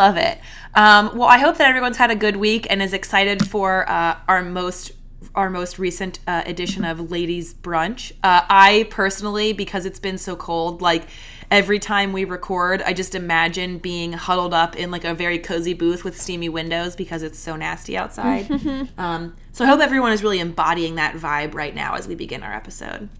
love 0.00 0.16
it. 0.16 0.38
Um, 0.74 1.18
well, 1.18 1.28
I 1.28 1.36
hope 1.36 1.58
that 1.58 1.68
everyone's 1.68 1.98
had 1.98 2.10
a 2.10 2.16
good 2.16 2.36
week 2.36 2.66
and 2.70 2.80
is 2.80 2.94
excited 2.94 3.46
for 3.46 3.88
uh, 3.88 4.16
our 4.28 4.42
most 4.42 4.92
our 5.34 5.50
most 5.50 5.78
recent 5.78 6.18
uh, 6.26 6.42
edition 6.46 6.84
of 6.84 7.10
Ladies 7.10 7.52
Brunch. 7.52 8.10
Uh, 8.24 8.40
I 8.48 8.88
personally, 8.90 9.52
because 9.52 9.84
it's 9.84 10.00
been 10.00 10.16
so 10.16 10.34
cold, 10.34 10.80
like 10.80 11.06
every 11.50 11.78
time 11.78 12.14
we 12.14 12.24
record, 12.24 12.80
I 12.82 12.94
just 12.94 13.14
imagine 13.14 13.76
being 13.78 14.14
huddled 14.14 14.54
up 14.54 14.74
in 14.74 14.90
like 14.90 15.04
a 15.04 15.12
very 15.12 15.38
cozy 15.38 15.74
booth 15.74 16.02
with 16.02 16.18
steamy 16.18 16.48
windows 16.48 16.96
because 16.96 17.22
it's 17.22 17.38
so 17.38 17.54
nasty 17.54 17.98
outside. 17.98 18.50
um, 18.98 19.36
so 19.52 19.64
I 19.64 19.68
hope 19.68 19.80
everyone 19.80 20.12
is 20.12 20.22
really 20.22 20.40
embodying 20.40 20.94
that 20.94 21.14
vibe 21.14 21.54
right 21.54 21.74
now 21.74 21.94
as 21.94 22.08
we 22.08 22.14
begin 22.14 22.42
our 22.42 22.54
episode. 22.54 23.10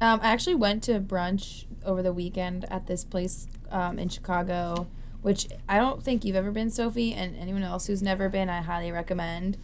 um, 0.00 0.20
I 0.22 0.32
actually 0.32 0.56
went 0.56 0.82
to 0.84 0.98
brunch 0.98 1.66
over 1.84 2.02
the 2.02 2.14
weekend 2.14 2.64
at 2.70 2.86
this 2.86 3.04
place 3.04 3.46
um, 3.70 3.98
in 3.98 4.08
Chicago, 4.08 4.86
which 5.26 5.48
I 5.68 5.78
don't 5.78 6.04
think 6.04 6.24
you've 6.24 6.36
ever 6.36 6.52
been, 6.52 6.70
Sophie, 6.70 7.12
and 7.12 7.36
anyone 7.36 7.64
else 7.64 7.88
who's 7.88 8.00
never 8.00 8.28
been, 8.28 8.48
I 8.48 8.60
highly 8.60 8.92
recommend. 8.92 9.56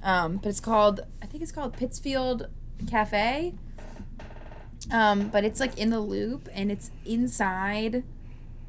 Um, 0.00 0.36
but 0.36 0.46
it's 0.46 0.60
called, 0.60 1.00
I 1.20 1.26
think 1.26 1.42
it's 1.42 1.50
called 1.50 1.72
Pittsfield 1.72 2.46
Cafe. 2.86 3.54
Um, 4.92 5.28
but 5.28 5.42
it's 5.42 5.58
like 5.58 5.76
in 5.76 5.90
the 5.90 5.98
loop 5.98 6.48
and 6.54 6.70
it's 6.70 6.92
inside. 7.04 8.04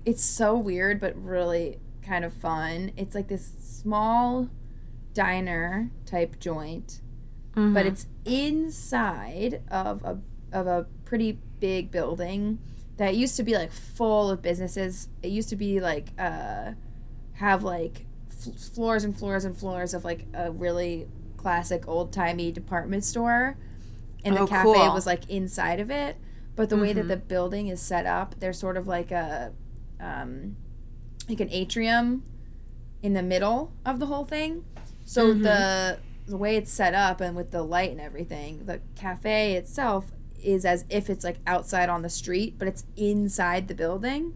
It's 0.06 0.24
so 0.24 0.58
weird, 0.58 1.00
but 1.00 1.16
really 1.24 1.78
kind 2.02 2.26
of 2.26 2.34
fun. 2.34 2.94
It's 2.98 3.14
like 3.14 3.28
this 3.28 3.52
small 3.62 4.50
diner 5.14 5.92
type 6.08 6.40
joint, 6.40 7.00
but 7.76 7.86
it's 7.86 8.08
inside 8.26 9.62
of 9.70 10.04
a 10.04 10.18
of 10.52 10.66
a 10.66 10.88
pretty 11.06 11.38
big 11.60 11.92
building 11.92 12.58
that 13.00 13.16
used 13.16 13.36
to 13.38 13.44
be 13.44 13.56
like 13.56 13.72
full 13.72 14.30
of 14.30 14.42
businesses. 14.42 15.10
It 15.24 15.30
used 15.30 15.50
to 15.50 15.56
be 15.56 15.80
like 15.80 16.10
uh, 16.20 16.74
have 17.34 17.64
like 17.64 18.06
f- 18.30 18.54
floors 18.76 19.04
and 19.04 19.18
floors 19.18 19.44
and 19.46 19.58
floors 19.58 19.94
of 19.94 20.04
like 20.06 20.26
a 20.34 20.52
really 20.52 21.08
classic 21.38 21.88
old 21.88 22.12
timey 22.14 22.52
department 22.52 23.04
store, 23.06 23.58
and 24.24 24.36
the 24.36 24.42
Oh, 24.42 24.48
cafe 24.48 24.74
cool. 24.74 24.94
was 24.94 25.06
like 25.06 25.30
inside 25.30 25.80
of 25.80 25.90
it. 25.90 26.18
But 26.56 26.70
the 26.70 26.76
way 26.78 26.92
that 26.92 27.08
the 27.08 27.16
building 27.16 27.68
is 27.70 27.82
set 27.82 28.06
up, 28.06 28.36
there's 28.40 28.60
sort 28.60 28.76
of 28.76 28.86
like 28.86 29.12
a 29.12 29.54
um, 30.02 30.58
like 31.30 31.40
an 31.40 31.48
atrium 31.52 32.24
in 33.02 33.14
the 33.14 33.24
middle 33.24 33.72
of 33.86 34.00
the 34.00 34.08
whole 34.08 34.26
thing. 34.26 34.66
So 35.06 35.34
the 35.34 36.00
the 36.28 36.36
way 36.38 36.58
it's 36.58 36.70
set 36.72 36.94
up 36.94 37.22
and 37.22 37.36
with 37.36 37.52
the 37.52 37.64
light 37.64 37.92
and 37.92 38.02
everything, 38.02 38.66
the 38.66 38.82
cafe 38.96 39.54
itself 39.56 40.12
is 40.44 40.66
as 40.66 40.86
if 40.90 41.10
it's 41.10 41.24
like 41.24 41.38
outside 41.46 41.90
on 41.90 42.02
the 42.02 42.10
street, 42.10 42.56
but 42.58 42.68
it's 42.68 42.86
inside 42.96 43.68
the 43.68 43.76
building. 43.76 44.34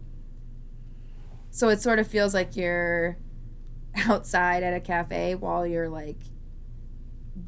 So 1.50 1.68
it 1.68 1.80
sort 1.80 1.98
of 1.98 2.06
feels 2.06 2.34
like 2.34 2.56
you're 2.56 3.16
outside 4.08 4.62
at 4.62 4.74
a 4.74 4.80
cafe 4.80 5.34
while 5.34 5.66
you're 5.66 5.88
like 5.88 6.18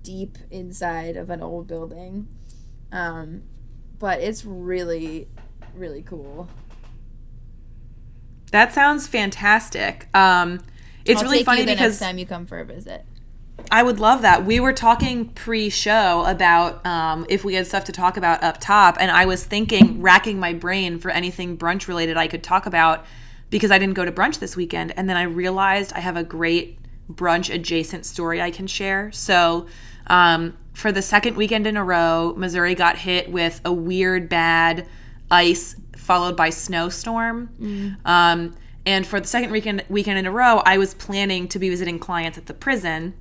deep 0.02 0.38
inside 0.50 1.16
of 1.16 1.30
an 1.30 1.42
old 1.42 1.66
building. 1.66 2.28
Um, 2.92 3.42
but 3.98 4.20
it's 4.20 4.44
really, 4.44 5.28
really 5.74 6.02
cool. 6.02 6.48
That 8.52 8.72
sounds 8.72 9.06
fantastic. 9.06 10.08
Um, 10.14 10.60
it's 11.04 11.18
I'll 11.18 11.24
really 11.24 11.38
take 11.38 11.46
funny 11.46 11.60
you 11.60 11.66
the 11.66 11.72
because 11.72 12.00
next 12.00 12.06
time 12.08 12.18
you 12.18 12.26
come 12.26 12.46
for 12.46 12.58
a 12.58 12.64
visit. 12.64 13.04
I 13.70 13.82
would 13.82 13.98
love 13.98 14.22
that. 14.22 14.44
We 14.44 14.60
were 14.60 14.72
talking 14.72 15.28
pre-show 15.30 16.24
about 16.26 16.84
um, 16.86 17.26
if 17.28 17.44
we 17.44 17.54
had 17.54 17.66
stuff 17.66 17.84
to 17.84 17.92
talk 17.92 18.16
about 18.16 18.42
up 18.42 18.58
top, 18.60 18.96
and 19.00 19.10
I 19.10 19.26
was 19.26 19.44
thinking, 19.44 20.00
racking 20.00 20.38
my 20.38 20.52
brain 20.52 20.98
for 20.98 21.10
anything 21.10 21.56
brunch 21.58 21.88
related 21.88 22.16
I 22.16 22.26
could 22.26 22.42
talk 22.42 22.66
about 22.66 23.04
because 23.50 23.70
I 23.70 23.78
didn't 23.78 23.94
go 23.94 24.04
to 24.04 24.12
brunch 24.12 24.38
this 24.38 24.56
weekend, 24.56 24.92
and 24.96 25.08
then 25.08 25.16
I 25.16 25.22
realized 25.22 25.92
I 25.94 26.00
have 26.00 26.16
a 26.16 26.24
great 26.24 26.78
brunch 27.10 27.52
adjacent 27.52 28.06
story 28.06 28.40
I 28.40 28.50
can 28.50 28.66
share. 28.66 29.10
So, 29.12 29.66
um, 30.08 30.56
for 30.72 30.92
the 30.92 31.02
second 31.02 31.36
weekend 31.36 31.66
in 31.66 31.76
a 31.76 31.84
row, 31.84 32.34
Missouri 32.36 32.74
got 32.74 32.98
hit 32.98 33.30
with 33.30 33.60
a 33.64 33.72
weird 33.72 34.28
bad 34.28 34.86
ice 35.30 35.76
followed 35.96 36.36
by 36.36 36.50
snowstorm. 36.50 37.50
Um, 38.04 38.54
and 38.84 39.04
for 39.06 39.18
the 39.18 39.26
second 39.26 39.50
weekend 39.50 39.84
weekend 39.88 40.18
in 40.18 40.26
a 40.26 40.30
row, 40.30 40.62
I 40.64 40.78
was 40.78 40.94
planning 40.94 41.48
to 41.48 41.58
be 41.58 41.68
visiting 41.68 41.98
clients 41.98 42.38
at 42.38 42.46
the 42.46 42.54
prison. 42.54 43.14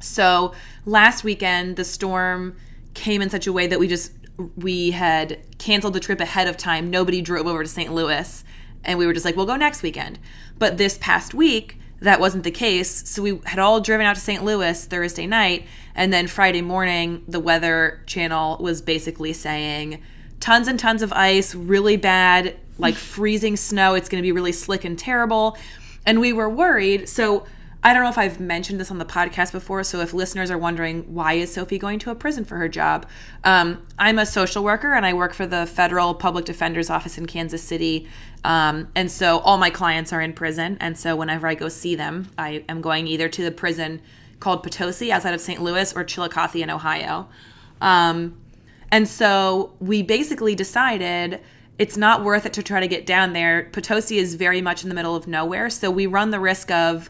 So 0.00 0.52
last 0.84 1.24
weekend, 1.24 1.76
the 1.76 1.84
storm 1.84 2.56
came 2.94 3.22
in 3.22 3.30
such 3.30 3.46
a 3.46 3.52
way 3.52 3.66
that 3.66 3.78
we 3.78 3.86
just 3.86 4.12
we 4.56 4.90
had 4.92 5.38
canceled 5.58 5.92
the 5.92 6.00
trip 6.00 6.20
ahead 6.20 6.48
of 6.48 6.56
time. 6.56 6.90
Nobody 6.90 7.20
drove 7.20 7.46
over 7.46 7.62
to 7.62 7.68
St. 7.68 7.92
Louis, 7.92 8.42
and 8.84 8.98
we 8.98 9.06
were 9.06 9.12
just 9.12 9.24
like, 9.24 9.36
we'll 9.36 9.46
go 9.46 9.56
next 9.56 9.82
weekend. 9.82 10.18
But 10.58 10.78
this 10.78 10.96
past 10.98 11.34
week, 11.34 11.78
that 12.00 12.20
wasn't 12.20 12.44
the 12.44 12.50
case. 12.50 13.08
So 13.08 13.22
we 13.22 13.40
had 13.44 13.58
all 13.58 13.80
driven 13.80 14.06
out 14.06 14.14
to 14.14 14.20
St. 14.20 14.42
Louis 14.42 14.84
Thursday 14.86 15.26
night, 15.26 15.66
and 15.94 16.12
then 16.12 16.26
Friday 16.26 16.62
morning, 16.62 17.22
the 17.28 17.40
Weather 17.40 18.02
Channel 18.06 18.56
was 18.60 18.80
basically 18.80 19.34
saying 19.34 20.02
tons 20.40 20.68
and 20.68 20.78
tons 20.78 21.02
of 21.02 21.12
ice, 21.12 21.54
really 21.54 21.98
bad, 21.98 22.56
like 22.78 22.94
freezing 22.94 23.56
snow. 23.56 23.94
It's 23.94 24.08
going 24.08 24.22
to 24.22 24.26
be 24.26 24.32
really 24.32 24.52
slick 24.52 24.84
and 24.84 24.98
terrible. 24.98 25.58
And 26.06 26.18
we 26.18 26.32
were 26.32 26.48
worried. 26.48 27.10
So 27.10 27.44
I 27.82 27.94
don't 27.94 28.02
know 28.02 28.10
if 28.10 28.18
I've 28.18 28.40
mentioned 28.40 28.78
this 28.78 28.90
on 28.90 28.98
the 28.98 29.06
podcast 29.06 29.52
before. 29.52 29.82
So 29.84 30.00
if 30.00 30.12
listeners 30.12 30.50
are 30.50 30.58
wondering 30.58 31.14
why 31.14 31.34
is 31.34 31.52
Sophie 31.52 31.78
going 31.78 31.98
to 32.00 32.10
a 32.10 32.14
prison 32.14 32.44
for 32.44 32.56
her 32.58 32.68
job, 32.68 33.06
um, 33.42 33.86
I'm 33.98 34.18
a 34.18 34.26
social 34.26 34.62
worker 34.62 34.92
and 34.92 35.06
I 35.06 35.14
work 35.14 35.32
for 35.32 35.46
the 35.46 35.64
federal 35.64 36.14
public 36.14 36.44
defender's 36.44 36.90
office 36.90 37.16
in 37.16 37.24
Kansas 37.24 37.62
City. 37.62 38.06
Um, 38.44 38.88
and 38.94 39.10
so 39.10 39.38
all 39.40 39.56
my 39.56 39.70
clients 39.70 40.12
are 40.12 40.20
in 40.20 40.34
prison. 40.34 40.76
And 40.80 40.98
so 40.98 41.16
whenever 41.16 41.46
I 41.46 41.54
go 41.54 41.68
see 41.70 41.94
them, 41.94 42.28
I 42.36 42.64
am 42.68 42.82
going 42.82 43.06
either 43.06 43.30
to 43.30 43.42
the 43.42 43.50
prison 43.50 44.02
called 44.40 44.62
Potosi 44.62 45.10
outside 45.10 45.32
of 45.32 45.40
St. 45.40 45.62
Louis 45.62 45.94
or 45.94 46.04
Chillicothe 46.04 46.56
in 46.56 46.68
Ohio. 46.68 47.28
Um, 47.80 48.38
and 48.90 49.08
so 49.08 49.72
we 49.80 50.02
basically 50.02 50.54
decided 50.54 51.40
it's 51.78 51.96
not 51.96 52.24
worth 52.24 52.44
it 52.44 52.52
to 52.54 52.62
try 52.62 52.80
to 52.80 52.88
get 52.88 53.06
down 53.06 53.32
there. 53.32 53.70
Potosi 53.72 54.18
is 54.18 54.34
very 54.34 54.60
much 54.60 54.82
in 54.82 54.90
the 54.90 54.94
middle 54.94 55.16
of 55.16 55.26
nowhere. 55.26 55.70
So 55.70 55.90
we 55.90 56.06
run 56.06 56.30
the 56.30 56.40
risk 56.40 56.70
of 56.70 57.08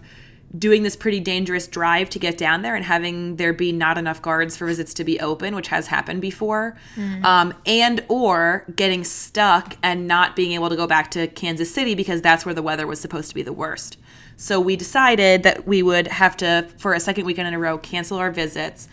doing 0.58 0.82
this 0.82 0.96
pretty 0.96 1.20
dangerous 1.20 1.66
drive 1.68 2.10
to 2.10 2.18
get 2.18 2.36
down 2.36 2.62
there 2.62 2.74
and 2.74 2.84
having 2.84 3.36
there 3.36 3.52
be 3.52 3.70
not 3.70 3.96
enough 3.96 4.20
guards 4.20 4.56
for 4.56 4.66
visits 4.66 4.92
to 4.94 5.04
be 5.04 5.20
open 5.20 5.54
which 5.54 5.68
has 5.68 5.86
happened 5.86 6.20
before 6.20 6.76
um, 7.24 7.54
and 7.66 8.04
or 8.08 8.64
getting 8.74 9.04
stuck 9.04 9.76
and 9.82 10.08
not 10.08 10.34
being 10.34 10.52
able 10.52 10.68
to 10.68 10.76
go 10.76 10.86
back 10.86 11.10
to 11.10 11.28
kansas 11.28 11.72
city 11.72 11.94
because 11.94 12.20
that's 12.20 12.44
where 12.44 12.54
the 12.54 12.62
weather 12.62 12.86
was 12.86 13.00
supposed 13.00 13.28
to 13.28 13.34
be 13.34 13.42
the 13.42 13.52
worst 13.52 13.96
so 14.36 14.58
we 14.58 14.74
decided 14.74 15.42
that 15.44 15.66
we 15.68 15.82
would 15.82 16.08
have 16.08 16.36
to 16.36 16.66
for 16.78 16.94
a 16.94 17.00
second 17.00 17.24
weekend 17.24 17.46
in 17.46 17.54
a 17.54 17.58
row 17.58 17.78
cancel 17.78 18.18
our 18.18 18.32
visits 18.32 18.88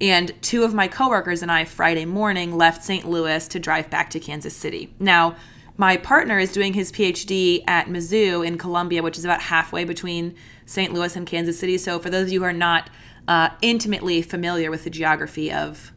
and 0.00 0.32
two 0.42 0.64
of 0.64 0.74
my 0.74 0.88
coworkers 0.88 1.42
and 1.42 1.52
I 1.52 1.64
Friday 1.64 2.06
morning 2.06 2.56
left 2.56 2.82
St. 2.82 3.08
Louis 3.08 3.46
to 3.46 3.60
drive 3.60 3.88
back 3.88 4.10
to 4.10 4.18
Kansas 4.18 4.56
City. 4.56 4.92
Now, 4.98 5.36
my 5.76 5.96
partner 5.96 6.40
is 6.40 6.52
doing 6.52 6.74
his 6.74 6.90
PhD 6.90 7.62
at 7.68 7.86
Mizzou 7.86 8.44
in 8.44 8.58
Columbia, 8.58 9.02
which 9.02 9.16
is 9.16 9.24
about 9.24 9.40
halfway 9.40 9.84
between 9.84 10.34
St. 10.72 10.92
Louis 10.92 11.14
and 11.14 11.26
Kansas 11.26 11.58
City. 11.58 11.76
So, 11.76 11.98
for 11.98 12.10
those 12.10 12.24
of 12.24 12.32
you 12.32 12.40
who 12.40 12.46
are 12.46 12.52
not 12.52 12.88
uh, 13.28 13.50
intimately 13.60 14.22
familiar 14.22 14.70
with 14.70 14.84
the 14.84 14.90
geography 14.90 15.52
of 15.52 15.92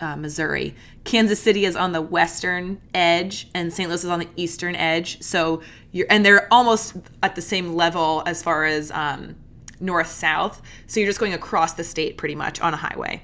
uh, 0.00 0.16
Missouri, 0.16 0.74
Kansas 1.02 1.40
City 1.40 1.64
is 1.64 1.74
on 1.74 1.92
the 1.92 2.00
western 2.00 2.80
edge, 2.94 3.48
and 3.54 3.72
St. 3.72 3.88
Louis 3.88 4.04
is 4.04 4.10
on 4.10 4.20
the 4.20 4.28
eastern 4.36 4.76
edge. 4.76 5.20
So, 5.20 5.62
you're 5.90 6.06
and 6.08 6.24
they're 6.24 6.52
almost 6.52 6.96
at 7.22 7.34
the 7.34 7.42
same 7.42 7.74
level 7.74 8.22
as 8.24 8.42
far 8.42 8.64
as 8.64 8.90
um, 8.92 9.34
north 9.80 10.08
south. 10.08 10.62
So, 10.86 11.00
you're 11.00 11.08
just 11.08 11.20
going 11.20 11.34
across 11.34 11.74
the 11.74 11.84
state 11.84 12.16
pretty 12.16 12.36
much 12.36 12.60
on 12.60 12.72
a 12.72 12.78
highway. 12.78 13.22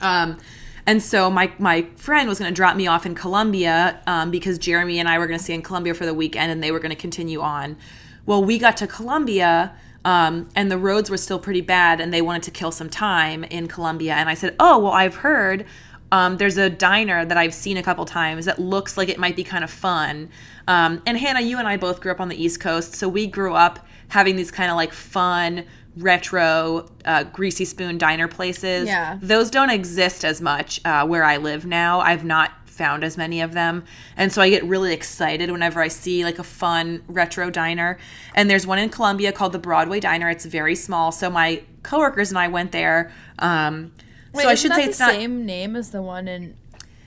Um, 0.00 0.38
and 0.86 1.02
so 1.02 1.28
my 1.28 1.52
my 1.58 1.82
friend 1.96 2.28
was 2.28 2.38
going 2.38 2.50
to 2.50 2.54
drop 2.54 2.76
me 2.76 2.86
off 2.86 3.06
in 3.06 3.14
Columbia 3.14 4.00
um, 4.06 4.30
because 4.30 4.56
Jeremy 4.56 5.00
and 5.00 5.08
I 5.08 5.18
were 5.18 5.26
going 5.26 5.38
to 5.38 5.42
stay 5.42 5.54
in 5.54 5.62
Columbia 5.62 5.94
for 5.94 6.06
the 6.06 6.14
weekend, 6.14 6.52
and 6.52 6.62
they 6.62 6.70
were 6.70 6.78
going 6.78 6.90
to 6.90 6.96
continue 6.96 7.40
on. 7.40 7.76
Well, 8.24 8.42
we 8.42 8.58
got 8.58 8.76
to 8.78 8.86
Columbia, 8.86 9.76
um, 10.06 10.48
and 10.54 10.70
the 10.70 10.78
roads 10.78 11.10
were 11.10 11.16
still 11.16 11.40
pretty 11.40 11.60
bad, 11.60 12.00
and 12.00 12.14
they 12.14 12.22
wanted 12.22 12.44
to 12.44 12.52
kill 12.52 12.70
some 12.70 12.88
time 12.88 13.42
in 13.42 13.66
Columbia. 13.66 14.14
And 14.14 14.28
I 14.28 14.34
said, 14.34 14.54
"Oh, 14.60 14.78
well, 14.78 14.92
I've 14.92 15.16
heard 15.16 15.66
um, 16.12 16.36
there's 16.36 16.56
a 16.56 16.70
diner 16.70 17.24
that 17.24 17.36
I've 17.36 17.52
seen 17.52 17.76
a 17.76 17.82
couple 17.82 18.04
times 18.04 18.44
that 18.44 18.60
looks 18.60 18.96
like 18.96 19.08
it 19.08 19.18
might 19.18 19.34
be 19.34 19.42
kind 19.42 19.64
of 19.64 19.70
fun." 19.70 20.30
Um, 20.68 21.02
and 21.06 21.18
Hannah, 21.18 21.40
you 21.40 21.58
and 21.58 21.66
I 21.66 21.76
both 21.76 22.00
grew 22.00 22.12
up 22.12 22.20
on 22.20 22.28
the 22.28 22.40
East 22.40 22.60
Coast, 22.60 22.94
so 22.94 23.08
we 23.08 23.26
grew 23.26 23.54
up 23.54 23.84
having 24.06 24.36
these 24.36 24.52
kind 24.52 24.70
of 24.70 24.76
like 24.76 24.92
fun 24.92 25.64
retro 25.96 26.88
uh, 27.04 27.24
greasy 27.24 27.64
spoon 27.64 27.98
diner 27.98 28.28
places. 28.28 28.86
Yeah. 28.86 29.18
Those 29.20 29.50
don't 29.50 29.70
exist 29.70 30.24
as 30.24 30.40
much 30.40 30.80
uh, 30.84 31.04
where 31.04 31.24
I 31.24 31.38
live 31.38 31.66
now. 31.66 31.98
I've 31.98 32.24
not 32.24 32.52
found 32.76 33.02
as 33.02 33.16
many 33.16 33.40
of 33.40 33.52
them. 33.52 33.84
And 34.16 34.32
so 34.32 34.42
I 34.42 34.50
get 34.50 34.64
really 34.64 34.92
excited 34.92 35.50
whenever 35.50 35.80
I 35.80 35.88
see 35.88 36.24
like 36.24 36.38
a 36.38 36.44
fun 36.44 37.02
retro 37.08 37.50
diner. 37.50 37.98
And 38.34 38.48
there's 38.50 38.66
one 38.66 38.78
in 38.78 38.90
Columbia 38.90 39.32
called 39.32 39.52
the 39.52 39.58
Broadway 39.58 40.00
Diner. 40.00 40.28
It's 40.30 40.44
very 40.44 40.74
small. 40.74 41.12
So 41.12 41.30
my 41.30 41.62
coworkers 41.82 42.30
and 42.30 42.38
I 42.38 42.48
went 42.48 42.72
there. 42.72 43.12
Um, 43.38 43.92
Wait, 44.32 44.42
so 44.42 44.48
I 44.48 44.54
should 44.54 44.72
say 44.72 44.84
the 44.84 44.90
it's 44.90 45.00
not. 45.00 45.10
same 45.10 45.46
name 45.46 45.76
as 45.76 45.90
the 45.90 46.02
one 46.02 46.28
in 46.28 46.54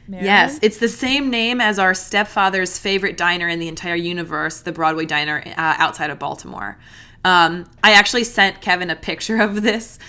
Maryland? 0.07 0.25
Yes, 0.25 0.60
it's 0.62 0.80
the 0.80 0.89
same 0.89 1.30
name 1.30 1.62
as 1.62 1.77
our 1.77 1.94
stepfather's 1.94 2.80
favorite 2.80 3.15
diner 3.15 3.48
in 3.48 3.60
the 3.60 3.68
entire 3.68 3.95
universe, 3.95 4.62
the 4.62 4.72
Broadway 4.72 5.06
Diner 5.06 5.44
uh, 5.45 5.75
outside 5.77 6.10
of 6.10 6.18
Baltimore. 6.18 6.77
Um, 7.24 7.69
I 7.83 7.92
actually 7.92 8.24
sent 8.24 8.62
Kevin 8.62 8.89
a 8.89 8.95
picture 8.95 9.42
of 9.42 9.62
this 9.62 10.00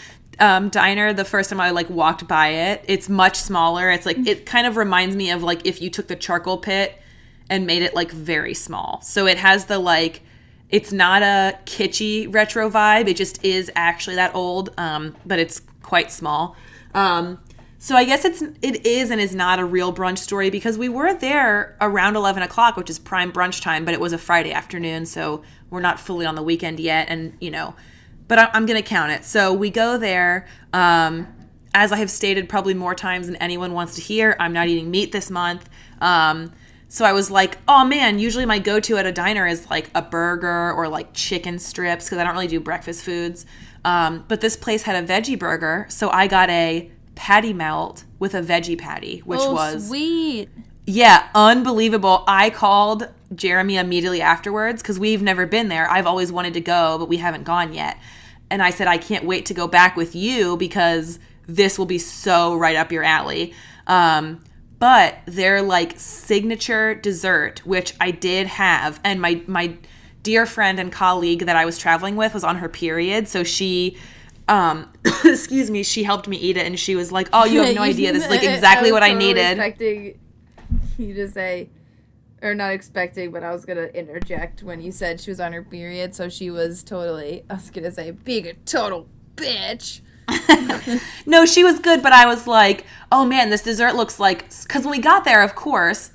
um, 0.41 0.69
diner 0.71 1.13
the 1.13 1.25
first 1.25 1.51
time 1.51 1.61
I 1.61 1.71
like 1.71 1.91
walked 1.91 2.27
by 2.27 2.49
it. 2.49 2.85
It's 2.89 3.09
much 3.09 3.37
smaller. 3.37 3.91
It's 3.91 4.07
like 4.07 4.27
it 4.27 4.47
kind 4.47 4.67
of 4.67 4.77
reminds 4.77 5.15
me 5.15 5.31
of 5.31 5.43
like 5.43 5.67
if 5.67 5.81
you 5.81 5.91
took 5.91 6.09
the 6.09 6.17
charcoal 6.17 6.59
pit 6.59 6.99
and 7.49 7.67
made 7.67 7.83
it 7.83 7.95
like 7.95 8.11
very 8.11 8.55
small. 8.55 9.01
So 9.03 9.27
it 9.27 9.39
has 9.39 9.67
the 9.67 9.79
like 9.79 10.23
it's 10.71 10.93
not 10.93 11.23
a 11.23 11.59
kitschy 11.67 12.33
retro 12.33 12.71
vibe. 12.71 13.09
It 13.09 13.17
just 13.17 13.45
is 13.45 13.71
actually 13.75 14.17
that 14.17 14.35
old, 14.35 14.71
um, 14.79 15.17
but 15.27 15.39
it's 15.39 15.63
quite 15.83 16.11
small. 16.11 16.57
Um, 16.95 17.41
so 17.79 17.97
I 17.97 18.05
guess 18.05 18.25
it's 18.25 18.43
it 18.63 18.87
is 18.87 19.11
and 19.11 19.21
is 19.21 19.35
not 19.35 19.59
a 19.59 19.65
real 19.65 19.93
brunch 19.93 20.19
story 20.19 20.51
because 20.51 20.77
we 20.77 20.89
were 20.89 21.15
there 21.15 21.77
around 21.81 22.15
eleven 22.15 22.43
o'clock, 22.43 22.77
which 22.77 22.91
is 22.91 22.99
prime 22.99 23.33
brunch 23.33 23.63
time, 23.63 23.85
but 23.85 23.95
it 23.95 24.01
was 24.01 24.13
a 24.13 24.19
Friday 24.19 24.53
afternoon, 24.53 25.07
so 25.07 25.43
we're 25.71 25.81
not 25.81 25.99
fully 25.99 26.27
on 26.27 26.35
the 26.35 26.43
weekend 26.43 26.79
yet, 26.79 27.09
and 27.09 27.33
you 27.41 27.51
know, 27.51 27.75
but 28.31 28.39
I, 28.39 28.49
I'm 28.55 28.65
gonna 28.65 28.81
count 28.81 29.11
it. 29.11 29.25
So 29.25 29.53
we 29.53 29.71
go 29.71 29.99
there. 29.99 30.47
Um, 30.73 31.27
as 31.75 31.91
I 31.91 31.97
have 31.97 32.11
stated 32.11 32.49
probably 32.49 32.75
more 32.75 32.95
times 32.95 33.27
than 33.27 33.35
anyone 33.37 33.73
wants 33.73 33.97
to 33.97 34.01
hear, 34.01 34.37
I'm 34.39 34.53
not 34.53 34.69
eating 34.69 34.89
meat 34.89 35.11
this 35.11 35.31
month. 35.31 35.69
Um, 36.01 36.53
so 36.89 37.05
I 37.05 37.13
was 37.13 37.29
like, 37.29 37.59
oh 37.67 37.85
man, 37.85 38.21
usually 38.21 38.47
my 38.47 38.61
go 38.61 38.79
to 38.79 38.97
at 38.99 39.07
a 39.07 39.11
diner 39.11 39.49
is 39.49 39.69
like 39.69 39.91
a 39.97 40.03
burger 40.03 40.73
or 40.73 40.89
like 40.89 41.13
chicken 41.13 41.59
strips 41.59 42.05
because 42.05 42.19
I 42.19 42.25
don't 42.25 42.35
really 42.35 42.47
do 42.47 42.61
breakfast 42.61 43.05
foods. 43.05 43.47
Um, 43.85 44.25
but 44.29 44.41
this 44.41 44.57
place 44.57 44.83
had 44.83 45.03
a 45.03 45.07
veggie 45.07 45.39
burger, 45.39 45.87
so 45.89 46.09
I 46.11 46.29
got 46.29 46.51
a 46.51 46.89
patty 47.17 47.53
melt 47.53 48.05
with 48.21 48.35
a 48.35 48.43
veggie 48.43 48.79
patty, 48.79 49.21
which 49.25 49.41
oh, 49.43 49.55
was 49.55 49.89
sweet. 49.89 50.51
yeah, 50.87 51.29
unbelievable. 51.35 52.23
I 52.29 52.51
called 52.51 53.09
Jeremy 53.35 53.77
immediately 53.77 54.23
afterwards 54.23 54.83
because 54.83 55.01
we've 55.01 55.23
never 55.23 55.47
been 55.47 55.69
there. 55.69 55.91
I've 55.91 56.07
always 56.07 56.31
wanted 56.31 56.55
to 56.55 56.61
go, 56.61 56.97
but 56.97 57.09
we 57.09 57.17
haven't 57.17 57.43
gone 57.43 57.73
yet. 57.73 57.97
And 58.51 58.63
I 58.63 58.71
said, 58.71 58.89
I 58.89 58.99
can't 58.99 59.25
wait 59.25 59.47
to 59.47 59.55
go 59.55 59.67
back 59.67 59.97
with 59.97 60.15
you 60.15 60.57
because 60.57 61.19
this 61.47 61.79
will 61.79 61.87
be 61.87 61.99
so 61.99 62.55
right 62.55 62.77
up 62.77 62.93
your 62.93 63.05
alley. 63.05 63.55
Um, 63.87 64.43
but 64.79 65.19
their 65.27 65.63
like 65.63 65.99
signature 65.99 66.95
dessert, 66.95 67.65
which 67.65 67.95
I 68.01 68.11
did 68.11 68.47
have, 68.47 68.99
and 69.05 69.21
my 69.21 69.43
my 69.47 69.77
dear 70.23 70.47
friend 70.47 70.79
and 70.81 70.91
colleague 70.91 71.47
that 71.47 71.57
I 71.57 71.65
was 71.65 71.79
traveling 71.79 72.17
with 72.17 72.35
was 72.35 72.45
on 72.45 72.57
her 72.57 72.69
period, 72.69 73.29
so 73.29 73.45
she 73.45 73.99
um 74.49 74.91
excuse 75.25 75.71
me, 75.71 75.83
she 75.83 76.03
helped 76.03 76.29
me 76.29 76.39
eat 76.39 76.57
it 76.57 76.67
and 76.67 76.79
she 76.79 76.97
was 76.97 77.13
like, 77.13 77.29
"Oh, 77.33 77.45
you 77.45 77.63
have 77.63 77.75
no 77.75 77.83
idea. 77.93 78.13
This 78.13 78.25
is 78.25 78.31
like 78.31 78.43
exactly 78.55 78.91
what 78.91 79.03
I 79.03 79.13
needed." 79.13 79.59
Expecting 79.59 80.19
you 80.99 81.15
to 81.15 81.29
say, 81.31 81.69
or 82.43 82.55
not 82.55 82.73
expecting, 82.73 83.31
but 83.31 83.43
I 83.43 83.53
was 83.53 83.65
gonna 83.65 83.87
interject 83.87 84.63
when 84.63 84.81
you 84.81 84.93
said 84.93 85.21
she 85.21 85.31
was 85.31 85.41
on 85.41 85.53
her 85.53 85.63
period, 85.63 86.15
so 86.15 86.29
she 86.29 86.51
was 86.51 86.83
totally. 86.83 87.45
I 87.51 87.55
was 87.55 87.71
gonna 87.71 87.91
say 87.91 88.11
being 88.11 88.47
a 88.47 88.55
total 88.55 89.09
bitch. 89.37 90.01
no, 91.27 91.45
she 91.45 91.65
was 91.65 91.81
good, 91.81 92.03
but 92.03 92.13
I 92.13 92.27
was 92.27 92.47
like, 92.47 92.85
oh 93.11 93.25
man, 93.25 93.51
this 93.51 93.63
dessert 93.63 93.95
looks 93.95 94.21
like. 94.21 94.49
Because 94.63 94.85
when 94.85 94.93
we 94.93 95.01
got 95.01 95.25
there, 95.25 95.43
of 95.43 95.55
course, 95.55 96.13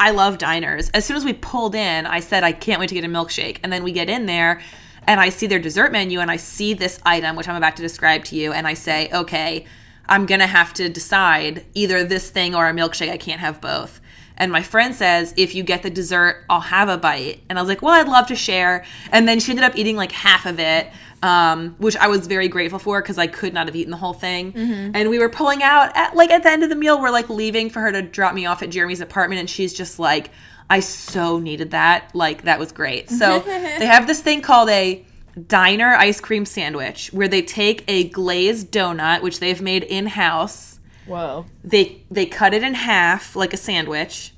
I 0.00 0.10
love 0.12 0.38
diners. 0.38 0.90
As 0.90 1.04
soon 1.04 1.16
as 1.16 1.24
we 1.24 1.32
pulled 1.32 1.74
in, 1.74 2.06
I 2.06 2.20
said, 2.20 2.44
I 2.44 2.52
can't 2.52 2.80
wait 2.80 2.88
to 2.90 2.94
get 2.94 3.04
a 3.04 3.08
milkshake. 3.08 3.58
And 3.62 3.72
then 3.72 3.82
we 3.82 3.92
get 3.92 4.08
in 4.08 4.26
there 4.26 4.60
and 5.08 5.20
I 5.20 5.30
see 5.30 5.46
their 5.46 5.58
dessert 5.58 5.90
menu 5.90 6.20
and 6.20 6.30
I 6.30 6.36
see 6.36 6.74
this 6.74 7.00
item, 7.04 7.34
which 7.34 7.48
I'm 7.48 7.56
about 7.56 7.76
to 7.76 7.82
describe 7.82 8.24
to 8.26 8.36
you. 8.36 8.52
And 8.52 8.66
I 8.66 8.74
say, 8.74 9.08
okay, 9.12 9.64
I'm 10.08 10.26
to 10.26 10.46
have 10.46 10.72
to 10.74 10.88
decide 10.88 11.66
either 11.74 12.04
this 12.04 12.30
thing 12.30 12.54
or 12.54 12.68
a 12.68 12.72
milkshake. 12.72 13.10
I 13.10 13.16
can't 13.16 13.40
have 13.40 13.60
both. 13.60 14.00
And 14.38 14.50
my 14.50 14.62
friend 14.62 14.94
says, 14.94 15.34
if 15.36 15.54
you 15.54 15.62
get 15.62 15.82
the 15.82 15.90
dessert, 15.90 16.44
I'll 16.48 16.60
have 16.60 16.88
a 16.88 16.96
bite. 16.96 17.40
And 17.48 17.58
I 17.58 17.62
was 17.62 17.68
like, 17.68 17.82
well, 17.82 17.94
I'd 17.94 18.08
love 18.08 18.28
to 18.28 18.36
share. 18.36 18.84
And 19.12 19.28
then 19.28 19.40
she 19.40 19.50
ended 19.50 19.64
up 19.64 19.76
eating 19.76 19.96
like 19.96 20.12
half 20.12 20.46
of 20.46 20.58
it, 20.60 20.90
um, 21.22 21.74
which 21.78 21.96
I 21.96 22.06
was 22.06 22.26
very 22.26 22.48
grateful 22.48 22.78
for 22.78 23.02
because 23.02 23.18
I 23.18 23.26
could 23.26 23.52
not 23.52 23.66
have 23.66 23.74
eaten 23.76 23.90
the 23.90 23.96
whole 23.96 24.14
thing. 24.14 24.52
And 24.94 25.10
we 25.10 25.18
were 25.18 25.28
pulling 25.28 25.62
out 25.62 25.94
at 25.96 26.14
like 26.14 26.30
at 26.30 26.44
the 26.44 26.50
end 26.50 26.62
of 26.62 26.70
the 26.70 26.76
meal, 26.76 27.00
we're 27.00 27.10
like 27.10 27.28
leaving 27.28 27.68
for 27.68 27.80
her 27.80 27.92
to 27.92 28.00
drop 28.00 28.32
me 28.32 28.46
off 28.46 28.62
at 28.62 28.70
Jeremy's 28.70 29.00
apartment. 29.00 29.40
And 29.40 29.50
she's 29.50 29.74
just 29.74 29.98
like, 29.98 30.30
I 30.70 30.80
so 30.80 31.38
needed 31.38 31.72
that. 31.72 32.14
Like, 32.14 32.42
that 32.42 32.58
was 32.58 32.72
great. 32.72 33.10
So 33.10 33.40
they 33.46 33.86
have 33.86 34.06
this 34.06 34.20
thing 34.20 34.40
called 34.42 34.68
a 34.68 35.04
diner 35.46 35.94
ice 35.94 36.20
cream 36.20 36.44
sandwich 36.44 37.12
where 37.12 37.28
they 37.28 37.42
take 37.42 37.84
a 37.88 38.08
glazed 38.10 38.70
donut, 38.70 39.22
which 39.22 39.40
they've 39.40 39.62
made 39.62 39.84
in 39.84 40.06
house 40.06 40.77
Whoa. 41.08 41.46
they 41.64 42.02
they 42.10 42.26
cut 42.26 42.54
it 42.54 42.62
in 42.62 42.74
half 42.74 43.34
like 43.34 43.52
a 43.52 43.56
sandwich 43.56 44.34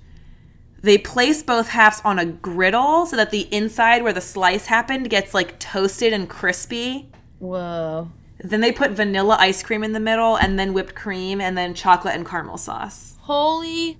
they 0.83 0.97
place 0.97 1.43
both 1.43 1.69
halves 1.69 2.01
on 2.05 2.19
a 2.19 2.25
griddle 2.25 3.05
so 3.05 3.17
that 3.17 3.31
the 3.31 3.53
inside 3.55 4.03
where 4.03 4.13
the 4.15 4.21
slice 4.21 4.67
happened 4.67 5.11
gets 5.11 5.35
like 5.35 5.59
toasted 5.59 6.13
and 6.13 6.29
crispy 6.29 7.11
Whoa. 7.39 8.11
then 8.39 8.61
they 8.61 8.73
put 8.73 8.93
vanilla 8.93 9.37
ice 9.39 9.63
cream 9.63 9.83
in 9.85 9.93
the 9.93 10.01
middle 10.01 10.37
and 10.37 10.59
then 10.59 10.73
whipped 10.73 10.95
cream 10.95 11.41
and 11.41 11.59
then 11.59 11.75
chocolate 11.75 12.15
and 12.15 12.27
caramel 12.27 12.57
sauce 12.57 13.17
Holy 13.23 13.99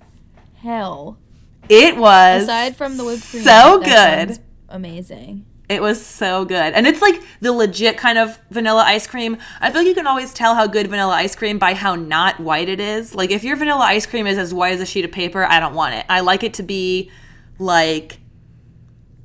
hell. 0.55 1.17
it 1.69 1.97
was 1.97 2.43
Aside 2.43 2.75
from 2.75 2.97
the 2.97 3.03
whipped 3.05 3.29
cream, 3.29 3.43
so 3.43 3.79
good 3.81 4.39
amazing. 4.69 5.45
It 5.71 5.81
was 5.81 6.05
so 6.05 6.43
good. 6.45 6.73
And 6.73 6.85
it's 6.85 7.01
like 7.01 7.21
the 7.39 7.51
legit 7.53 7.97
kind 7.97 8.17
of 8.17 8.37
vanilla 8.49 8.83
ice 8.85 9.07
cream. 9.07 9.37
I 9.61 9.71
feel 9.71 9.81
like 9.81 9.87
you 9.87 9.93
can 9.95 10.05
always 10.05 10.33
tell 10.33 10.53
how 10.53 10.67
good 10.67 10.87
vanilla 10.89 11.13
ice 11.13 11.35
cream 11.35 11.57
by 11.59 11.73
how 11.73 11.95
not 11.95 12.39
white 12.39 12.67
it 12.69 12.79
is. 12.79 13.15
Like 13.15 13.31
if 13.31 13.43
your 13.43 13.55
vanilla 13.55 13.85
ice 13.85 14.05
cream 14.05 14.27
is 14.27 14.37
as 14.37 14.53
white 14.53 14.73
as 14.73 14.81
a 14.81 14.85
sheet 14.85 15.05
of 15.05 15.11
paper, 15.11 15.45
I 15.45 15.59
don't 15.61 15.73
want 15.73 15.95
it. 15.95 16.05
I 16.09 16.19
like 16.19 16.43
it 16.43 16.55
to 16.55 16.63
be 16.63 17.09
like 17.57 18.19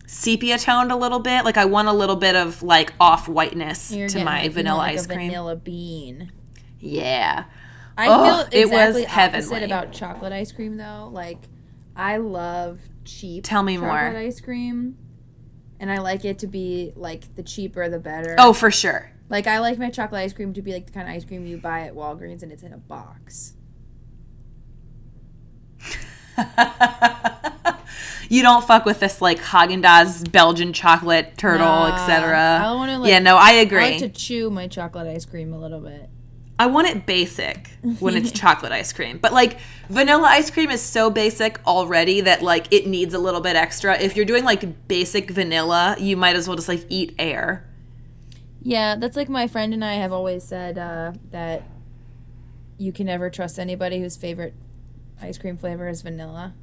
sepia 0.07 0.59
toned 0.59 0.93
a 0.93 0.97
little 0.97 1.19
bit. 1.19 1.45
Like 1.45 1.57
I 1.57 1.65
want 1.65 1.89
a 1.89 1.93
little 1.93 2.17
bit 2.17 2.37
of 2.37 2.63
like 2.63 2.93
off 3.01 3.29
whiteness 3.29 3.89
to 3.89 4.25
my 4.25 4.43
like, 4.43 4.43
you 4.45 4.49
know, 4.51 4.55
vanilla 4.55 4.77
like 4.79 4.97
a 4.97 4.99
ice 5.01 5.07
cream. 5.07 5.19
Vanilla 5.31 5.57
bean. 5.57 6.33
Yeah. 6.79 7.45
I 7.99 8.07
Oh, 8.09 8.25
feel 8.51 8.61
it 8.61 8.67
was 8.67 8.97
exactly 8.97 9.05
heavenly. 9.05 9.47
opposite 9.47 9.63
about 9.65 9.93
chocolate 9.93 10.33
ice 10.33 10.53
cream 10.53 10.77
though. 10.77 11.11
Like 11.13 11.39
I 11.97 12.19
love 12.19 12.79
cheap 13.05 13.45
Tell 13.45 13.63
me 13.63 13.79
more. 13.79 13.91
ice 13.91 14.41
cream. 14.41 14.97
And 15.79 15.91
I 15.91 15.99
like 15.99 16.25
it 16.25 16.39
to 16.41 16.47
be 16.47 16.93
like 16.97 17.35
the 17.35 17.43
cheaper 17.43 17.89
the 17.89 17.99
better. 17.99 18.37
Oh, 18.39 18.53
for 18.53 18.71
sure. 18.71 19.11
Like 19.29 19.47
I 19.47 19.59
like 19.59 19.79
my 19.79 19.91
chocolate 19.91 20.23
ice 20.23 20.33
cream 20.33 20.53
to 20.55 20.63
be 20.63 20.73
like 20.73 20.87
the 20.87 20.93
kind 20.93 21.09
of 21.09 21.15
ice 21.15 21.25
cream 21.25 21.45
you 21.47 21.59
buy 21.59 21.81
at 21.83 21.95
Walgreens 21.95 22.43
and 22.43 22.53
it's 22.53 22.63
in 22.63 22.73
a 22.73 22.79
box. 22.79 23.55
you 28.29 28.43
don't 28.43 28.65
fuck 28.67 28.85
with 28.85 29.01
this 29.01 29.21
like 29.21 29.39
Haagen 29.39 29.83
Dazs 29.83 30.31
Belgian 30.31 30.73
chocolate 30.73 31.37
turtle, 31.37 31.67
Nah, 31.67 31.95
etc. 31.95 32.99
Like- 32.99 33.11
yeah, 33.11 33.19
no, 33.19 33.37
I 33.37 33.53
agree. 33.53 33.85
I 33.85 33.91
like 33.91 33.99
to 34.01 34.09
chew 34.09 34.51
my 34.51 34.69
chocolate 34.69 35.07
ice 35.07 35.25
cream 35.25 35.53
a 35.53 35.59
little 35.59 35.81
bit. 35.81 36.09
I 36.59 36.67
want 36.67 36.89
it 36.89 37.05
basic 37.05 37.69
when 38.01 38.17
it's 38.17 38.33
chocolate 38.41 38.73
ice 38.73 38.93
cream. 38.93 39.19
But 39.19 39.33
like 39.33 39.59
vanilla 39.89 40.29
ice 40.29 40.51
cream 40.51 40.71
is 40.71 40.81
so 40.81 41.11
basic 41.11 41.61
already 41.67 42.23
that 42.23 42.43
like 42.43 42.73
it 42.73 42.87
needs 42.87 43.13
a 43.15 43.19
little 43.19 43.41
bit 43.41 43.57
extra. 43.57 43.99
If 43.99 44.17
you're 44.17 44.25
doing 44.25 44.45
like 44.45 44.89
basic 44.89 45.31
vanilla, 45.31 45.97
you 45.99 46.17
might 46.17 46.37
as 46.37 46.49
well 46.49 46.57
just 46.57 46.69
like 46.69 46.85
eat 46.89 47.15
air. 47.19 47.69
Yeah, 48.63 48.97
that's 48.97 49.17
like 49.17 49.29
my 49.29 49.47
friend 49.47 49.75
and 49.75 49.85
I 49.85 49.95
have 49.95 50.13
always 50.13 50.43
said 50.43 50.79
uh, 50.79 51.13
that 51.31 51.63
you 52.79 52.93
can 52.93 53.07
never 53.07 53.31
trust 53.31 53.59
anybody 53.59 54.01
whose 54.01 54.17
favorite 54.17 54.55
ice 55.21 55.39
cream 55.39 55.57
flavor 55.57 55.89
is 55.89 56.03
vanilla. 56.03 56.55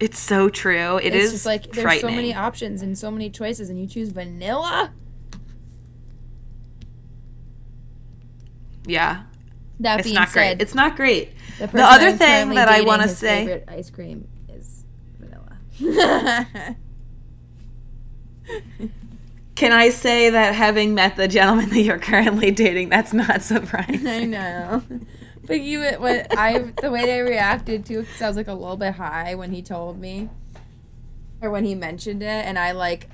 It's 0.00 0.18
so 0.18 0.48
true. 0.48 0.98
It 0.98 1.14
it's 1.14 1.26
is 1.26 1.32
just 1.32 1.46
like 1.46 1.72
there's 1.72 2.00
so 2.00 2.08
many 2.08 2.34
options 2.34 2.82
and 2.82 2.96
so 2.96 3.10
many 3.10 3.30
choices, 3.30 3.68
and 3.68 3.80
you 3.80 3.86
choose 3.86 4.10
vanilla. 4.10 4.92
Yeah. 8.88 9.22
That 9.80 10.00
It's 10.00 10.06
being 10.08 10.14
not 10.16 10.28
said, 10.30 10.56
great. 10.58 10.62
It's 10.62 10.74
not 10.74 10.96
great. 10.96 11.32
the, 11.58 11.68
person 11.68 11.80
other 11.80 12.12
thing 12.12 12.50
that 12.50 12.68
I 12.68 12.80
wanna 12.82 13.04
his 13.04 13.16
say- 13.18 13.46
favorite 13.46 13.64
ice 13.68 13.90
cream 13.90 14.26
is 14.48 14.84
vanilla. 15.20 15.58
Can 19.54 19.72
I 19.72 19.90
say 19.90 20.30
that 20.30 20.54
having 20.54 20.94
met 20.94 21.16
the 21.16 21.26
gentleman 21.28 21.68
that 21.70 21.80
you're 21.80 21.98
currently 21.98 22.50
dating, 22.52 22.90
that's 22.90 23.12
not 23.12 23.42
surprising. 23.42 24.06
I 24.06 24.24
know. 24.24 24.82
But 25.44 25.60
you, 25.62 25.82
what 25.98 26.26
I, 26.38 26.58
the 26.80 26.90
way 26.90 27.06
they 27.06 27.20
reacted 27.22 27.84
to 27.86 27.94
it, 28.00 28.02
because 28.02 28.22
I 28.22 28.28
was 28.28 28.36
like 28.36 28.46
a 28.48 28.52
little 28.54 28.76
bit 28.76 28.94
high 28.94 29.34
when 29.34 29.50
he 29.50 29.62
told 29.62 29.98
me, 29.98 30.28
or 31.40 31.50
when 31.50 31.64
he 31.64 31.74
mentioned 31.74 32.22
it, 32.22 32.26
and 32.26 32.58
I 32.58 32.72
like 32.72 33.08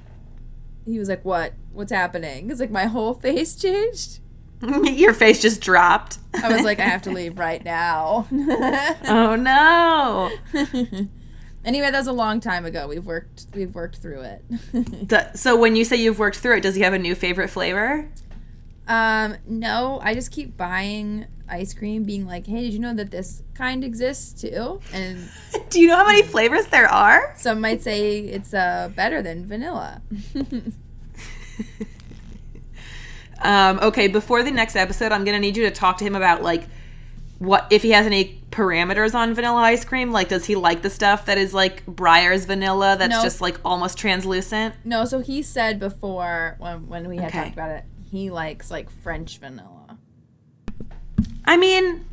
he 0.84 0.98
was 0.98 1.08
like, 1.08 1.24
"What? 1.24 1.54
What's 1.72 1.92
happening?" 1.92 2.50
It's 2.50 2.60
like 2.60 2.70
my 2.70 2.86
whole 2.86 3.14
face 3.14 3.54
changed. 3.60 4.18
Your 4.84 5.12
face 5.12 5.40
just 5.42 5.60
dropped. 5.60 6.18
I 6.42 6.52
was 6.52 6.62
like, 6.62 6.80
I 6.80 6.84
have 6.84 7.02
to 7.02 7.10
leave 7.18 7.38
right 7.38 7.64
now. 7.64 8.26
oh 8.32 9.36
no. 9.36 10.30
anyway, 11.64 11.90
that 11.90 11.98
was 11.98 12.06
a 12.06 12.12
long 12.12 12.40
time 12.40 12.64
ago. 12.64 12.86
We've 12.88 13.04
worked 13.06 13.46
we've 13.54 13.74
worked 13.74 13.96
through 13.96 14.22
it. 14.22 15.36
So 15.38 15.56
when 15.56 15.76
you 15.76 15.84
say 15.84 15.96
you've 15.96 16.18
worked 16.18 16.38
through 16.38 16.56
it, 16.58 16.60
does 16.62 16.74
he 16.74 16.82
have 16.82 16.92
a 16.94 16.98
new 16.98 17.14
favorite 17.14 17.48
flavor? 17.48 18.08
um, 18.86 19.36
no, 19.46 19.98
I 20.02 20.12
just 20.12 20.30
keep 20.30 20.56
buying 20.58 21.26
ice 21.48 21.72
cream, 21.72 22.04
being 22.04 22.26
like, 22.26 22.46
"Hey, 22.46 22.62
did 22.62 22.72
you 22.74 22.78
know 22.78 22.92
that 22.94 23.10
this 23.10 23.42
kind 23.54 23.82
exists 23.82 24.40
too?" 24.42 24.80
And 24.92 25.28
Do 25.70 25.80
you 25.80 25.86
know 25.88 25.96
how 25.96 26.06
many 26.06 26.22
flavors 26.22 26.66
there 26.66 26.88
are? 26.88 27.32
some 27.36 27.60
might 27.60 27.82
say 27.82 28.18
it's 28.18 28.52
uh 28.52 28.90
better 28.94 29.22
than 29.22 29.46
vanilla. 29.46 30.02
Um, 33.44 33.78
okay, 33.80 34.08
before 34.08 34.42
the 34.42 34.50
next 34.50 34.74
episode, 34.74 35.12
I'm 35.12 35.24
gonna 35.24 35.38
need 35.38 35.56
you 35.56 35.64
to 35.64 35.70
talk 35.70 35.98
to 35.98 36.04
him 36.04 36.16
about 36.16 36.42
like 36.42 36.64
what 37.38 37.66
if 37.70 37.82
he 37.82 37.90
has 37.90 38.06
any 38.06 38.40
parameters 38.50 39.14
on 39.14 39.34
vanilla 39.34 39.60
ice 39.60 39.84
cream. 39.84 40.10
Like, 40.12 40.28
does 40.28 40.46
he 40.46 40.56
like 40.56 40.82
the 40.82 40.90
stuff 40.90 41.26
that 41.26 41.36
is 41.36 41.52
like 41.52 41.84
Breyer's 41.86 42.46
vanilla 42.46 42.96
that's 42.98 43.10
No. 43.14 43.22
just 43.22 43.40
like 43.40 43.58
almost 43.64 43.98
translucent? 43.98 44.74
no, 44.84 45.04
so 45.04 45.20
he 45.20 45.42
said 45.42 45.78
before 45.78 46.56
when 46.58 46.88
when 46.88 47.08
we 47.08 47.18
had 47.18 47.26
Okay. 47.28 47.38
talked 47.44 47.52
about 47.52 47.70
it, 47.70 47.84
he 48.10 48.30
likes 48.30 48.70
like 48.70 48.88
French 48.90 49.38
vanilla. 49.38 49.98
I 51.44 51.56
mean, 51.58 52.06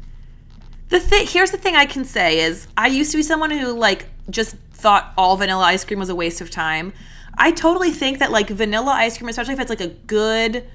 the 0.90 1.00
thing 1.00 1.26
here's 1.28 1.52
the 1.52 1.58
thing 1.58 1.76
I 1.76 1.86
can 1.86 2.04
say 2.04 2.40
is 2.42 2.68
I 2.76 2.88
used 2.88 3.12
to 3.12 3.18
be 3.18 3.24
someone 3.24 3.52
who 3.52 3.72
like 3.72 4.08
just 4.30 4.56
thought 4.74 5.14
all 5.18 5.38
vanilla 5.38 5.64
ice 5.64 5.86
cream 5.86 6.00
was 6.00 6.10
a 6.10 6.16
waste 6.16 6.42
of 6.42 6.50
time. 6.50 6.92
I 7.38 7.52
totally 7.52 7.92
think 7.92 8.20
that 8.20 8.32
like 8.32 8.50
vanilla 8.50 8.92
ice 8.92 9.18
cream, 9.18 9.30
especially 9.30 9.54
if 9.54 9.60
it's 9.62 9.70
like 9.70 9.80
a 9.80 9.88
good, 9.88 10.66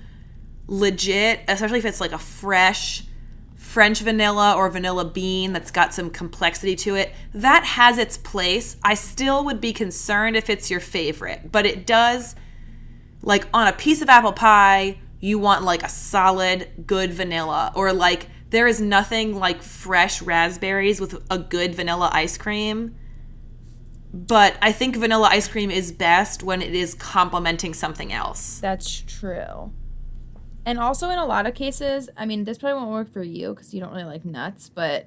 legit, 0.66 1.40
especially 1.48 1.78
if 1.78 1.84
it's 1.84 2.00
like 2.00 2.12
a 2.12 2.18
fresh 2.18 3.04
French 3.54 4.00
vanilla 4.00 4.54
or 4.56 4.70
vanilla 4.70 5.04
bean 5.04 5.52
that's 5.52 5.70
got 5.70 5.92
some 5.92 6.10
complexity 6.10 6.76
to 6.76 6.94
it, 6.94 7.12
that 7.34 7.64
has 7.64 7.98
its 7.98 8.16
place. 8.16 8.76
I 8.82 8.94
still 8.94 9.44
would 9.44 9.60
be 9.60 9.72
concerned 9.72 10.36
if 10.36 10.48
it's 10.48 10.70
your 10.70 10.80
favorite, 10.80 11.52
but 11.52 11.66
it 11.66 11.86
does 11.86 12.34
like 13.22 13.46
on 13.52 13.66
a 13.66 13.72
piece 13.72 14.02
of 14.02 14.08
apple 14.08 14.32
pie, 14.32 14.98
you 15.20 15.38
want 15.38 15.64
like 15.64 15.82
a 15.82 15.88
solid, 15.88 16.68
good 16.86 17.12
vanilla, 17.12 17.72
or 17.74 17.92
like 17.92 18.28
there 18.50 18.66
is 18.66 18.80
nothing 18.80 19.34
like 19.34 19.62
fresh 19.62 20.22
raspberries 20.22 21.00
with 21.00 21.22
a 21.30 21.38
good 21.38 21.74
vanilla 21.74 22.08
ice 22.12 22.38
cream. 22.38 22.94
But 24.12 24.56
I 24.62 24.72
think 24.72 24.96
vanilla 24.96 25.28
ice 25.30 25.48
cream 25.48 25.70
is 25.70 25.92
best 25.92 26.42
when 26.42 26.62
it 26.62 26.74
is 26.74 26.94
complementing 26.94 27.74
something 27.74 28.12
else. 28.12 28.60
That's 28.60 29.02
true. 29.02 29.72
And 30.66 30.80
also, 30.80 31.08
in 31.10 31.18
a 31.18 31.24
lot 31.24 31.46
of 31.46 31.54
cases, 31.54 32.10
I 32.16 32.26
mean, 32.26 32.42
this 32.42 32.58
probably 32.58 32.80
won't 32.80 32.90
work 32.90 33.12
for 33.12 33.22
you 33.22 33.54
because 33.54 33.72
you 33.72 33.78
don't 33.80 33.92
really 33.92 34.04
like 34.04 34.24
nuts, 34.24 34.68
but 34.68 35.06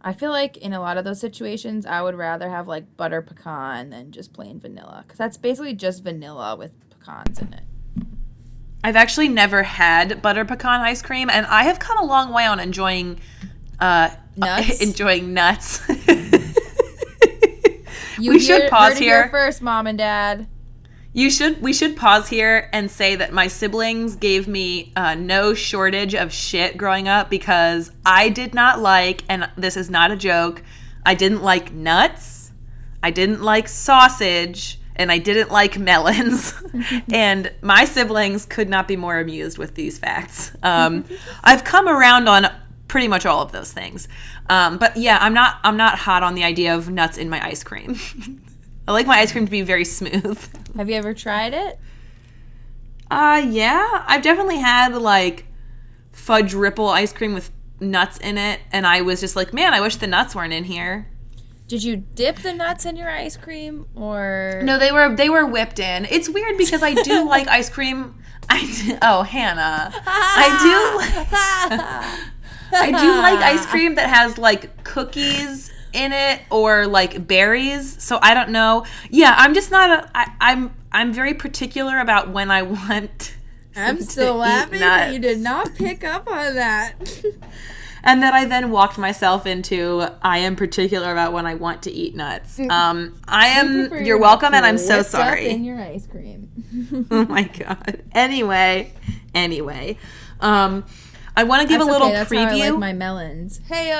I 0.00 0.14
feel 0.14 0.30
like 0.30 0.56
in 0.56 0.72
a 0.72 0.80
lot 0.80 0.96
of 0.96 1.04
those 1.04 1.20
situations, 1.20 1.84
I 1.84 2.00
would 2.00 2.14
rather 2.14 2.48
have 2.48 2.66
like 2.66 2.96
butter 2.96 3.20
pecan 3.20 3.90
than 3.90 4.10
just 4.10 4.32
plain 4.32 4.58
vanilla 4.58 5.04
because 5.06 5.18
that's 5.18 5.36
basically 5.36 5.74
just 5.74 6.02
vanilla 6.02 6.56
with 6.56 6.72
pecans 6.88 7.38
in 7.38 7.52
it. 7.52 7.64
I've 8.82 8.96
actually 8.96 9.28
never 9.28 9.62
had 9.64 10.22
butter 10.22 10.46
pecan 10.46 10.80
ice 10.80 11.02
cream, 11.02 11.28
and 11.28 11.44
I 11.44 11.64
have 11.64 11.78
come 11.78 11.98
a 11.98 12.04
long 12.04 12.32
way 12.32 12.46
on 12.46 12.58
enjoying 12.58 13.20
uh, 13.78 14.10
Nuts? 14.36 14.80
enjoying 14.82 15.34
nuts. 15.34 15.86
You 18.18 18.30
We 18.30 18.38
should 18.38 18.70
pause 18.70 18.92
it 18.96 19.02
here. 19.02 19.28
first, 19.28 19.60
mom 19.60 19.86
and 19.86 19.98
dad. 19.98 20.46
You 21.16 21.30
should. 21.30 21.62
We 21.62 21.72
should 21.72 21.96
pause 21.96 22.28
here 22.28 22.68
and 22.74 22.90
say 22.90 23.16
that 23.16 23.32
my 23.32 23.46
siblings 23.46 24.16
gave 24.16 24.46
me 24.46 24.92
uh, 24.94 25.14
no 25.14 25.54
shortage 25.54 26.14
of 26.14 26.30
shit 26.30 26.76
growing 26.76 27.08
up 27.08 27.30
because 27.30 27.90
I 28.04 28.28
did 28.28 28.52
not 28.52 28.80
like, 28.80 29.24
and 29.26 29.48
this 29.56 29.78
is 29.78 29.88
not 29.88 30.10
a 30.10 30.16
joke. 30.16 30.62
I 31.06 31.14
didn't 31.14 31.42
like 31.42 31.72
nuts. 31.72 32.52
I 33.02 33.12
didn't 33.12 33.40
like 33.40 33.66
sausage, 33.66 34.78
and 34.94 35.10
I 35.10 35.16
didn't 35.16 35.50
like 35.50 35.78
melons. 35.78 36.52
and 37.10 37.50
my 37.62 37.86
siblings 37.86 38.44
could 38.44 38.68
not 38.68 38.86
be 38.86 38.96
more 38.96 39.18
amused 39.18 39.56
with 39.56 39.74
these 39.74 39.98
facts. 39.98 40.52
Um, 40.62 41.06
I've 41.42 41.64
come 41.64 41.88
around 41.88 42.28
on 42.28 42.52
pretty 42.88 43.08
much 43.08 43.24
all 43.24 43.40
of 43.40 43.52
those 43.52 43.72
things. 43.72 44.06
Um, 44.50 44.76
but 44.76 44.98
yeah, 44.98 45.16
I'm 45.22 45.32
not. 45.32 45.60
I'm 45.64 45.78
not 45.78 45.98
hot 45.98 46.22
on 46.22 46.34
the 46.34 46.44
idea 46.44 46.76
of 46.76 46.90
nuts 46.90 47.16
in 47.16 47.30
my 47.30 47.42
ice 47.42 47.64
cream. 47.64 47.98
I 48.88 48.92
like 48.92 49.06
my 49.06 49.18
ice 49.18 49.32
cream 49.32 49.46
to 49.46 49.50
be 49.50 49.62
very 49.62 49.84
smooth. 49.84 50.38
Have 50.76 50.88
you 50.88 50.96
ever 50.96 51.14
tried 51.14 51.54
it? 51.54 51.78
Uh 53.10 53.44
yeah, 53.48 54.04
I've 54.06 54.22
definitely 54.22 54.58
had 54.58 54.94
like 54.94 55.46
fudge 56.12 56.54
ripple 56.54 56.88
ice 56.88 57.12
cream 57.12 57.34
with 57.34 57.50
nuts 57.78 58.18
in 58.18 58.38
it 58.38 58.60
and 58.72 58.86
I 58.86 59.02
was 59.02 59.20
just 59.20 59.36
like, 59.36 59.52
"Man, 59.52 59.74
I 59.74 59.80
wish 59.80 59.96
the 59.96 60.06
nuts 60.06 60.34
weren't 60.34 60.52
in 60.52 60.64
here." 60.64 61.08
Did 61.68 61.82
you 61.82 61.96
dip 61.96 62.38
the 62.38 62.52
nuts 62.52 62.84
in 62.84 62.96
your 62.96 63.10
ice 63.10 63.36
cream 63.36 63.86
or 63.96 64.60
No, 64.64 64.78
they 64.78 64.92
were 64.92 65.14
they 65.14 65.28
were 65.28 65.46
whipped 65.46 65.78
in. 65.78 66.04
It's 66.06 66.28
weird 66.28 66.56
because 66.56 66.82
I 66.82 66.94
do 66.94 67.24
like 67.28 67.48
ice 67.48 67.68
cream. 67.68 68.14
I 68.48 68.64
do, 68.64 68.98
oh, 69.02 69.22
Hannah. 69.22 69.92
I 70.06 70.58
do 70.62 71.86
I 72.72 72.90
do 72.90 73.08
like 73.08 73.40
ice 73.40 73.66
cream 73.66 73.96
that 73.96 74.08
has 74.08 74.38
like 74.38 74.84
cookies 74.84 75.72
in 75.96 76.12
it 76.12 76.42
or 76.50 76.86
like 76.86 77.26
berries. 77.26 78.02
So 78.02 78.18
I 78.22 78.34
don't 78.34 78.50
know. 78.50 78.84
Yeah, 79.10 79.34
I'm 79.36 79.54
just 79.54 79.70
not 79.70 79.90
a 79.90 80.10
I, 80.14 80.32
I'm 80.40 80.74
I'm 80.92 81.12
very 81.12 81.34
particular 81.34 81.98
about 81.98 82.30
when 82.30 82.50
I 82.50 82.62
want 82.62 83.34
I'm 83.74 84.00
still 84.02 84.36
laughing 84.36 84.80
that 84.80 85.12
you 85.12 85.18
did 85.18 85.40
not 85.40 85.74
pick 85.74 86.04
up 86.04 86.28
on 86.28 86.54
that. 86.54 86.94
and 88.02 88.22
that 88.22 88.34
I 88.34 88.44
then 88.44 88.70
walked 88.70 88.98
myself 88.98 89.46
into 89.46 90.06
I 90.22 90.38
am 90.38 90.54
particular 90.54 91.10
about 91.10 91.32
when 91.32 91.46
I 91.46 91.54
want 91.54 91.82
to 91.82 91.90
eat 91.90 92.14
nuts. 92.14 92.58
Um, 92.60 93.20
I 93.26 93.48
am. 93.48 93.88
Prefer 93.88 94.04
You're 94.04 94.18
welcome, 94.18 94.54
and 94.54 94.64
I'm 94.64 94.78
so 94.78 95.02
sorry. 95.02 95.48
in 95.48 95.64
your 95.64 95.80
ice 95.80 96.06
cream. 96.06 97.06
Oh 97.10 97.24
my 97.26 97.42
god. 97.44 98.02
Anyway, 98.12 98.92
anyway, 99.34 99.98
um, 100.40 100.84
I 101.36 101.44
want 101.44 101.62
to 101.62 101.68
give 101.68 101.80
That's 101.80 101.88
a 101.88 101.92
little 101.92 102.08
okay, 102.08 102.16
that's 102.16 102.32
preview. 102.32 102.60
How 102.60 102.66
I 102.66 102.70
like 102.70 102.78
my 102.78 102.92
melons. 102.94 103.60
Heyo. 103.68 103.94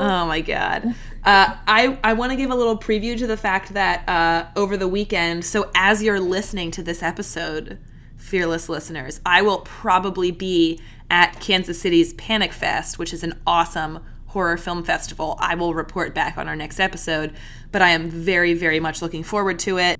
Oh 0.00 0.26
my 0.26 0.40
god. 0.40 0.94
Uh, 1.24 1.58
I, 1.66 1.98
I 2.02 2.14
want 2.14 2.30
to 2.30 2.36
give 2.36 2.50
a 2.50 2.54
little 2.54 2.78
preview 2.78 3.18
to 3.18 3.26
the 3.26 3.36
fact 3.36 3.74
that 3.74 4.08
uh, 4.08 4.46
over 4.56 4.78
the 4.78 4.88
weekend, 4.88 5.44
so 5.44 5.70
as 5.74 6.02
you're 6.02 6.20
listening 6.20 6.70
to 6.70 6.82
this 6.82 7.02
episode, 7.02 7.78
fearless 8.16 8.70
listeners, 8.70 9.20
I 9.26 9.42
will 9.42 9.58
probably 9.58 10.30
be 10.30 10.80
at 11.10 11.38
Kansas 11.40 11.78
City's 11.78 12.14
Panic 12.14 12.52
Fest, 12.52 12.98
which 12.98 13.12
is 13.12 13.24
an 13.24 13.38
awesome 13.46 13.98
horror 14.28 14.56
film 14.56 14.84
festival. 14.84 15.36
I 15.38 15.54
will 15.54 15.74
report 15.74 16.14
back 16.14 16.38
on 16.38 16.48
our 16.48 16.56
next 16.56 16.80
episode, 16.80 17.34
but 17.72 17.82
I 17.82 17.90
am 17.90 18.08
very, 18.08 18.54
very 18.54 18.80
much 18.80 19.02
looking 19.02 19.24
forward 19.24 19.58
to 19.60 19.78
it. 19.78 19.98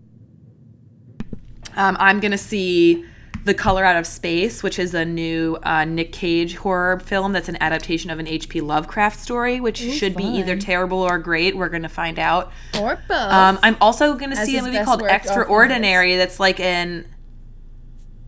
Um, 1.76 1.96
I'm 2.00 2.20
going 2.20 2.32
to 2.32 2.38
see 2.38 3.04
The 3.48 3.54
Color 3.54 3.82
Out 3.82 3.96
of 3.96 4.06
Space, 4.06 4.62
which 4.62 4.78
is 4.78 4.92
a 4.92 5.06
new 5.06 5.56
uh, 5.62 5.86
Nick 5.86 6.12
Cage 6.12 6.56
horror 6.56 7.00
film 7.00 7.32
that's 7.32 7.48
an 7.48 7.56
adaptation 7.62 8.10
of 8.10 8.18
an 8.18 8.28
H.P. 8.28 8.60
Lovecraft 8.60 9.18
story, 9.18 9.58
which 9.58 9.78
should 9.78 10.14
be 10.14 10.24
either 10.24 10.54
terrible 10.54 10.98
or 10.98 11.18
great. 11.18 11.56
We're 11.56 11.70
going 11.70 11.82
to 11.82 11.88
find 11.88 12.18
out. 12.18 12.52
Or 12.78 13.02
both. 13.08 13.32
Um, 13.32 13.58
I'm 13.62 13.78
also 13.80 14.14
going 14.16 14.32
to 14.32 14.36
see 14.36 14.58
a 14.58 14.62
movie 14.62 14.84
called 14.84 15.02
Extra 15.02 15.44
Ordinary 15.44 16.16
that's 16.16 16.38
like 16.38 16.60
an. 16.60 17.06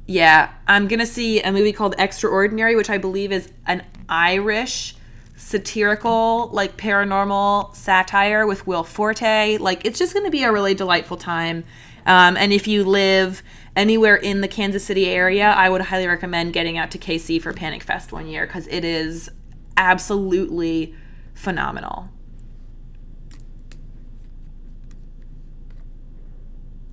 Yeah, 0.07 0.51
I'm 0.67 0.89
going 0.89 1.01
to 1.01 1.07
see 1.07 1.43
a 1.43 1.53
movie 1.53 1.75
called 1.75 1.95
Extra 1.99 2.31
Ordinary, 2.31 2.75
which 2.75 2.89
I 2.89 2.97
believe 2.97 3.31
is 3.31 3.53
an 3.67 3.85
Irish 4.09 4.97
satirical, 5.37 6.49
like 6.55 6.79
paranormal 6.79 7.77
satire 7.77 8.47
with 8.47 8.67
Will 8.67 8.85
Forte. 8.85 9.59
Like, 9.59 9.85
it's 9.85 9.99
just 9.99 10.15
going 10.15 10.25
to 10.25 10.31
be 10.31 10.45
a 10.45 10.51
really 10.51 10.73
delightful 10.73 11.19
time. 11.19 11.65
Um, 12.07 12.39
and 12.39 12.55
if 12.55 12.67
you 12.67 12.85
live 12.85 13.43
anywhere 13.77 14.17
in 14.17 14.41
the 14.41 14.49
Kansas 14.49 14.85
City 14.85 15.07
area, 15.07 15.49
I 15.51 15.69
would 15.69 15.81
highly 15.81 16.07
recommend 16.07 16.53
getting 16.53 16.77
out 16.79 16.91
to 16.93 16.99
KC 16.99 17.41
for 17.41 17.53
Panic 17.53 17.83
Fest 17.83 18.13
one 18.13 18.27
year 18.27 18.47
because 18.47 18.67
it 18.69 18.85
is 18.85 19.31
absolutely 19.77 20.95
phenomenal. 21.35 22.09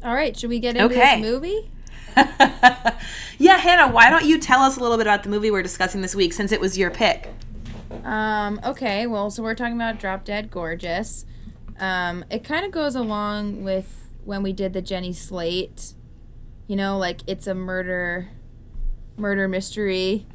All 0.03 0.13
right, 0.13 0.37
should 0.37 0.49
we 0.49 0.59
get 0.59 0.75
into 0.77 0.85
Okay. 0.93 1.21
this 1.21 1.31
movie? 1.31 1.71
yeah, 3.37 3.57
Hannah, 3.57 3.91
why 3.91 4.09
don't 4.09 4.25
you 4.25 4.39
tell 4.39 4.61
us 4.61 4.77
a 4.77 4.79
little 4.79 4.97
bit 4.97 5.05
about 5.07 5.23
the 5.23 5.29
movie 5.29 5.51
we're 5.51 5.63
discussing 5.63 6.01
this 6.01 6.15
week 6.15 6.33
since 6.33 6.51
it 6.51 6.61
was 6.61 6.77
your 6.77 6.89
pick? 6.89 7.29
Um, 8.03 8.59
okay, 8.63 9.05
well, 9.07 9.29
so 9.29 9.43
we're 9.43 9.55
talking 9.55 9.75
about 9.75 9.99
Drop 9.99 10.23
Dead 10.23 10.49
Gorgeous. 10.49 11.25
Um, 11.79 12.25
it 12.31 12.43
kind 12.43 12.65
of 12.65 12.71
goes 12.71 12.95
along 12.95 13.63
with 13.63 14.09
when 14.23 14.41
we 14.43 14.53
did 14.53 14.73
the 14.73 14.81
Jenny 14.81 15.13
Slate. 15.13 15.93
You 16.67 16.75
know, 16.75 16.97
like 16.97 17.21
it's 17.27 17.47
a 17.47 17.53
murder 17.55 18.29
murder 19.17 19.47
mystery 19.47 20.27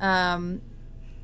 um 0.00 0.60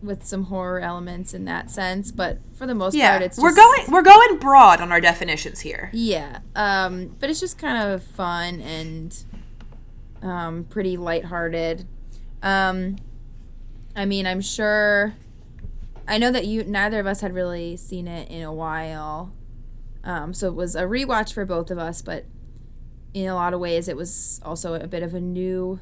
with 0.03 0.25
some 0.25 0.45
horror 0.45 0.81
elements 0.81 1.33
in 1.33 1.45
that 1.45 1.71
sense, 1.71 2.11
but 2.11 2.39
for 2.55 2.67
the 2.67 2.75
most 2.75 2.95
Yeah, 2.95 3.13
part 3.13 3.23
it's 3.23 3.39
we're 3.39 3.55
going 3.55 3.85
we're 3.89 4.03
going 4.03 4.39
broad 4.39 4.81
on 4.81 4.91
our 4.91 5.01
definitions 5.01 5.61
here. 5.61 5.91
Yeah. 5.93 6.41
Um, 6.57 7.17
but 7.21 7.31
it's 7.31 7.41
just 7.41 7.57
kind 7.59 7.91
of 7.91 8.03
fun 8.03 8.61
and 8.61 9.25
um, 10.23 10.65
pretty 10.65 10.97
lighthearted. 10.97 11.87
Um, 12.43 12.97
I 13.95 14.05
mean, 14.05 14.27
I'm 14.27 14.41
sure. 14.41 15.15
I 16.09 16.19
know 16.19 16.33
that 16.33 16.47
you 16.47 16.65
neither 16.65 16.99
of 16.99 17.07
us 17.07 17.21
had 17.21 17.33
really 17.33 17.77
seen 17.77 18.09
it 18.09 18.29
in 18.29 18.43
a 18.43 18.53
while, 18.53 19.33
um, 20.03 20.35
so 20.35 20.49
it 20.49 20.55
was 20.55 20.75
a 20.75 20.83
rewatch 20.83 21.33
for 21.33 21.45
both 21.45 21.71
of 21.71 21.79
us. 21.79 22.03
But 22.03 22.25
in 23.15 23.29
a 23.29 23.35
lot 23.35 23.55
of 23.55 23.61
ways, 23.61 23.89
it 23.89 23.97
was 23.97 24.41
also 24.45 24.75
a 24.75 24.87
bit 24.87 25.03
of 25.03 25.15
a 25.15 25.21
new, 25.21 25.79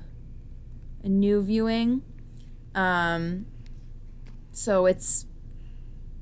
a 1.04 1.08
new 1.08 1.42
viewing. 1.42 2.02
Um, 2.74 3.46
so 4.52 4.86
it's. 4.86 5.26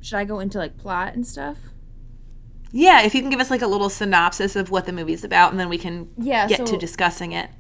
Should 0.00 0.16
I 0.16 0.24
go 0.24 0.38
into 0.40 0.58
like 0.58 0.78
plot 0.78 1.14
and 1.14 1.26
stuff? 1.26 1.58
Yeah, 2.70 3.02
if 3.02 3.14
you 3.14 3.20
can 3.22 3.30
give 3.30 3.40
us 3.40 3.50
like 3.50 3.62
a 3.62 3.66
little 3.66 3.88
synopsis 3.90 4.54
of 4.54 4.70
what 4.70 4.86
the 4.86 4.92
movie's 4.92 5.24
about, 5.24 5.50
and 5.50 5.58
then 5.58 5.68
we 5.68 5.78
can 5.78 6.08
Yeah, 6.18 6.46
get 6.46 6.58
so- 6.58 6.66
to 6.66 6.76
discussing 6.76 7.32
it. 7.32 7.50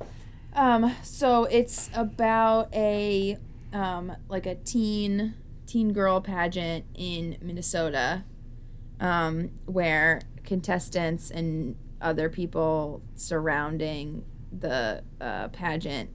Um, 0.54 0.94
so 1.02 1.44
it's 1.44 1.88
about 1.94 2.72
a 2.74 3.36
um 3.72 4.12
like 4.28 4.46
a 4.46 4.54
teen 4.56 5.34
teen 5.66 5.92
girl 5.92 6.20
pageant 6.20 6.84
in 6.94 7.36
Minnesota, 7.42 8.24
um, 9.00 9.50
where 9.66 10.20
contestants 10.44 11.30
and 11.30 11.76
other 12.00 12.28
people 12.28 13.02
surrounding 13.14 14.24
the 14.56 15.02
uh, 15.20 15.48
pageant 15.48 16.10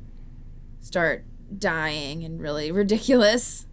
start 0.82 1.26
dying 1.58 2.22
in 2.22 2.38
really 2.38 2.72
ridiculous, 2.84 3.68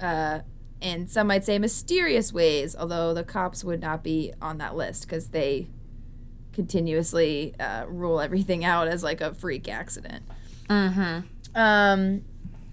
uh, 0.00 0.40
and 0.80 1.10
some 1.10 1.26
might 1.26 1.44
say 1.44 1.58
mysterious 1.58 2.32
ways. 2.32 2.76
Although 2.78 3.14
the 3.14 3.24
cops 3.24 3.64
would 3.64 3.80
not 3.80 4.04
be 4.04 4.32
on 4.40 4.58
that 4.58 4.76
list 4.76 5.02
because 5.02 5.28
they 5.28 5.68
continuously 6.52 7.54
uh, 7.60 7.84
rule 7.86 8.20
everything 8.20 8.64
out 8.64 8.88
as 8.88 9.02
like 9.02 9.20
a 9.20 9.34
freak 9.34 9.68
accident. 9.68 10.24
Mm-hmm. 10.68 11.20
Um, 11.54 12.24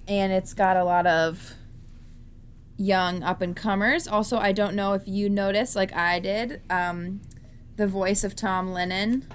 and 0.07 0.33
it's 0.33 0.53
got 0.53 0.77
a 0.77 0.83
lot 0.83 1.05
of 1.07 1.53
young 2.77 3.23
up 3.23 3.41
and 3.41 3.55
comers. 3.55 4.07
Also, 4.07 4.37
I 4.37 4.51
don't 4.51 4.75
know 4.75 4.93
if 4.93 5.03
you 5.05 5.29
noticed, 5.29 5.75
like 5.75 5.93
I 5.93 6.19
did, 6.19 6.61
um, 6.69 7.21
the 7.77 7.87
voice 7.87 8.23
of 8.23 8.35
Tom 8.35 8.71
Lennon. 8.71 9.25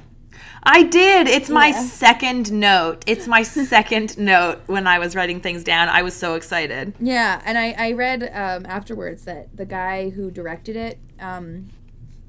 I 0.62 0.82
did. 0.85 1.26
It's 1.26 1.49
my 1.50 1.68
Yeah. 1.68 1.82
second 1.82 2.52
note. 2.52 3.02
It's 3.06 3.26
my 3.26 3.42
second 3.75 4.18
note 4.18 4.61
when 4.66 4.87
I 4.87 4.99
was 4.99 5.14
writing 5.16 5.40
things 5.40 5.64
down. 5.64 5.88
I 5.88 6.02
was 6.02 6.14
so 6.14 6.35
excited. 6.35 6.94
Yeah, 7.00 7.40
and 7.44 7.59
I 7.59 7.75
I 7.78 7.92
read 7.92 8.23
um, 8.35 8.66
afterwards 8.66 9.25
that 9.25 9.56
the 9.56 9.66
guy 9.66 10.11
who 10.11 10.30
directed 10.30 10.76
it 10.76 10.99
um, 11.18 11.68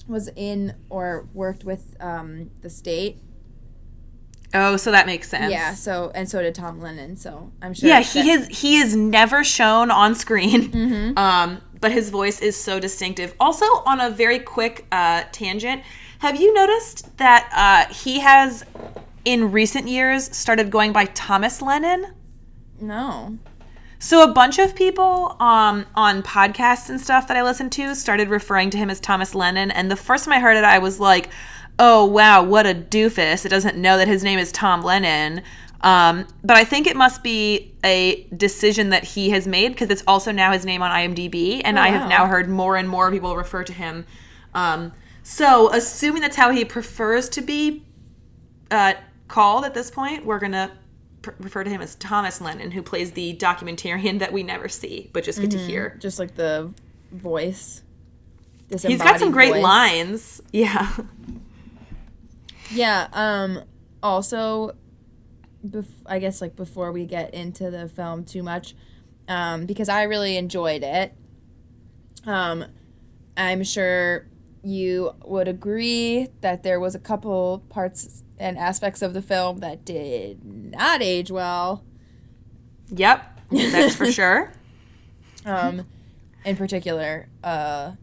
was 0.07 0.29
in 0.35 0.75
or 0.89 1.27
worked 1.33 1.63
with 1.63 1.95
um, 1.99 2.51
The 2.61 2.69
State. 2.69 3.17
Oh, 4.53 4.75
so 4.75 4.91
that 4.91 5.05
makes 5.05 5.29
sense. 5.29 5.51
Yeah. 5.51 5.73
So 5.73 6.11
and 6.13 6.29
so 6.29 6.41
did 6.41 6.55
Tom 6.55 6.81
Lennon. 6.81 7.15
So 7.15 7.51
I'm 7.61 7.73
sure. 7.73 7.87
Yeah, 7.87 8.01
he 8.01 8.31
is 8.31 8.47
he 8.47 8.77
is 8.77 8.95
never 8.95 9.43
shown 9.43 9.91
on 9.91 10.15
screen. 10.15 10.71
Mm-hmm. 10.81 11.17
Um, 11.17 11.61
but 11.79 11.91
his 11.91 12.09
voice 12.11 12.41
is 12.41 12.55
so 12.55 12.79
distinctive. 12.79 13.33
Also, 13.39 13.65
on 13.87 13.99
a 13.99 14.09
very 14.11 14.37
quick 14.37 14.85
uh, 14.91 15.23
tangent, 15.31 15.81
have 16.21 16.39
you 16.39 16.53
noticed 16.53 17.17
that 17.17 17.49
uh, 17.51 17.91
he 17.91 18.19
has 18.19 18.63
in 19.25 19.51
recent 19.51 19.87
years 19.87 20.35
started 20.35 20.69
going 20.69 20.93
by 20.93 21.05
Thomas 21.05 21.63
Lennon? 21.63 22.13
No. 22.79 23.39
So 23.97 24.29
a 24.29 24.31
bunch 24.31 24.59
of 24.59 24.75
people 24.75 25.35
um, 25.39 25.87
on 25.95 26.21
podcasts 26.21 26.91
and 26.91 27.01
stuff 27.01 27.27
that 27.27 27.37
I 27.37 27.41
listen 27.41 27.71
to 27.71 27.95
started 27.95 28.29
referring 28.29 28.69
to 28.69 28.77
him 28.77 28.91
as 28.91 28.99
Thomas 28.99 29.33
Lennon, 29.33 29.71
and 29.71 29.89
the 29.89 29.95
first 29.95 30.25
time 30.25 30.33
I 30.33 30.39
heard 30.39 30.57
it, 30.57 30.63
I 30.63 30.77
was 30.77 30.99
like, 30.99 31.29
"Oh 31.79 32.05
wow, 32.05 32.43
what 32.43 32.67
a 32.67 32.75
doofus! 32.75 33.43
It 33.43 33.49
doesn't 33.49 33.77
know 33.77 33.97
that 33.97 34.07
his 34.07 34.23
name 34.23 34.37
is 34.37 34.51
Tom 34.51 34.83
Lennon." 34.83 35.41
Um, 35.81 36.27
but 36.43 36.55
I 36.55 36.63
think 36.63 36.85
it 36.85 36.95
must 36.95 37.23
be 37.23 37.73
a 37.83 38.27
decision 38.37 38.89
that 38.89 39.03
he 39.03 39.31
has 39.31 39.47
made 39.47 39.69
because 39.69 39.89
it's 39.89 40.03
also 40.05 40.31
now 40.31 40.51
his 40.51 40.65
name 40.65 40.83
on 40.83 40.91
IMDb, 40.91 41.61
and 41.63 41.79
I 41.79 41.89
wow. 41.89 41.97
have 41.97 42.09
now 42.09 42.27
heard 42.27 42.47
more 42.47 42.75
and 42.75 42.87
more 42.87 43.09
people 43.09 43.35
refer 43.35 43.63
to 43.63 43.73
him. 43.73 44.05
Um, 44.53 44.93
so, 45.31 45.71
assuming 45.71 46.21
that's 46.21 46.35
how 46.35 46.51
he 46.51 46.65
prefers 46.65 47.29
to 47.29 47.41
be 47.41 47.85
uh, 48.69 48.95
called 49.29 49.63
at 49.63 49.73
this 49.73 49.89
point, 49.89 50.25
we're 50.25 50.39
gonna 50.39 50.77
pr- 51.21 51.31
refer 51.39 51.63
to 51.63 51.69
him 51.69 51.79
as 51.79 51.95
Thomas 51.95 52.41
Lennon, 52.41 52.69
who 52.69 52.83
plays 52.83 53.11
the 53.11 53.37
documentarian 53.37 54.19
that 54.19 54.33
we 54.33 54.43
never 54.43 54.67
see, 54.67 55.09
but 55.13 55.23
just 55.23 55.39
get 55.39 55.51
to 55.51 55.57
hear. 55.57 55.97
Just 56.01 56.19
like 56.19 56.35
the 56.35 56.73
voice. 57.13 57.81
He's 58.69 59.01
got 59.01 59.19
some 59.19 59.31
great 59.31 59.53
voice. 59.53 59.63
lines. 59.63 60.41
Yeah. 60.51 60.91
Yeah. 62.71 63.07
Um. 63.13 63.63
Also, 64.03 64.75
bef- 65.65 65.85
I 66.05 66.19
guess 66.19 66.41
like 66.41 66.57
before 66.57 66.91
we 66.91 67.05
get 67.05 67.33
into 67.33 67.71
the 67.71 67.87
film 67.87 68.25
too 68.25 68.43
much, 68.43 68.75
um, 69.29 69.65
because 69.65 69.87
I 69.87 70.03
really 70.03 70.35
enjoyed 70.35 70.83
it. 70.83 71.13
Um, 72.25 72.65
I'm 73.37 73.63
sure 73.63 74.27
you 74.63 75.13
would 75.23 75.47
agree 75.47 76.27
that 76.41 76.63
there 76.63 76.79
was 76.79 76.95
a 76.95 76.99
couple 76.99 77.63
parts 77.69 78.23
and 78.37 78.57
aspects 78.57 79.01
of 79.01 79.13
the 79.13 79.21
film 79.21 79.57
that 79.59 79.85
did 79.85 80.43
not 80.43 81.01
age 81.01 81.31
well. 81.31 81.83
Yep. 82.89 83.39
That's 83.51 83.95
for 83.95 84.11
sure. 84.11 84.53
Um, 85.43 85.87
in 86.45 86.55
particular, 86.55 87.27
a 87.43 87.97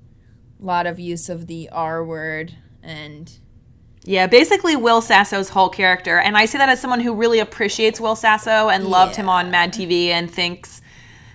lot 0.59 0.89
of 0.89 0.99
use 0.99 1.29
of 1.29 1.47
the 1.47 1.69
R 1.71 2.05
word 2.05 2.53
and 2.83 3.31
Yeah, 4.05 4.27
basically 4.27 4.75
Will 4.75 5.01
Sasso's 5.01 5.49
whole 5.49 5.69
character, 5.69 6.19
and 6.19 6.37
I 6.37 6.47
say 6.47 6.59
that 6.59 6.69
as 6.69 6.81
someone 6.81 6.99
who 6.99 7.15
really 7.15 7.39
appreciates 7.39 8.01
Will 8.01 8.17
Sasso 8.17 8.71
and 8.71 8.89
loved 8.89 9.15
him 9.15 9.29
on 9.29 9.53
Mad 9.53 9.73
TV 9.73 10.09
and 10.09 10.29
thinks 10.29 10.81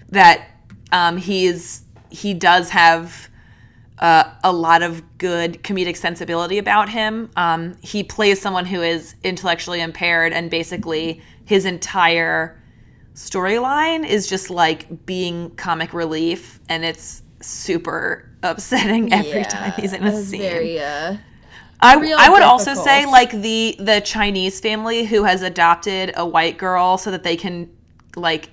that 0.10 0.46
um, 0.92 1.16
he's 1.16 1.84
he 2.10 2.34
does 2.34 2.70
have 2.70 3.30
uh, 4.04 4.30
a 4.44 4.52
lot 4.52 4.84
of 4.84 5.02
good 5.18 5.64
comedic 5.64 5.96
sensibility 5.96 6.58
about 6.58 6.90
him. 6.90 7.32
Um, 7.38 7.78
he 7.82 8.04
plays 8.04 8.40
someone 8.42 8.66
who 8.66 8.82
is 8.82 9.16
intellectually 9.24 9.80
impaired, 9.80 10.34
and 10.34 10.52
basically 10.52 11.22
his 11.46 11.66
entire 11.66 12.62
storyline 13.16 14.06
is 14.06 14.28
just 14.28 14.50
like 14.50 15.06
being 15.06 15.52
comic 15.56 15.94
relief, 15.94 16.60
and 16.68 16.84
it's 16.84 17.24
super 17.40 18.30
upsetting 18.44 19.14
every 19.14 19.40
Yeah, 19.40 19.44
time 19.44 19.72
he's 19.72 19.94
in 19.94 20.04
a 20.04 20.12
scene. 20.12 20.42
Very, 20.42 20.80
uh, 20.82 21.16
I, 21.80 21.96
I 22.18 22.30
would 22.30 22.44
also 22.44 22.74
say 22.76 23.06
like 23.06 23.32
the 23.32 23.78
the 23.80 24.02
Chinese 24.02 24.60
family 24.60 25.06
who 25.06 25.24
has 25.24 25.42
adopted 25.42 26.12
a 26.18 26.26
white 26.26 26.58
girl 26.58 26.98
so 26.98 27.10
that 27.12 27.24
they 27.24 27.38
can 27.38 27.70
like 28.18 28.50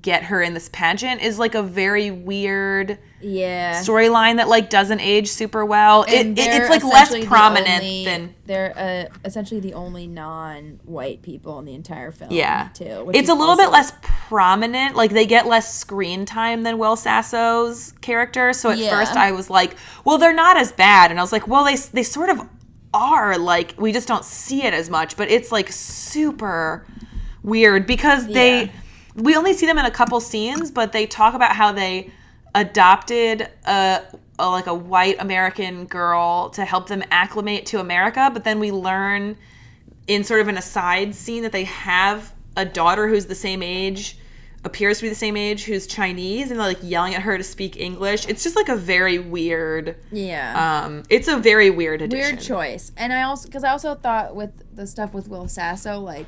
get 0.00 0.22
her 0.22 0.40
in 0.40 0.54
this 0.54 0.70
pageant 0.72 1.20
is 1.20 1.38
like 1.38 1.54
a 1.54 1.62
very 1.62 2.10
weird 2.10 2.98
yeah. 3.20 3.82
storyline 3.82 4.36
that 4.36 4.48
like 4.48 4.70
doesn't 4.70 5.00
age 5.00 5.28
super 5.28 5.62
well. 5.62 6.04
It, 6.04 6.26
it 6.26 6.38
it's 6.38 6.70
like 6.70 6.82
less 6.82 7.14
prominent 7.26 7.82
only- 7.82 8.04
than 8.06 8.34
they're 8.46 8.72
uh, 9.12 9.14
essentially 9.26 9.60
the 9.60 9.74
only 9.74 10.06
non-white 10.06 11.20
people 11.20 11.58
in 11.58 11.66
the 11.66 11.74
entire 11.74 12.12
film. 12.12 12.32
yeah. 12.32 12.68
too. 12.72 13.10
It's 13.12 13.28
a 13.28 13.34
little 13.34 13.56
bit 13.56 13.70
less 13.70 13.92
prominent. 14.02 14.96
Like 14.96 15.10
they 15.10 15.26
get 15.26 15.46
less 15.46 15.74
screen 15.74 16.24
time 16.24 16.62
than 16.62 16.78
Will 16.78 16.96
Sasso's 16.96 17.92
character. 18.00 18.54
So 18.54 18.70
at 18.70 18.78
Yeah. 18.78 18.88
first 18.90 19.16
I 19.16 19.32
was 19.32 19.50
like, 19.50 19.76
well, 20.06 20.16
they're 20.16 20.32
not 20.34 20.56
as 20.56 20.72
bad, 20.72 21.10
and 21.10 21.20
I 21.20 21.22
was 21.22 21.32
like, 21.32 21.46
well, 21.46 21.64
they 21.64 21.76
they 21.76 22.02
sort 22.02 22.30
of 22.30 22.40
are. 22.94 23.36
Like 23.36 23.74
we 23.76 23.92
just 23.92 24.08
don't 24.08 24.24
see 24.24 24.62
it 24.62 24.72
as 24.72 24.88
much, 24.88 25.16
but 25.18 25.30
it's 25.30 25.52
like 25.52 25.70
super 25.70 26.86
weird 27.42 27.86
because 27.86 28.26
they 28.26 28.62
Yeah. 28.64 28.70
We 29.14 29.36
only 29.36 29.52
see 29.52 29.66
them 29.66 29.78
in 29.78 29.84
a 29.84 29.90
couple 29.90 30.20
scenes, 30.20 30.70
but 30.70 30.92
they 30.92 31.06
talk 31.06 31.34
about 31.34 31.54
how 31.54 31.72
they 31.72 32.10
adopted 32.54 33.48
a, 33.66 34.02
a 34.38 34.48
like 34.48 34.66
a 34.66 34.74
white 34.74 35.20
American 35.20 35.86
girl 35.86 36.50
to 36.50 36.64
help 36.64 36.88
them 36.88 37.02
acclimate 37.10 37.66
to 37.66 37.80
America, 37.80 38.30
but 38.32 38.44
then 38.44 38.60
we 38.60 38.70
learn 38.70 39.36
in 40.06 40.24
sort 40.24 40.40
of 40.40 40.48
an 40.48 40.56
aside 40.56 41.14
scene 41.14 41.42
that 41.42 41.52
they 41.52 41.64
have 41.64 42.34
a 42.56 42.64
daughter 42.64 43.08
who's 43.08 43.26
the 43.26 43.34
same 43.34 43.62
age 43.62 44.18
appears 44.64 44.98
to 44.98 45.02
be 45.02 45.08
the 45.10 45.14
same 45.14 45.36
age 45.36 45.64
who's 45.64 45.86
chinese 45.86 46.50
and 46.50 46.58
they're 46.58 46.66
like 46.66 46.78
yelling 46.82 47.14
at 47.14 47.20
her 47.20 47.36
to 47.36 47.44
speak 47.44 47.76
english 47.76 48.26
it's 48.28 48.42
just 48.42 48.56
like 48.56 48.70
a 48.70 48.76
very 48.76 49.18
weird 49.18 49.94
yeah. 50.10 50.84
um 50.84 51.02
it's 51.10 51.28
a 51.28 51.36
very 51.36 51.68
weird 51.68 52.00
addition 52.00 52.36
Weird 52.36 52.40
choice. 52.40 52.92
And 52.96 53.12
I 53.12 53.22
also 53.22 53.46
because 53.46 53.64
I 53.64 53.70
also 53.70 53.94
thought 53.94 54.34
with 54.34 54.50
the 54.74 54.86
stuff 54.86 55.12
with 55.12 55.28
Will 55.28 55.48
Sasso, 55.48 55.98
like 56.00 56.26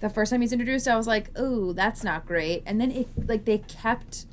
the 0.00 0.08
first 0.08 0.30
time 0.30 0.40
he's 0.40 0.52
introduced, 0.52 0.88
I 0.88 0.96
was 0.96 1.06
like, 1.06 1.36
"Ooh, 1.38 1.72
that's 1.72 2.04
not 2.04 2.26
great." 2.26 2.62
And 2.66 2.80
then 2.80 2.90
it 2.90 3.08
like 3.28 3.44
they 3.44 3.58
kept 3.58 4.26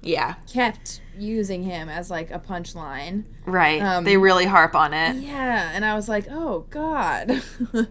yeah 0.00 0.34
kept 0.50 1.00
using 1.18 1.64
him 1.64 1.88
as 1.88 2.10
like 2.10 2.30
a 2.30 2.38
punchline. 2.38 3.24
right 3.44 3.82
Um, 3.82 4.04
they 4.04 4.16
really 4.16 4.44
harp 4.46 4.76
on 4.76 4.94
it 4.94 5.16
Yeah, 5.16 5.70
and 5.74 5.84
I 5.84 5.94
was 5.94 6.08
like, 6.08 6.26
"Oh 6.30 6.66
God." 6.70 7.42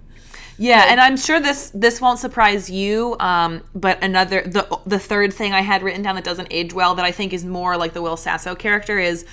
Yeah, 0.58 0.86
and 0.90 1.00
I'm 1.00 1.18
sure 1.18 1.40
this 1.40 1.72
this 1.74 2.02
won't 2.02 2.20
surprise 2.20 2.70
you. 2.70 3.16
Um, 3.20 3.64
but 3.76 4.04
another 4.04 4.42
the 4.42 4.80
the 4.86 5.00
third 5.00 5.34
thing 5.34 5.54
I 5.54 5.62
had 5.62 5.84
written 5.84 6.02
down 6.02 6.16
that 6.16 6.24
doesn't 6.24 6.48
age 6.50 6.74
well 6.74 6.96
that 6.96 7.06
I 7.06 7.12
think 7.12 7.32
is 7.32 7.46
more 7.46 7.78
like 7.78 7.94
the 7.94 8.02
Will 8.02 8.18
Sasso 8.18 8.56
character 8.56 8.98
is 8.98 9.26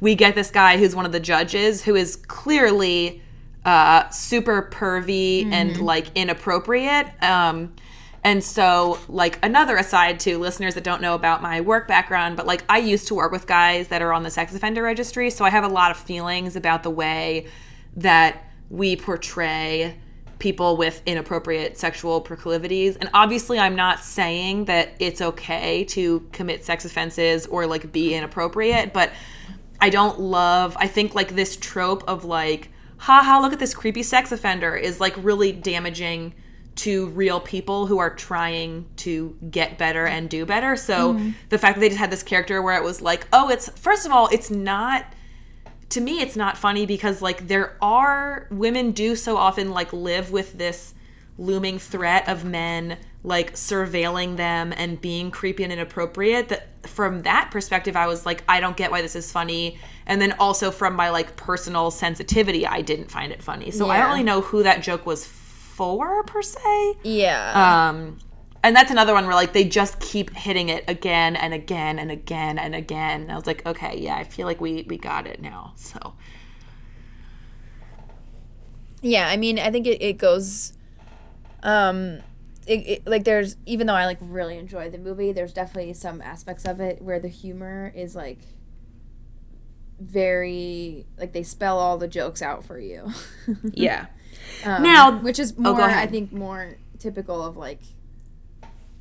we 0.00 0.14
get 0.14 0.36
this 0.36 0.50
guy 0.50 0.78
who's 0.78 0.94
one 0.94 1.04
of 1.04 1.12
the 1.12 1.20
judges 1.20 1.82
who 1.82 1.96
is 1.96 2.14
clearly 2.14 3.20
uh, 3.64 4.08
super 4.10 4.68
pervy 4.72 5.50
and 5.52 5.80
like 5.80 6.06
inappropriate. 6.14 7.06
Um, 7.22 7.74
and 8.24 8.42
so, 8.42 8.98
like, 9.08 9.38
another 9.44 9.76
aside 9.76 10.20
to 10.20 10.38
listeners 10.38 10.74
that 10.74 10.84
don't 10.84 11.00
know 11.00 11.14
about 11.14 11.40
my 11.40 11.60
work 11.60 11.86
background, 11.86 12.36
but 12.36 12.46
like, 12.46 12.64
I 12.68 12.78
used 12.78 13.06
to 13.08 13.14
work 13.14 13.30
with 13.30 13.46
guys 13.46 13.88
that 13.88 14.02
are 14.02 14.12
on 14.12 14.22
the 14.22 14.30
sex 14.30 14.54
offender 14.54 14.82
registry. 14.82 15.30
So 15.30 15.44
I 15.44 15.50
have 15.50 15.64
a 15.64 15.68
lot 15.68 15.90
of 15.90 15.96
feelings 15.96 16.56
about 16.56 16.82
the 16.82 16.90
way 16.90 17.46
that 17.96 18.44
we 18.70 18.96
portray 18.96 19.96
people 20.38 20.76
with 20.76 21.00
inappropriate 21.06 21.78
sexual 21.78 22.20
proclivities. 22.20 22.96
And 22.96 23.08
obviously, 23.14 23.58
I'm 23.58 23.76
not 23.76 24.00
saying 24.00 24.66
that 24.66 24.90
it's 24.98 25.20
okay 25.20 25.84
to 25.84 26.26
commit 26.32 26.64
sex 26.64 26.84
offenses 26.84 27.46
or 27.46 27.66
like 27.66 27.92
be 27.92 28.14
inappropriate, 28.14 28.92
but 28.92 29.12
I 29.80 29.90
don't 29.90 30.20
love, 30.20 30.76
I 30.78 30.86
think 30.86 31.14
like 31.14 31.34
this 31.34 31.56
trope 31.56 32.04
of 32.08 32.24
like, 32.24 32.70
haha, 32.98 33.40
look 33.40 33.52
at 33.52 33.58
this 33.58 33.74
creepy 33.74 34.02
sex 34.02 34.32
offender 34.32 34.76
is 34.76 35.00
like 35.00 35.14
really 35.18 35.52
damaging 35.52 36.34
to 36.76 37.08
real 37.08 37.40
people 37.40 37.86
who 37.86 37.98
are 37.98 38.14
trying 38.14 38.86
to 38.96 39.36
get 39.50 39.78
better 39.78 40.06
and 40.06 40.30
do 40.30 40.46
better. 40.46 40.76
So 40.76 41.14
mm-hmm. 41.14 41.30
the 41.48 41.58
fact 41.58 41.76
that 41.76 41.80
they 41.80 41.88
just 41.88 41.98
had 41.98 42.12
this 42.12 42.22
character 42.22 42.62
where 42.62 42.76
it 42.76 42.84
was 42.84 43.02
like, 43.02 43.26
oh, 43.32 43.48
it's 43.48 43.68
first 43.70 44.06
of 44.06 44.12
all, 44.12 44.28
it's 44.30 44.50
not 44.50 45.12
to 45.90 46.00
me 46.00 46.20
it's 46.20 46.36
not 46.36 46.58
funny 46.58 46.86
because 46.86 47.22
like 47.22 47.48
there 47.48 47.76
are 47.80 48.46
women 48.50 48.92
do 48.92 49.16
so 49.16 49.36
often 49.36 49.70
like 49.70 49.92
live 49.92 50.30
with 50.30 50.58
this 50.58 50.94
looming 51.38 51.78
threat 51.78 52.28
of 52.28 52.44
men 52.44 52.98
like 53.24 53.54
surveilling 53.54 54.36
them 54.36 54.72
and 54.76 55.00
being 55.00 55.30
creepy 55.30 55.64
and 55.64 55.72
inappropriate 55.72 56.48
that 56.48 56.68
from 56.88 57.22
that 57.22 57.50
perspective 57.50 57.96
I 57.96 58.06
was 58.06 58.24
like 58.24 58.44
I 58.48 58.60
don't 58.60 58.76
get 58.76 58.90
why 58.90 59.02
this 59.02 59.16
is 59.16 59.30
funny 59.30 59.78
and 60.06 60.22
then 60.22 60.32
also 60.38 60.70
from 60.70 60.94
my 60.94 61.10
like 61.10 61.36
personal 61.36 61.90
sensitivity 61.90 62.66
I 62.66 62.80
didn't 62.80 63.10
find 63.10 63.32
it 63.32 63.42
funny. 63.42 63.70
So 63.70 63.90
I 63.90 63.98
don't 63.98 64.10
really 64.10 64.22
know 64.22 64.40
who 64.40 64.62
that 64.62 64.82
joke 64.82 65.04
was 65.04 65.26
for 65.26 66.22
per 66.24 66.42
se. 66.42 66.94
Yeah. 67.02 67.88
Um, 67.88 68.18
and 68.62 68.74
that's 68.74 68.90
another 68.90 69.14
one 69.14 69.26
where 69.26 69.34
like 69.34 69.52
they 69.52 69.64
just 69.64 70.00
keep 70.00 70.34
hitting 70.34 70.68
it 70.68 70.84
again 70.88 71.36
and 71.36 71.54
again 71.54 71.98
and 71.98 72.10
again 72.10 72.58
and 72.58 72.74
again. 72.74 73.22
And 73.22 73.32
I 73.32 73.36
was 73.36 73.46
like, 73.46 73.64
okay, 73.66 73.98
yeah, 73.98 74.16
I 74.16 74.24
feel 74.24 74.46
like 74.46 74.60
we 74.60 74.84
we 74.88 74.96
got 74.96 75.26
it 75.26 75.40
now. 75.40 75.72
So 75.76 76.14
Yeah, 79.00 79.28
I 79.28 79.36
mean, 79.36 79.58
I 79.58 79.70
think 79.70 79.86
it, 79.86 80.02
it 80.02 80.18
goes, 80.18 80.72
um, 81.62 82.20
it, 82.68 82.86
it, 82.86 83.06
like 83.06 83.24
there's 83.24 83.56
even 83.66 83.86
though 83.86 83.94
I 83.94 84.04
like 84.06 84.18
really 84.20 84.58
enjoy 84.58 84.90
the 84.90 84.98
movie, 84.98 85.32
there's 85.32 85.52
definitely 85.52 85.94
some 85.94 86.20
aspects 86.20 86.64
of 86.64 86.80
it 86.80 87.00
where 87.02 87.18
the 87.18 87.28
humor 87.28 87.92
is 87.96 88.14
like 88.14 88.38
very 90.00 91.06
like 91.18 91.32
they 91.32 91.42
spell 91.42 91.78
all 91.78 91.98
the 91.98 92.08
jokes 92.08 92.42
out 92.42 92.64
for 92.64 92.78
you. 92.78 93.10
yeah, 93.72 94.06
Um, 94.64 94.82
Now- 94.82 95.18
which 95.20 95.38
is 95.38 95.54
Oh, 95.58 95.62
more 95.62 95.76
go 95.76 95.82
I 95.84 96.06
think 96.06 96.32
more 96.32 96.76
typical 96.98 97.44
of 97.44 97.56
like 97.56 97.80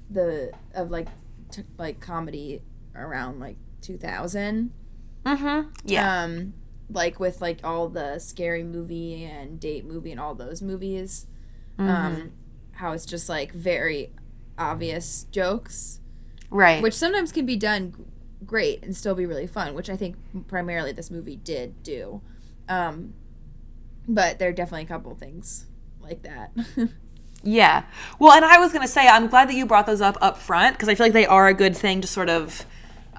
the 0.09 0.51
of 0.73 0.89
like 0.89 1.07
t- 1.51 1.63
like 1.77 1.99
comedy 1.99 2.61
around 2.95 3.39
like 3.39 3.57
2000 3.81 4.71
mm-hmm. 5.25 5.69
yeah, 5.85 6.23
um 6.23 6.53
like 6.89 7.19
with 7.19 7.41
like 7.41 7.59
all 7.63 7.89
the 7.89 8.17
scary 8.19 8.63
movie 8.63 9.23
and 9.25 9.59
date 9.59 9.85
movie 9.85 10.11
and 10.11 10.19
all 10.19 10.33
those 10.35 10.61
movies 10.61 11.27
Mm-hmm. 11.77 11.89
um 11.89 12.31
how 12.77 12.91
it's 12.91 13.05
just 13.05 13.29
like 13.29 13.51
very 13.51 14.11
obvious 14.57 15.25
jokes 15.31 15.99
right. 16.49 16.81
which 16.81 16.93
sometimes 16.93 17.31
can 17.31 17.45
be 17.45 17.55
done 17.55 17.93
great 18.45 18.81
and 18.83 18.95
still 18.95 19.15
be 19.15 19.25
really 19.25 19.47
fun 19.47 19.73
which 19.73 19.89
i 19.89 19.95
think 19.95 20.15
primarily 20.47 20.91
this 20.91 21.11
movie 21.11 21.35
did 21.35 21.81
do 21.83 22.21
um 22.69 23.13
but 24.07 24.39
there 24.39 24.49
are 24.49 24.53
definitely 24.53 24.83
a 24.83 24.87
couple 24.87 25.13
things 25.15 25.65
like 26.01 26.23
that 26.23 26.51
Yeah. 27.43 27.83
Well, 28.19 28.33
and 28.33 28.43
I 28.43 28.59
was 28.59 28.71
going 28.71 28.81
to 28.81 28.87
say, 28.87 29.07
I'm 29.07 29.27
glad 29.27 29.49
that 29.49 29.55
you 29.55 29.65
brought 29.65 29.85
those 29.85 30.01
up 30.01 30.17
up 30.21 30.37
front 30.37 30.75
because 30.75 30.89
I 30.89 30.95
feel 30.95 31.05
like 31.05 31.13
they 31.13 31.25
are 31.25 31.47
a 31.47 31.53
good 31.53 31.75
thing 31.75 32.01
to 32.01 32.07
sort 32.07 32.29
of 32.29 32.65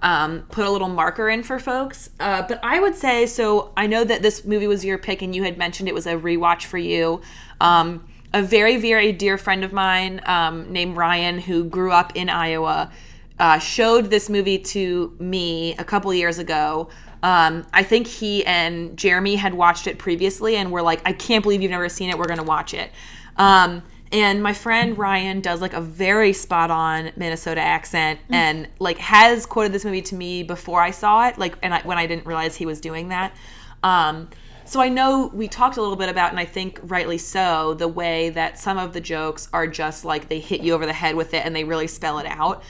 um, 0.02 0.42
put 0.50 0.66
a 0.66 0.70
little 0.70 0.88
marker 0.88 1.28
in 1.28 1.42
for 1.42 1.58
folks. 1.58 2.10
Uh, 2.20 2.42
but 2.42 2.60
I 2.62 2.80
would 2.80 2.94
say, 2.94 3.26
so 3.26 3.72
I 3.76 3.86
know 3.86 4.04
that 4.04 4.22
this 4.22 4.44
movie 4.44 4.66
was 4.66 4.84
your 4.84 4.98
pick 4.98 5.22
and 5.22 5.34
you 5.34 5.42
had 5.44 5.58
mentioned 5.58 5.88
it 5.88 5.94
was 5.94 6.06
a 6.06 6.14
rewatch 6.14 6.64
for 6.64 6.78
you. 6.78 7.20
Um, 7.60 8.07
a 8.32 8.42
very, 8.42 8.76
very 8.76 9.12
dear 9.12 9.38
friend 9.38 9.64
of 9.64 9.72
mine 9.72 10.20
um, 10.26 10.72
named 10.72 10.96
Ryan, 10.96 11.38
who 11.38 11.64
grew 11.64 11.92
up 11.92 12.14
in 12.14 12.28
Iowa, 12.28 12.90
uh, 13.38 13.58
showed 13.58 14.10
this 14.10 14.28
movie 14.28 14.58
to 14.58 15.16
me 15.18 15.74
a 15.76 15.84
couple 15.84 16.12
years 16.12 16.38
ago. 16.38 16.88
Um, 17.22 17.66
I 17.72 17.82
think 17.82 18.06
he 18.06 18.44
and 18.44 18.96
Jeremy 18.96 19.36
had 19.36 19.54
watched 19.54 19.86
it 19.86 19.98
previously 19.98 20.56
and 20.56 20.70
were 20.70 20.82
like, 20.82 21.00
I 21.04 21.12
can't 21.12 21.42
believe 21.42 21.62
you've 21.62 21.70
never 21.70 21.88
seen 21.88 22.10
it. 22.10 22.18
We're 22.18 22.26
going 22.26 22.38
to 22.38 22.44
watch 22.44 22.74
it. 22.74 22.90
Um, 23.36 23.82
and 24.10 24.42
my 24.42 24.54
friend 24.54 24.96
Ryan 24.96 25.40
does 25.40 25.60
like 25.60 25.74
a 25.74 25.80
very 25.80 26.32
spot 26.32 26.70
on 26.70 27.10
Minnesota 27.16 27.60
accent 27.60 28.20
and 28.30 28.68
like 28.78 28.98
has 28.98 29.44
quoted 29.46 29.72
this 29.72 29.84
movie 29.84 30.02
to 30.02 30.14
me 30.14 30.42
before 30.42 30.80
I 30.80 30.92
saw 30.92 31.28
it, 31.28 31.38
like, 31.38 31.56
and 31.62 31.74
I, 31.74 31.82
when 31.82 31.98
I 31.98 32.06
didn't 32.06 32.26
realize 32.26 32.56
he 32.56 32.66
was 32.66 32.80
doing 32.80 33.08
that. 33.08 33.36
Um, 33.82 34.30
so 34.68 34.80
I 34.80 34.88
know 34.88 35.30
we 35.32 35.48
talked 35.48 35.78
a 35.78 35.80
little 35.80 35.96
bit 35.96 36.08
about, 36.08 36.30
and 36.30 36.38
I 36.38 36.44
think 36.44 36.78
rightly 36.82 37.16
so, 37.18 37.74
the 37.74 37.88
way 37.88 38.30
that 38.30 38.58
some 38.58 38.76
of 38.76 38.92
the 38.92 39.00
jokes 39.00 39.48
are 39.52 39.66
just 39.66 40.04
like 40.04 40.28
they 40.28 40.40
hit 40.40 40.60
you 40.60 40.74
over 40.74 40.84
the 40.84 40.92
head 40.92 41.16
with 41.16 41.32
it 41.32 41.44
and 41.46 41.56
they 41.56 41.64
really 41.64 41.86
spell 41.86 42.18
it 42.18 42.26
out. 42.26 42.62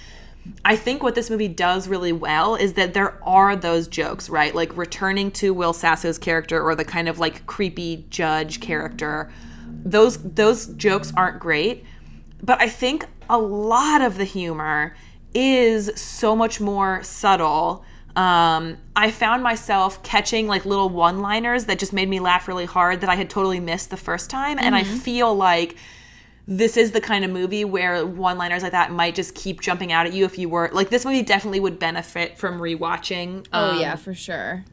I 0.64 0.76
think 0.76 1.02
what 1.02 1.14
this 1.14 1.28
movie 1.28 1.48
does 1.48 1.88
really 1.88 2.12
well 2.12 2.54
is 2.54 2.74
that 2.74 2.94
there 2.94 3.22
are 3.24 3.56
those 3.56 3.88
jokes, 3.88 4.30
right? 4.30 4.54
Like 4.54 4.76
returning 4.76 5.30
to 5.32 5.52
Will 5.52 5.72
Sasso's 5.72 6.18
character 6.18 6.62
or 6.62 6.74
the 6.74 6.84
kind 6.84 7.08
of 7.08 7.18
like 7.18 7.46
creepy 7.46 8.06
judge 8.10 8.60
character. 8.60 9.30
Those 9.84 10.18
those 10.18 10.68
jokes 10.68 11.12
aren't 11.16 11.40
great, 11.40 11.84
but 12.42 12.60
I 12.60 12.68
think 12.68 13.06
a 13.28 13.38
lot 13.38 14.00
of 14.00 14.16
the 14.16 14.24
humor 14.24 14.96
is 15.34 15.90
so 15.96 16.34
much 16.34 16.60
more 16.60 17.02
subtle. 17.02 17.84
Um, 18.18 18.78
I 18.96 19.12
found 19.12 19.44
myself 19.44 20.02
catching 20.02 20.48
like 20.48 20.66
little 20.66 20.88
one-liners 20.88 21.66
that 21.66 21.78
just 21.78 21.92
made 21.92 22.08
me 22.08 22.18
laugh 22.18 22.48
really 22.48 22.64
hard 22.64 23.00
that 23.02 23.08
I 23.08 23.14
had 23.14 23.30
totally 23.30 23.60
missed 23.60 23.90
the 23.90 23.96
first 23.96 24.28
time, 24.28 24.58
and 24.58 24.74
I 24.74 24.82
feel 24.82 25.34
like 25.34 25.76
this 26.48 26.76
is 26.76 26.90
the 26.90 27.00
kind 27.00 27.24
of 27.24 27.30
movie 27.30 27.64
where 27.64 28.04
one-liners 28.04 28.62
like 28.62 28.72
that 28.72 28.90
might 28.90 29.14
just 29.14 29.34
keep 29.34 29.60
jumping 29.60 29.92
out 29.92 30.06
at 30.06 30.14
you 30.14 30.24
if 30.24 30.36
you 30.36 30.48
were 30.48 30.68
like 30.72 30.88
this 30.90 31.04
movie 31.04 31.22
definitely 31.22 31.60
would 31.60 31.78
benefit 31.78 32.38
from 32.38 32.58
rewatching. 32.58 33.46
oh 33.52 33.70
um, 33.70 33.80
yeah 33.80 33.94
for 33.94 34.14
sure 34.14 34.64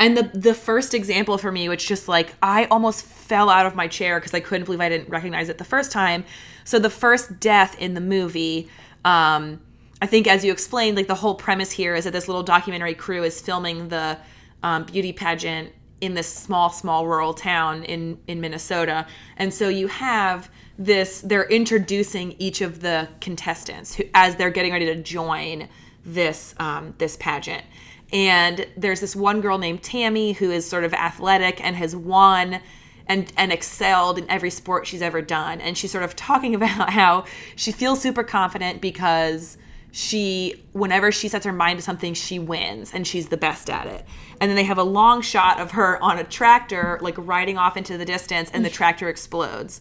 and 0.00 0.16
the 0.16 0.30
the 0.32 0.54
first 0.54 0.94
example 0.94 1.38
for 1.38 1.50
me, 1.50 1.68
which 1.68 1.86
just 1.86 2.08
like 2.08 2.34
I 2.42 2.66
almost 2.66 3.04
fell 3.04 3.50
out 3.50 3.66
of 3.66 3.74
my 3.74 3.88
chair 3.88 4.18
because 4.18 4.32
I 4.32 4.40
couldn't 4.40 4.64
believe 4.64 4.80
I 4.80 4.88
didn't 4.88 5.08
recognize 5.08 5.48
it 5.48 5.58
the 5.58 5.64
first 5.64 5.92
time. 5.92 6.24
So 6.64 6.78
the 6.78 6.90
first 6.90 7.40
death 7.40 7.76
in 7.78 7.94
the 7.94 8.00
movie, 8.00 8.68
um, 9.04 9.60
I 10.00 10.06
think 10.06 10.26
as 10.26 10.44
you 10.44 10.52
explained, 10.52 10.96
like 10.96 11.08
the 11.08 11.14
whole 11.14 11.34
premise 11.34 11.70
here 11.70 11.94
is 11.94 12.04
that 12.04 12.12
this 12.12 12.28
little 12.28 12.42
documentary 12.42 12.94
crew 12.94 13.24
is 13.24 13.40
filming 13.40 13.88
the 13.88 14.18
um, 14.62 14.84
beauty 14.84 15.12
pageant 15.12 15.72
in 16.00 16.14
this 16.14 16.32
small, 16.32 16.70
small 16.70 17.06
rural 17.06 17.34
town 17.34 17.82
in 17.84 18.18
in 18.28 18.40
Minnesota, 18.40 19.06
and 19.36 19.52
so 19.52 19.68
you 19.68 19.88
have 19.88 20.50
this. 20.78 21.20
They're 21.20 21.48
introducing 21.48 22.36
each 22.38 22.60
of 22.60 22.80
the 22.80 23.08
contestants 23.20 23.94
who, 23.94 24.04
as 24.14 24.36
they're 24.36 24.50
getting 24.50 24.72
ready 24.72 24.86
to 24.86 24.96
join 24.96 25.68
this 26.04 26.54
um, 26.58 26.94
this 26.98 27.16
pageant 27.16 27.64
and 28.12 28.66
there's 28.76 29.00
this 29.00 29.14
one 29.14 29.40
girl 29.40 29.58
named 29.58 29.82
Tammy 29.82 30.32
who 30.32 30.50
is 30.50 30.68
sort 30.68 30.84
of 30.84 30.94
athletic 30.94 31.62
and 31.62 31.76
has 31.76 31.94
won 31.94 32.60
and 33.06 33.32
and 33.36 33.52
excelled 33.52 34.18
in 34.18 34.28
every 34.30 34.50
sport 34.50 34.86
she's 34.86 35.02
ever 35.02 35.20
done 35.20 35.60
and 35.60 35.76
she's 35.76 35.90
sort 35.90 36.04
of 36.04 36.16
talking 36.16 36.54
about 36.54 36.90
how 36.90 37.24
she 37.56 37.72
feels 37.72 38.00
super 38.00 38.24
confident 38.24 38.80
because 38.80 39.57
she 39.90 40.64
whenever 40.72 41.10
she 41.10 41.28
sets 41.28 41.46
her 41.46 41.52
mind 41.52 41.78
to 41.78 41.82
something 41.82 42.14
she 42.14 42.38
wins 42.38 42.92
and 42.92 43.06
she's 43.06 43.28
the 43.28 43.36
best 43.36 43.70
at 43.70 43.86
it. 43.86 44.04
And 44.40 44.48
then 44.50 44.56
they 44.56 44.64
have 44.64 44.78
a 44.78 44.84
long 44.84 45.22
shot 45.22 45.58
of 45.60 45.72
her 45.72 46.02
on 46.02 46.18
a 46.18 46.24
tractor 46.24 46.98
like 47.00 47.14
riding 47.16 47.58
off 47.58 47.76
into 47.76 47.96
the 47.96 48.04
distance 48.04 48.50
and 48.52 48.64
the 48.64 48.70
tractor 48.70 49.08
explodes. 49.08 49.80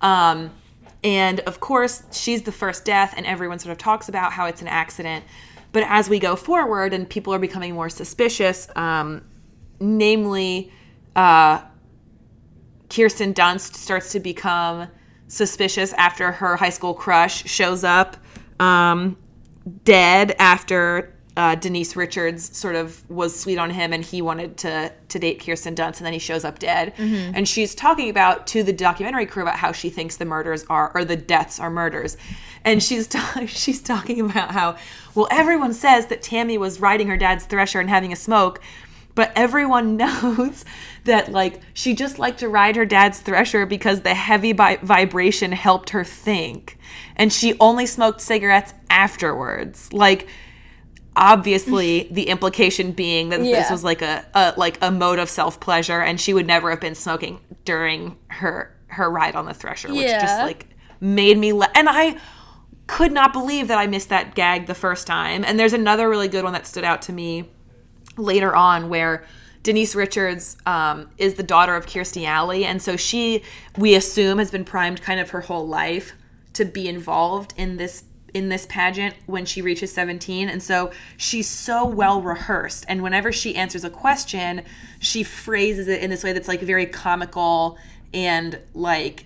Um, 0.00 0.50
and 1.02 1.40
of 1.40 1.60
course, 1.60 2.02
she's 2.12 2.42
the 2.42 2.52
first 2.52 2.84
death, 2.84 3.14
and 3.16 3.26
everyone 3.26 3.58
sort 3.58 3.72
of 3.72 3.78
talks 3.78 4.08
about 4.08 4.32
how 4.32 4.46
it's 4.46 4.60
an 4.60 4.68
accident. 4.68 5.24
But 5.72 5.84
as 5.86 6.08
we 6.08 6.18
go 6.18 6.36
forward 6.36 6.92
and 6.92 7.08
people 7.08 7.32
are 7.34 7.38
becoming 7.38 7.74
more 7.74 7.88
suspicious, 7.88 8.68
um, 8.76 9.24
namely, 9.78 10.72
uh, 11.14 11.62
Kirsten 12.88 13.34
Dunst 13.34 13.74
starts 13.74 14.12
to 14.12 14.20
become 14.20 14.88
suspicious 15.28 15.92
after 15.94 16.32
her 16.32 16.56
high 16.56 16.70
school 16.70 16.94
crush 16.94 17.44
shows 17.44 17.84
up 17.84 18.16
um, 18.58 19.16
dead 19.84 20.34
after 20.38 21.12
uh, 21.36 21.54
Denise 21.54 21.96
Richards 21.96 22.56
sort 22.56 22.76
of 22.76 23.08
was 23.10 23.38
sweet 23.38 23.58
on 23.58 23.68
him 23.68 23.92
and 23.92 24.02
he 24.02 24.22
wanted 24.22 24.56
to 24.58 24.90
to 25.08 25.18
date 25.18 25.44
Kirsten 25.44 25.74
Dunst 25.74 25.98
and 25.98 26.06
then 26.06 26.14
he 26.14 26.18
shows 26.18 26.44
up 26.44 26.58
dead. 26.58 26.94
And 27.34 27.46
she's 27.46 27.74
talking 27.74 28.08
about 28.08 28.46
to 28.48 28.62
the 28.62 28.72
documentary 28.72 29.26
crew 29.26 29.42
about 29.42 29.56
how 29.56 29.72
she 29.72 29.90
thinks 29.90 30.16
the 30.16 30.24
murders 30.24 30.64
are 30.70 30.90
or 30.94 31.04
the 31.04 31.16
deaths 31.16 31.60
are 31.60 31.70
murders. 31.70 32.16
And 32.64 32.82
she's 32.82 33.06
ta- 33.06 33.44
she's 33.46 33.82
talking 33.82 34.20
about 34.20 34.52
how 34.52 34.76
well 35.14 35.28
everyone 35.30 35.74
says 35.74 36.06
that 36.06 36.22
Tammy 36.22 36.56
was 36.56 36.80
riding 36.80 37.08
her 37.08 37.18
dad's 37.18 37.44
thresher 37.44 37.80
and 37.80 37.90
having 37.90 38.12
a 38.12 38.16
smoke, 38.16 38.60
but 39.14 39.30
everyone 39.36 39.96
knows 39.98 40.64
that 41.06 41.32
like 41.32 41.60
she 41.74 41.94
just 41.94 42.18
liked 42.18 42.38
to 42.40 42.48
ride 42.48 42.76
her 42.76 42.84
dad's 42.84 43.20
thresher 43.20 43.66
because 43.66 44.02
the 44.02 44.14
heavy 44.14 44.52
bi- 44.52 44.78
vibration 44.82 45.52
helped 45.52 45.90
her 45.90 46.04
think. 46.04 46.78
And 47.16 47.32
she 47.32 47.56
only 47.58 47.86
smoked 47.86 48.20
cigarettes 48.20 48.74
afterwards. 48.90 49.92
Like 49.92 50.28
obviously 51.16 52.08
the 52.12 52.24
implication 52.24 52.92
being 52.92 53.30
that 53.30 53.40
this 53.60 53.70
was 53.70 53.82
like 53.82 54.02
a, 54.02 54.24
a 54.34 54.54
like 54.56 54.78
a 54.82 54.90
mode 54.90 55.18
of 55.18 55.30
self-pleasure 55.30 56.00
and 56.02 56.20
she 56.20 56.34
would 56.34 56.46
never 56.46 56.70
have 56.70 56.80
been 56.80 56.94
smoking 56.94 57.40
during 57.64 58.16
her 58.28 58.76
her 58.88 59.10
ride 59.10 59.34
on 59.34 59.46
the 59.46 59.54
thresher 59.54 59.88
which 59.88 60.06
just 60.20 60.38
like 60.42 60.66
made 61.00 61.38
me 61.38 61.52
la- 61.52 61.66
and 61.74 61.88
i 61.88 62.16
could 62.86 63.12
not 63.12 63.32
believe 63.32 63.68
that 63.68 63.78
i 63.78 63.86
missed 63.86 64.10
that 64.10 64.34
gag 64.34 64.66
the 64.66 64.74
first 64.74 65.06
time. 65.06 65.42
And 65.44 65.58
there's 65.58 65.72
another 65.72 66.08
really 66.08 66.28
good 66.28 66.44
one 66.44 66.52
that 66.52 66.66
stood 66.66 66.84
out 66.84 67.02
to 67.02 67.12
me 67.12 67.48
later 68.16 68.54
on 68.54 68.88
where 68.88 69.24
Denise 69.66 69.96
Richards 69.96 70.56
um, 70.64 71.10
is 71.18 71.34
the 71.34 71.42
daughter 71.42 71.74
of 71.74 71.86
Kirstie 71.86 72.24
Alley, 72.24 72.64
and 72.64 72.80
so 72.80 72.96
she, 72.96 73.42
we 73.76 73.96
assume, 73.96 74.38
has 74.38 74.48
been 74.48 74.64
primed 74.64 75.02
kind 75.02 75.18
of 75.18 75.30
her 75.30 75.40
whole 75.40 75.66
life 75.66 76.12
to 76.52 76.64
be 76.64 76.88
involved 76.88 77.52
in 77.56 77.76
this 77.76 78.04
in 78.32 78.48
this 78.48 78.66
pageant 78.66 79.14
when 79.26 79.46
she 79.46 79.62
reaches 79.62 79.90
17 79.92 80.50
and 80.50 80.62
so 80.62 80.90
she's 81.16 81.48
so 81.48 81.86
well 81.86 82.20
rehearsed 82.20 82.84
and 82.86 83.02
whenever 83.02 83.32
she 83.32 83.56
answers 83.56 83.82
a 83.82 83.88
question 83.88 84.62
she 84.98 85.22
phrases 85.22 85.88
it 85.88 86.02
in 86.02 86.10
this 86.10 86.22
way 86.22 86.34
that's 86.34 86.48
like 86.48 86.60
very 86.60 86.84
comical 86.84 87.78
and 88.12 88.58
like 88.74 89.25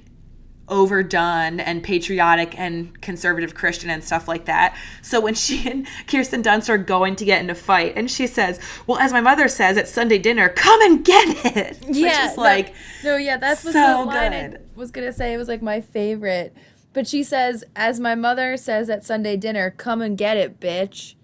overdone 0.70 1.60
and 1.60 1.82
patriotic 1.82 2.58
and 2.58 2.98
conservative 3.02 3.54
Christian 3.54 3.90
and 3.90 4.02
stuff 4.02 4.28
like 4.28 4.46
that. 4.46 4.76
So 5.02 5.20
when 5.20 5.34
she 5.34 5.68
and 5.70 5.86
Kirsten 6.06 6.42
Dunst 6.42 6.68
are 6.68 6.78
going 6.78 7.16
to 7.16 7.24
get 7.24 7.42
in 7.42 7.50
a 7.50 7.54
fight, 7.54 7.94
and 7.96 8.10
she 8.10 8.26
says, 8.26 8.58
"Well, 8.86 8.98
as 8.98 9.12
my 9.12 9.20
mother 9.20 9.48
says 9.48 9.76
at 9.76 9.88
Sunday 9.88 10.18
dinner, 10.18 10.48
come 10.48 10.80
and 10.82 11.04
get 11.04 11.44
it," 11.56 11.78
which 11.86 11.96
is 11.96 12.36
no- 12.36 12.42
like, 12.42 12.74
no, 13.04 13.16
yeah, 13.16 13.36
that's 13.36 13.64
what 13.64 13.72
so 13.72 13.80
the 13.80 14.04
line 14.04 14.32
I 14.32 14.48
good. 14.48 14.70
was 14.74 14.90
gonna 14.90 15.12
say. 15.12 15.34
It 15.34 15.36
was 15.36 15.48
like 15.48 15.62
my 15.62 15.80
favorite. 15.80 16.56
But 16.92 17.06
she 17.06 17.22
says, 17.22 17.62
as 17.76 18.00
my 18.00 18.14
mother 18.14 18.56
says 18.56 18.90
at 18.90 19.04
Sunday 19.04 19.36
dinner, 19.36 19.70
come 19.70 20.02
and 20.02 20.18
get 20.18 20.36
it, 20.36 20.58
bitch. 20.58 21.14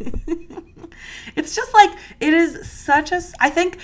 it's 1.36 1.54
just 1.54 1.72
like 1.72 1.90
it 2.20 2.34
is 2.34 2.68
such 2.68 3.12
a. 3.12 3.22
I 3.40 3.50
think 3.50 3.78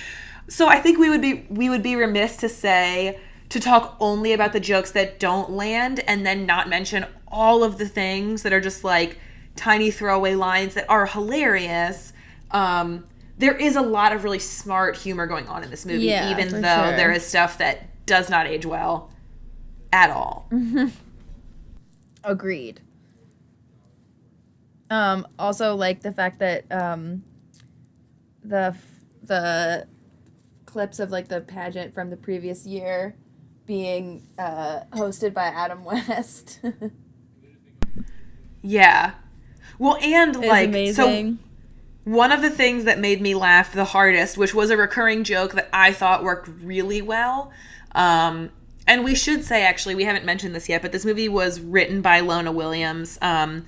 so. 0.49 0.67
I 0.67 0.79
think 0.79 0.99
we 0.99 1.09
would 1.09 1.21
be 1.21 1.45
we 1.49 1.69
would 1.69 1.83
be 1.83 1.95
remiss 1.95 2.37
to 2.37 2.49
say 2.49 3.19
to 3.53 3.59
talk 3.59 3.95
only 3.99 4.33
about 4.33 4.51
the 4.51 4.59
jokes 4.59 4.89
that 4.93 5.19
don't 5.19 5.51
land 5.51 5.99
and 6.07 6.25
then 6.25 6.43
not 6.43 6.67
mention 6.67 7.05
all 7.27 7.63
of 7.63 7.77
the 7.77 7.87
things 7.87 8.41
that 8.41 8.51
are 8.51 8.59
just 8.59 8.83
like 8.83 9.19
tiny 9.55 9.91
throwaway 9.91 10.33
lines 10.33 10.73
that 10.73 10.89
are 10.89 11.05
hilarious. 11.05 12.13
Um, 12.49 13.05
there 13.37 13.55
is 13.55 13.75
a 13.75 13.81
lot 13.83 14.11
of 14.11 14.23
really 14.23 14.39
smart 14.39 14.97
humor 14.97 15.27
going 15.27 15.47
on 15.47 15.63
in 15.63 15.69
this 15.69 15.85
movie, 15.85 16.05
Yeah, 16.05 16.31
even 16.31 16.63
though 16.63 16.87
sure. 16.87 16.95
there 16.95 17.11
is 17.11 17.23
stuff 17.23 17.59
that 17.59 18.05
does 18.07 18.27
not 18.27 18.47
age 18.47 18.65
well 18.65 19.11
at 19.91 20.09
all. 20.09 20.49
Agreed. 22.23 22.81
Um, 24.89 25.27
also 25.37 25.75
like 25.75 26.01
the 26.01 26.11
fact 26.11 26.39
that 26.39 26.65
um, 26.71 27.23
the 28.43 28.75
the 29.21 29.87
clips 30.65 30.99
of 30.99 31.11
like 31.11 31.27
the 31.27 31.41
pageant 31.41 31.93
from 31.93 32.09
the 32.09 32.17
previous 32.17 32.65
year 32.65 33.15
being 33.73 34.27
uh, 34.37 34.81
hosted 34.91 35.33
by 35.33 35.45
Adam 35.45 35.83
West 35.83 36.59
Yeah. 38.63 39.11
Well, 39.77 39.97
and 39.97 40.35
like 40.39 40.93
so. 40.93 41.35
One 42.05 42.31
of 42.31 42.41
the 42.41 42.49
things 42.49 42.85
that 42.85 42.99
made 42.99 43.21
me 43.21 43.35
laugh 43.35 43.73
the 43.73 43.85
hardest, 43.85 44.37
which 44.37 44.53
was 44.53 44.69
a 44.69 44.77
recurring 44.77 45.23
joke 45.23 45.53
that 45.53 45.69
I 45.71 45.93
thought 45.93 46.23
worked 46.23 46.49
really 46.61 47.01
well, 47.01 47.51
um, 47.93 48.49
and 48.87 49.05
we 49.05 49.15
should 49.15 49.45
say 49.45 49.63
actually 49.63 49.95
we 49.95 50.03
haven't 50.03 50.25
mentioned 50.25 50.53
this 50.53 50.67
yet, 50.67 50.81
but 50.81 50.91
this 50.91 51.05
movie 51.05 51.29
was 51.29 51.61
written 51.61 52.01
by 52.01 52.19
Lona 52.19 52.51
Williams, 52.51 53.17
um, 53.21 53.65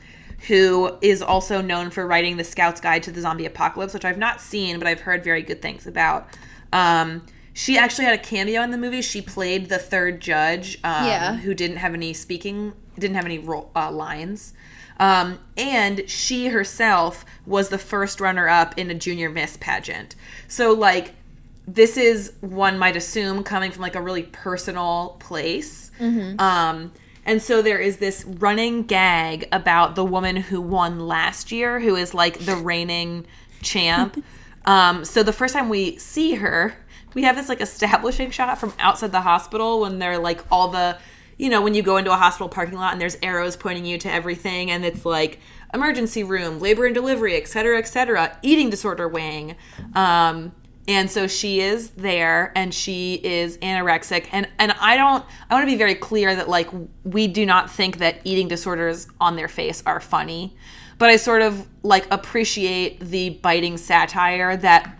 who 0.47 0.97
is 1.01 1.21
also 1.21 1.61
known 1.61 1.91
for 1.91 2.05
writing 2.05 2.35
the 2.35 2.43
Scout's 2.43 2.81
Guide 2.81 3.03
to 3.03 3.11
the 3.11 3.21
Zombie 3.21 3.45
Apocalypse, 3.45 3.93
which 3.93 4.05
I've 4.05 4.17
not 4.17 4.41
seen, 4.41 4.79
but 4.79 4.87
I've 4.87 5.01
heard 5.01 5.23
very 5.23 5.41
good 5.41 5.61
things 5.61 5.87
about. 5.87 6.27
Um, 6.73 7.25
she 7.57 7.77
actually 7.77 8.03
had 8.03 8.13
a 8.13 8.21
cameo 8.21 8.61
in 8.61 8.71
the 8.71 8.77
movie. 8.77 9.01
She 9.01 9.21
played 9.21 9.69
the 9.69 9.77
third 9.79 10.19
judge, 10.19 10.77
um, 10.83 11.05
Yeah. 11.07 11.37
who 11.37 11.53
didn't 11.53 11.77
have 11.77 11.93
any 11.93 12.13
speaking, 12.13 12.73
didn't 12.99 13.15
have 13.15 13.23
any 13.23 13.39
ro- 13.39 13.69
uh, 13.73 13.89
lines. 13.89 14.53
Um, 14.99 15.39
and 15.55 16.03
she 16.09 16.47
herself 16.47 17.23
was 17.45 17.69
the 17.69 17.77
first 17.77 18.19
runner 18.19 18.49
up 18.49 18.77
in 18.77 18.91
a 18.91 18.93
junior 18.93 19.29
miss 19.29 19.55
pageant. 19.57 20.15
So, 20.49 20.73
like, 20.73 21.15
this 21.65 21.95
is 21.95 22.33
one 22.41 22.77
might 22.77 22.97
assume 22.97 23.41
coming 23.41 23.71
from 23.71 23.81
like 23.83 23.95
a 23.95 24.01
really 24.01 24.23
personal 24.23 25.15
place. 25.19 25.91
Um, 25.99 26.91
and 27.25 27.41
so 27.41 27.61
there 27.61 27.79
is 27.79 27.97
this 27.97 28.25
running 28.25 28.83
gag 28.83 29.47
about 29.53 29.95
the 29.95 30.03
woman 30.03 30.35
who 30.35 30.59
won 30.61 30.99
last 31.07 31.53
year, 31.53 31.79
who 31.79 31.95
is 31.95 32.13
like 32.13 32.39
the 32.39 32.55
reigning 32.57 33.25
champ. 33.61 34.21
um, 34.65 35.05
so 35.05 35.23
the 35.23 35.31
first 35.33 35.53
time 35.53 35.69
we 35.69 35.97
see 35.97 36.35
her, 36.35 36.75
we 37.15 37.23
have 37.23 37.35
this 37.35 37.49
like 37.49 37.61
establishing 37.61 38.29
shot 38.29 38.59
from 38.59 38.73
outside 38.77 39.11
the 39.11 39.21
hospital 39.21 39.81
when 39.81 39.97
they're 39.97 40.19
like 40.19 40.43
all 40.51 40.67
the, 40.67 40.99
you 41.37 41.49
know, 41.49 41.61
when 41.61 41.73
you 41.73 41.81
go 41.81 41.97
into 41.97 42.11
a 42.11 42.15
hospital 42.15 42.47
parking 42.47 42.77
lot 42.77 42.91
and 42.91 43.01
there's 43.01 43.17
arrows 43.23 43.55
pointing 43.55 43.85
you 43.85 43.97
to 43.97 44.11
everything, 44.11 44.69
and 44.69 44.85
it's 44.85 45.05
like 45.05 45.39
emergency 45.73 46.23
room, 46.23 46.59
labor 46.59 46.85
and 46.85 46.93
delivery, 46.93 47.35
et 47.35 47.47
cetera, 47.47 47.79
et 47.79 47.87
cetera, 47.87 48.37
eating 48.43 48.69
disorder 48.69 49.07
wing. 49.07 49.55
Um, 49.95 50.53
and 50.87 51.09
so 51.09 51.25
she 51.25 51.61
is 51.61 51.89
there 51.91 52.51
and 52.55 52.71
she 52.71 53.15
is 53.23 53.57
anorexic 53.57 54.27
and 54.31 54.47
and 54.59 54.71
I 54.73 54.97
don't 54.97 55.25
I 55.49 55.55
want 55.55 55.63
to 55.63 55.71
be 55.71 55.77
very 55.77 55.95
clear 55.95 56.35
that 56.35 56.47
like 56.47 56.69
we 57.03 57.27
do 57.27 57.43
not 57.43 57.71
think 57.71 57.97
that 57.97 58.21
eating 58.23 58.47
disorders 58.47 59.07
on 59.19 59.35
their 59.35 59.47
face 59.47 59.81
are 59.87 59.99
funny 59.99 60.55
but 60.99 61.09
I 61.09 61.15
sort 61.15 61.41
of 61.41 61.67
like 61.81 62.07
appreciate 62.11 62.99
the 62.99 63.31
biting 63.31 63.77
satire 63.77 64.55
that 64.57 64.95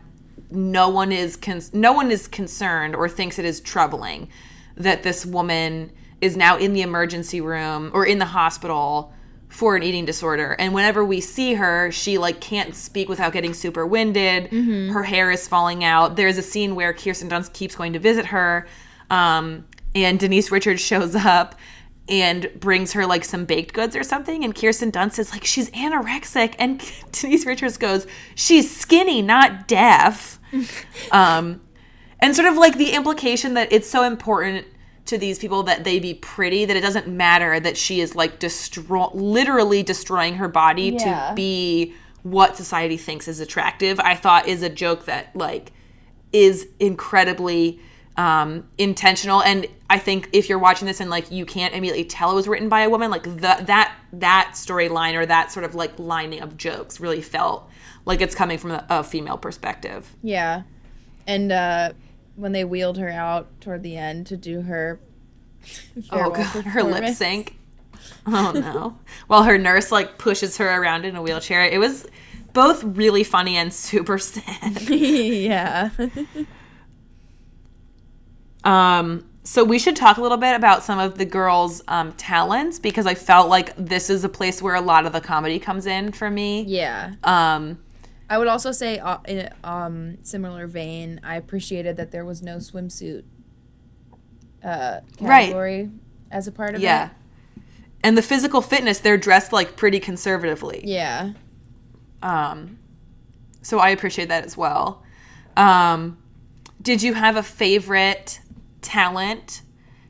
no 0.56 0.90
one 0.90 1.12
is 1.12 1.36
con- 1.36 1.62
no 1.74 1.94
one 1.94 2.12
is 2.12 2.28
concerned 2.28 2.96
or 2.96 3.10
thinks 3.10 3.38
it 3.40 3.46
is 3.46 3.60
troubling 3.60 4.30
that 4.78 5.04
this 5.04 5.26
woman 5.26 5.92
is 6.22 6.36
now 6.36 6.58
in 6.58 6.74
the 6.74 6.82
emergency 6.82 7.42
room 7.42 7.92
or 7.94 8.06
in 8.06 8.20
the 8.20 8.26
hospital 8.26 9.14
for 9.50 9.76
an 9.76 9.84
eating 9.84 10.06
disorder. 10.06 10.56
And 10.60 10.74
whenever 10.74 11.06
we 11.06 11.22
see 11.22 11.54
her 11.54 11.92
she 11.92 12.18
like 12.18 12.42
can't 12.42 12.76
speak 12.76 13.08
without 13.08 13.32
getting 13.34 13.54
super 13.54 13.86
winded. 13.86 14.48
Her 14.92 15.04
hair 15.04 15.32
is 15.32 15.48
falling 15.48 15.84
out. 15.84 16.16
There's 16.16 16.38
a 16.38 16.42
scene 16.42 16.76
where 16.76 16.94
kirsten 16.94 17.30
dunst 17.30 17.54
keeps 17.54 17.76
going 17.76 17.94
to 17.94 18.00
visit 18.00 18.26
her 18.28 18.68
um, 19.10 19.66
and 19.94 20.20
denise 20.20 20.52
richards 20.52 20.82
shows 20.82 21.16
up 21.16 21.56
and 22.08 22.50
brings 22.60 22.94
her 22.94 23.06
like 23.06 23.26
some 23.26 23.46
baked 23.46 23.74
goods 23.74 23.96
or 23.96 24.04
something 24.04 24.44
and 24.44 24.54
kirsten 24.56 24.92
dunst 24.92 25.18
is 25.18 25.32
like 25.32 25.44
she's 25.44 25.70
anorexic 25.72 26.54
and 26.60 26.80
denise 27.12 27.46
richards 27.46 27.78
goes 27.78 28.06
she's 28.36 28.70
skinny 28.76 29.22
not 29.22 29.68
deaf 29.68 30.40
um, 31.12 31.60
and 32.20 32.36
sort 32.36 32.48
of 32.48 32.56
like 32.58 32.78
the 32.78 32.92
implication 32.92 33.56
that 33.56 33.72
it's 33.72 33.90
so 33.90 34.04
important 34.04 34.66
to 35.06 35.18
these 35.18 35.38
people 35.38 35.64
that 35.64 35.84
they 35.84 36.00
be 36.00 36.14
pretty 36.14 36.66
that 36.66 36.76
it 36.78 36.82
doesn't 36.82 37.08
matter 37.08 37.60
that 37.60 37.76
she 37.78 38.00
is 38.02 38.16
like 38.16 38.40
destroy 38.40 39.08
literally 39.14 39.84
destroying 39.84 40.36
her 40.36 40.48
body 40.48 40.96
Yeah. 41.00 41.30
to 41.30 41.36
be 41.36 41.94
what 42.24 42.56
society 42.58 42.98
thinks 42.98 43.28
is 43.28 43.40
attractive 43.40 44.00
i 44.00 44.16
thought 44.16 44.48
is 44.48 44.62
a 44.64 44.70
joke 44.70 45.06
that 45.06 45.36
like 45.36 45.72
is 46.32 46.68
incredibly 46.80 47.80
um, 48.18 48.68
intentional 48.78 49.42
and 49.42 49.68
i 49.90 49.98
think 49.98 50.30
if 50.32 50.48
you're 50.48 50.60
watching 50.60 50.88
this 50.88 51.00
and 51.02 51.10
like 51.10 51.32
you 51.32 51.46
can't 51.46 51.74
immediately 51.74 52.06
tell 52.06 52.32
it 52.32 52.36
was 52.36 52.48
written 52.48 52.70
by 52.70 52.82
a 52.82 52.90
woman 52.90 53.12
like 53.12 53.24
the, 53.24 53.58
that 53.66 53.94
that 54.14 54.52
storyline 54.54 55.16
or 55.16 55.26
that 55.26 55.52
sort 55.52 55.66
of 55.66 55.76
like 55.76 55.98
lining 56.00 56.42
of 56.42 56.56
jokes 56.56 57.00
really 57.00 57.22
felt 57.22 57.70
like 58.06 58.22
it's 58.22 58.36
coming 58.36 58.58
from 58.58 58.72
a, 58.72 58.86
a 58.90 59.04
female 59.04 59.38
perspective 59.38 60.10
Yeah. 60.22 60.64
And 61.28 61.52
uh, 61.52 61.94
when 62.36 62.52
they 62.52 62.64
wheeled 62.64 62.98
her 63.00 63.10
out 63.10 63.48
toward 63.62 63.82
the 63.82 63.98
end 63.98 64.28
to 64.28 64.38
do 64.38 64.62
her 64.62 65.00
Oh 66.12 66.30
god, 66.30 66.46
her 66.66 66.84
lip 66.84 67.16
sync. 67.16 67.58
Oh 68.28 68.52
no. 68.54 69.00
While 69.28 69.44
her 69.44 69.58
nurse 69.58 69.92
like 69.92 70.18
pushes 70.18 70.58
her 70.58 70.70
around 70.70 71.06
in 71.06 71.16
a 71.16 71.22
wheelchair. 71.22 71.66
It 71.66 71.80
was 71.80 72.06
both 72.54 72.84
really 72.84 73.24
funny 73.24 73.58
and 73.58 73.74
super 73.74 74.18
sad. 74.18 74.82
yeah. 74.90 75.90
Um 78.66 79.30
so 79.44 79.64
we 79.64 79.78
should 79.78 79.96
talk 79.96 80.18
a 80.18 80.22
little 80.22 80.40
bit 80.40 80.56
about 80.56 80.82
some 80.84 80.98
of 80.98 81.20
the 81.20 81.26
girls' 81.26 81.84
um, 81.88 82.14
talents 82.14 82.80
because 82.80 83.06
I 83.06 83.14
felt 83.14 83.48
like 83.48 83.76
this 83.78 84.10
is 84.10 84.24
a 84.24 84.30
place 84.30 84.60
where 84.60 84.74
a 84.74 84.82
lot 84.82 85.06
of 85.06 85.14
the 85.14 85.22
comedy 85.22 85.60
comes 85.60 85.86
in 85.86 86.12
for 86.14 86.32
me. 86.32 86.64
yeah. 86.64 87.14
Um, 87.24 87.78
I 88.28 88.40
would 88.40 88.48
also 88.48 88.72
say, 88.72 88.98
uh, 88.98 89.20
in 89.28 89.48
a 89.64 89.70
um, 89.70 90.18
similar 90.24 90.66
vein, 90.66 91.22
I 91.24 91.36
appreciated 91.36 91.96
that 91.98 92.10
there 92.10 92.26
was 92.26 92.42
no 92.42 92.58
swimsuit 92.58 93.24
uh, 94.64 95.02
Right. 95.22 95.42
category 95.44 95.92
as 96.32 96.48
a 96.48 96.52
part 96.52 96.74
of 96.74 96.82
yeah. 96.82 97.06
it. 97.06 97.10
Yeah. 97.58 97.64
And 98.04 98.18
the 98.18 98.24
physical 98.24 98.62
fitness, 98.62 98.98
they're 98.98 99.16
dressed 99.16 99.54
like 99.54 99.76
pretty 99.76 100.00
conservatively. 100.00 100.82
Yeah. 100.84 101.34
Um, 102.24 102.80
So 103.62 103.78
I 103.78 103.90
appreciate 103.90 104.30
that 104.30 104.44
as 104.44 104.58
well. 104.58 105.04
Um, 105.56 106.18
did 106.82 107.04
you 107.04 107.14
have 107.14 107.36
a 107.36 107.44
favorite 107.44 108.40
talent 108.86 109.62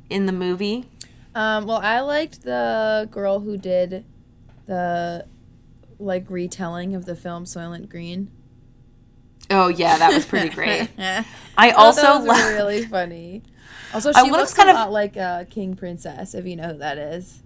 in 0.10 0.26
the 0.26 0.32
movie? 0.32 0.90
Um, 1.34 1.66
well, 1.66 1.80
I 1.82 2.02
liked 2.02 2.44
the 2.44 3.08
girl 3.12 3.40
who 3.40 3.58
did 3.58 4.06
the 4.68 5.26
like 6.00 6.30
retelling 6.30 6.94
of 6.96 7.06
the 7.06 7.16
film 7.16 7.46
Soylent 7.46 7.90
Green. 7.90 8.30
Oh 9.50 9.68
yeah, 9.68 9.98
that 9.98 10.14
was 10.14 10.26
pretty 10.26 10.50
great. 10.50 10.90
I 10.98 11.26
I 11.58 11.72
also 11.72 12.20
love. 12.20 12.28
really 12.54 12.86
funny. 12.86 13.44
Also, 13.94 14.12
she 14.12 14.22
love 14.22 14.32
looks 14.32 14.54
kind 14.54 14.70
a 14.70 14.74
of- 14.74 14.76
lot 14.78 14.92
like 14.92 15.16
uh, 15.18 15.46
King 15.46 15.76
Princess, 15.76 16.34
if 16.34 16.46
you 16.46 16.56
know 16.56 16.70
who 16.74 16.78
that 16.80 16.98
is. 16.98 17.42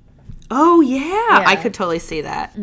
Oh 0.51 0.81
yeah, 0.81 1.43
I 1.45 1.55
could 1.55 1.73
totally 1.73 1.99
see 1.99 2.21
that. 2.21 2.55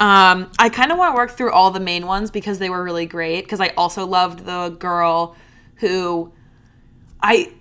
Um, 0.00 0.50
I 0.58 0.68
kind 0.72 0.92
of 0.92 0.96
want 0.98 1.12
to 1.12 1.16
work 1.16 1.32
through 1.32 1.52
all 1.52 1.70
the 1.70 1.80
main 1.80 2.06
ones 2.06 2.30
because 2.30 2.58
they 2.60 2.70
were 2.70 2.82
really 2.82 3.04
great. 3.06 3.44
Because 3.44 3.60
I 3.60 3.68
also 3.76 4.06
loved 4.06 4.46
the 4.46 4.70
girl 4.78 5.36
who, 5.76 6.32
I, 7.20 7.52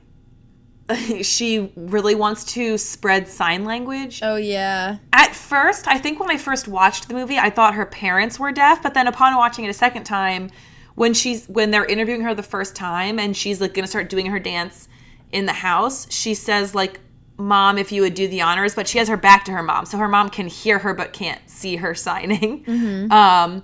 she 1.22 1.72
really 1.76 2.16
wants 2.16 2.44
to 2.54 2.78
spread 2.78 3.28
sign 3.28 3.66
language. 3.66 4.22
Oh 4.24 4.36
yeah, 4.36 4.98
At 5.14 5.36
first, 5.36 5.88
I 5.88 5.98
think 5.98 6.20
when 6.20 6.30
I 6.32 6.38
first 6.38 6.68
watched 6.68 7.08
the 7.08 7.14
movie, 7.14 7.38
I 7.38 7.50
thought 7.50 7.74
her 7.74 7.86
parents 7.86 8.40
were 8.40 8.52
deaf, 8.52 8.82
but 8.82 8.94
then 8.94 9.08
upon 9.08 9.36
watching 9.36 9.66
it 9.66 9.70
a 9.70 9.74
second 9.74 10.04
time, 10.06 10.50
when 10.96 11.14
she's 11.14 11.46
when 11.48 11.72
they're 11.72 11.86
interviewing 11.86 12.22
her 12.22 12.34
the 12.34 12.44
first 12.44 12.76
time 12.76 13.20
and 13.20 13.36
she's 13.36 13.62
like 13.62 13.74
gonna 13.74 13.88
start 13.88 14.10
doing 14.10 14.28
her 14.28 14.40
dance 14.40 14.88
in 15.32 15.46
the 15.46 15.54
house, 15.54 16.12
she 16.12 16.34
says 16.34 16.74
like, 16.74 17.00
"Mom, 17.38 17.78
if 17.78 17.92
you 17.92 18.02
would 18.02 18.14
do 18.14 18.28
the 18.28 18.42
honors," 18.42 18.74
but 18.74 18.88
she 18.88 18.98
has 18.98 19.08
her 19.10 19.18
back 19.18 19.46
to 19.46 19.52
her 19.52 19.64
mom, 19.64 19.86
so 19.86 19.98
her 19.98 20.08
mom 20.08 20.30
can 20.30 20.48
hear 20.48 20.80
her 20.80 20.94
but 20.94 21.12
can't 21.14 21.42
see 21.50 21.76
her 21.76 21.94
signing. 22.08 22.64
Um, 23.12 23.64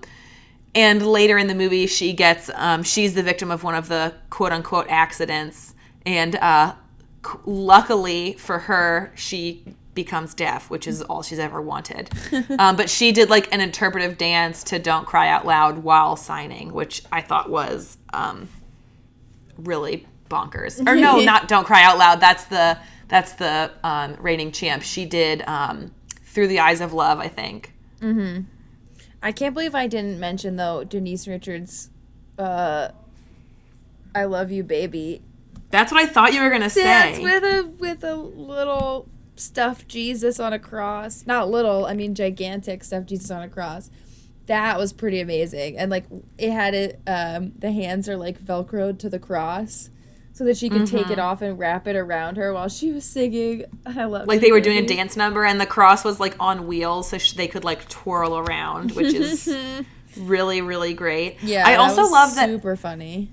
and 0.75 1.05
later 1.05 1.37
in 1.37 1.47
the 1.47 1.55
movie, 1.55 1.87
she 1.87 2.13
gets 2.13 2.49
um, 2.55 2.83
she's 2.83 3.13
the 3.13 3.23
victim 3.23 3.49
of 3.49 3.63
one 3.63 3.75
of 3.75 3.87
the 3.87 4.13
quote 4.29 4.51
unquote 4.51 4.87
accidents, 4.89 5.73
and 6.05 6.35
uh, 6.35 6.73
luckily 7.45 8.33
for 8.33 8.59
her, 8.59 9.11
she 9.15 9.63
becomes 9.93 10.33
deaf, 10.33 10.69
which 10.69 10.87
is 10.87 11.01
all 11.01 11.21
she's 11.21 11.39
ever 11.39 11.61
wanted. 11.61 12.09
um, 12.59 12.75
but 12.75 12.89
she 12.89 13.11
did 13.11 13.29
like 13.29 13.53
an 13.53 13.61
interpretive 13.61 14.17
dance 14.17 14.63
to 14.65 14.79
"Don't 14.79 15.05
Cry 15.05 15.29
Out 15.29 15.45
Loud" 15.45 15.83
while 15.83 16.15
signing, 16.15 16.73
which 16.73 17.03
I 17.11 17.21
thought 17.21 17.49
was 17.49 17.97
um, 18.13 18.49
really 19.57 20.07
bonkers. 20.29 20.85
Or 20.87 20.95
no, 20.95 21.19
not 21.23 21.47
"Don't 21.47 21.65
Cry 21.65 21.83
Out 21.83 21.97
Loud." 21.97 22.19
That's 22.19 22.45
the 22.45 22.77
that's 23.07 23.33
the 23.33 23.71
um, 23.83 24.17
reigning 24.19 24.51
champ. 24.51 24.83
She 24.83 25.05
did 25.05 25.43
um, 25.47 25.91
"Through 26.25 26.47
the 26.47 26.59
Eyes 26.59 26.81
of 26.81 26.93
Love," 26.93 27.19
I 27.19 27.27
think. 27.27 27.73
I 29.21 29.31
can't 29.31 29.53
believe 29.53 29.73
I 29.73 29.87
didn't 29.87 30.19
mention 30.19 30.57
though 30.57 30.83
Denise 30.83 31.27
Richards. 31.27 31.89
Uh, 32.37 32.89
I 34.15 34.25
love 34.25 34.51
you, 34.51 34.63
baby. 34.63 35.21
That's 35.73 35.91
what 35.91 36.01
I 36.01 36.05
thought 36.05 36.33
you 36.33 36.41
were 36.41 36.49
gonna 36.51 36.69
say. 36.69 37.19
With 37.21 37.43
a 37.43 37.67
with 37.79 38.03
a 38.03 38.15
little 38.15 39.09
stuffed 39.35 39.87
Jesus 39.87 40.39
on 40.39 40.53
a 40.53 40.59
cross. 40.59 41.25
Not 41.25 41.49
little, 41.49 41.85
I 41.87 41.95
mean 41.95 42.13
gigantic 42.15 42.83
stuffed 42.83 43.07
Jesus 43.09 43.29
on 43.31 43.41
a 43.41 43.49
cross. 43.49 43.89
That 44.45 44.77
was 44.77 44.93
pretty 44.93 45.19
amazing, 45.19 45.77
and 45.77 45.89
like 45.89 46.05
it 46.37 46.51
had 46.51 46.73
it. 46.75 46.99
Um, 47.07 47.53
the 47.57 47.71
hands 47.71 48.07
are 48.07 48.17
like 48.17 48.39
velcroed 48.39 48.99
to 48.99 49.09
the 49.09 49.17
cross, 49.17 49.89
so 50.33 50.43
that 50.43 50.57
she 50.57 50.69
could 50.69 50.85
take 50.85 51.03
Mm-hmm. 51.05 51.13
it 51.13 51.19
off 51.19 51.41
and 51.41 51.57
wrap 51.57 51.87
it 51.87 51.95
around 51.95 52.35
her 52.37 52.53
while 52.53 52.67
she 52.69 52.91
was 52.91 53.03
singing. 53.05 53.63
I 53.85 54.03
love 54.03 54.23
it. 54.23 54.27
like 54.27 54.41
they 54.41 54.51
were 54.51 54.61
doing 54.61 54.77
a 54.77 54.85
dance 54.85 55.15
number 55.17 55.43
and 55.43 55.59
the 55.59 55.65
cross 55.65 56.03
was 56.03 56.19
like 56.19 56.35
on 56.39 56.67
wheels 56.67 57.09
so 57.09 57.17
sh- 57.17 57.31
they 57.33 57.47
could 57.47 57.63
like 57.63 57.87
twirl 57.89 58.37
around 58.37 58.91
which 58.91 59.13
is 59.13 59.47
really 60.17 60.61
really 60.61 60.93
great 60.93 61.41
Yeah, 61.41 61.67
i 61.67 61.75
also 61.75 62.03
love 62.03 62.35
that 62.35 62.47
Super 62.49 62.75
funny. 62.75 63.31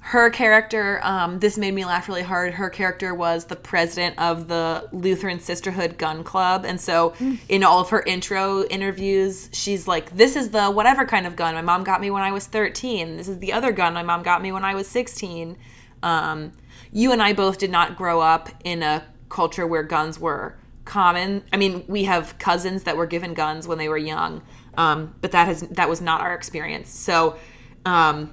Her 0.00 0.30
character 0.30 1.00
um, 1.02 1.38
this 1.38 1.58
made 1.58 1.74
me 1.74 1.84
laugh 1.84 2.08
really 2.08 2.22
hard. 2.22 2.54
Her 2.54 2.70
character 2.70 3.14
was 3.14 3.44
the 3.44 3.56
president 3.56 4.18
of 4.18 4.48
the 4.48 4.88
lutheran 4.92 5.40
sisterhood 5.40 5.98
gun 5.98 6.24
club. 6.24 6.64
And 6.64 6.80
so 6.80 7.14
in 7.48 7.62
all 7.62 7.80
of 7.80 7.90
her 7.90 8.02
intro 8.02 8.64
interviews 8.64 9.50
she's 9.52 9.86
like 9.86 10.16
this 10.16 10.36
is 10.36 10.50
the 10.50 10.70
whatever 10.70 11.04
kind 11.04 11.26
of 11.26 11.36
gun 11.36 11.54
my 11.54 11.62
mom 11.62 11.84
got 11.84 12.00
me 12.00 12.10
when 12.10 12.22
i 12.22 12.32
was 12.32 12.46
13 12.46 13.16
this 13.16 13.28
is 13.28 13.38
the 13.38 13.52
other 13.52 13.72
gun 13.72 13.94
my 13.94 14.02
mom 14.02 14.22
got 14.22 14.42
me 14.42 14.52
when 14.52 14.64
i 14.64 14.74
was 14.74 14.86
16 14.88 15.56
um, 16.02 16.52
you 16.92 17.12
and 17.12 17.22
i 17.22 17.32
both 17.32 17.58
did 17.58 17.70
not 17.70 17.96
grow 17.96 18.20
up 18.20 18.48
in 18.64 18.82
a 18.82 19.04
culture 19.28 19.66
where 19.66 19.82
guns 19.82 20.18
were 20.18 20.56
common. 20.84 21.44
I 21.52 21.58
mean 21.58 21.84
we 21.86 22.04
have 22.04 22.38
cousins 22.38 22.84
that 22.84 22.96
were 22.96 23.06
given 23.06 23.34
guns 23.34 23.68
when 23.68 23.78
they 23.78 23.88
were 23.88 23.98
young 23.98 24.42
um, 24.78 25.14
but 25.20 25.32
that 25.32 25.48
has 25.48 25.62
that 25.62 25.88
was 25.88 26.00
not 26.00 26.20
our 26.20 26.34
experience. 26.34 26.88
So 26.88 27.36
um, 27.84 28.32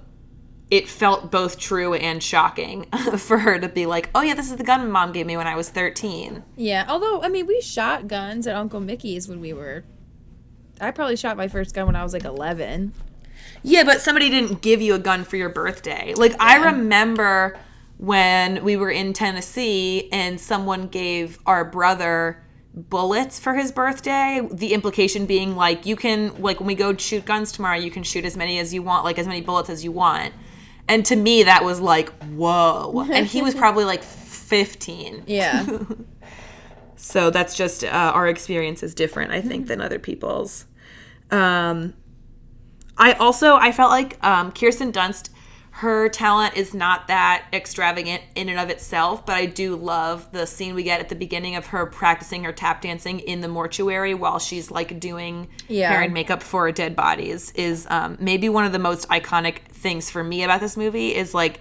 it 0.72 0.90
felt 0.90 1.32
both 1.32 1.60
true 1.60 1.94
and 1.94 2.22
shocking 2.24 2.84
for 3.18 3.40
her 3.40 3.60
to 3.60 3.70
be 3.70 3.86
like, 3.86 4.10
"Oh 4.16 4.22
yeah, 4.22 4.34
this 4.34 4.50
is 4.50 4.58
the 4.58 4.64
gun 4.64 4.90
mom 4.90 5.12
gave 5.12 5.26
me 5.26 5.38
when 5.38 5.48
I 5.48 5.56
was 5.56 5.70
13." 5.70 6.44
Yeah, 6.56 6.86
although 6.88 7.22
I 7.22 7.30
mean, 7.30 7.46
we 7.46 7.62
shot 7.62 8.08
guns 8.08 8.48
at 8.48 8.56
Uncle 8.56 8.80
Mickey's 8.80 9.28
when 9.28 9.40
we 9.40 9.54
were. 9.54 9.84
I 10.82 10.92
probably 10.92 11.16
shot 11.16 11.38
my 11.38 11.48
first 11.48 11.74
gun 11.74 11.86
when 11.86 11.96
I 11.96 12.04
was 12.04 12.14
like 12.14 12.26
eleven. 12.26 12.94
Yeah, 13.64 13.84
but 13.84 14.02
somebody 14.02 14.30
didn't 14.30 14.62
give 14.62 14.82
you 14.82 14.96
a 14.96 15.00
gun 15.00 15.24
for 15.24 15.38
your 15.38 15.50
birthday. 15.50 16.14
Like 16.16 16.36
I 16.40 16.66
remember 16.72 17.58
when 17.98 18.64
we 18.64 18.76
were 18.76 18.92
in 18.92 19.14
Tennessee 19.14 20.10
and 20.12 20.40
someone 20.40 20.88
gave 20.88 21.40
our 21.46 21.64
brother 21.64 22.42
bullets 22.74 23.40
for 23.40 23.54
his 23.54 23.72
birthday 23.72 24.46
the 24.52 24.74
implication 24.74 25.26
being 25.26 25.56
like 25.56 25.86
you 25.86 25.96
can 25.96 26.36
like 26.42 26.60
when 26.60 26.68
we 26.68 26.76
go 26.76 26.94
shoot 26.98 27.24
guns 27.24 27.54
tomorrow 27.54 27.78
you 27.78 27.90
can 27.90 28.04
shoot 28.04 28.26
as 28.26 28.36
many 28.36 28.60
as 28.60 28.74
you 28.74 28.84
want 28.84 29.06
like 29.06 29.18
as 29.18 29.26
many 29.26 29.40
bullets 29.40 29.70
as 29.70 29.82
you 29.82 29.94
want 29.94 30.34
and 30.88 31.06
to 31.06 31.16
me 31.16 31.44
that 31.44 31.64
was 31.64 31.80
like 31.80 32.10
whoa. 32.26 33.06
And 33.12 33.26
he 33.26 33.42
was 33.42 33.56
probably 33.56 33.86
like 33.86 34.04
15 34.04 35.24
Yeah, 35.28 35.66
So 36.96 37.30
that's 37.30 37.56
just 37.56 37.84
uh, 37.84 37.88
our 37.88 38.28
experience 38.28 38.82
is 38.82 38.94
different, 38.96 39.32
I 39.32 39.42
think, 39.42 39.68
than 39.68 39.80
other 39.82 40.00
people's. 40.00 40.66
Um, 41.30 41.94
I 42.98 43.14
also 43.14 43.56
I 43.56 43.72
felt 43.72 43.92
like 43.92 44.24
um, 44.26 44.52
Kirsten 44.52 44.92
Dunst, 44.92 45.30
her 45.80 46.08
talent 46.08 46.56
is 46.56 46.74
not 46.74 47.10
that 47.10 47.46
extravagant 47.52 48.24
in 48.36 48.48
and 48.48 48.58
of 48.58 48.70
itself, 48.70 49.26
but 49.26 49.36
I 49.36 49.46
do 49.46 49.76
love 49.76 50.32
the 50.32 50.46
scene 50.46 50.74
we 50.74 50.84
get 50.84 51.02
at 51.02 51.10
the 51.10 51.16
beginning 51.16 51.58
of 51.58 51.66
her 51.68 51.86
practicing 51.86 52.46
her 52.46 52.54
tap 52.54 52.82
dancing 52.82 53.20
in 53.20 53.42
the 53.42 53.50
mortuary 53.50 54.14
while 54.14 54.40
she's 54.40 54.72
like 54.72 55.02
doing 55.02 55.50
Yeah. 55.68 55.92
hair 55.92 56.02
and 56.04 56.14
makeup 56.14 56.42
for 56.42 56.72
dead 56.72 56.96
bodies. 56.96 57.52
Is 57.56 57.86
um, 57.90 58.16
maybe 58.22 58.48
one 58.48 58.64
of 58.64 58.72
the 58.72 58.80
most 58.80 59.10
iconic 59.10 59.64
things 59.68 60.10
for 60.10 60.24
me 60.24 60.44
about 60.44 60.62
this 60.62 60.78
movie 60.78 61.14
is 61.14 61.34
like 61.34 61.60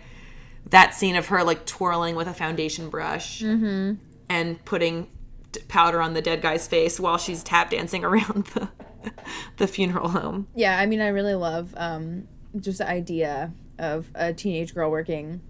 that 0.70 0.94
scene 0.94 1.16
of 1.16 1.26
her 1.26 1.42
like 1.42 1.66
twirling 1.66 2.14
with 2.14 2.28
a 2.28 2.34
foundation 2.34 2.90
brush 2.90 3.42
and 3.42 4.64
putting 4.64 5.08
powder 5.66 6.00
on 6.00 6.14
the 6.14 6.22
dead 6.22 6.40
guy's 6.40 6.68
face 6.68 7.00
while 7.00 7.18
she's 7.18 7.42
tap 7.42 7.70
dancing 7.70 8.04
around 8.08 8.44
the 8.54 8.68
the 9.56 9.66
funeral 9.66 10.08
home. 10.10 10.46
yeah. 10.54 10.78
I 10.78 10.86
mean, 10.86 11.00
I 11.00 11.08
really 11.08 11.34
love 11.34 11.74
um, 11.76 12.28
just 12.60 12.78
the 12.78 12.88
idea 12.88 13.52
of 13.78 14.10
a 14.14 14.32
teenage 14.32 14.74
girl 14.74 14.90
working 14.90 15.40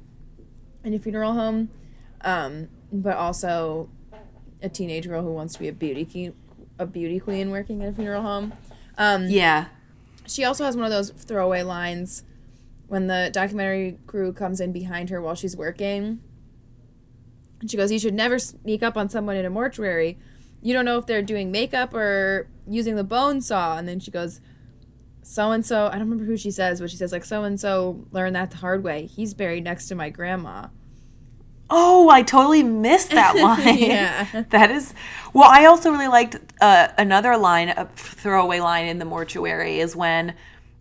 in 0.83 0.95
a 0.95 0.99
funeral 0.99 1.33
home, 1.33 1.71
um, 2.23 2.69
but 2.93 3.17
also 3.17 3.89
a 4.63 4.69
teenage 4.69 5.07
girl 5.09 5.23
who 5.23 5.33
wants 5.33 5.55
to 5.55 5.61
be 5.61 5.69
a 5.69 5.73
beauty 5.73 6.05
queen, 6.05 6.35
a 6.79 6.87
beauty 6.87 7.21
queen 7.21 7.51
working 7.51 7.81
in 7.83 7.89
a 7.89 7.93
funeral 7.93 8.23
home. 8.23 8.53
Um, 8.99 9.27
Yeah. 9.29 9.67
She 10.27 10.45
also 10.45 10.65
has 10.65 10.75
one 10.77 10.87
of 10.87 10.91
those 10.91 11.11
throwaway 11.11 11.63
lines 11.63 12.23
when 12.89 13.09
the 13.09 13.31
documentary 13.33 13.99
crew 14.07 14.33
comes 14.33 14.61
in 14.61 14.73
behind 14.73 15.11
her 15.11 15.21
while 15.21 15.35
she's 15.35 15.57
working. 15.57 16.21
And 17.61 17.71
she 17.71 17.77
goes, 17.77 17.93
You 17.93 17.99
should 17.99 18.15
never 18.15 18.39
sneak 18.39 18.83
up 18.83 18.97
on 18.97 19.09
someone 19.09 19.37
in 19.37 19.45
a 19.45 19.51
mortuary. 19.51 20.19
You 20.63 20.73
don't 20.73 20.87
know 20.87 20.97
if 20.97 21.05
they're 21.07 21.23
doing 21.23 21.51
makeup 21.53 21.93
or 21.93 22.49
using 22.67 22.97
the 22.97 23.05
bone 23.05 23.43
saw. 23.43 23.77
And 23.77 23.87
then 23.87 24.01
she 24.01 24.11
goes, 24.11 24.41
So 25.27 25.53
and 25.53 25.65
so, 25.65 25.87
I 25.87 25.93
don't 25.93 26.03
remember 26.03 26.25
who 26.25 26.37
she 26.37 26.51
says, 26.51 26.81
but 26.81 26.91
she 26.91 26.97
says, 26.99 27.11
like, 27.11 27.25
so 27.25 27.45
and 27.45 27.59
so 27.59 28.05
learned 28.13 28.37
that 28.37 28.51
the 28.51 28.59
hard 28.59 28.85
way. 28.85 29.07
He's 29.07 29.33
buried 29.33 29.65
next 29.65 29.89
to 29.89 29.95
my 29.95 30.11
grandma. 30.11 30.67
Oh, 31.71 32.11
I 32.11 32.23
totally 32.23 32.63
missed 32.63 33.11
that 33.11 33.35
line. 33.67 33.79
Yeah. 33.79 34.45
that 34.51 34.71
is. 34.71 34.93
Well, 35.33 35.49
I 35.51 35.65
also 35.65 35.91
really 35.91 36.09
liked 36.09 36.37
uh, 36.61 36.89
another 36.99 37.39
line, 37.39 37.71
a 37.71 37.87
throwaway 37.97 38.61
line 38.61 38.87
in 38.87 38.99
the 38.99 39.07
mortuary, 39.07 39.81
is 39.81 39.97
when 39.97 40.35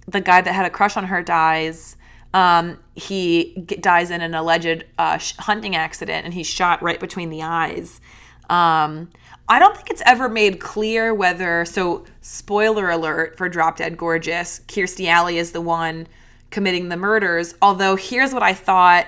the 0.08 0.20
guy 0.20 0.42
that 0.42 0.52
had 0.54 0.66
a 0.66 0.70
crush 0.70 0.98
on 0.98 1.06
her 1.06 1.24
dies. 1.24 1.96
Um, 2.34 2.80
he 2.96 3.64
g- 3.66 3.78
dies 3.78 4.12
in 4.12 4.20
an 4.22 4.34
alleged 4.34 4.84
uh, 4.98 5.20
sh- 5.20 5.36
hunting 5.40 5.76
accident, 5.78 6.26
and 6.26 6.34
he's 6.34 6.48
shot 6.48 6.82
right 6.84 7.00
between 7.00 7.30
the 7.30 7.44
eyes. 7.44 8.02
Um, 8.50 9.10
I 9.54 9.60
don't 9.60 9.76
think 9.76 9.92
it's 9.92 10.02
ever 10.08 10.30
made 10.30 10.60
clear 10.60 11.14
whether. 11.14 11.64
So, 11.66 12.06
spoiler 12.22 12.90
alert 12.90 13.38
for 13.38 13.48
Drop 13.48 13.78
Dead 13.78 13.96
Gorgeous: 13.96 14.62
Kirstie 14.68 15.06
Alley 15.06 15.38
is 15.38 15.52
the 15.52 15.62
one 15.62 16.08
committing 16.50 16.90
the 16.90 16.98
murders. 16.98 17.54
Although, 17.62 17.96
here's 17.96 18.34
what 18.34 18.42
I 18.42 18.56
thought 18.56 19.06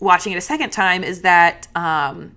watching 0.00 0.32
it 0.32 0.38
a 0.38 0.40
second 0.40 0.70
time 0.70 1.04
is 1.04 1.22
that 1.22 1.68
um, 1.76 2.34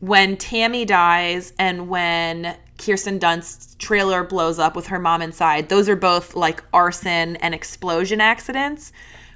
when 0.00 0.38
Tammy 0.38 0.86
dies 0.86 1.52
and 1.58 1.86
when 1.86 2.56
Kirsten 2.78 3.18
Dunst's 3.18 3.74
trailer 3.74 4.24
blows 4.24 4.58
up 4.58 4.74
with 4.74 4.86
her 4.86 4.98
mom 4.98 5.20
inside. 5.20 5.68
Those 5.68 5.86
are 5.90 5.96
both 5.96 6.34
like 6.34 6.64
arson 6.72 7.36
and 7.36 7.54
explosion 7.54 8.22
accidents. 8.22 8.90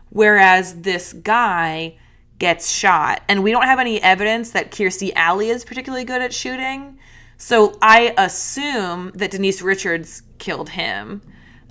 Whereas 0.09 0.81
this 0.81 1.13
guy 1.13 1.99
gets 2.39 2.71
shot. 2.71 3.23
And 3.29 3.43
we 3.43 3.51
don't 3.51 3.65
have 3.65 3.79
any 3.81 4.01
evidence 4.01 4.53
that 4.53 4.71
Kirstie 4.71 5.13
Alley 5.15 5.51
is 5.51 5.63
particularly 5.63 6.07
good 6.07 6.23
at 6.23 6.33
shooting. 6.33 6.99
So 7.39 7.79
I 7.81 8.15
assume 8.19 9.13
that 9.15 9.31
Denise 9.31 9.63
Richards 9.63 10.23
killed 10.39 10.71
him, 10.71 11.23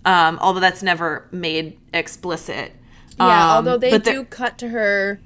um, 0.06 0.40
although 0.42 0.62
that's 0.62 0.82
never 0.82 1.28
made 1.32 1.78
explicit. 1.94 2.72
Yeah, 3.20 3.26
Um, 3.26 3.56
although 3.58 3.78
they 3.78 3.98
do 4.00 4.24
cut 4.24 4.58
to 4.60 4.70
her 4.70 5.20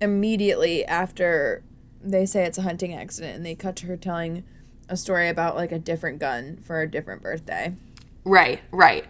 immediately 0.00 0.84
after 0.84 1.62
they 2.02 2.26
say 2.26 2.44
it's 2.44 2.58
a 2.58 2.62
hunting 2.62 2.94
accident, 2.94 3.36
and 3.36 3.46
they 3.46 3.54
cut 3.54 3.76
to 3.76 3.86
her 3.86 3.96
telling 3.96 4.42
a 4.88 4.96
story 4.96 5.28
about 5.28 5.54
like 5.54 5.70
a 5.70 5.78
different 5.78 6.18
gun 6.18 6.58
for 6.66 6.80
a 6.80 6.90
different 6.90 7.22
birthday. 7.22 7.72
Right, 8.24 8.60
right. 8.72 9.04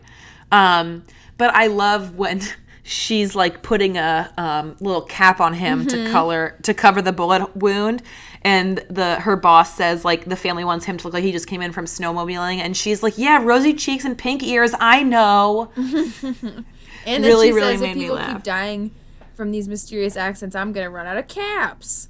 Um, 0.52 1.04
but 1.38 1.54
I 1.54 1.68
love 1.68 2.16
when 2.16 2.42
she's 2.82 3.34
like 3.34 3.62
putting 3.62 3.96
a 3.96 4.32
um, 4.36 4.76
little 4.80 5.02
cap 5.02 5.40
on 5.40 5.54
him 5.54 5.86
to 5.88 6.10
color 6.10 6.56
to 6.62 6.74
cover 6.74 7.00
the 7.02 7.12
bullet 7.12 7.56
wound, 7.56 8.02
and 8.42 8.78
the 8.90 9.16
her 9.20 9.36
boss 9.36 9.74
says 9.76 10.04
like 10.04 10.24
the 10.24 10.36
family 10.36 10.64
wants 10.64 10.84
him 10.84 10.96
to 10.98 11.04
look 11.06 11.14
like 11.14 11.24
he 11.24 11.32
just 11.32 11.46
came 11.46 11.62
in 11.62 11.72
from 11.72 11.84
snowmobiling, 11.84 12.56
and 12.58 12.76
she's 12.76 13.02
like, 13.02 13.16
"Yeah, 13.18 13.42
rosy 13.42 13.74
cheeks 13.74 14.04
and 14.04 14.16
pink 14.16 14.42
ears, 14.42 14.72
I 14.80 15.02
know." 15.02 15.70
And 17.06 17.24
Really, 17.24 17.50
really 17.50 17.72
says, 17.76 17.80
made 17.80 17.90
if 17.92 17.96
me 17.96 18.02
people 18.02 18.16
laugh. 18.16 18.36
keep 18.36 18.42
dying 18.42 18.90
from 19.34 19.52
these 19.52 19.68
mysterious 19.68 20.18
accents, 20.18 20.54
I'm 20.54 20.70
gonna 20.72 20.90
run 20.90 21.06
out 21.06 21.16
of 21.16 21.28
caps. 21.28 22.08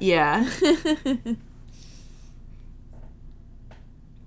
Yeah. 0.00 0.48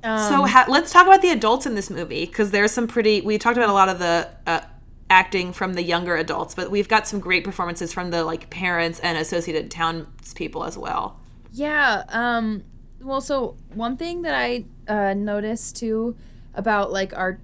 Um, 0.03 0.19
so 0.19 0.45
ha- 0.45 0.65
let's 0.69 0.91
talk 0.91 1.05
about 1.07 1.21
the 1.21 1.31
adults 1.31 1.65
in 1.65 1.75
this 1.75 1.89
movie 1.89 2.25
because 2.25 2.51
there's 2.51 2.71
some 2.71 2.87
pretty. 2.87 3.21
We 3.21 3.37
talked 3.37 3.57
about 3.57 3.69
a 3.69 3.73
lot 3.73 3.89
of 3.89 3.99
the. 3.99 4.29
Uh, 4.45 4.61
acting 5.09 5.53
from 5.53 5.73
the 5.73 5.81
younger 5.83 6.15
adults 6.15 6.53
but 6.55 6.69
we've 6.69 6.87
got 6.89 7.07
some 7.07 7.19
great 7.19 7.43
performances 7.43 7.93
from 7.93 8.11
the 8.11 8.23
like 8.23 8.49
parents 8.49 8.99
and 8.99 9.17
associated 9.17 9.71
townspeople 9.71 10.63
as 10.63 10.77
well 10.77 11.19
Yeah. 11.53 12.03
Um. 12.09 12.63
Well, 13.01 13.21
so 13.21 13.55
one 13.73 13.95
thing 13.97 14.23
that 14.23 14.35
I 14.35 14.65
uh, 14.87 15.13
noticed 15.13 15.75
too 15.77 16.15
about 16.53 16.91
like 16.91 17.15
our, 17.15 17.39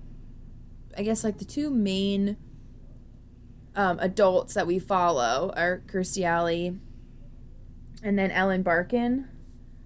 I 0.98 1.04
guess 1.04 1.24
like 1.24 1.38
the 1.38 1.46
two 1.46 1.70
main 1.70 2.38
um, 3.76 3.98
adults 4.00 4.54
that 4.56 4.68
we 4.68 4.80
follow 4.80 5.54
are 5.56 5.82
Kirstie 5.88 6.24
Alley 6.26 6.78
and 8.04 8.18
then 8.20 8.32
Ellen 8.32 8.64
Barkin, 8.64 9.28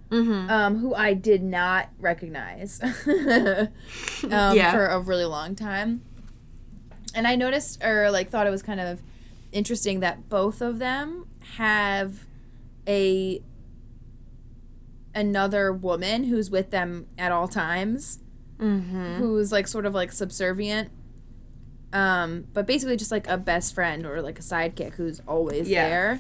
mm-hmm. 0.09 0.49
um, 0.49 0.79
who 0.79 0.95
I 0.95 1.13
did 1.13 1.43
not 1.43 1.89
recognize 1.99 2.81
um, 3.07 3.69
Yeah. 4.55 4.71
for 4.71 4.87
a 4.87 4.99
really 4.99 5.25
long 5.25 5.55
time. 5.55 6.01
And 7.17 7.27
I 7.27 7.35
noticed 7.35 7.83
or 7.83 8.11
like 8.11 8.29
thought 8.29 8.45
it 8.45 8.51
was 8.51 8.61
kind 8.61 8.79
of 8.79 9.01
interesting 9.51 10.01
that 10.01 10.29
both 10.29 10.61
of 10.61 10.77
them 10.77 11.25
have 11.57 12.25
a 12.87 13.41
another 15.15 15.73
woman 15.73 16.25
who's 16.25 16.49
with 16.51 16.69
them 16.71 17.07
at 17.17 17.31
all 17.31 17.47
times 17.47 18.19
Mm-hmm. 18.59 19.15
who's 19.17 19.51
like 19.51 19.67
sort 19.67 19.85
of 19.85 19.93
like 19.93 20.11
subservient 20.11 20.89
um 21.93 22.45
but 22.53 22.65
basically 22.65 22.97
just 22.97 23.11
like 23.11 23.27
a 23.27 23.37
best 23.37 23.75
friend 23.75 24.03
or 24.03 24.19
like 24.23 24.39
a 24.39 24.41
sidekick 24.41 24.93
who's 24.95 25.21
always 25.27 25.69
Yeah. 25.69 25.87
there 25.89 26.19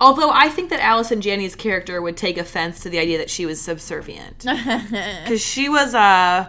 Although 0.00 0.30
I 0.30 0.48
think 0.48 0.70
that 0.70 0.78
Allison 0.80 1.20
Janney's 1.20 1.54
character 1.56 2.00
would 2.00 2.16
take 2.16 2.36
offense 2.38 2.80
to 2.80 2.88
the 2.88 2.98
idea 3.00 3.18
that 3.18 3.30
she 3.30 3.46
was 3.46 3.60
subservient 3.60 4.38
because 4.44 5.40
she 5.40 5.68
was 5.68 5.92
uh 5.94 6.48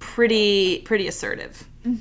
pretty 0.00 0.80
pretty 0.82 1.06
assertive. 1.08 1.68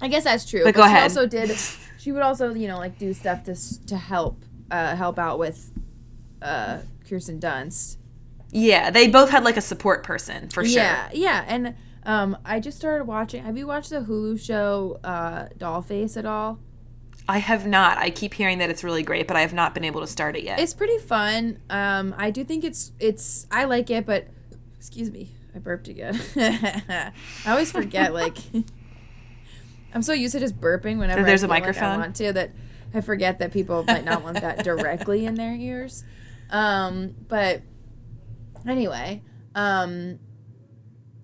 I 0.00 0.08
guess 0.08 0.24
that's 0.24 0.44
true. 0.44 0.64
But 0.64 0.74
go 0.74 0.82
she 0.82 0.86
ahead. 0.86 1.02
also 1.02 1.26
did. 1.26 1.56
She 1.98 2.12
would 2.12 2.22
also, 2.22 2.54
you 2.54 2.68
know, 2.68 2.78
like 2.78 2.98
do 2.98 3.12
stuff 3.12 3.44
to 3.44 3.86
to 3.86 3.96
help 3.96 4.44
uh, 4.70 4.94
help 4.96 5.18
out 5.18 5.38
with 5.38 5.70
uh, 6.42 6.78
Kirsten 7.08 7.40
Dunst. 7.40 7.96
Yeah, 8.50 8.90
they 8.90 9.08
both 9.08 9.30
had 9.30 9.44
like 9.44 9.56
a 9.56 9.62
support 9.62 10.04
person 10.04 10.48
for 10.48 10.64
sure. 10.64 10.82
Yeah, 10.82 11.08
yeah, 11.12 11.44
and 11.46 11.74
um, 12.04 12.38
I 12.44 12.60
just 12.60 12.78
started 12.78 13.04
watching. 13.04 13.42
Have 13.42 13.58
you 13.58 13.66
watched 13.66 13.90
the 13.90 14.00
Hulu 14.00 14.40
show 14.40 14.98
uh, 15.04 15.48
Dollface 15.58 16.16
at 16.16 16.24
all? 16.24 16.58
I 17.28 17.38
have 17.38 17.66
not. 17.66 17.98
I 17.98 18.08
keep 18.08 18.32
hearing 18.32 18.58
that 18.58 18.70
it's 18.70 18.82
really 18.82 19.02
great, 19.02 19.28
but 19.28 19.36
I 19.36 19.42
have 19.42 19.52
not 19.52 19.74
been 19.74 19.84
able 19.84 20.00
to 20.00 20.06
start 20.06 20.34
it 20.34 20.44
yet. 20.44 20.60
It's 20.60 20.72
pretty 20.72 20.96
fun. 20.96 21.58
Um, 21.68 22.14
I 22.16 22.30
do 22.30 22.42
think 22.42 22.64
it's 22.64 22.92
it's. 22.98 23.46
I 23.50 23.64
like 23.64 23.90
it, 23.90 24.06
but 24.06 24.28
excuse 24.78 25.10
me, 25.10 25.30
I 25.54 25.58
burped 25.58 25.88
again. 25.88 26.18
I 26.36 27.12
always 27.46 27.70
forget. 27.70 28.14
like, 28.14 28.38
I'm 29.94 30.02
so 30.02 30.12
used 30.12 30.32
to 30.34 30.40
just 30.40 30.60
burping 30.60 30.98
whenever 30.98 31.22
there's 31.22 31.42
I 31.42 31.46
a 31.46 31.48
feel 31.48 31.54
like 31.54 31.62
microphone? 31.64 31.88
I 31.88 31.96
want 31.98 32.16
to 32.16 32.32
that 32.32 32.50
I 32.94 33.00
forget 33.00 33.38
that 33.38 33.52
people 33.52 33.84
might 33.84 34.04
not 34.04 34.22
want 34.22 34.40
that 34.40 34.64
directly 34.64 35.26
in 35.26 35.34
their 35.34 35.54
ears. 35.54 36.04
Um, 36.50 37.14
but 37.28 37.62
anyway, 38.66 39.22
um, 39.54 40.18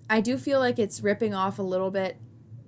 I 0.09 0.21
do 0.21 0.37
feel 0.37 0.59
like 0.59 0.77
it's 0.79 1.01
ripping 1.01 1.33
off 1.33 1.57
a 1.59 1.63
little 1.63 1.91
bit 1.91 2.17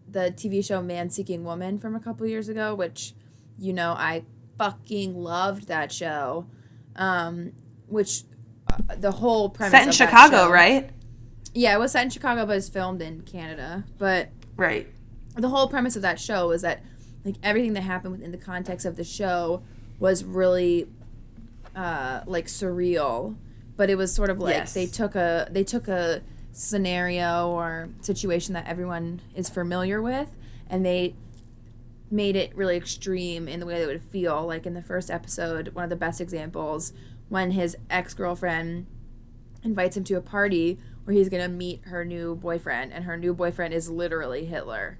the 0.09 0.31
TV 0.35 0.63
show 0.63 0.81
Man 0.81 1.09
Seeking 1.09 1.43
Woman 1.43 1.77
from 1.77 1.95
a 1.95 1.99
couple 1.99 2.25
years 2.25 2.49
ago, 2.49 2.73
which 2.73 3.13
you 3.59 3.73
know 3.73 3.91
I 3.91 4.23
fucking 4.57 5.15
loved 5.15 5.67
that 5.67 5.91
show. 5.91 6.47
Um, 6.95 7.51
which 7.87 8.23
uh, 8.71 8.95
the 8.95 9.11
whole 9.11 9.49
premise 9.49 9.71
Set 9.71 9.85
in 9.87 9.91
Chicago, 9.93 10.45
show- 10.45 10.51
right? 10.51 10.89
Yeah, 11.53 11.75
it 11.75 11.79
was 11.79 11.91
set 11.91 12.03
in 12.03 12.09
Chicago, 12.09 12.45
but 12.45 12.57
it's 12.57 12.69
filmed 12.69 13.01
in 13.01 13.21
Canada. 13.21 13.83
But 13.97 14.29
Right. 14.55 14.87
The 15.41 15.49
whole 15.49 15.67
premise 15.67 15.95
of 15.95 16.01
that 16.01 16.19
show 16.19 16.47
was 16.47 16.61
that 16.61 16.83
like 17.25 17.35
everything 17.43 17.73
that 17.73 17.81
happened 17.81 18.13
within 18.13 18.31
the 18.31 18.37
context 18.37 18.85
of 18.85 18.95
the 18.95 19.03
show 19.03 19.61
was 19.99 20.23
really 20.23 20.87
uh, 21.75 22.21
like 22.25 22.45
surreal. 22.45 23.35
But 23.75 23.89
it 23.89 23.95
was 23.95 24.13
sort 24.13 24.29
of 24.29 24.39
like 24.39 24.55
Yes. 24.55 24.73
they 24.73 24.87
took 24.87 25.15
a 25.15 25.47
they 25.51 25.63
took 25.63 25.87
a 25.87 26.21
scenario 26.51 27.49
or 27.49 27.89
situation 28.01 28.53
that 28.55 28.65
everyone 28.67 29.21
is 29.35 29.47
familiar 29.49 30.01
with 30.01 30.35
and 30.69 30.83
they 30.83 31.15
made 32.09 32.35
it 32.35 32.55
really 32.55 32.75
extreme 32.75 33.47
in 33.47 33.59
the 33.59 33.65
way 33.65 33.77
they 33.79 33.85
would 33.85 34.01
feel. 34.01 34.45
Like 34.47 34.65
in 34.65 34.73
the 34.73 34.81
first 34.81 35.11
episode 35.11 35.69
one 35.75 35.83
of 35.83 35.89
the 35.91 35.95
best 35.95 36.19
examples 36.19 36.93
when 37.29 37.51
his 37.51 37.75
ex-girlfriend 37.89 38.87
invites 39.63 39.97
him 39.97 40.03
to 40.05 40.15
a 40.15 40.21
party 40.21 40.79
where 41.03 41.15
he's 41.15 41.29
going 41.29 41.43
to 41.43 41.49
meet 41.49 41.83
her 41.85 42.03
new 42.05 42.35
boyfriend 42.35 42.93
and 42.93 43.03
her 43.05 43.17
new 43.17 43.33
boyfriend 43.33 43.73
is 43.73 43.89
literally 43.89 44.45
Hitler 44.45 44.97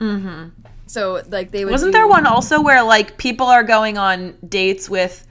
Mm-hmm. 0.00 0.48
so 0.86 1.22
like 1.28 1.50
they 1.50 1.64
would 1.64 1.70
Wasn't 1.72 1.92
do- 1.92 1.98
there 1.98 2.06
one 2.08 2.26
also 2.26 2.60
where 2.62 2.82
like 2.82 3.16
people 3.18 3.46
are 3.46 3.62
going 3.62 3.98
on 3.98 4.34
dates 4.48 4.88
with 4.88 5.26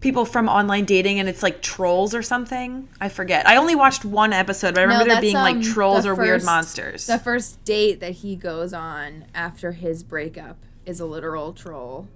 people 0.00 0.24
from 0.24 0.48
online 0.48 0.84
dating 0.84 1.18
and 1.18 1.28
it's 1.28 1.42
like 1.42 1.60
trolls 1.60 2.14
or 2.14 2.22
something? 2.22 2.88
I 3.00 3.08
forget. 3.08 3.48
I 3.48 3.56
only 3.56 3.74
watched 3.74 4.04
one 4.04 4.32
episode, 4.32 4.74
but 4.74 4.80
I 4.80 4.82
remember 4.84 5.06
there 5.06 5.14
that's, 5.16 5.22
being 5.22 5.34
like 5.34 5.56
um, 5.56 5.62
trolls 5.62 6.04
the 6.04 6.10
or 6.10 6.14
weird 6.14 6.44
monsters. 6.44 7.06
The 7.06 7.18
first 7.18 7.64
date 7.64 7.98
that 7.98 8.12
he 8.12 8.36
goes 8.36 8.72
on 8.72 9.24
after 9.34 9.72
his 9.72 10.04
breakup 10.04 10.56
is 10.86 11.00
a 11.00 11.04
literal 11.04 11.52
troll. 11.52 12.06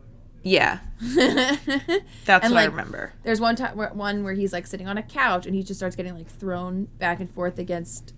yeah, 0.45 0.79
That's 1.01 2.45
And, 2.45 2.55
what 2.55 2.61
I 2.61 2.65
remember. 2.67 3.15
There's 3.25 3.41
one 3.41 3.57
time 3.57 3.77
where, 3.77 3.89
one 3.93 4.23
where 4.23 4.35
he's 4.35 4.53
like 4.53 4.67
sitting 4.69 4.87
on 4.89 4.97
a 4.97 5.03
couch 5.03 5.45
and 5.47 5.55
he 5.55 5.63
just 5.65 5.81
starts 5.81 5.97
getting 5.97 6.15
like 6.15 6.29
thrown 6.29 6.85
back 7.01 7.19
and 7.21 7.29
forth 7.31 7.59
against 7.59 8.13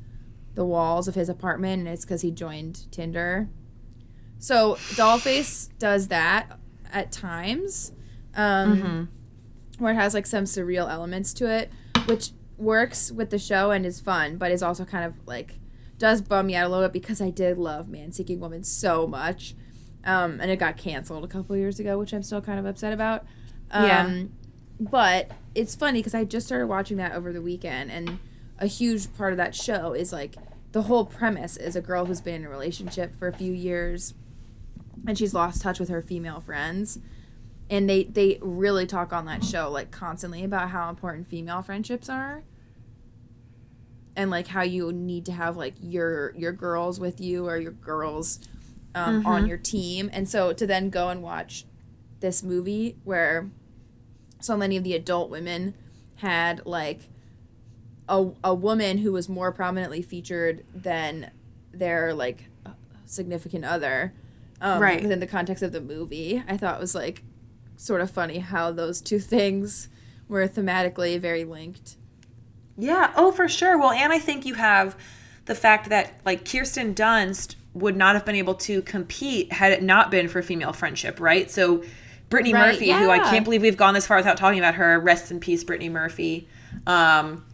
the 0.55 0.65
walls 0.65 1.09
of 1.09 1.15
his 1.15 1.29
apartment, 1.29 1.81
and 1.81 1.89
it's 1.89 2.05
because 2.05 2.23
he 2.23 2.31
joined 2.31 2.91
Tinder. 2.93 3.49
So 4.39 4.75
Dollface 4.95 5.69
does 5.79 6.09
that 6.09 6.59
at 6.93 7.11
times, 7.13 7.93
um, 8.37 8.77
Mm-hmm. 8.77 9.83
where 9.85 9.93
it 9.93 9.97
has 9.97 10.15
like 10.15 10.27
some 10.27 10.45
surreal 10.45 10.89
elements 10.91 11.33
to 11.35 11.51
it, 11.51 11.71
which 12.07 12.31
works 12.57 13.11
with 13.11 13.31
the 13.31 13.39
show 13.39 13.71
and 13.73 13.85
is 13.85 14.01
fun, 14.01 14.37
but 14.37 14.51
is 14.53 14.63
also 14.63 14.85
kind 14.85 15.05
of 15.05 15.15
like 15.27 15.59
does 15.99 16.21
bum 16.21 16.47
me 16.49 16.55
out 16.57 16.67
a 16.67 16.69
little 16.69 16.85
bit 16.85 16.93
because 16.93 17.21
I 17.21 17.31
did 17.31 17.57
love 17.57 17.89
Man 17.89 18.13
Seeking 18.13 18.41
Woman 18.41 18.65
so 18.65 19.07
much. 19.07 19.55
Um, 20.05 20.39
and 20.41 20.51
it 20.51 20.57
got 20.59 20.77
canceled 20.77 21.25
a 21.25 21.29
couple 21.29 21.57
years 21.57 21.81
ago, 21.81 21.99
which 21.99 22.13
I'm 22.13 22.23
still 22.23 22.43
kind 22.43 22.59
of 22.59 22.67
upset 22.67 22.93
about. 22.93 23.25
Um, 23.71 23.85
Yeah. 23.87 24.23
But 24.81 25.31
it's 25.55 25.75
funny 25.75 26.01
because 26.01 26.15
I 26.15 26.25
just 26.25 26.47
started 26.47 26.67
watching 26.67 26.97
that 26.99 27.13
over 27.13 27.33
the 27.33 27.41
weekend, 27.41 27.91
and 27.93 28.19
a 28.65 28.67
huge 28.67 29.12
part 29.15 29.33
of 29.33 29.37
that 29.37 29.55
show 29.55 29.93
is 29.93 30.12
like 30.12 30.37
the 30.73 30.83
whole 30.83 31.05
premise 31.05 31.57
is 31.57 31.77
a 31.77 31.81
girl 31.81 32.07
who's 32.07 32.21
been 32.21 32.37
in 32.37 32.45
a 32.47 32.49
relationship 32.49 33.15
for 33.15 33.29
a 33.29 33.33
few 33.33 33.53
years, 33.53 34.15
and 35.07 35.17
she's 35.17 35.35
lost 35.35 35.62
touch 35.62 35.79
with 35.79 35.91
her 35.91 36.03
female 36.03 36.41
friends. 36.41 36.99
And 37.71 37.89
they 37.89 38.05
they 38.05 38.39
really 38.41 38.87
talk 38.87 39.12
on 39.12 39.27
that 39.27 39.45
show 39.45 39.71
like 39.71 39.91
constantly 39.91 40.45
about 40.45 40.71
how 40.71 40.89
important 40.89 41.29
female 41.29 41.62
friendships 41.62 42.09
are 42.09 42.43
and 44.17 44.31
like 44.31 44.49
how 44.49 44.62
you 44.62 44.93
need 44.93 45.25
to 45.27 45.33
have 45.33 45.57
like 45.57 45.75
your 45.81 46.35
your 46.37 46.53
girls 46.53 47.01
with 47.01 47.21
you 47.21 47.47
or 47.49 47.57
your 47.59 47.73
girls 47.73 48.39
um, 48.95 49.27
on 49.27 49.47
your 49.47 49.57
team 49.57 50.09
and 50.12 50.29
so 50.29 50.53
to 50.53 50.67
then 50.67 50.89
go 50.89 51.09
and 51.09 51.23
watch 51.23 51.65
this 52.21 52.43
movie 52.43 52.97
where 53.03 53.51
so 54.41 54.57
many 54.57 54.77
of 54.77 54.85
the 54.85 54.95
adult 54.95 55.31
women 55.31 55.75
had 56.17 56.65
like 56.65 57.09
a, 58.09 58.29
a 58.43 58.55
woman 58.55 58.99
who 58.99 59.13
was 59.13 59.29
more 59.29 59.51
prominently 59.53 60.03
featured 60.03 60.65
than 60.75 61.31
their 61.73 62.13
like 62.15 62.45
significant 63.07 63.65
other 63.65 64.13
um, 64.61 64.81
Right. 64.81 65.03
within 65.03 65.21
the 65.21 65.27
context 65.27 65.63
of 65.63 65.73
the 65.73 65.81
movie 65.81 66.43
i 66.49 66.57
thought 66.57 66.81
was 66.81 66.95
like 66.95 67.23
sort 67.77 68.01
of 68.01 68.11
funny 68.11 68.39
how 68.39 68.71
those 68.73 69.01
two 69.01 69.19
things 69.35 69.89
were 70.29 70.47
thematically 70.49 71.19
very 71.21 71.45
linked 71.45 71.97
Yeah, 72.77 73.13
oh 73.17 73.31
for 73.33 73.47
sure. 73.49 73.79
Well, 73.79 73.91
and 73.91 74.13
I 74.13 74.19
think 74.19 74.47
you 74.47 74.55
have 74.55 74.97
the 75.45 75.55
fact 75.55 75.91
that 75.91 76.15
like 76.25 76.45
Kirsten 76.51 76.95
Dunst 76.95 77.55
would 77.75 77.97
not 77.97 78.15
have 78.17 78.25
been 78.25 78.35
able 78.37 78.55
to 78.55 78.81
compete 78.83 79.53
had 79.53 79.71
it 79.73 79.83
not 79.83 80.11
been 80.11 80.29
for 80.29 80.43
female 80.43 80.73
friendship, 80.73 81.21
right? 81.21 81.51
So 81.51 81.85
Brittany 82.31 82.55
Right, 82.55 82.73
Murphy, 82.73 82.91
who 82.91 83.11
I 83.11 83.19
can't 83.19 83.45
believe 83.45 83.63
we've 83.63 83.77
gone 83.77 83.95
this 83.95 84.07
far 84.07 84.17
without 84.17 84.37
talking 84.39 84.59
about 84.59 84.75
her, 84.77 84.99
rest 84.99 85.31
in 85.31 85.39
peace, 85.41 85.63
Brittany 85.63 85.89
Murphy. 85.91 86.49
Um, 86.87 87.45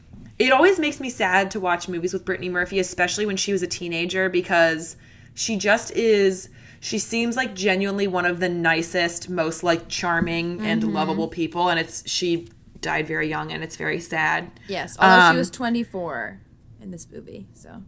it 0.41 0.53
always 0.53 0.79
makes 0.81 0.99
me 1.01 1.11
sad 1.11 1.51
to 1.53 1.61
watch 1.61 1.89
movies 1.89 2.13
with 2.13 2.25
Brittany 2.25 2.49
Murphy, 2.49 2.79
especially 2.81 3.27
when 3.27 3.37
she 3.37 3.53
was 3.53 3.63
a 3.63 3.67
teenager, 3.69 4.29
because 4.29 4.97
she 5.35 5.57
just 5.57 5.93
is. 5.93 6.49
She 6.83 6.99
seems 6.99 7.37
like 7.37 7.55
genuinely 7.55 8.07
one 8.07 8.25
of 8.25 8.41
the 8.41 8.49
nicest, 8.49 9.29
most 9.29 9.63
like 9.63 9.87
charming 9.89 10.61
and 10.63 10.83
Mm-hmm. 10.83 10.93
lovable 10.95 11.29
people, 11.29 11.69
and 11.69 11.79
it's 11.79 12.09
she 12.11 12.49
died 12.81 13.07
very 13.07 13.29
young, 13.29 13.53
and 13.53 13.63
it's 13.63 13.77
very 13.77 14.01
sad. 14.01 14.51
yes 14.67 14.97
although 14.99 15.27
Um, 15.27 15.35
she 15.35 15.39
was 15.39 15.51
24 15.51 16.41
in 16.81 16.91
this 16.91 17.07
movie 17.13 17.47
so 17.53 17.83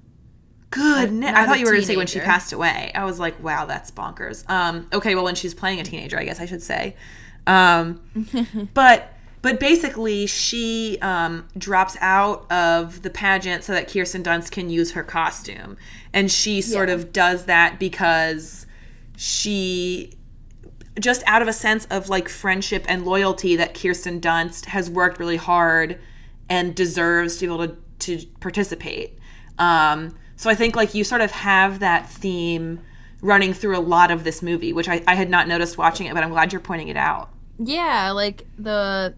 Good. 0.71 1.13
Not- 1.13 1.35
I 1.35 1.47
thought 1.47 1.59
you 1.59 1.65
were 1.67 1.73
going 1.73 1.83
to 1.83 1.87
say 1.87 1.97
when 1.97 2.07
she 2.07 2.21
passed 2.21 2.53
away. 2.55 2.93
I 2.95 3.05
was 3.05 3.19
like, 3.21 3.43
wow, 3.43 3.67
that's 3.67 3.91
bonkers. 3.91 4.49
Um, 4.49 4.87
okay, 4.93 5.15
well, 5.15 5.25
when 5.25 5.35
she's 5.35 5.53
playing 5.55 5.81
a 5.81 5.85
teenager, 5.85 6.19
I 6.19 6.25
guess 6.25 6.41
I 6.41 6.47
should 6.47 6.63
say. 6.63 6.97
Um, 7.47 8.01
but 8.75 9.12
but 9.43 9.59
basically, 9.61 10.26
she 10.26 10.99
um, 11.03 11.47
drops 11.59 11.97
out 12.01 12.51
of 12.51 13.03
the 13.03 13.11
pageant 13.11 13.64
so 13.64 13.72
that 13.72 13.93
Kirsten 13.93 14.22
Dunst 14.22 14.51
can 14.53 14.70
use 14.70 14.93
her 14.93 15.03
costume, 15.03 15.76
and 16.12 16.30
she 16.30 16.61
sort 16.62 16.88
Yeah. 16.88 16.95
of 16.95 17.12
does 17.12 17.45
that 17.47 17.78
because 17.78 18.66
she 19.16 20.12
just 21.01 21.22
out 21.26 21.40
of 21.43 21.49
a 21.49 21.53
sense 21.53 21.86
of 21.86 22.09
like 22.09 22.28
friendship 22.28 22.84
and 22.86 23.05
loyalty 23.05 23.57
that 23.57 23.74
Kirsten 23.74 24.20
Dunst 24.20 24.66
has 24.66 24.90
worked 24.90 25.18
really 25.18 25.36
hard 25.38 25.99
and 26.51 26.74
deserves 26.74 27.38
to 27.38 27.47
be 27.47 27.53
able 27.55 27.68
to, 27.68 27.76
to 28.18 28.26
participate. 28.40 29.18
Um, 29.59 30.14
so 30.36 30.51
I 30.51 30.55
think 30.55 30.76
like 30.76 30.95
you 30.95 31.03
sort 31.03 31.22
of 31.22 31.30
have 31.30 31.78
that 31.80 32.11
theme 32.11 32.80
running 33.22 33.55
through 33.55 33.78
a 33.78 33.80
lot 33.80 34.11
of 34.11 34.24
this 34.24 34.43
movie, 34.43 34.72
which 34.74 34.88
I, 34.88 35.03
I 35.07 35.14
had 35.14 35.30
not 35.30 35.49
noticed 35.49 35.78
watching 35.78 36.09
it, 36.09 36.14
but 36.14 36.22
I'm 36.22 36.30
glad 36.30 36.53
you're 36.53 36.61
pointing 36.61 36.88
it 36.88 36.97
out. 36.97 37.30
yeah 37.59 38.11
like 38.11 38.47
the 38.59 39.14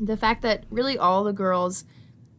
the 0.00 0.16
fact 0.16 0.42
that 0.42 0.64
really 0.70 0.96
all 0.98 1.22
the 1.24 1.32
girls 1.32 1.84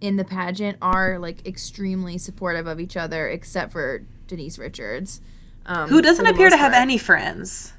in 0.01 0.15
the 0.15 0.23
pageant 0.25 0.77
are 0.81 1.19
like 1.19 1.45
extremely 1.47 2.17
supportive 2.17 2.65
of 2.65 2.79
each 2.79 2.97
other 2.97 3.27
except 3.29 3.71
for 3.71 4.03
denise 4.27 4.57
richards 4.57 5.21
um, 5.67 5.89
Who 5.89 6.01
doesn't 6.01 6.25
appear 6.25 6.49
to 6.49 6.57
have 6.57 6.71
part. 6.71 6.81
any 6.81 6.97
friends. 6.97 7.73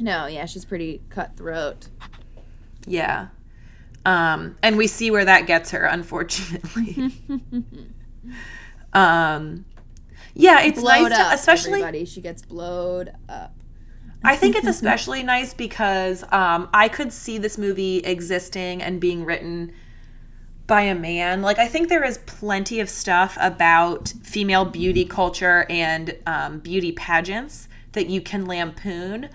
no 0.00 0.26
yeah 0.26 0.44
she's 0.46 0.64
pretty 0.64 1.00
cutthroat 1.08 1.88
Yeah. 2.86 3.28
Um, 4.06 4.56
and 4.62 4.76
we 4.78 4.86
see 4.86 5.10
where 5.10 5.24
that 5.26 5.46
gets 5.46 5.70
her, 5.72 5.84
unfortunately. 5.84 7.12
um, 8.94 9.64
yeah, 10.34 10.62
it's 10.62 10.80
blowed 10.80 11.10
nice 11.10 11.20
up 11.20 11.28
to, 11.28 11.34
especially. 11.34 11.72
everybody 11.74 12.04
she 12.06 12.20
gets 12.22 12.40
blowed 12.42 13.12
up 13.28 13.52
I 14.24 14.36
think 14.36 14.56
it's 14.56 14.66
especially 14.66 15.22
nice 15.22 15.54
because 15.54 16.24
um, 16.32 16.68
I 16.74 16.88
could 16.88 17.12
see 17.12 17.38
this 17.38 17.56
movie 17.56 17.98
existing 17.98 18.82
and 18.82 19.00
being 19.00 19.24
written 19.24 19.72
by 20.66 20.82
a 20.82 20.94
man. 20.94 21.40
Like, 21.40 21.58
I 21.58 21.66
think 21.68 21.88
there 21.88 22.04
is 22.04 22.18
plenty 22.18 22.80
of 22.80 22.90
stuff 22.90 23.38
about 23.40 24.12
female 24.22 24.64
beauty 24.64 25.04
culture 25.04 25.66
and 25.70 26.16
um, 26.26 26.58
beauty 26.58 26.92
pageants 26.92 27.68
that 27.92 28.08
you 28.08 28.20
can 28.20 28.46
lampoon. 28.46 29.30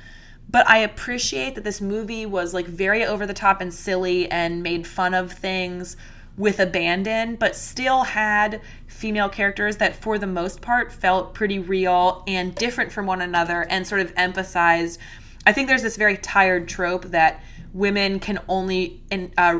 But 0.49 0.69
I 0.69 0.77
appreciate 0.77 1.55
that 1.55 1.63
this 1.63 1.81
movie 1.81 2.25
was 2.25 2.53
like 2.53 2.67
very 2.67 3.03
over 3.03 3.25
the 3.25 3.33
top 3.33 3.61
and 3.61 3.73
silly 3.73 4.29
and 4.29 4.61
made 4.61 4.85
fun 4.85 5.13
of 5.13 5.31
things 5.31 5.97
with 6.37 6.59
abandon, 6.59 7.35
but 7.35 7.55
still 7.55 8.03
had 8.03 8.61
female 8.87 9.29
characters 9.29 9.77
that, 9.77 9.95
for 9.95 10.17
the 10.17 10.27
most 10.27 10.61
part, 10.61 10.91
felt 10.91 11.33
pretty 11.33 11.59
real 11.59 12.23
and 12.27 12.55
different 12.55 12.91
from 12.91 13.05
one 13.05 13.21
another 13.21 13.67
and 13.69 13.85
sort 13.85 14.01
of 14.01 14.11
emphasized. 14.15 14.99
I 15.45 15.53
think 15.53 15.67
there's 15.67 15.83
this 15.83 15.97
very 15.97 16.17
tired 16.17 16.67
trope 16.67 17.05
that 17.05 17.43
women 17.73 18.19
can 18.19 18.39
only 18.47 19.03
in, 19.11 19.31
uh, 19.37 19.59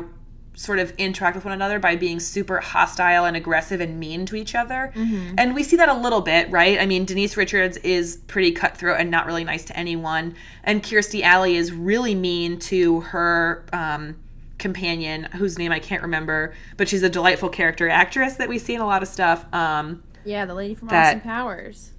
sort 0.56 0.78
of 0.78 0.92
interact 0.98 1.34
with 1.34 1.44
one 1.44 1.52
another 1.52 1.80
by 1.80 1.96
being 1.96 2.20
super 2.20 2.60
hostile 2.60 3.24
and 3.24 3.36
aggressive 3.36 3.80
and 3.80 3.98
mean 3.98 4.24
to 4.24 4.36
each 4.36 4.54
other. 4.54 4.92
And 5.36 5.52
we 5.54 5.64
see 5.64 5.76
that 5.76 5.88
a 5.88 5.94
little 5.94 6.20
bit, 6.20 6.48
right? 6.50 6.80
I 6.80 6.86
mean, 6.86 7.04
Denise 7.04 7.36
Richards 7.36 7.76
is 7.78 8.18
pretty 8.28 8.52
cutthroat 8.52 9.00
and 9.00 9.10
not 9.10 9.26
really 9.26 9.42
nice 9.42 9.64
to 9.64 9.76
anyone. 9.76 10.36
And 10.62 10.80
Kirstie 10.82 11.22
Alley 11.22 11.56
is 11.56 11.72
really 11.72 12.14
mean 12.14 12.60
to 12.60 13.00
her 13.00 13.64
um, 13.72 14.16
companion, 14.64 15.24
whose 15.36 15.58
name 15.58 15.70
I 15.72 15.78
can't 15.78 16.02
remember, 16.02 16.54
but 16.78 16.88
she's 16.88 17.02
a 17.02 17.10
delightful 17.10 17.50
character 17.50 17.86
actress 17.88 18.34
that 18.36 18.48
we 18.48 18.58
see 18.58 18.74
in 18.74 18.80
a 18.80 18.86
lot 18.86 19.02
of 19.02 19.08
stuff. 19.08 19.44
Um, 19.52 20.02
yeah 20.24 20.46
the 20.46 20.54
lady 20.54 20.74
from 20.74 20.88
That- 20.88 21.16
austin 21.16 21.20
powers 21.20 21.92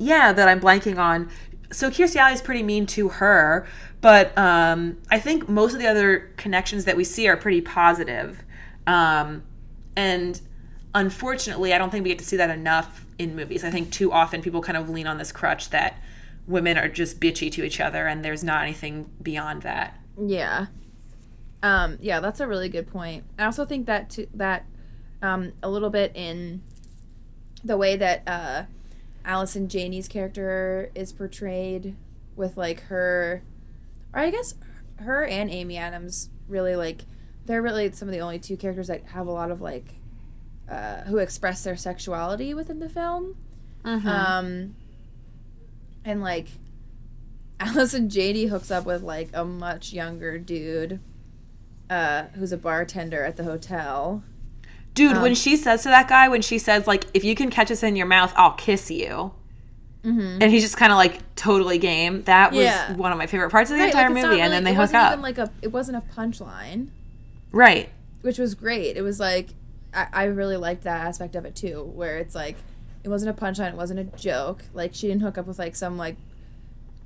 yeah, 0.00 0.32
that 0.32 0.48
I'm 0.48 0.60
blanking 0.60 0.96
on. 0.96 1.28
So 1.72 1.90
Kirstie 1.90 2.16
Alley 2.16 2.32
is 2.34 2.40
pretty 2.40 2.62
mean 2.62 2.86
to 2.86 3.08
her, 3.08 3.66
but 4.00 4.26
um, 4.38 4.96
I 5.10 5.18
think 5.18 5.48
most 5.48 5.72
of 5.74 5.80
the 5.80 5.88
other 5.88 6.30
connections 6.36 6.84
that 6.84 6.96
we 6.96 7.02
see 7.04 7.26
are 7.28 7.36
pretty 7.36 7.60
positive. 7.60 8.40
Um, 8.86 9.42
and 9.96 10.40
unfortunately, 10.94 11.74
I 11.74 11.78
don't 11.78 11.90
think 11.90 12.04
we 12.04 12.10
get 12.10 12.20
to 12.20 12.24
see 12.24 12.36
that 12.36 12.48
enough 12.50 13.04
in 13.18 13.34
movies. 13.34 13.64
I 13.64 13.70
think 13.70 13.90
too 13.90 14.12
often 14.12 14.40
people 14.40 14.62
kind 14.62 14.78
of 14.78 14.88
lean 14.88 15.06
on 15.08 15.18
this 15.18 15.32
crutch 15.32 15.70
that 15.70 16.00
women 16.46 16.78
are 16.78 16.88
just 16.88 17.20
bitchy 17.20 17.50
to 17.52 17.64
each 17.64 17.80
other, 17.80 18.06
and 18.06 18.24
there's 18.24 18.44
not 18.44 18.62
anything 18.62 19.10
beyond 19.20 19.62
that. 19.62 19.98
Yeah. 20.16 20.66
Um, 21.62 21.98
yeah, 22.00 22.20
that's 22.20 22.40
a 22.40 22.46
really 22.46 22.68
good 22.68 22.86
point. 22.86 23.24
I 23.38 23.44
also 23.44 23.64
think 23.64 23.86
that 23.86 24.10
to, 24.10 24.26
that 24.34 24.64
um, 25.22 25.52
a 25.62 25.68
little 25.68 25.90
bit 25.90 26.12
in 26.14 26.62
the 27.64 27.76
way 27.76 27.96
that 27.96 28.22
uh, 28.26 28.62
Allison 29.24 29.68
Janney's 29.68 30.08
character 30.08 30.90
is 30.94 31.12
portrayed 31.12 31.96
with 32.36 32.56
like 32.56 32.82
her, 32.82 33.42
or 34.12 34.20
I 34.20 34.30
guess 34.30 34.54
her 35.00 35.24
and 35.24 35.50
Amy 35.50 35.76
Adams 35.76 36.30
really 36.48 36.76
like 36.76 37.02
they're 37.46 37.62
really 37.62 37.90
some 37.92 38.08
of 38.08 38.14
the 38.14 38.20
only 38.20 38.38
two 38.38 38.56
characters 38.56 38.88
that 38.88 39.04
have 39.06 39.26
a 39.26 39.32
lot 39.32 39.50
of 39.50 39.60
like 39.60 39.94
uh, 40.70 41.02
who 41.02 41.18
express 41.18 41.64
their 41.64 41.76
sexuality 41.76 42.54
within 42.54 42.78
the 42.78 42.88
film. 42.88 43.36
Um, 44.08 44.76
and 46.04 46.22
like 46.22 46.48
Allison 47.60 48.08
Janney 48.08 48.46
hooks 48.46 48.70
up 48.70 48.86
with 48.86 49.02
like 49.02 49.30
a 49.34 49.44
much 49.44 49.92
younger 49.92 50.38
dude 50.38 51.00
uh, 51.90 52.24
who's 52.34 52.52
a 52.52 52.56
bartender 52.56 53.24
at 53.24 53.36
the 53.36 53.44
hotel. 53.44 54.22
Dude, 54.94 55.16
Um, 55.16 55.22
when 55.22 55.34
she 55.34 55.56
says 55.56 55.82
to 55.84 55.88
that 55.90 56.08
guy, 56.08 56.28
when 56.28 56.42
she 56.42 56.58
says 56.58 56.86
like, 56.86 57.04
"If 57.14 57.24
you 57.24 57.34
can 57.34 57.50
catch 57.50 57.70
us 57.70 57.82
in 57.82 57.94
your 57.96 58.06
mouth, 58.06 58.32
I'll 58.36 58.52
kiss 58.54 58.90
you," 58.90 59.32
and 60.02 60.42
he's 60.44 60.62
just 60.62 60.76
kind 60.78 60.90
of 60.90 60.96
like 60.96 61.20
totally 61.36 61.78
game. 61.78 62.22
That 62.24 62.52
was 62.52 62.64
Yeah. 62.64 62.94
one 62.94 63.12
of 63.12 63.18
my 63.18 63.26
favorite 63.26 63.50
parts 63.50 63.70
of 63.70 63.76
the 63.76 63.82
Right, 63.82 63.90
entire 63.92 64.08
like, 64.10 64.24
movie. 64.24 64.40
and 64.40 64.52
then 64.52 64.64
they 64.64 64.70
it 64.70 64.74
hook 64.74 64.82
wasn't 64.84 65.02
up. 65.02 65.12
Even 65.12 65.22
like 65.22 65.38
a, 65.38 65.50
it 65.62 65.68
wasn't 65.72 65.98
a 65.98 66.00
punchline, 66.18 66.88
right. 67.52 67.90
which 68.22 68.38
was 68.38 68.54
great. 68.54 68.96
It 68.96 69.02
was 69.02 69.20
like 69.20 69.50
I, 69.94 70.06
I 70.12 70.24
really 70.24 70.56
liked 70.56 70.82
that 70.84 71.06
aspect 71.06 71.34
of 71.36 71.44
it 71.44 71.54
too, 71.54 71.82
where 71.94 72.18
it's 72.18 72.34
like 72.34 72.56
it 73.04 73.08
wasn't 73.08 73.38
a 73.38 73.40
punchline, 73.40 73.68
it 73.70 73.76
wasn't 73.76 74.00
a 74.00 74.04
joke. 74.16 74.64
Like 74.72 74.94
she 74.94 75.06
didn't 75.08 75.22
hook 75.22 75.36
up 75.38 75.46
with 75.46 75.58
like 75.58 75.76
some 75.76 75.96
like 75.98 76.16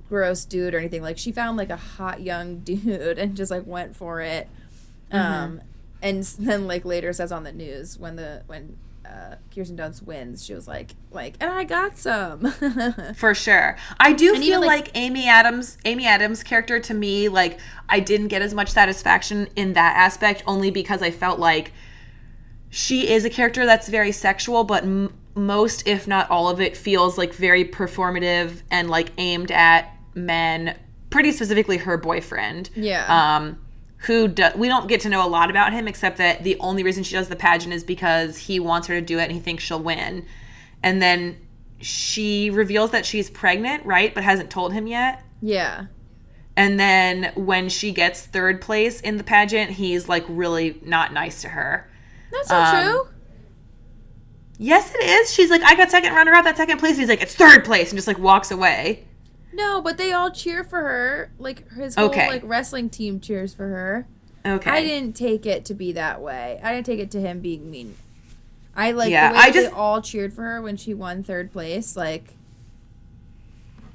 gross 0.08 0.44
dude 0.44 0.74
or 0.74 0.78
anything. 0.78 1.02
Like 1.02 1.18
she 1.18 1.32
found 1.32 1.56
like 1.56 1.70
a 1.70 1.76
hot 1.76 2.20
young 2.22 2.58
dude 2.64 3.18
and 3.18 3.36
just 3.36 3.50
like 3.50 3.66
went 3.66 3.96
for 3.96 4.20
it. 4.20 4.48
Um, 5.12 5.60
and 6.00 6.22
then 6.38 6.66
like 6.66 6.84
later 6.84 7.12
says 7.12 7.30
on 7.32 7.44
the 7.44 7.52
news 7.52 7.98
when 7.98 8.16
the 8.16 8.42
when 8.46 8.76
uh, 9.06 9.34
Kirsten 9.54 9.76
Dunst 9.76 10.02
wins, 10.04 10.44
she 10.44 10.54
was 10.54 10.66
like 10.66 10.92
like, 11.10 11.34
and 11.40 11.50
I 11.50 11.64
got 11.64 11.98
some. 11.98 12.50
For 13.16 13.34
sure. 13.34 13.76
I 14.00 14.12
do 14.12 14.28
And 14.34 14.38
feel 14.42 14.58
even, 14.58 14.60
like, 14.60 14.68
like- 14.86 14.90
Amy 14.96 15.28
Adams 15.28 15.76
Amy 15.84 16.06
Adams 16.06 16.42
character 16.42 16.78
to 16.80 16.94
me 16.94 17.28
like 17.28 17.58
I 17.88 18.00
didn't 18.00 18.28
get 18.28 18.42
as 18.42 18.54
much 18.54 18.70
satisfaction 18.70 19.48
in 19.56 19.74
that 19.74 19.96
aspect 19.96 20.42
only 20.46 20.70
because 20.70 21.02
I 21.02 21.10
felt 21.10 21.38
like 21.38 21.72
she 22.70 23.10
is 23.10 23.24
a 23.24 23.30
character 23.30 23.66
that's 23.66 23.88
very 23.88 24.12
sexual 24.12 24.64
but 24.64 24.82
m- 24.84 25.12
most 25.34 25.86
if 25.86 26.06
not 26.08 26.30
all 26.30 26.48
of 26.48 26.60
it 26.60 26.76
feels 26.76 27.18
like 27.18 27.34
very 27.34 27.64
performative 27.64 28.62
and 28.70 28.88
like 28.88 29.10
aimed 29.18 29.50
at 29.50 29.94
men, 30.14 30.76
pretty 31.10 31.32
specifically 31.32 31.78
her 31.78 31.96
boyfriend. 31.98 32.70
Yeah. 32.74 33.04
Um 33.36 33.58
who 34.02 34.28
do, 34.28 34.48
we 34.56 34.68
don't 34.68 34.88
get 34.88 35.00
to 35.02 35.08
know 35.08 35.24
a 35.24 35.28
lot 35.28 35.48
about 35.50 35.72
him 35.72 35.86
except 35.88 36.16
that 36.18 36.42
the 36.42 36.56
only 36.60 36.82
reason 36.82 37.02
she 37.04 37.14
does 37.14 37.28
the 37.28 37.36
pageant 37.36 37.72
is 37.72 37.84
because 37.84 38.36
he 38.36 38.58
wants 38.60 38.86
her 38.88 38.94
to 38.94 39.00
do 39.04 39.18
it 39.18 39.24
and 39.24 39.32
he 39.32 39.38
thinks 39.40 39.62
she'll 39.62 39.82
win. 39.82 40.26
And 40.82 41.00
then 41.00 41.38
she 41.80 42.50
reveals 42.50 42.90
that 42.90 43.06
she's 43.06 43.30
pregnant, 43.30 43.84
right? 43.86 44.12
But 44.14 44.24
hasn't 44.24 44.50
told 44.50 44.72
him 44.72 44.86
yet. 44.86 45.22
yeah. 45.40 45.86
And 46.54 46.78
then 46.78 47.32
when 47.34 47.70
she 47.70 47.92
gets 47.92 48.20
third 48.26 48.60
place 48.60 49.00
in 49.00 49.16
the 49.16 49.24
pageant, 49.24 49.70
he's 49.70 50.06
like 50.06 50.22
really 50.28 50.78
not 50.84 51.10
nice 51.14 51.40
to 51.42 51.48
her. 51.48 51.88
That's 52.30 52.50
not 52.50 52.74
Um, 52.74 52.84
true. 52.84 53.08
Yes, 54.58 54.94
it 54.94 55.02
is. 55.02 55.32
She's 55.32 55.48
like, 55.50 55.62
I 55.62 55.74
got 55.74 55.90
second 55.90 56.12
runner 56.14 56.34
up, 56.34 56.44
that 56.44 56.58
second 56.58 56.78
place. 56.78 56.92
And 56.92 57.00
he's 57.00 57.08
like, 57.08 57.22
it's 57.22 57.34
third 57.34 57.64
place, 57.64 57.90
and 57.90 57.96
just 57.96 58.06
like 58.06 58.18
walks 58.18 58.50
away. 58.50 59.06
No, 59.52 59.80
but 59.82 59.98
they 59.98 60.12
all 60.12 60.30
cheer 60.30 60.64
for 60.64 60.78
her. 60.80 61.30
Like 61.38 61.70
his 61.72 61.94
whole 61.94 62.06
Okay. 62.06 62.28
like 62.28 62.42
wrestling 62.44 62.88
team 62.90 63.20
cheers 63.20 63.52
for 63.54 63.68
her. 63.68 64.06
Okay. 64.44 64.70
I 64.70 64.82
didn't 64.82 65.14
take 65.14 65.46
it 65.46 65.64
to 65.66 65.74
be 65.74 65.92
that 65.92 66.20
way. 66.20 66.58
I 66.62 66.72
didn't 66.74 66.86
take 66.86 66.98
it 67.00 67.10
to 67.12 67.20
him 67.20 67.40
being 67.40 67.70
mean. 67.70 67.94
I 68.74 68.92
like 68.92 69.10
Yeah, 69.10 69.28
the 69.28 69.34
way 69.34 69.40
I 69.40 69.50
just- 69.50 69.70
they 69.70 69.76
all 69.76 70.00
cheered 70.02 70.32
for 70.32 70.42
her 70.42 70.62
when 70.62 70.76
she 70.76 70.94
won 70.94 71.22
third 71.22 71.52
place. 71.52 71.94
Like, 71.96 72.34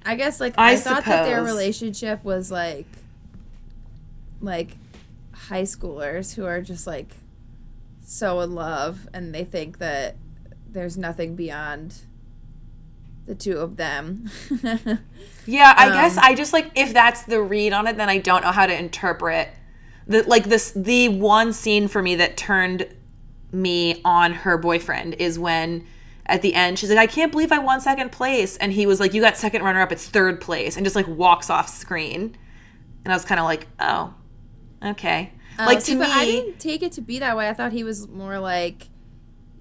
I 0.06 0.16
guess 0.16 0.40
like 0.40 0.54
I 0.58 0.74
I, 0.74 0.76
thought 0.78 1.04
that 1.06 1.26
their 1.26 1.44
relationship 1.44 2.24
was 2.24 2.50
like, 2.52 2.86
like 4.40 4.78
high 5.34 5.64
schoolers 5.64 6.36
who 6.36 6.46
are 6.46 6.62
just 6.62 6.86
like 6.88 7.16
so 8.06 8.40
in 8.42 8.54
love 8.56 9.08
and 9.14 9.34
they 9.34 9.44
think 9.44 9.80
that 9.80 10.16
there's 10.70 10.96
nothing 10.98 11.36
beyond 11.36 11.96
the 13.28 13.36
two 13.36 13.58
of 13.58 13.78
them. 13.78 14.30
Yeah, 15.50 15.74
I 15.78 15.90
guess 15.90 16.18
Um, 16.18 16.24
I 16.26 16.36
just 16.36 16.52
like 16.52 16.72
if 16.76 16.94
that's 16.94 17.24
the 17.24 17.42
read 17.42 17.72
on 17.72 17.88
it, 17.88 17.96
then 17.96 18.10
I 18.10 18.18
don't 18.18 18.44
know 18.44 18.52
how 18.52 18.66
to 18.66 18.78
interpret 18.78 19.48
the 20.06 20.24
like 20.24 20.44
this. 20.44 20.72
The 20.76 21.08
one 21.08 21.54
scene 21.54 21.88
for 21.88 22.02
me 22.02 22.16
that 22.16 22.36
turned 22.36 22.86
me 23.54 24.02
on 24.04 24.34
her 24.34 24.58
boyfriend 24.58 25.16
is 25.20 25.40
when 25.40 25.86
at 26.26 26.42
the 26.42 26.54
end 26.54 26.78
she's 26.78 26.90
like, 26.90 27.00
"I 27.00 27.08
can't 27.08 27.32
believe 27.32 27.54
I 27.54 27.60
won 27.60 27.80
second 27.80 28.12
place," 28.12 28.58
and 28.58 28.74
he 28.74 28.86
was 28.86 29.00
like, 29.00 29.14
"You 29.14 29.22
got 29.22 29.38
second 29.38 29.64
runner 29.64 29.80
up. 29.80 29.94
It's 29.94 30.06
third 30.08 30.42
place," 30.42 30.76
and 30.76 30.86
just 30.86 30.98
like 30.98 31.08
walks 31.08 31.50
off 31.50 31.70
screen. 31.70 32.36
And 33.06 33.14
I 33.14 33.16
was 33.16 33.24
kind 33.24 33.40
of 33.40 33.46
like, 33.46 33.68
"Oh, 33.80 34.14
okay." 34.84 35.32
like 35.60 35.78
Oh, 35.78 35.80
see, 35.80 35.94
to 35.94 36.00
but 36.00 36.10
I 36.10 36.26
didn't 36.26 36.60
take 36.60 36.84
it 36.84 36.92
to 36.94 37.02
be 37.02 37.20
that 37.20 37.38
way. 37.38 37.48
I 37.48 37.54
thought 37.54 37.72
he 37.72 37.86
was 37.86 38.06
more 38.10 38.38
like, 38.38 38.90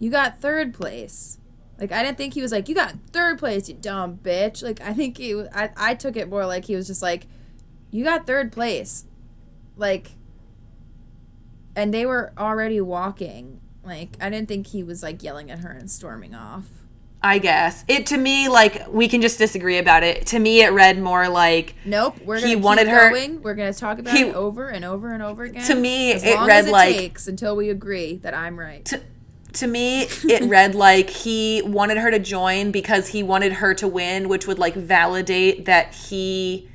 "You 0.01 0.11
got 0.11 0.41
third 0.41 0.75
place." 0.75 1.39
Like 1.79 1.93
I 1.93 2.03
didn't 2.03 2.17
think 2.19 2.35
he 2.35 2.43
was 2.43 2.53
like, 2.53 2.69
"You 2.69 2.75
got 2.75 2.95
third 3.13 3.39
place, 3.39 3.69
you 3.69 3.75
dumb 3.75 4.19
bitch." 4.23 4.63
Like 4.63 4.81
I 4.81 4.93
think 4.95 5.19
he, 5.19 5.35
I, 5.55 5.71
I 5.77 5.95
took 5.95 6.17
it 6.17 6.29
more 6.29 6.47
like 6.47 6.65
he 6.65 6.75
was 6.77 6.87
just 6.87 7.03
like, 7.03 7.27
"You 7.91 8.03
got 8.05 8.27
third 8.27 8.51
place," 8.53 9.05
like, 9.77 10.13
and 11.75 11.93
they 11.93 12.07
were 12.07 12.33
already 12.39 12.81
walking. 12.81 13.61
Like 13.85 14.17
I 14.21 14.31
didn't 14.31 14.49
think 14.49 14.69
he 14.69 14.83
was 14.83 15.03
like 15.03 15.23
yelling 15.23 15.51
at 15.51 15.61
her 15.61 15.71
and 15.71 15.91
storming 15.91 16.35
off. 16.35 16.65
I 17.23 17.39
guess 17.39 17.85
it 17.89 18.07
to 18.07 18.19
me 18.19 18.49
like 18.49 18.87
we 18.89 19.09
can 19.09 19.21
just 19.21 19.39
disagree 19.39 19.79
about 19.79 20.03
it. 20.03 20.27
To 20.29 20.39
me, 20.39 20.63
it 20.63 20.69
read 20.69 21.01
more 21.01 21.29
like 21.29 21.75
Nope, 21.85 22.17
we're 22.25 22.37
He 22.37 22.43
gonna 22.43 22.55
keep 22.55 22.65
wanted 22.65 22.89
her- 22.89 23.11
going. 23.11 23.43
We're 23.43 23.55
gonna 23.55 23.73
talk 23.73 23.99
about 23.99 24.15
He- 24.15 24.23
it 24.25 24.35
over 24.35 24.69
and 24.69 24.85
over 24.85 25.13
and 25.13 25.23
over 25.23 25.45
again. 25.45 25.67
To 25.67 25.75
me, 25.75 26.13
as 26.13 26.23
it 26.25 26.35
long 26.37 26.47
read 26.47 26.59
as 26.59 26.67
it 26.67 26.73
like- 26.73 26.97
takes 26.97 27.27
until 27.29 27.55
we 27.57 27.69
agree 27.71 28.17
that 28.19 28.35
I'm 28.35 28.59
right. 28.59 28.85
to, 28.87 29.01
to 29.53 29.67
me 29.67 30.03
it 30.25 30.49
read 30.49 30.75
like 30.75 31.11
he 31.11 31.63
wanted 31.65 31.97
her 31.97 32.11
to 32.11 32.19
join 32.19 32.71
because 32.71 33.09
he 33.09 33.23
wanted 33.23 33.53
her 33.53 33.75
to 33.75 33.89
win 33.89 34.29
which 34.29 34.47
would 34.47 34.59
like 34.59 34.75
validate 34.75 35.65
that 35.65 35.95
he 35.95 36.69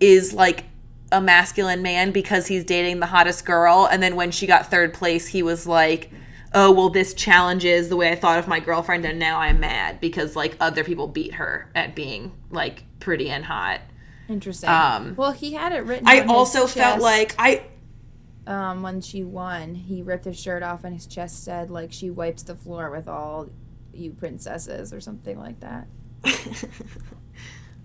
is 0.00 0.32
like 0.32 0.64
a 1.12 1.20
masculine 1.20 1.82
man 1.82 2.10
because 2.10 2.46
he's 2.46 2.64
dating 2.64 3.00
the 3.00 3.06
hottest 3.06 3.44
girl 3.46 3.88
and 3.90 4.02
then 4.02 4.16
when 4.16 4.30
she 4.30 4.46
got 4.46 4.70
third 4.70 4.92
place 4.92 5.28
he 5.28 5.42
was 5.42 5.66
like 5.66 6.10
oh 6.52 6.70
well 6.70 6.88
this 6.88 7.14
challenges 7.14 7.88
the 7.88 7.96
way 7.96 8.10
i 8.10 8.14
thought 8.14 8.38
of 8.38 8.48
my 8.48 8.60
girlfriend 8.60 9.04
and 9.04 9.18
now 9.18 9.38
i'm 9.40 9.60
mad 9.60 10.00
because 10.00 10.34
like 10.36 10.56
other 10.60 10.82
people 10.84 11.06
beat 11.06 11.34
her 11.34 11.70
at 11.74 11.94
being 11.94 12.32
like 12.50 12.84
pretty 13.00 13.28
and 13.30 13.44
hot 13.44 13.80
Interesting. 14.28 14.68
Um, 14.68 15.14
well, 15.16 15.30
he 15.30 15.52
had 15.52 15.72
it 15.72 15.84
written. 15.84 16.08
i 16.08 16.20
also 16.22 16.66
felt 16.66 17.00
like 17.00 17.34
i 17.38 17.64
um, 18.46 18.82
when 18.82 19.00
she 19.00 19.24
won, 19.24 19.74
he 19.74 20.02
ripped 20.02 20.24
his 20.24 20.38
shirt 20.38 20.62
off, 20.62 20.84
and 20.84 20.94
his 20.94 21.06
chest 21.06 21.44
said 21.44 21.70
like 21.70 21.92
she 21.92 22.10
wipes 22.10 22.42
the 22.42 22.54
floor 22.54 22.90
with 22.90 23.08
all 23.08 23.48
you 23.92 24.12
princesses 24.12 24.92
or 24.92 25.00
something 25.00 25.38
like 25.38 25.60
that. 25.60 25.86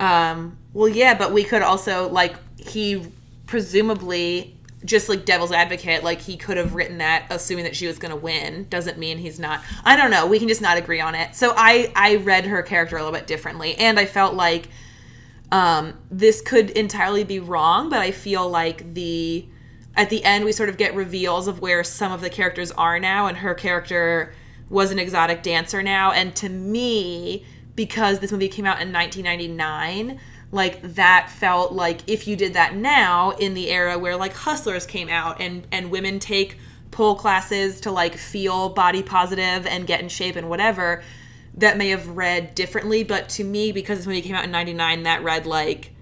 Um, 0.01 0.57
well, 0.73 0.89
yeah, 0.89 1.13
but 1.13 1.31
we 1.31 1.43
could 1.43 1.61
also 1.61 2.09
like 2.09 2.35
he 2.57 3.05
presumably 3.45 4.57
just 4.83 5.07
like 5.07 5.25
devil's 5.25 5.51
advocate, 5.51 6.03
like 6.03 6.19
he 6.19 6.35
could 6.35 6.57
have 6.57 6.73
written 6.73 6.97
that 6.97 7.27
assuming 7.29 7.65
that 7.65 7.75
she 7.75 7.85
was 7.85 7.99
going 7.99 8.09
to 8.09 8.17
win. 8.17 8.65
Doesn't 8.67 8.97
mean 8.97 9.19
he's 9.19 9.39
not. 9.39 9.61
I 9.85 9.95
don't 9.95 10.09
know. 10.09 10.25
We 10.25 10.39
can 10.39 10.47
just 10.47 10.61
not 10.61 10.77
agree 10.77 10.99
on 10.99 11.13
it. 11.13 11.35
So 11.35 11.53
I 11.55 11.91
I 11.95 12.15
read 12.15 12.45
her 12.45 12.63
character 12.63 12.97
a 12.97 12.99
little 12.99 13.13
bit 13.13 13.27
differently, 13.27 13.75
and 13.75 13.99
I 13.99 14.07
felt 14.07 14.33
like 14.33 14.69
um, 15.51 15.93
this 16.09 16.41
could 16.41 16.71
entirely 16.71 17.23
be 17.23 17.39
wrong, 17.39 17.89
but 17.89 17.99
I 17.99 18.09
feel 18.09 18.49
like 18.49 18.95
the 18.95 19.45
at 19.95 20.09
the 20.09 20.23
end 20.23 20.45
we 20.45 20.51
sort 20.51 20.69
of 20.69 20.77
get 20.77 20.95
reveals 20.95 21.47
of 21.47 21.59
where 21.59 21.83
some 21.83 22.11
of 22.11 22.21
the 22.21 22.29
characters 22.29 22.71
are 22.71 22.99
now, 22.99 23.27
and 23.27 23.37
her 23.37 23.53
character 23.53 24.33
was 24.69 24.91
an 24.91 24.99
exotic 24.99 25.43
dancer 25.43 25.83
now, 25.83 26.11
and 26.11 26.35
to 26.37 26.49
me, 26.49 27.45
because 27.75 28.19
this 28.19 28.31
movie 28.31 28.47
came 28.47 28.65
out 28.65 28.81
in 28.81 28.91
1999, 28.91 30.19
like 30.51 30.81
that 30.81 31.29
felt 31.29 31.71
like 31.71 32.01
if 32.07 32.27
you 32.27 32.35
did 32.35 32.53
that 32.53 32.75
now 32.75 33.31
in 33.31 33.53
the 33.53 33.69
era 33.69 33.97
where 33.97 34.17
like 34.17 34.33
Hustlers 34.33 34.85
came 34.85 35.09
out 35.09 35.39
and 35.39 35.65
and 35.71 35.89
women 35.89 36.19
take 36.19 36.57
pole 36.91 37.15
classes 37.15 37.79
to 37.81 37.91
like 37.91 38.15
feel 38.15 38.69
body 38.69 39.01
positive 39.01 39.65
and 39.65 39.87
get 39.87 40.01
in 40.01 40.09
shape 40.09 40.35
and 40.35 40.49
whatever 40.49 41.01
that 41.55 41.77
may 41.77 41.89
have 41.89 42.07
read 42.09 42.53
differently. 42.53 43.03
But 43.03 43.29
to 43.29 43.43
me 43.43 43.71
because 43.71 43.99
this 43.99 44.07
movie 44.07 44.21
came 44.21 44.35
out 44.35 44.43
in 44.43 44.51
99 44.51 45.03
that 45.03 45.23
read 45.23 45.45
like 45.45 45.93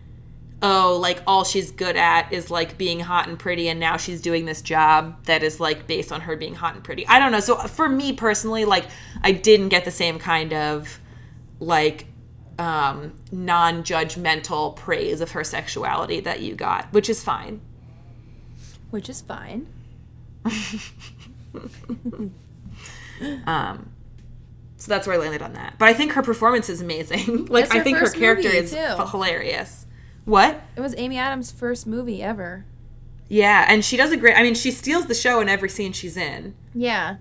oh 0.62 0.98
like 1.02 1.22
all 1.26 1.44
she's 1.44 1.72
good 1.72 1.96
at 1.96 2.32
is 2.34 2.52
like 2.52 2.78
being 2.78 3.00
hot 3.00 3.28
and 3.28 3.40
pretty 3.40 3.70
and 3.70 3.80
now 3.80 3.96
she's 3.98 4.22
doing 4.22 4.46
this 4.46 4.62
job 4.62 5.24
that 5.26 5.42
is 5.44 5.60
like 5.60 5.88
based 5.88 6.12
on 6.12 6.22
her 6.22 6.36
being 6.36 6.54
hot 6.56 6.76
and 6.76 6.84
pretty 6.84 7.08
i 7.08 7.18
don't 7.18 7.32
know 7.32 7.40
so 7.40 7.56
for 7.56 7.88
me 7.88 8.12
personally 8.12 8.66
like 8.66 8.86
i 9.24 9.32
didn't 9.32 9.70
get 9.70 9.86
the 9.86 9.92
same 9.92 10.20
kind 10.20 10.54
of 10.54 11.00
like 11.60 12.08
um 12.58 13.14
non-judgmental 13.32 14.76
praise 14.76 15.22
of 15.22 15.32
her 15.32 15.44
sexuality 15.46 16.20
that 16.20 16.42
you 16.42 16.56
got 16.56 16.92
which 16.92 17.10
is 17.10 17.24
fine 17.24 17.62
Which 18.92 19.08
is 19.10 19.22
fine. 19.22 19.68
um 23.46 23.92
so 24.78 24.90
that's 24.90 25.06
where 25.06 25.16
I 25.16 25.20
landed 25.20 25.42
on 25.42 25.54
that. 25.54 25.76
But 25.78 25.90
I 25.90 25.94
think 25.94 26.14
her 26.14 26.22
performance 26.24 26.70
is 26.70 26.80
amazing. 26.82 27.46
like 27.50 27.76
I 27.76 27.82
think 27.82 27.98
her 27.98 28.10
character 28.10 28.48
is 28.48 28.72
too. 28.72 29.06
hilarious. 29.12 29.86
What? 30.26 30.62
It 30.76 30.82
was 30.82 30.94
Amy 30.98 31.18
Adams' 31.18 31.52
first 31.52 31.88
movie 31.88 32.22
ever. 32.22 32.66
Yeah, 33.28 33.66
and 33.68 33.86
she 33.86 33.98
does 33.98 34.12
a 34.12 34.18
great. 34.18 34.36
I 34.36 34.44
mean, 34.44 34.56
she 34.56 34.72
steals 34.72 35.06
the 35.06 35.16
show 35.16 35.40
in 35.40 35.50
every 35.50 35.70
scene 35.70 35.94
she's 35.94 36.18
in. 36.18 36.56
Yeah. 36.74 37.18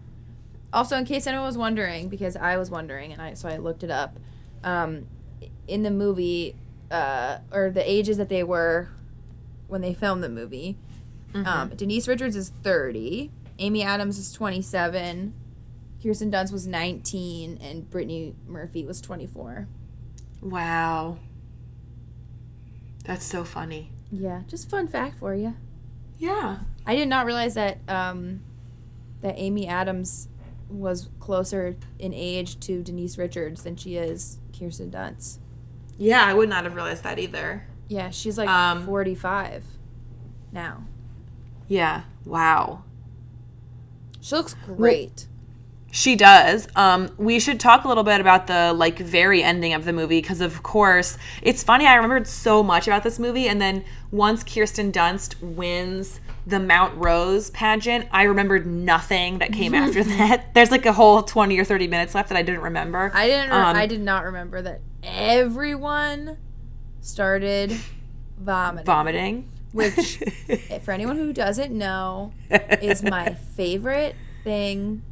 Also, 0.72 0.96
in 0.96 1.04
case 1.04 1.26
anyone 1.26 1.46
was 1.46 1.58
wondering, 1.58 2.08
because 2.08 2.36
I 2.36 2.56
was 2.56 2.70
wondering, 2.70 3.12
and 3.12 3.20
I 3.22 3.34
so 3.34 3.48
I 3.48 3.56
looked 3.56 3.82
it 3.82 3.90
up. 3.90 4.18
Um, 4.64 5.06
in 5.66 5.82
the 5.82 5.90
movie, 5.90 6.56
uh, 6.90 7.38
or 7.52 7.70
the 7.70 7.88
ages 7.90 8.16
that 8.16 8.28
they 8.28 8.42
were 8.42 8.88
when 9.68 9.80
they 9.82 9.94
filmed 9.94 10.22
the 10.22 10.28
movie, 10.28 10.76
um, 11.34 11.70
Denise 11.76 12.08
Richards 12.08 12.36
is 12.36 12.52
thirty, 12.62 13.30
Amy 13.58 13.82
Adams 13.82 14.18
is 14.18 14.32
twenty-seven, 14.32 15.34
Kirsten 16.02 16.30
Dunst 16.30 16.52
was 16.52 16.66
nineteen, 16.66 17.58
and 17.62 17.88
Brittany 17.90 18.34
Murphy 18.46 18.84
was 18.84 19.00
twenty-four. 19.00 19.68
Wow, 20.40 21.18
that's 23.08 23.24
so 23.24 23.42
funny. 23.42 23.90
Yeah, 24.12 24.42
just 24.46 24.70
fun 24.70 24.86
fact 24.86 25.18
for 25.18 25.34
you. 25.34 25.56
Yeah, 26.18 26.58
I 26.86 26.94
did 26.94 27.08
not 27.08 27.26
realize 27.26 27.54
that 27.54 27.78
um, 27.88 28.42
that 29.22 29.34
Amy 29.36 29.66
Adams 29.66 30.28
was 30.68 31.08
closer 31.18 31.76
in 31.98 32.12
age 32.14 32.60
to 32.60 32.82
Denise 32.82 33.16
Richards 33.18 33.62
than 33.64 33.74
she 33.76 33.96
is 33.96 34.38
Kirsten 34.56 34.90
Dunst. 34.90 35.38
yeah, 35.96 36.24
I 36.24 36.34
would 36.34 36.48
not 36.48 36.64
have 36.64 36.74
realized 36.74 37.02
that 37.04 37.18
either. 37.18 37.66
Yeah, 37.88 38.10
she's 38.10 38.36
like 38.36 38.48
Um, 38.50 38.84
45 38.84 39.64
now. 40.52 40.84
Yeah, 41.68 42.02
wow. 42.26 42.84
She 44.20 44.34
looks 44.34 44.54
great. 44.66 45.26
She 45.90 46.16
does. 46.16 46.68
Um, 46.76 47.10
we 47.16 47.40
should 47.40 47.58
talk 47.58 47.84
a 47.84 47.88
little 47.88 48.04
bit 48.04 48.20
about 48.20 48.46
the 48.46 48.72
like 48.74 48.98
very 48.98 49.42
ending 49.42 49.72
of 49.72 49.84
the 49.86 49.92
movie 49.92 50.20
because, 50.20 50.40
of 50.42 50.62
course, 50.62 51.16
it's 51.42 51.62
funny. 51.62 51.86
I 51.86 51.94
remembered 51.94 52.26
so 52.26 52.62
much 52.62 52.86
about 52.86 53.02
this 53.04 53.18
movie, 53.18 53.48
and 53.48 53.60
then 53.60 53.84
once 54.10 54.44
Kirsten 54.44 54.92
Dunst 54.92 55.40
wins 55.40 56.20
the 56.46 56.60
Mount 56.60 56.94
Rose 56.96 57.50
pageant, 57.50 58.06
I 58.12 58.24
remembered 58.24 58.66
nothing 58.66 59.38
that 59.38 59.52
came 59.52 59.74
after 59.82 60.04
that. 60.04 60.52
There's 60.54 60.70
like 60.70 60.84
a 60.84 60.92
whole 60.92 61.22
twenty 61.22 61.58
or 61.58 61.64
thirty 61.64 61.86
minutes 61.88 62.14
left 62.14 62.28
that 62.28 62.36
I 62.36 62.42
didn't 62.42 62.60
remember. 62.62 63.10
I 63.14 63.26
didn't. 63.26 63.48
Re- 63.50 63.56
Um, 63.56 63.76
I 63.76 63.86
did 63.86 64.00
not 64.02 64.24
remember 64.24 64.60
that 64.60 64.80
everyone 65.02 66.36
started 67.00 67.72
vomiting. 68.38 68.84
vomiting. 68.84 69.50
Which, 69.72 70.22
for 70.82 70.92
anyone 70.92 71.16
who 71.16 71.32
doesn't 71.32 71.72
know, 71.72 72.32
is 72.50 73.02
my 73.02 73.34
favorite 73.56 74.16
thing 74.44 75.02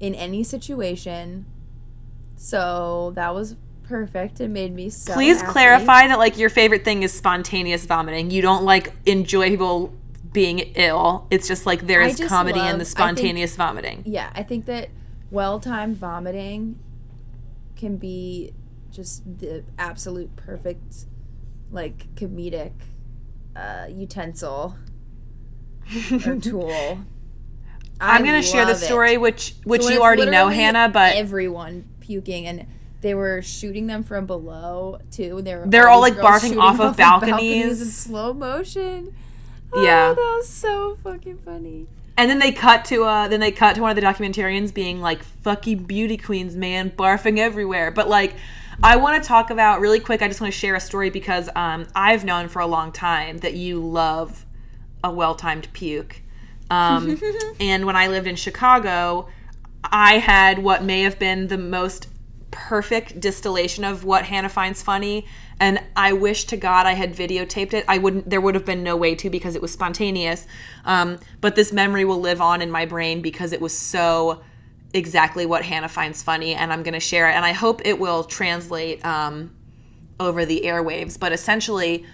in 0.00 0.14
any 0.14 0.42
situation. 0.44 1.46
So 2.36 3.12
that 3.16 3.34
was 3.34 3.56
perfect. 3.82 4.40
It 4.40 4.48
made 4.48 4.74
me 4.74 4.90
so. 4.90 5.12
Please 5.14 5.40
happy. 5.40 5.52
clarify 5.52 6.06
that 6.08 6.18
like 6.18 6.38
your 6.38 6.50
favorite 6.50 6.84
thing 6.84 7.02
is 7.02 7.12
spontaneous 7.12 7.84
vomiting. 7.86 8.30
You 8.30 8.42
don't 8.42 8.64
like 8.64 8.92
enjoy 9.06 9.48
people 9.50 9.92
being 10.32 10.58
ill. 10.76 11.26
It's 11.30 11.48
just 11.48 11.66
like 11.66 11.86
there 11.86 12.02
is 12.02 12.20
comedy 12.28 12.58
love- 12.58 12.70
in 12.72 12.78
the 12.78 12.82
I 12.82 12.84
think- 12.84 12.88
spontaneous 12.88 13.56
vomiting. 13.56 14.02
Yeah, 14.06 14.30
I 14.34 14.42
think 14.42 14.66
that 14.66 14.90
well 15.30 15.58
timed 15.58 15.96
vomiting 15.96 16.78
can 17.76 17.96
be 17.96 18.52
just 18.90 19.22
the 19.38 19.64
absolute 19.78 20.34
perfect, 20.36 21.04
like, 21.70 22.12
comedic 22.14 22.72
uh, 23.54 23.86
utensil 23.88 24.76
or 26.26 26.36
tool. 26.40 26.98
I'm 28.00 28.24
gonna 28.24 28.42
share 28.42 28.64
the 28.64 28.72
love 28.72 28.82
it. 28.82 28.86
story, 28.86 29.16
which 29.18 29.54
which 29.64 29.82
So 29.82 29.90
you 29.90 30.00
already 30.00 30.26
know, 30.26 30.48
Hannah. 30.48 30.88
But 30.88 31.16
everyone 31.16 31.88
puking 32.00 32.46
and 32.46 32.66
they 33.00 33.14
were 33.14 33.42
shooting 33.42 33.86
them 33.86 34.02
from 34.02 34.26
below 34.26 34.98
too. 35.10 35.40
They 35.42 35.54
were 35.54 35.64
They're 35.66 35.88
all, 35.88 36.02
these 36.02 36.16
like, 36.16 36.24
barfing 36.24 36.40
shooting 36.42 36.58
off 36.58 36.80
of 36.80 36.96
balconies. 36.96 37.80
in 37.80 37.86
slow 37.88 38.32
motion. 38.32 39.14
Yeah. 39.74 40.10
oh, 40.10 40.14
that 40.14 40.36
was 40.38 40.48
so 40.48 40.96
fucking 41.02 41.38
funny. 41.38 41.86
and 42.16 42.30
then 42.30 42.38
they 42.38 42.52
cut 42.52 42.84
to 42.86 43.04
uh 43.04 43.28
then 43.28 43.38
they 43.40 43.52
cut 43.52 43.74
to 43.76 43.82
one 43.82 43.90
of 43.90 43.96
the 43.96 44.02
documentarians 44.02 44.72
being 44.72 45.00
like 45.00 45.20
"fucky 45.44 45.74
beauty 45.86 46.16
queens, 46.16 46.56
man, 46.56 46.90
barfing 46.90 47.38
everywhere." 47.38 47.90
But 47.90 48.08
like, 48.08 48.34
I 48.82 48.96
want 48.96 49.22
to 49.22 49.28
talk 49.28 49.50
about 49.50 49.80
really 49.80 50.00
quick. 50.00 50.22
I 50.22 50.28
just 50.28 50.40
want 50.40 50.52
to 50.52 50.58
share 50.58 50.74
a 50.74 50.80
story 50.80 51.10
because 51.10 51.48
um 51.54 51.86
I've 51.94 52.24
known 52.24 52.48
for 52.48 52.60
a 52.60 52.66
long 52.66 52.92
time 52.92 53.38
that 53.38 53.54
you 53.54 53.78
love 53.78 54.46
a 55.04 55.12
well 55.12 55.34
timed 55.34 55.68
puke. 55.72 56.22
Um, 56.70 57.20
and 57.60 57.86
when 57.86 57.96
I 57.96 58.08
lived 58.08 58.26
in 58.26 58.36
Chicago, 58.36 59.28
I 59.84 60.18
had 60.18 60.58
what 60.58 60.82
may 60.82 61.02
have 61.02 61.18
been 61.18 61.48
the 61.48 61.58
most 61.58 62.08
perfect 62.50 63.20
distillation 63.20 63.84
of 63.84 64.04
what 64.04 64.24
Hannah 64.24 64.48
finds 64.48 64.82
funny. 64.82 65.26
And 65.60 65.82
I 65.96 66.12
wish 66.12 66.44
to 66.46 66.56
God 66.56 66.86
I 66.86 66.92
had 66.92 67.14
videotaped 67.14 67.74
it. 67.74 67.84
I 67.88 67.98
wouldn't. 67.98 68.30
There 68.30 68.40
would 68.40 68.54
have 68.54 68.64
been 68.64 68.82
no 68.82 68.96
way 68.96 69.14
to 69.16 69.30
because 69.30 69.56
it 69.56 69.62
was 69.62 69.72
spontaneous. 69.72 70.46
Um, 70.84 71.18
but 71.40 71.56
this 71.56 71.72
memory 71.72 72.04
will 72.04 72.20
live 72.20 72.40
on 72.40 72.62
in 72.62 72.70
my 72.70 72.86
brain 72.86 73.22
because 73.22 73.52
it 73.52 73.60
was 73.60 73.76
so 73.76 74.42
exactly 74.94 75.46
what 75.46 75.64
Hannah 75.64 75.88
finds 75.88 76.22
funny, 76.22 76.54
and 76.54 76.72
I'm 76.72 76.82
going 76.82 76.94
to 76.94 77.00
share 77.00 77.28
it. 77.28 77.32
And 77.32 77.44
I 77.44 77.52
hope 77.52 77.82
it 77.84 77.98
will 77.98 78.24
translate 78.24 79.04
um, 79.04 79.54
over 80.20 80.44
the 80.44 80.62
airwaves. 80.64 81.18
But 81.18 81.32
essentially, 81.32 82.06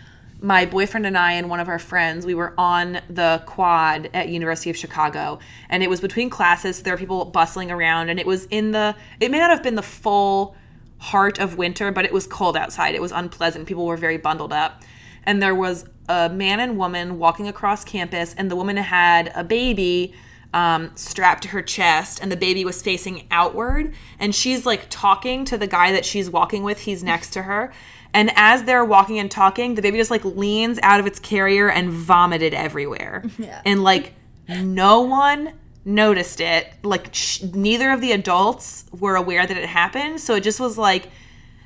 my 0.45 0.67
boyfriend 0.67 1.07
and 1.07 1.17
I 1.17 1.33
and 1.33 1.49
one 1.49 1.59
of 1.59 1.69
our 1.69 1.79
friends, 1.79 2.27
we 2.27 2.35
were 2.35 2.53
on 2.59 3.01
the 3.09 3.43
quad 3.47 4.11
at 4.13 4.29
University 4.29 4.69
of 4.69 4.77
Chicago, 4.77 5.39
and 5.71 5.83
it 5.83 5.89
was 5.89 6.03
between 6.03 6.29
classes. 6.29 6.83
There 6.83 6.93
were 6.93 6.99
people 6.99 7.25
bustling 7.25 7.71
around, 7.71 8.11
and 8.11 8.21
it 8.21 8.27
was 8.27 8.45
in 8.47 8.71
the. 8.71 8.95
It 9.21 9.31
may 9.31 9.39
not 9.39 9.49
have 9.49 9.63
been 9.63 9.75
the 9.75 9.83
full 9.83 10.55
heart 10.99 11.41
of 11.41 11.57
winter, 11.57 11.91
but 11.91 12.05
it 12.05 12.13
was 12.13 12.27
cold 12.27 12.59
outside. 12.59 12.95
It 12.95 13.01
was 13.01 13.11
unpleasant. 13.11 13.67
People 13.67 13.87
were 13.87 13.97
very 13.97 14.19
bundled 14.19 14.53
up, 14.53 14.83
and 15.25 15.43
there 15.43 15.55
was 15.55 15.87
a 16.11 16.29
man 16.29 16.61
and 16.61 16.77
woman 16.77 17.19
walking 17.19 17.49
across 17.49 17.83
campus, 17.83 18.35
and 18.37 18.51
the 18.51 18.57
woman 18.57 18.77
had 18.77 19.33
a 19.35 19.45
baby 19.45 20.13
um, 20.53 20.93
strapped 20.95 21.43
to 21.45 21.49
her 21.49 21.63
chest, 21.63 22.21
and 22.23 22.31
the 22.31 22.37
baby 22.37 22.67
was 22.67 22.83
facing 22.83 23.27
outward. 23.31 23.95
And 24.19 24.35
she's 24.35 24.67
like 24.67 24.87
talking 24.91 25.45
to 25.47 25.57
the 25.57 25.67
guy 25.67 25.93
that 25.93 26.05
she's 26.05 26.29
walking 26.31 26.63
with. 26.63 26.81
He's 26.81 27.03
next 27.03 27.31
to 27.31 27.43
her. 27.43 27.73
And 28.15 28.31
as 28.37 28.63
they're 28.63 28.85
walking 28.85 29.19
and 29.19 29.31
talking, 29.31 29.75
the 29.75 29.83
baby 29.83 29.99
just 29.99 30.11
like 30.11 30.25
leans 30.25 30.79
out 30.83 31.01
of 31.01 31.07
its 31.07 31.19
carrier 31.19 31.69
and 31.69 31.91
vomited 31.91 32.55
everywhere. 32.55 33.25
Yeah. 33.39 33.61
And 33.67 33.83
like 33.83 34.15
no 34.49 35.01
one 35.03 35.53
noticed 35.85 36.41
it. 36.41 36.73
Like 36.83 37.13
sh- 37.13 37.43
neither 37.43 37.91
of 37.91 38.01
the 38.01 38.13
adults 38.13 38.85
were 38.93 39.17
aware 39.17 39.47
that 39.47 39.57
it 39.57 39.67
happened. 39.67 40.21
So 40.21 40.37
it 40.37 40.43
just 40.43 40.61
was 40.61 40.79
like 40.79 41.09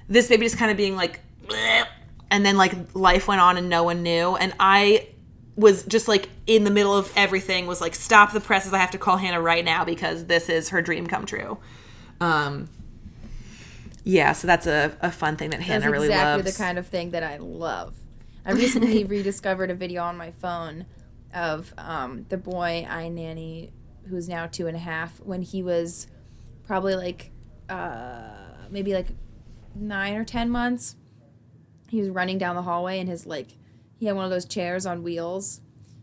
this 0.09 0.29
baby 0.29 0.47
just 0.47 0.57
kind 0.57 0.71
of 0.71 0.77
being 0.77 0.97
like, 0.97 1.21
"Bleh," 1.47 1.87
and 2.31 2.45
then 2.45 2.57
like 2.57 2.73
life 2.95 3.29
went 3.29 3.41
on 3.41 3.59
and 3.59 3.69
no 3.69 3.85
one 3.85 4.03
knew. 4.03 4.35
And 4.37 4.55
I 4.59 5.09
was 5.59 5.83
just 5.85 6.09
like 6.09 6.29
in 6.47 6.65
the 6.65 6.71
middle 6.71 6.97
of 6.97 7.13
everything 7.17 7.67
was 7.67 7.81
like 7.81 7.93
stop 7.95 8.33
the 8.33 8.41
presses 8.41 8.73
i 8.73 8.79
have 8.79 8.93
to 8.93 8.99
call 8.99 9.17
hannah 9.17 9.41
right 9.41 9.65
now 9.65 9.85
because 9.85 10.27
this 10.27 10.49
is 10.49 10.69
her 10.69 10.81
dream 10.81 11.05
come 11.05 11.27
true 11.27 11.59
um 12.21 12.69
yeah 14.05 14.33
so 14.33 14.47
that's 14.47 14.67
a, 14.67 14.97
a 15.01 15.11
fun 15.11 15.37
thing 15.37 15.51
that 15.51 15.61
hannah 15.61 15.81
That's 15.81 15.93
really 15.93 16.09
exactly 16.09 16.43
loves 16.43 16.57
the 16.57 16.63
kind 16.63 16.79
of 16.79 16.87
thing 16.87 17.11
that 17.11 17.23
I 17.23 17.37
love. 17.39 17.95
I 18.45 18.53
recently 18.53 19.05
rediscovered 19.05 19.71
a 19.71 19.75
video 19.75 20.03
on 20.03 20.17
my 20.17 20.31
phone 20.31 20.87
of 21.35 21.75
um, 21.77 22.25
the 22.29 22.39
boy 22.39 22.87
I 22.89 23.09
nanny, 23.09 23.73
who's 24.09 24.29
now 24.29 24.47
two 24.47 24.67
and 24.67 24.77
a 24.77 24.81
half, 24.81 25.21
when 25.21 25.43
he 25.43 25.63
was 25.63 26.07
probably 26.67 26.97
like 26.97 27.31
uh, 27.69 28.31
maybe 28.71 28.95
like 28.95 29.09
nine 29.75 30.15
or 30.15 30.25
ten 30.25 30.51
months. 30.51 30.97
He 31.89 32.01
was 32.01 32.11
running 32.11 32.39
down 32.39 32.55
the 32.55 32.63
hallway 32.63 33.01
and 33.01 33.09
his 33.09 33.27
like 33.27 33.57
he 33.99 34.07
had 34.07 34.17
one 34.17 34.25
of 34.25 34.31
those 34.31 34.45
chairs 34.45 34.87
on 34.87 35.03
wheels. 35.03 35.61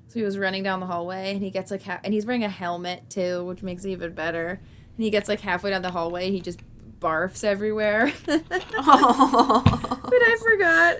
So 0.07 0.19
he 0.19 0.23
was 0.23 0.37
running 0.37 0.63
down 0.63 0.79
the 0.79 0.85
hallway 0.85 1.31
and 1.33 1.43
he 1.43 1.49
gets 1.49 1.71
like 1.71 1.83
ha- 1.83 1.99
and 2.03 2.13
he's 2.13 2.25
wearing 2.25 2.43
a 2.43 2.49
helmet 2.49 3.09
too, 3.09 3.43
which 3.45 3.63
makes 3.63 3.85
it 3.85 3.89
even 3.89 4.13
better. 4.13 4.61
And 4.95 5.03
he 5.03 5.09
gets 5.09 5.27
like 5.27 5.41
halfway 5.41 5.71
down 5.71 5.81
the 5.81 5.91
hallway 5.91 6.25
and 6.25 6.33
he 6.33 6.41
just 6.41 6.61
barfs 6.99 7.43
everywhere. 7.43 8.11
oh. 8.27 9.63
But 10.03 10.13
I 10.13 10.37
forgot. 10.41 10.97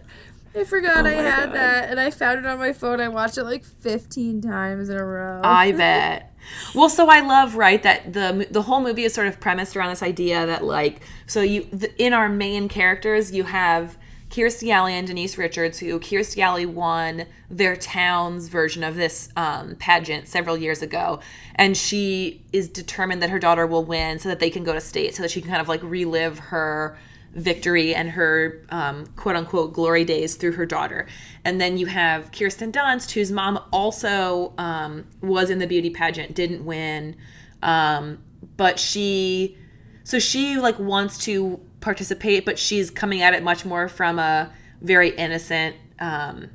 I 0.57 0.63
forgot 0.63 1.05
Oh 1.05 1.09
I 1.09 1.13
had 1.13 1.47
God. 1.47 1.55
that, 1.55 1.89
and 1.89 1.99
I 1.99 2.11
found 2.11 2.39
it 2.39 2.45
on 2.45 2.57
my 2.57 2.71
phone. 2.71 3.01
I 3.01 3.09
watched 3.09 3.37
it 3.37 3.43
like 3.43 3.65
15 3.65 4.41
times 4.41 4.87
in 4.89 4.95
a 4.97 5.03
row. 5.05 5.41
I 5.43 5.71
bet. 5.77 6.33
Well, 6.73 6.89
so 6.89 7.09
I 7.09 7.21
love 7.21 7.55
right 7.55 7.81
that 7.83 8.13
the 8.13 8.47
the 8.51 8.61
whole 8.61 8.79
movie 8.81 9.03
is 9.03 9.13
sort 9.13 9.27
of 9.27 9.39
premised 9.39 9.75
around 9.75 9.89
this 9.89 10.03
idea 10.03 10.45
that 10.45 10.63
like 10.63 11.01
so 11.27 11.41
you 11.41 11.63
the, 11.73 11.91
in 12.01 12.13
our 12.13 12.29
main 12.29 12.69
characters 12.69 13.31
you 13.31 13.43
have 13.43 13.97
Kirstie 14.35 14.69
Alley 14.69 14.93
and 14.93 15.07
Denise 15.07 15.37
Richards 15.37 15.79
who 15.79 15.97
Kirstie 15.97 16.43
Alley 16.43 16.65
won 16.65 17.25
their 17.49 17.77
town's 17.77 18.49
version 18.49 18.83
of 18.83 18.95
this 18.95 19.29
um, 19.37 19.75
pageant 19.77 20.27
several 20.27 20.57
years 20.57 20.81
ago 20.81 21.21
and 21.55 21.77
she 21.77 22.43
is 22.51 22.67
determined 22.67 23.21
that 23.21 23.29
her 23.29 23.39
daughter 23.39 23.65
will 23.65 23.85
win 23.85 24.19
so 24.19 24.27
that 24.27 24.39
they 24.39 24.49
can 24.49 24.65
go 24.65 24.73
to 24.73 24.81
state 24.81 25.15
so 25.15 25.21
that 25.21 25.31
she 25.31 25.39
can 25.39 25.49
kind 25.49 25.61
of 25.61 25.69
like 25.69 25.81
relive 25.83 26.37
her 26.37 26.97
victory 27.33 27.95
and 27.95 28.09
her 28.09 28.65
um, 28.69 29.05
quote 29.15 29.37
unquote 29.37 29.71
glory 29.71 30.03
days 30.03 30.35
through 30.35 30.53
her 30.53 30.65
daughter. 30.65 31.05
And 31.43 31.59
then 31.59 31.77
you 31.77 31.85
have 31.85 32.31
Kirsten 32.31 32.71
Dunst, 32.71 33.11
whose 33.11 33.31
mom 33.31 33.59
also 33.71 34.53
um, 34.57 35.05
was 35.21 35.49
in 35.49 35.59
the 35.59 35.67
beauty 35.67 35.89
pageant, 35.89 36.33
didn't 36.33 36.65
win, 36.65 37.15
um, 37.61 38.19
but 38.57 38.79
she, 38.79 39.57
so 40.03 40.19
she 40.19 40.57
like 40.57 40.79
wants 40.79 41.17
to 41.25 41.64
participate, 41.85 42.45
but 42.45 42.57
she's 42.57 42.89
coming 42.89 43.21
at 43.21 43.33
it 43.35 43.43
much 43.43 43.63
more 43.63 43.87
from 43.87 44.17
a 44.17 44.51
very 44.81 45.09
innocent 45.11 45.75
um, 45.99 46.49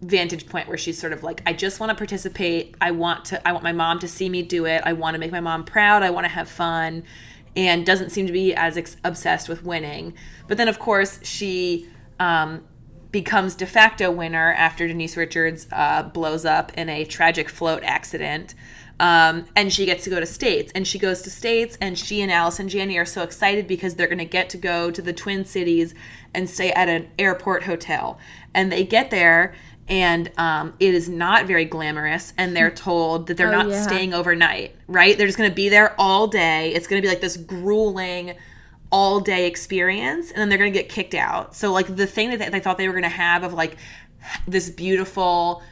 vantage 0.00 0.48
point 0.48 0.66
where 0.66 0.76
she's 0.76 0.98
sort 0.98 1.12
of 1.12 1.22
like 1.22 1.40
i 1.46 1.52
just 1.52 1.78
want 1.78 1.88
to 1.90 1.94
participate. 1.94 2.74
I 2.80 2.90
want 2.90 3.24
to 3.26 3.48
i 3.48 3.52
want 3.52 3.62
my 3.62 3.72
mom 3.72 4.00
to 4.00 4.08
see 4.08 4.28
me 4.28 4.42
do 4.42 4.66
it. 4.66 4.82
I 4.84 4.94
want 4.94 5.14
to 5.14 5.20
make 5.20 5.30
my 5.30 5.40
mom 5.40 5.64
proud. 5.64 6.02
I 6.02 6.10
want 6.10 6.24
to 6.24 6.28
have 6.28 6.48
fun. 6.48 7.04
And 7.54 7.86
doesn't 7.86 8.10
seem 8.10 8.26
to 8.26 8.32
be 8.32 8.52
as 8.54 8.76
ex- 8.76 8.96
obsessed 9.04 9.48
with 9.48 9.62
winning. 9.62 10.14
But 10.48 10.56
then 10.56 10.68
of 10.68 10.78
course 10.80 11.20
she 11.22 11.88
um, 12.18 12.64
becomes 13.12 13.54
de 13.54 13.66
facto 13.66 14.10
winner 14.10 14.52
after 14.54 14.88
denise 14.88 15.16
richards 15.16 15.68
uh, 15.70 16.02
blows 16.02 16.44
up 16.44 16.72
in 16.76 16.88
a 16.88 17.04
tragic 17.04 17.48
float 17.48 17.84
accident 17.84 18.56
um, 19.02 19.46
and 19.56 19.72
she 19.72 19.84
gets 19.84 20.04
to 20.04 20.10
go 20.10 20.20
to 20.20 20.26
states. 20.26 20.70
And 20.76 20.86
she 20.86 20.98
goes 20.98 21.22
to 21.22 21.30
states 21.30 21.76
and 21.80 21.98
she 21.98 22.22
and 22.22 22.30
allison 22.30 22.68
janney 22.68 22.96
are 22.96 23.04
so 23.04 23.22
excited 23.22 23.66
because 23.66 23.96
they're 23.96 24.06
going 24.06 24.18
to 24.18 24.24
get 24.24 24.48
to 24.50 24.56
go 24.56 24.92
to 24.92 25.02
the 25.02 25.12
twin 25.12 25.44
cities 25.44 25.92
and 26.32 26.48
stay 26.48 26.70
at 26.70 26.88
an 26.88 27.10
airport 27.18 27.64
hotel. 27.64 28.18
And 28.54 28.70
they 28.70 28.84
get 28.84 29.10
there 29.10 29.54
and 29.88 30.30
um, 30.38 30.74
it 30.78 30.94
is 30.94 31.08
not 31.08 31.46
very 31.46 31.64
glamorous 31.64 32.32
and 32.38 32.56
they're 32.56 32.70
told 32.70 33.26
that 33.26 33.36
they're 33.36 33.48
Oh, 33.48 33.62
not 33.62 33.68
yeah. 33.68 33.82
staying 33.82 34.14
overnight 34.14 34.76
right? 34.86 35.18
They're 35.18 35.26
just 35.26 35.38
going 35.38 35.50
to 35.50 35.56
be 35.56 35.68
there 35.68 35.96
all 35.98 36.28
day. 36.28 36.72
It's 36.72 36.86
going 36.86 37.02
to 37.02 37.04
be 37.04 37.08
like 37.08 37.20
this 37.20 37.36
grueling 37.36 38.36
all 38.92 39.18
day 39.18 39.46
experience 39.48 40.30
and 40.30 40.38
then 40.38 40.48
they're 40.48 40.58
going 40.58 40.72
to 40.72 40.78
get 40.78 40.88
kicked 40.88 41.14
out. 41.14 41.56
So 41.56 41.72
like 41.72 41.96
the 41.96 42.06
thing 42.06 42.30
that 42.30 42.38
they, 42.38 42.50
they 42.50 42.60
thought 42.60 42.78
they 42.78 42.86
were 42.86 42.94
going 42.94 43.02
to 43.02 43.08
have 43.08 43.42
of 43.42 43.52
like 43.52 43.76
this 44.46 44.70
beautiful 44.70 45.62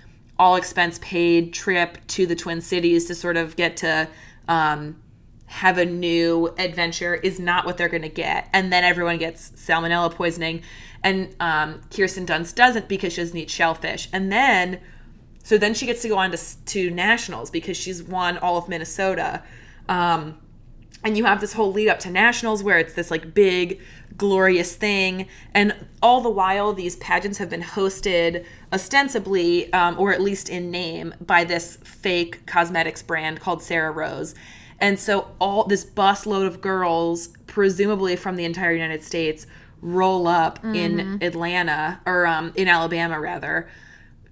all 0.41 0.57
expense 0.57 0.99
paid 1.03 1.53
trip 1.53 1.99
to 2.07 2.25
the 2.25 2.35
twin 2.35 2.63
cities 2.63 3.05
to 3.05 3.15
sort 3.15 3.37
of 3.37 3.57
get 3.57 3.77
to 3.77 4.09
um, 4.49 4.97
have 5.45 5.77
a 5.77 5.85
new 5.85 6.55
adventure 6.57 7.15
is 7.15 7.39
not 7.39 7.67
what 7.67 7.77
they're 7.77 7.91
going 7.91 8.01
to 8.03 8.09
get. 8.09 8.49
And 8.55 8.73
then 8.73 8.83
everyone 8.83 9.19
gets 9.19 9.51
salmonella 9.51 10.11
poisoning. 10.15 10.63
And 11.05 11.37
um, 11.41 11.83
Kirsten 11.95 12.25
Dunst 12.25 12.55
doesn't 12.55 12.89
because 12.89 13.13
she 13.13 13.21
doesn't 13.21 13.37
eat 13.37 13.51
shellfish. 13.51 14.09
And 14.15 14.33
then, 14.33 14.81
so 15.43 15.59
then 15.59 15.75
she 15.75 15.85
gets 15.85 16.01
to 16.03 16.09
go 16.09 16.17
on 16.17 16.31
to, 16.31 16.65
to 16.67 16.91
nationals 16.91 17.51
because 17.51 17.77
she's 17.77 18.03
won 18.03 18.39
all 18.39 18.57
of 18.57 18.67
Minnesota. 18.67 19.43
Um, 19.91 20.39
and 21.05 21.17
you 21.17 21.25
have 21.25 21.41
this 21.41 21.53
whole 21.55 21.73
lead 21.73 21.89
up 21.89 21.99
to 22.01 22.11
nationals 22.11 22.63
where 22.63 22.79
it's 22.79 22.95
this 22.95 23.11
like 23.11 23.35
big 23.35 23.81
glorious 24.17 24.75
thing. 24.75 25.27
And 25.55 25.75
all 26.03 26.21
the 26.21 26.31
while 26.31 26.73
these 26.73 26.97
pageants 26.97 27.39
have 27.39 27.49
been 27.49 27.63
hosted 27.63 28.45
ostensibly 28.73 29.73
um, 29.73 29.99
or 29.99 30.13
at 30.13 30.21
least 30.21 30.49
in 30.49 30.71
name 30.71 31.15
by 31.21 31.45
this 31.45 31.77
fake 31.85 32.45
cosmetics 32.47 33.03
brand 33.03 33.41
called 33.41 33.63
sarah 33.63 33.91
rose. 33.91 34.35
And 34.79 34.99
so 34.99 35.29
all 35.41 35.65
this 35.65 35.85
busload 35.85 36.47
of 36.47 36.61
girls 36.61 37.29
presumably 37.47 38.17
from 38.17 38.37
the 38.37 38.45
entire 38.45 38.73
united 38.73 39.03
states 39.03 39.47
roll 39.83 40.27
up 40.27 40.63
in 40.65 41.19
atlanta 41.23 42.01
or 42.07 42.27
um, 42.27 42.53
in 42.55 42.69
alabama 42.69 43.19
rather 43.19 43.69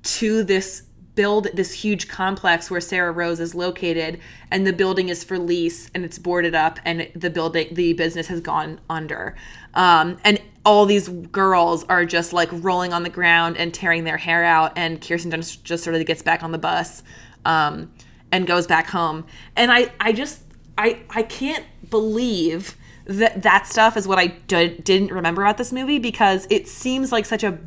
to 0.02 0.44
this 0.44 0.82
build 1.18 1.48
this 1.52 1.72
huge 1.72 2.06
complex 2.06 2.70
where 2.70 2.80
Sarah 2.80 3.10
Rose 3.10 3.40
is 3.40 3.52
located 3.52 4.20
and 4.52 4.64
the 4.64 4.72
building 4.72 5.08
is 5.08 5.24
for 5.24 5.36
lease 5.36 5.90
and 5.92 6.04
it's 6.04 6.16
boarded 6.16 6.54
up 6.54 6.78
and 6.84 7.10
the 7.12 7.28
building 7.28 7.66
the 7.72 7.92
business 7.94 8.28
has 8.28 8.40
gone 8.40 8.80
under. 8.88 9.34
Um, 9.74 10.18
and 10.22 10.40
all 10.64 10.86
these 10.86 11.08
girls 11.08 11.82
are 11.88 12.04
just 12.04 12.32
like 12.32 12.48
rolling 12.52 12.92
on 12.92 13.02
the 13.02 13.10
ground 13.10 13.56
and 13.56 13.74
tearing 13.74 14.04
their 14.04 14.16
hair 14.16 14.44
out 14.44 14.78
and 14.78 15.00
Kirsten 15.00 15.32
Dunst 15.32 15.64
just 15.64 15.82
sort 15.82 15.96
of 15.96 16.06
gets 16.06 16.22
back 16.22 16.44
on 16.44 16.52
the 16.52 16.58
bus 16.58 17.02
um, 17.44 17.92
and 18.30 18.46
goes 18.46 18.68
back 18.68 18.86
home. 18.86 19.26
And 19.56 19.72
I 19.72 19.90
I 19.98 20.12
just 20.12 20.42
I 20.78 21.00
I 21.10 21.24
can't 21.24 21.64
believe 21.90 22.76
that 23.06 23.42
that 23.42 23.66
stuff 23.66 23.96
is 23.96 24.06
what 24.06 24.20
I 24.20 24.28
didn't 24.28 25.10
remember 25.10 25.42
about 25.42 25.58
this 25.58 25.72
movie 25.72 25.98
because 25.98 26.46
it 26.48 26.68
seems 26.68 27.10
like 27.10 27.26
such 27.26 27.42
a 27.42 27.58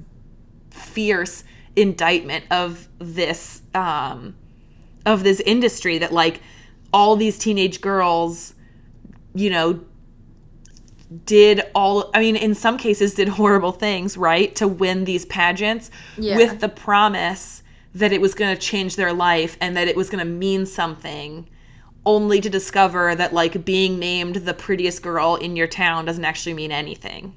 fierce 0.70 1.43
indictment 1.76 2.45
of 2.51 2.88
this 2.99 3.61
um 3.74 4.36
of 5.05 5.24
this 5.24 5.39
industry 5.41 5.97
that 5.97 6.11
like 6.11 6.41
all 6.93 7.15
these 7.15 7.38
teenage 7.38 7.80
girls 7.82 8.53
you 9.34 9.49
know 9.49 9.80
did 11.26 11.61
all 11.76 12.09
i 12.13 12.19
mean 12.19 12.36
in 12.36 12.55
some 12.55 12.78
cases 12.78 13.13
did 13.13 13.28
horrible 13.28 13.72
things 13.72 14.15
right 14.17 14.55
to 14.55 14.67
win 14.67 15.03
these 15.05 15.26
pageants 15.26 15.91
Yeah. 16.17 16.38
with 16.38 16.59
the 16.59 16.69
promise 16.69 17.63
that 17.93 18.13
it 18.13 18.22
was 18.22 18.34
going 18.34 18.55
to 18.55 18.61
change 18.61 18.95
their 18.95 19.11
life 19.11 19.57
and 19.59 19.76
that 19.76 19.89
it 19.89 19.95
was 19.97 20.09
going 20.09 20.26
to 20.26 20.32
mean 20.32 20.65
something 20.65 21.49
only 22.05 22.39
to 22.41 22.49
discover 22.49 23.13
that 23.15 23.34
like 23.34 23.65
being 23.65 23.99
named 23.99 24.38
the 24.38 24.53
prettiest 24.53 25.03
girl 25.03 25.36
in 25.36 25.55
your 25.57 25.67
town 25.67 26.05
doesn't 26.05 26.24
actually 26.26 26.53
mean 26.53 26.72
anything 26.72 27.36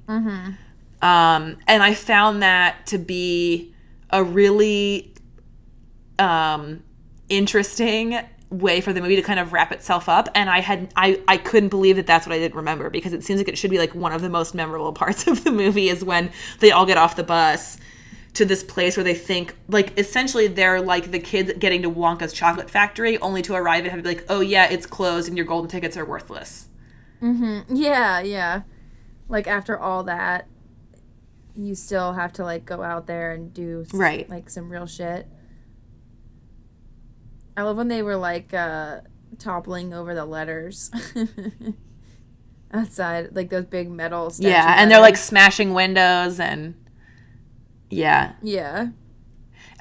um, 1.02 1.56
and 1.66 1.82
i 1.82 1.92
found 1.94 2.42
that 2.42 2.86
to 2.86 2.96
be 2.98 3.73
a 4.10 4.22
really 4.22 5.14
um, 6.18 6.82
interesting 7.28 8.18
way 8.50 8.80
for 8.80 8.92
the 8.92 9.00
movie 9.00 9.16
to 9.16 9.22
kind 9.22 9.40
of 9.40 9.52
wrap 9.52 9.72
itself 9.72 10.08
up 10.08 10.28
and 10.36 10.48
i 10.48 10.60
had 10.60 10.92
I, 10.94 11.20
I 11.26 11.38
couldn't 11.38 11.70
believe 11.70 11.96
that 11.96 12.06
that's 12.06 12.24
what 12.24 12.32
i 12.32 12.38
didn't 12.38 12.54
remember 12.54 12.88
because 12.88 13.12
it 13.12 13.24
seems 13.24 13.40
like 13.40 13.48
it 13.48 13.58
should 13.58 13.70
be 13.70 13.78
like 13.78 13.96
one 13.96 14.12
of 14.12 14.22
the 14.22 14.28
most 14.28 14.54
memorable 14.54 14.92
parts 15.02 15.26
of 15.26 15.42
the 15.42 15.50
movie 15.50 15.88
is 15.88 16.04
when 16.04 16.30
they 16.60 16.70
all 16.70 16.86
get 16.86 16.96
off 16.96 17.16
the 17.16 17.24
bus 17.24 17.78
to 18.34 18.44
this 18.44 18.62
place 18.62 18.96
where 18.96 19.02
they 19.04 19.14
think 19.14 19.56
like 19.68 19.98
essentially 19.98 20.46
they're 20.46 20.80
like 20.80 21.10
the 21.10 21.18
kids 21.18 21.52
getting 21.58 21.82
to 21.82 21.90
wonka's 21.90 22.32
chocolate 22.32 22.70
factory 22.70 23.18
only 23.18 23.42
to 23.42 23.54
arrive 23.54 23.84
and 23.84 23.90
have 23.90 23.98
to 23.98 24.02
be 24.02 24.14
like 24.14 24.24
oh 24.28 24.40
yeah 24.40 24.68
it's 24.70 24.86
closed 24.86 25.26
and 25.26 25.36
your 25.36 25.46
golden 25.46 25.68
tickets 25.68 25.96
are 25.96 26.04
worthless 26.04 26.68
mm-hmm 27.22 27.60
Yeah, 27.74 28.20
yeah. 28.20 28.62
Like 29.28 29.46
after 29.46 29.78
all 29.78 30.04
that, 30.04 30.46
you 31.56 31.74
still 31.74 32.12
have 32.14 32.32
to 32.34 32.42
like 32.44 32.64
go 32.64 32.82
out 32.82 33.06
there 33.06 33.32
and 33.32 33.52
do 33.54 33.86
Right. 33.92 34.28
like 34.28 34.50
some 34.50 34.70
real 34.70 34.86
shit. 34.86 35.26
I 37.56 37.62
love 37.62 37.76
when 37.76 37.88
they 37.88 38.02
were 38.02 38.16
like 38.16 38.52
uh 38.52 39.00
toppling 39.38 39.92
over 39.94 40.14
the 40.14 40.24
letters 40.24 40.90
outside, 42.72 43.34
like 43.34 43.50
those 43.50 43.64
big 43.66 43.90
metal. 43.90 44.32
yeah 44.38 44.76
and 44.78 44.90
they're 44.90 45.00
like 45.00 45.16
smashing 45.16 45.74
windows 45.74 46.40
and 46.40 46.74
yeah 47.90 48.32
yeah, 48.42 48.88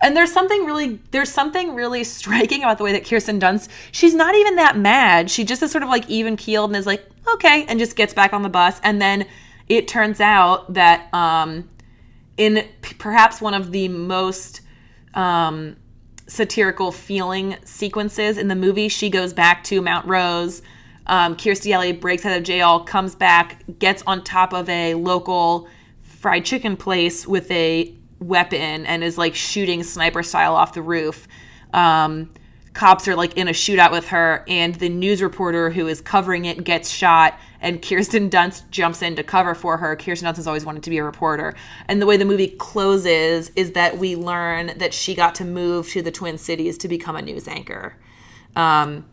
And 0.01 0.15
there's 0.15 0.31
something 0.31 0.65
really 0.65 0.99
there's 1.11 1.31
something 1.31 1.73
really 1.73 2.03
striking 2.19 2.61
about 2.61 2.77
the 2.77 2.83
way 2.83 2.91
that 2.91 3.05
Kirsten 3.07 3.39
Dunst 3.39 3.69
she's 3.91 4.13
not 4.13 4.35
even 4.35 4.55
that 4.57 4.77
mad. 4.77 5.31
She 5.31 5.43
just 5.43 5.63
is 5.63 5.71
sort 5.71 5.83
of 5.83 5.89
like 5.89 6.07
even 6.09 6.35
keeled 6.37 6.69
and 6.69 6.77
is 6.77 6.85
like, 6.85 7.03
okay, 7.33 7.65
and 7.67 7.79
just 7.79 7.95
gets 7.95 8.13
back 8.13 8.33
on 8.33 8.43
the 8.43 8.49
bus. 8.49 8.79
And 8.83 9.01
then 9.01 9.25
it 9.69 9.87
turns 9.87 10.19
out 10.19 10.73
that 10.73 11.13
um 11.13 11.69
in 12.37 12.67
p- 12.81 12.95
perhaps 12.95 13.41
one 13.41 13.53
of 13.53 13.71
the 13.71 13.87
most 13.87 14.61
um 15.13 15.75
satirical 16.27 16.91
feeling 16.91 17.57
sequences 17.65 18.37
in 18.37 18.47
the 18.47 18.55
movie, 18.55 18.87
she 18.87 19.09
goes 19.09 19.33
back 19.33 19.63
to 19.65 19.81
Mount 19.81 20.07
Rose. 20.07 20.61
Um, 21.05 21.35
Kirstie 21.35 21.73
Alley 21.73 21.91
breaks 21.91 22.25
out 22.25 22.37
of 22.37 22.43
jail, 22.43 22.79
comes 22.79 23.13
back, 23.13 23.63
gets 23.77 24.01
on 24.07 24.23
top 24.23 24.53
of 24.53 24.69
a 24.69 24.95
local 24.95 25.67
fried 26.01 26.45
chicken 26.45 26.77
place 26.77 27.27
with 27.27 27.51
a 27.51 27.93
weapon 28.19 28.85
and 28.85 29.03
is 29.03 29.17
like 29.17 29.35
shooting 29.35 29.83
sniper 29.83 30.23
style 30.23 30.55
off 30.55 30.73
the 30.73 30.81
roof. 30.81 31.27
Um, 31.73 32.31
cops 32.73 33.07
are 33.07 33.15
like 33.15 33.37
in 33.37 33.47
a 33.47 33.51
shootout 33.51 33.91
with 33.91 34.07
her, 34.07 34.45
and 34.47 34.75
the 34.75 34.89
news 34.89 35.21
reporter 35.21 35.69
who 35.69 35.87
is 35.87 35.99
covering 35.99 36.45
it 36.45 36.63
gets 36.63 36.89
shot, 36.89 37.37
and 37.63 37.81
Kirsten 37.81 38.29
Dunst 38.29 38.69
jumps 38.69 39.01
in 39.01 39.15
to 39.15 39.23
cover 39.23 39.55
for 39.55 39.77
her. 39.77 39.95
Kirsten 39.95 40.27
Dunst 40.27 40.35
has 40.35 40.47
always 40.47 40.65
wanted 40.65 40.83
to 40.83 40.89
be 40.89 40.97
a 40.97 41.03
reporter. 41.03 41.55
And 41.87 42.01
the 42.01 42.05
way 42.05 42.17
the 42.17 42.25
movie 42.25 42.49
closes 42.49 43.51
is 43.55 43.71
that 43.71 43.97
we 43.97 44.17
learn 44.17 44.73
that 44.77 44.93
she 44.93 45.15
got 45.15 45.33
to 45.35 45.45
move 45.45 45.87
to 45.89 46.01
the 46.01 46.11
Twin 46.11 46.37
Cities 46.37 46.77
to 46.79 46.89
become 46.89 47.15
a 47.15 47.21
news 47.21 47.47
anchor. 47.47 47.95
Um, 48.57 49.05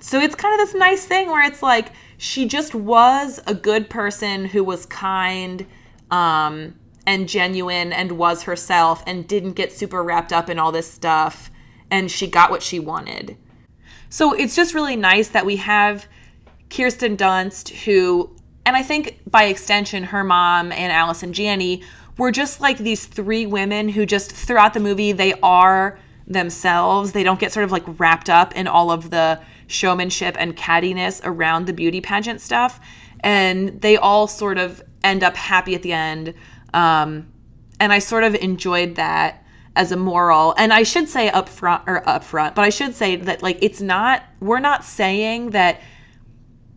so 0.00 0.20
it's 0.20 0.34
kind 0.34 0.60
of 0.60 0.66
this 0.66 0.78
nice 0.78 1.06
thing 1.06 1.28
where 1.28 1.42
it's 1.42 1.62
like 1.62 1.92
she 2.18 2.46
just 2.46 2.74
was 2.74 3.40
a 3.46 3.54
good 3.54 3.88
person 3.88 4.44
who 4.44 4.62
was 4.62 4.84
kind 4.84 5.66
um, 6.10 6.74
and 7.06 7.26
genuine 7.26 7.92
and 7.92 8.12
was 8.12 8.42
herself 8.42 9.02
and 9.06 9.26
didn't 9.26 9.52
get 9.52 9.72
super 9.72 10.04
wrapped 10.04 10.32
up 10.32 10.50
in 10.50 10.58
all 10.58 10.72
this 10.72 10.90
stuff 10.90 11.50
and 11.90 12.10
she 12.10 12.26
got 12.26 12.50
what 12.50 12.62
she 12.62 12.78
wanted. 12.78 13.38
So 14.10 14.34
it's 14.34 14.54
just 14.54 14.74
really 14.74 14.96
nice 14.96 15.28
that 15.28 15.46
we 15.46 15.56
have 15.56 16.06
Kirsten 16.70 17.16
Dunst, 17.16 17.70
who, 17.84 18.34
and 18.64 18.76
I 18.76 18.82
think 18.82 19.20
by 19.28 19.44
extension, 19.44 20.04
her 20.04 20.24
mom 20.24 20.72
and 20.72 20.92
Allison 20.92 21.32
Janney 21.32 21.82
were 22.16 22.30
just 22.30 22.60
like 22.60 22.78
these 22.78 23.06
three 23.06 23.46
women 23.46 23.88
who 23.88 24.06
just 24.06 24.32
throughout 24.32 24.74
the 24.74 24.80
movie, 24.80 25.12
they 25.12 25.34
are 25.42 25.98
themselves. 26.26 27.12
They 27.12 27.22
don't 27.22 27.40
get 27.40 27.52
sort 27.52 27.64
of 27.64 27.72
like 27.72 27.84
wrapped 27.98 28.30
up 28.30 28.54
in 28.54 28.68
all 28.68 28.90
of 28.90 29.10
the 29.10 29.40
showmanship 29.66 30.36
and 30.38 30.56
cattiness 30.56 31.20
around 31.24 31.66
the 31.66 31.72
beauty 31.72 32.00
pageant 32.00 32.40
stuff. 32.40 32.80
And 33.20 33.80
they 33.80 33.96
all 33.96 34.26
sort 34.26 34.58
of 34.58 34.82
end 35.02 35.24
up 35.24 35.36
happy 35.36 35.74
at 35.74 35.82
the 35.82 35.92
end. 35.92 36.34
Um, 36.72 37.32
and 37.78 37.92
I 37.92 37.98
sort 37.98 38.24
of 38.24 38.34
enjoyed 38.36 38.94
that 38.96 39.44
as 39.74 39.92
a 39.92 39.96
moral. 39.96 40.54
And 40.56 40.72
I 40.72 40.82
should 40.82 41.08
say 41.08 41.30
up 41.30 41.48
front 41.48 41.82
or 41.86 42.06
up 42.08 42.24
front, 42.24 42.54
but 42.54 42.62
I 42.62 42.70
should 42.70 42.94
say 42.94 43.16
that 43.16 43.42
like 43.42 43.58
it's 43.60 43.80
not 43.80 44.24
we're 44.40 44.60
not 44.60 44.84
saying 44.84 45.50
that 45.50 45.80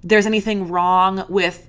there's 0.04 0.26
anything 0.26 0.68
wrong 0.70 1.26
with 1.30 1.68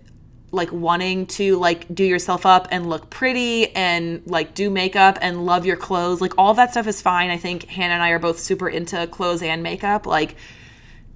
like 0.50 0.72
wanting 0.72 1.26
to 1.26 1.56
like 1.56 1.92
do 1.92 2.04
yourself 2.04 2.46
up 2.46 2.68
and 2.70 2.88
look 2.88 3.10
pretty 3.10 3.74
and 3.74 4.22
like 4.26 4.54
do 4.54 4.70
makeup 4.70 5.18
and 5.20 5.44
love 5.44 5.66
your 5.66 5.76
clothes. 5.76 6.20
Like 6.20 6.32
all 6.38 6.54
that 6.54 6.70
stuff 6.70 6.86
is 6.86 7.02
fine. 7.02 7.30
I 7.30 7.36
think 7.36 7.64
Hannah 7.64 7.94
and 7.94 8.02
I 8.02 8.10
are 8.10 8.18
both 8.18 8.38
super 8.38 8.68
into 8.68 9.06
clothes 9.08 9.42
and 9.42 9.62
makeup. 9.62 10.06
Like 10.06 10.36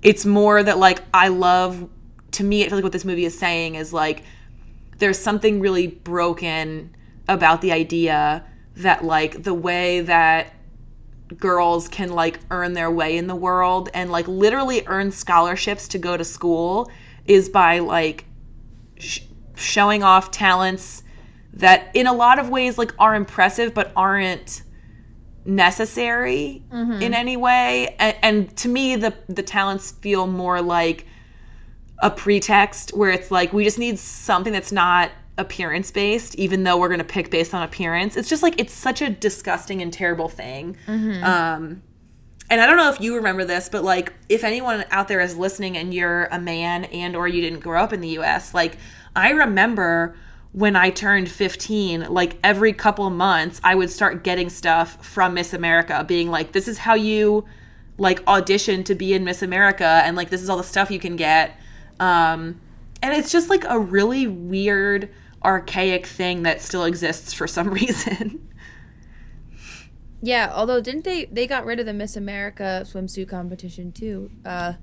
it's 0.02 0.26
more 0.26 0.62
that 0.62 0.78
like 0.78 1.02
I 1.14 1.28
love 1.28 1.88
to 2.32 2.44
me 2.44 2.64
I 2.64 2.68
feel 2.68 2.76
like 2.76 2.84
what 2.84 2.92
this 2.92 3.04
movie 3.04 3.24
is 3.24 3.38
saying 3.38 3.76
is 3.76 3.92
like 3.92 4.24
there's 4.98 5.18
something 5.18 5.60
really 5.60 5.86
broken 5.86 6.94
about 7.28 7.60
the 7.60 7.72
idea 7.72 8.44
that 8.76 9.04
like 9.04 9.42
the 9.44 9.54
way 9.54 10.00
that 10.00 10.54
girls 11.36 11.88
can 11.88 12.10
like 12.10 12.40
earn 12.50 12.72
their 12.72 12.90
way 12.90 13.16
in 13.16 13.26
the 13.26 13.36
world 13.36 13.88
and 13.92 14.10
like 14.10 14.26
literally 14.26 14.82
earn 14.86 15.10
scholarships 15.10 15.88
to 15.88 15.98
go 15.98 16.16
to 16.16 16.24
school 16.24 16.90
is 17.28 17.48
by 17.48 17.78
like 17.78 18.24
sh- 18.98 19.20
showing 19.54 20.02
off 20.02 20.30
talents 20.32 21.02
that 21.52 21.90
in 21.94 22.06
a 22.06 22.12
lot 22.12 22.38
of 22.38 22.48
ways 22.48 22.78
like 22.78 22.92
are 22.98 23.14
impressive 23.14 23.74
but 23.74 23.92
aren't 23.94 24.62
necessary 25.44 26.62
in 27.02 27.14
any 27.14 27.36
way. 27.36 27.96
And, 27.98 28.16
and 28.22 28.56
to 28.58 28.68
me 28.68 28.96
the 28.96 29.14
the 29.28 29.42
talents 29.42 29.92
feel 29.92 30.26
more 30.26 30.60
like 30.62 31.06
a 32.00 32.10
pretext 32.10 32.90
where 32.96 33.10
it's 33.10 33.30
like 33.30 33.52
we 33.52 33.64
just 33.64 33.78
need 33.78 33.98
something 33.98 34.52
that's 34.52 34.70
not 34.72 35.10
appearance 35.36 35.90
based 35.90 36.34
even 36.34 36.64
though 36.64 36.76
we're 36.76 36.88
going 36.88 36.98
to 36.98 37.04
pick 37.04 37.30
based 37.30 37.54
on 37.54 37.62
appearance. 37.62 38.16
It's 38.16 38.28
just 38.28 38.42
like 38.42 38.54
it's 38.60 38.72
such 38.72 39.02
a 39.02 39.08
disgusting 39.10 39.82
and 39.82 39.92
terrible 39.92 40.28
thing. 40.28 40.76
Um 41.24 41.82
and 42.50 42.60
i 42.60 42.66
don't 42.66 42.76
know 42.76 42.90
if 42.90 43.00
you 43.00 43.16
remember 43.16 43.44
this 43.44 43.68
but 43.68 43.84
like 43.84 44.12
if 44.28 44.44
anyone 44.44 44.84
out 44.90 45.08
there 45.08 45.20
is 45.20 45.36
listening 45.36 45.76
and 45.76 45.92
you're 45.92 46.26
a 46.26 46.38
man 46.38 46.84
and 46.84 47.16
or 47.16 47.28
you 47.28 47.40
didn't 47.40 47.60
grow 47.60 47.82
up 47.82 47.92
in 47.92 48.00
the 48.00 48.10
us 48.10 48.54
like 48.54 48.76
i 49.14 49.30
remember 49.30 50.16
when 50.52 50.76
i 50.76 50.90
turned 50.90 51.30
15 51.30 52.06
like 52.08 52.38
every 52.42 52.72
couple 52.72 53.08
months 53.10 53.60
i 53.64 53.74
would 53.74 53.90
start 53.90 54.24
getting 54.24 54.48
stuff 54.48 55.04
from 55.04 55.34
miss 55.34 55.52
america 55.52 56.04
being 56.08 56.30
like 56.30 56.52
this 56.52 56.68
is 56.68 56.78
how 56.78 56.94
you 56.94 57.44
like 57.98 58.26
audition 58.26 58.84
to 58.84 58.94
be 58.94 59.12
in 59.12 59.24
miss 59.24 59.42
america 59.42 60.02
and 60.04 60.16
like 60.16 60.30
this 60.30 60.40
is 60.40 60.48
all 60.48 60.56
the 60.56 60.62
stuff 60.64 60.90
you 60.90 61.00
can 61.00 61.16
get. 61.16 61.58
Um 62.00 62.60
and 63.02 63.14
it's 63.14 63.30
just 63.30 63.50
like 63.50 63.64
a 63.68 63.78
really 63.78 64.26
weird 64.26 65.10
archaic 65.44 66.06
thing 66.06 66.42
that 66.42 66.60
still 66.60 66.84
exists 66.84 67.32
for 67.32 67.46
some 67.46 67.70
reason 67.74 68.47
yeah. 70.22 70.50
Although 70.54 70.80
didn't 70.80 71.04
they 71.04 71.24
they 71.26 71.46
got 71.46 71.64
rid 71.64 71.80
of 71.80 71.86
the 71.86 71.92
Miss 71.92 72.16
America 72.16 72.84
swimsuit 72.86 73.28
competition 73.28 73.92
too? 73.92 74.30
Uh, 74.44 74.74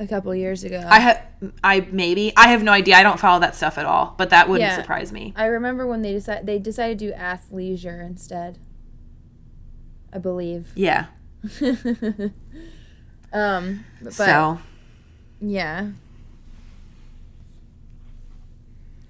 a 0.00 0.06
couple 0.06 0.32
years 0.32 0.62
ago. 0.62 0.80
i 0.88 1.00
have 1.00 1.20
i 1.64 1.80
maybe 1.90 2.32
i 2.36 2.46
have 2.46 2.62
no 2.62 2.70
idea 2.70 2.94
i 2.94 3.02
don't 3.02 3.18
follow 3.18 3.40
that 3.40 3.56
stuff 3.56 3.76
at 3.78 3.84
all 3.84 4.14
but 4.16 4.30
that 4.30 4.48
wouldn't 4.48 4.68
Yeah. 4.70 4.76
surprise 4.76 5.10
me 5.10 5.32
I 5.34 5.46
remember 5.46 5.88
when 5.88 6.02
they 6.02 6.12
decided 6.12 6.46
they 6.46 6.60
decided 6.60 7.00
to 7.00 7.06
do 7.08 7.12
athleisure 7.14 8.00
instead. 8.06 8.58
I 10.12 10.18
believe. 10.18 10.70
Yeah. 10.76 11.06
um, 13.32 13.84
but 14.00 14.12
so 14.14 14.60
yeah. 15.40 15.88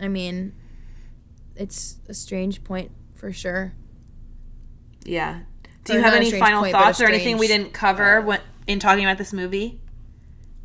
I 0.01 0.09
mean, 0.09 0.53
it's 1.57 1.97
a 2.09 2.15
strange 2.15 2.65
point 2.65 2.91
for 3.15 3.33
sure. 3.33 3.75
Yeah. 5.09 5.41
Do 5.85 5.95
you 5.95 6.01
have 6.01 6.15
any 6.15 6.31
final 6.31 6.63
point, 6.63 6.73
but 6.73 6.81
a 6.81 6.85
thoughts 6.85 7.01
or 7.01 7.07
anything 7.07 7.39
we 7.39 7.47
didn't 7.47 7.73
cover 7.73 8.19
uh, 8.19 8.25
when, 8.25 8.41
in 8.67 8.79
talking 8.79 9.05
about 9.05 9.19
this 9.19 9.33
movie? 9.33 9.81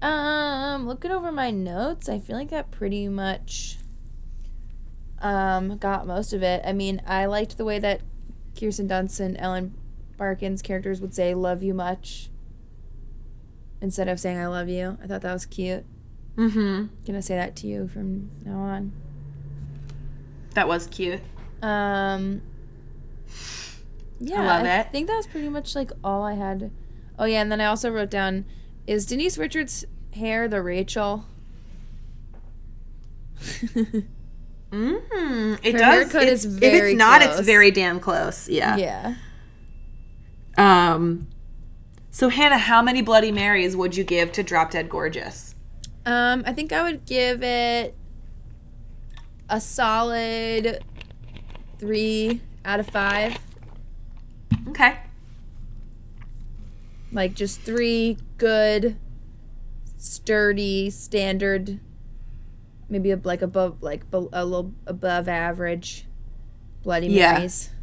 Um, 0.02 0.86
looking 0.86 1.12
over 1.12 1.32
my 1.32 1.50
notes, 1.50 2.10
I 2.10 2.20
feel 2.20 2.36
like 2.36 2.50
that 2.50 2.72
pretty 2.72 3.08
much 3.08 3.78
um 5.22 5.78
got 5.78 6.06
most 6.06 6.34
of 6.34 6.44
it. 6.44 6.62
I 6.66 6.74
mean, 6.74 7.02
I 7.08 7.26
liked 7.26 7.58
the 7.58 7.64
way 7.64 7.80
that 7.80 8.02
Kirsten 8.60 8.88
Dunst 8.88 9.20
and 9.22 9.38
Ellen 9.40 9.74
Barkin's 10.18 10.62
characters 10.62 11.00
would 11.00 11.16
say 11.16 11.34
"love 11.34 11.64
you 11.64 11.74
much" 11.74 12.30
instead 13.82 14.10
of 14.10 14.20
saying 14.20 14.38
"I 14.38 14.48
love 14.48 14.68
you." 14.68 14.98
I 15.02 15.08
thought 15.08 15.22
that 15.22 15.34
was 15.34 15.46
cute. 15.46 15.86
Mm-hmm. 16.36 16.88
Gonna 17.06 17.22
say 17.22 17.36
that 17.36 17.56
to 17.58 17.68
you 17.68 17.88
from 17.88 18.30
now 18.44 18.58
on. 18.58 18.92
That 20.54 20.68
was 20.68 20.88
cute. 20.88 21.22
Um. 21.62 22.42
Yeah, 24.26 24.46
love 24.46 24.66
I 24.66 24.80
it. 24.80 24.92
think 24.92 25.08
that 25.08 25.18
was 25.18 25.28
pretty 25.28 25.50
much 25.50 25.76
like 25.76 25.92
all 26.04 26.24
I 26.24 26.34
had. 26.34 26.72
Oh 27.20 27.26
yeah, 27.26 27.42
and 27.42 27.52
then 27.52 27.60
I 27.62 27.66
also 27.66 27.90
wrote 27.92 28.10
down: 28.10 28.46
Is 28.88 29.06
Denise 29.06 29.38
Richards' 29.38 29.86
hair 30.14 30.48
the 30.48 30.62
Rachel? 30.62 31.26
Mm, 34.72 35.60
it 35.64 35.74
Her 35.74 35.78
does. 35.80 35.80
haircut 36.12 36.24
it's- 36.24 36.46
is 36.46 36.58
if 36.58 36.64
it's 36.64 36.98
not, 36.98 37.22
close. 37.22 37.38
it's 37.40 37.46
very 37.46 37.70
damn 37.72 38.00
close. 38.00 38.50
Yeah. 38.50 38.76
yeah. 38.78 39.16
Um. 40.58 41.28
So 42.12 42.30
Hannah, 42.30 42.58
how 42.58 42.82
many 42.82 43.02
Bloody 43.02 43.32
Marys 43.32 43.76
would 43.76 43.96
you 43.98 44.04
give 44.04 44.32
to 44.34 44.44
Drop 44.44 44.72
Dead 44.72 44.88
Gorgeous? 44.90 45.56
Um, 46.06 46.44
I 46.46 46.54
think 46.54 46.72
I 46.72 46.84
would 46.84 47.06
give 47.06 47.42
it 47.44 47.96
a 49.50 49.60
solid 49.60 50.84
three 51.80 52.42
out 52.66 52.80
of 52.80 52.88
five. 52.88 53.38
Okay. 54.70 54.98
Like 57.12 57.34
just 57.34 57.62
three 57.62 58.18
good, 58.38 58.98
sturdy, 59.98 60.90
standard, 60.90 61.80
maybe 62.90 63.12
a, 63.12 63.20
like 63.24 63.42
above, 63.42 63.82
like 63.82 64.10
be- 64.10 64.28
a 64.34 64.46
little 64.46 64.74
above 64.88 65.28
average 65.28 66.06
Bloody 66.84 67.10
Marys. 67.10 67.70
Yeah. 67.72 67.80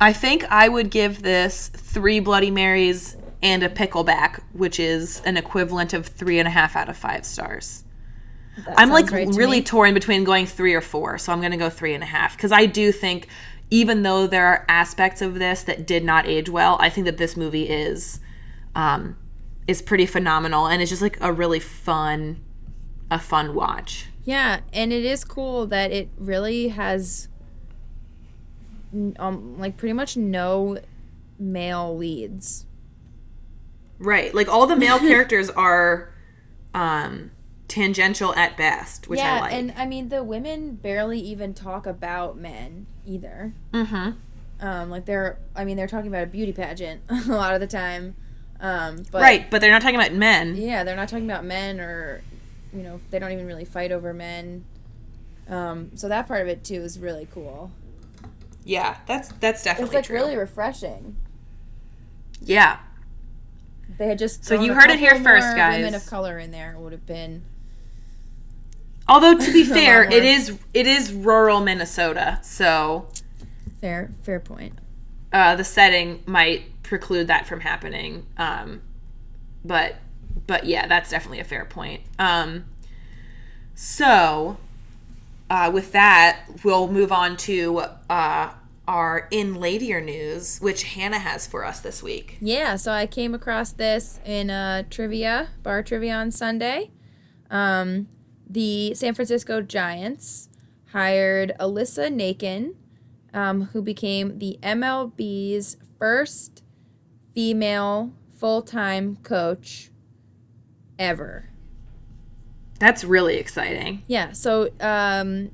I 0.00 0.12
think 0.14 0.44
I 0.50 0.68
would 0.68 0.90
give 0.90 1.22
this 1.22 1.68
three 1.68 2.20
Bloody 2.20 2.50
Marys 2.50 3.16
and 3.42 3.62
a 3.62 3.68
pickleback, 3.68 4.42
which 4.52 4.80
is 4.80 5.20
an 5.24 5.36
equivalent 5.36 5.92
of 5.92 6.06
three 6.06 6.38
and 6.38 6.48
a 6.48 6.50
half 6.50 6.76
out 6.76 6.88
of 6.88 6.96
five 6.96 7.24
stars. 7.24 7.84
That 8.64 8.78
I'm 8.78 8.90
like 8.90 9.10
right 9.10 9.28
really 9.28 9.62
torn 9.62 9.94
between 9.94 10.24
going 10.24 10.46
three 10.46 10.74
or 10.74 10.80
four, 10.80 11.18
so 11.18 11.32
I'm 11.32 11.40
going 11.40 11.52
to 11.52 11.56
go 11.56 11.70
three 11.70 11.94
and 11.94 12.02
a 12.02 12.06
half 12.06 12.36
because 12.36 12.52
I 12.52 12.66
do 12.66 12.92
think, 12.92 13.28
even 13.70 14.02
though 14.02 14.26
there 14.26 14.46
are 14.46 14.64
aspects 14.68 15.22
of 15.22 15.34
this 15.34 15.62
that 15.64 15.86
did 15.86 16.04
not 16.04 16.26
age 16.26 16.48
well, 16.48 16.76
I 16.80 16.90
think 16.90 17.04
that 17.04 17.18
this 17.18 17.36
movie 17.36 17.68
is, 17.68 18.20
um, 18.74 19.16
is 19.66 19.80
pretty 19.80 20.06
phenomenal 20.06 20.66
and 20.66 20.82
it's 20.82 20.90
just 20.90 21.02
like 21.02 21.18
a 21.20 21.32
really 21.32 21.60
fun, 21.60 22.42
a 23.10 23.18
fun 23.18 23.54
watch. 23.54 24.06
Yeah, 24.24 24.60
and 24.72 24.92
it 24.92 25.04
is 25.04 25.24
cool 25.24 25.66
that 25.66 25.92
it 25.92 26.08
really 26.18 26.68
has, 26.68 27.28
um, 29.18 29.58
like 29.58 29.76
pretty 29.76 29.92
much 29.92 30.16
no 30.16 30.78
male 31.38 31.96
leads. 31.96 32.66
Right, 33.98 34.34
like 34.34 34.48
all 34.48 34.66
the 34.66 34.76
male 34.76 34.98
characters 35.00 35.48
are, 35.50 36.12
um, 36.74 37.30
tangential 37.70 38.34
at 38.34 38.56
best, 38.56 39.08
which 39.08 39.18
yeah, 39.20 39.36
I 39.36 39.40
like. 39.40 39.52
and 39.54 39.72
I 39.76 39.86
mean 39.86 40.08
the 40.10 40.22
women 40.22 40.74
barely 40.74 41.20
even 41.20 41.54
talk 41.54 41.86
about 41.86 42.36
men 42.36 42.86
either. 43.06 43.54
mm-hmm. 43.72 44.10
Um, 44.62 44.90
like 44.90 45.06
they're, 45.06 45.38
I 45.56 45.64
mean, 45.64 45.78
they're 45.78 45.86
talking 45.86 46.08
about 46.08 46.24
a 46.24 46.26
beauty 46.26 46.52
pageant 46.52 47.00
a 47.08 47.28
lot 47.28 47.54
of 47.54 47.60
the 47.60 47.66
time. 47.66 48.14
Um, 48.60 49.04
but 49.10 49.22
right, 49.22 49.50
but 49.50 49.62
they're 49.62 49.70
not 49.70 49.80
talking 49.80 49.96
about 49.96 50.12
men. 50.12 50.54
yeah, 50.54 50.84
they're 50.84 50.96
not 50.96 51.08
talking 51.08 51.24
about 51.24 51.46
men 51.46 51.80
or, 51.80 52.20
you 52.74 52.82
know, 52.82 53.00
they 53.10 53.18
don't 53.18 53.32
even 53.32 53.46
really 53.46 53.64
fight 53.64 53.90
over 53.90 54.12
men. 54.12 54.66
Um, 55.48 55.92
so 55.96 56.08
that 56.08 56.28
part 56.28 56.42
of 56.42 56.48
it 56.48 56.62
too 56.62 56.82
is 56.82 56.98
really 56.98 57.26
cool. 57.32 57.70
Yeah, 58.64 58.98
that's 59.06 59.28
that's 59.40 59.62
definitely 59.64 59.86
It's 59.86 59.94
like 59.94 60.04
true. 60.04 60.16
really 60.16 60.36
refreshing. 60.36 61.16
yeah. 62.42 62.80
They 63.98 64.06
had 64.08 64.18
just 64.18 64.44
So 64.44 64.60
you 64.60 64.72
heard 64.74 64.90
it 64.90 64.98
here 64.98 65.14
first, 65.16 65.56
guys. 65.56 65.78
Women 65.78 65.94
of 65.94 66.06
color 66.06 66.38
in 66.38 66.50
there 66.52 66.76
would 66.78 66.92
have 66.92 67.06
been 67.06 67.42
Although 69.10 69.36
to 69.36 69.52
be 69.52 69.64
fair, 69.78 70.04
it 70.04 70.24
is 70.24 70.58
it 70.72 70.86
is 70.86 71.12
rural 71.12 71.60
Minnesota, 71.60 72.38
so 72.42 73.08
fair. 73.80 74.12
Fair 74.22 74.40
point. 74.40 74.74
uh, 75.32 75.56
the 75.56 75.64
setting 75.64 76.22
might 76.26 76.82
preclude 76.82 77.26
that 77.26 77.46
from 77.46 77.60
happening. 77.60 78.26
Um, 78.38 78.80
but 79.64 79.96
but 80.46 80.64
yeah, 80.64 80.86
that's 80.86 81.10
definitely 81.10 81.40
a 81.40 81.44
fair 81.44 81.64
point. 81.64 82.02
Um, 82.18 82.64
so 83.74 84.56
uh, 85.48 85.70
with 85.72 85.92
that, 85.92 86.44
we'll 86.64 86.88
move 86.88 87.10
on 87.12 87.36
to 87.38 87.82
uh, 88.08 88.50
our 88.86 89.28
in 89.30 89.54
ladier 89.56 90.00
news, 90.00 90.58
which 90.60 90.82
Hannah 90.84 91.18
has 91.18 91.46
for 91.46 91.64
us 91.64 91.80
this 91.80 92.02
week. 92.02 92.36
Yeah, 92.40 92.76
so 92.76 92.92
I 92.92 93.06
came 93.06 93.34
across 93.34 93.72
this 93.72 94.20
in 94.24 94.50
a 94.50 94.84
trivia, 94.90 95.48
bar 95.62 95.82
trivia 95.82 96.14
on 96.14 96.30
Sunday. 96.30 96.90
Um, 97.50 98.08
the 98.50 98.94
San 98.94 99.14
Francisco 99.14 99.62
Giants 99.62 100.48
hired 100.92 101.52
Alyssa 101.60 102.12
Nakken, 102.12 102.74
um, 103.32 103.66
who 103.72 103.80
became 103.80 104.38
the 104.40 104.58
MLB's 104.60 105.76
first 105.98 106.64
female 107.32 108.12
full 108.36 108.60
time 108.60 109.16
coach 109.22 109.90
ever. 110.98 111.50
That's 112.80 113.04
really 113.04 113.36
exciting. 113.36 114.02
Yeah, 114.08 114.32
so 114.32 114.70
um, 114.80 115.50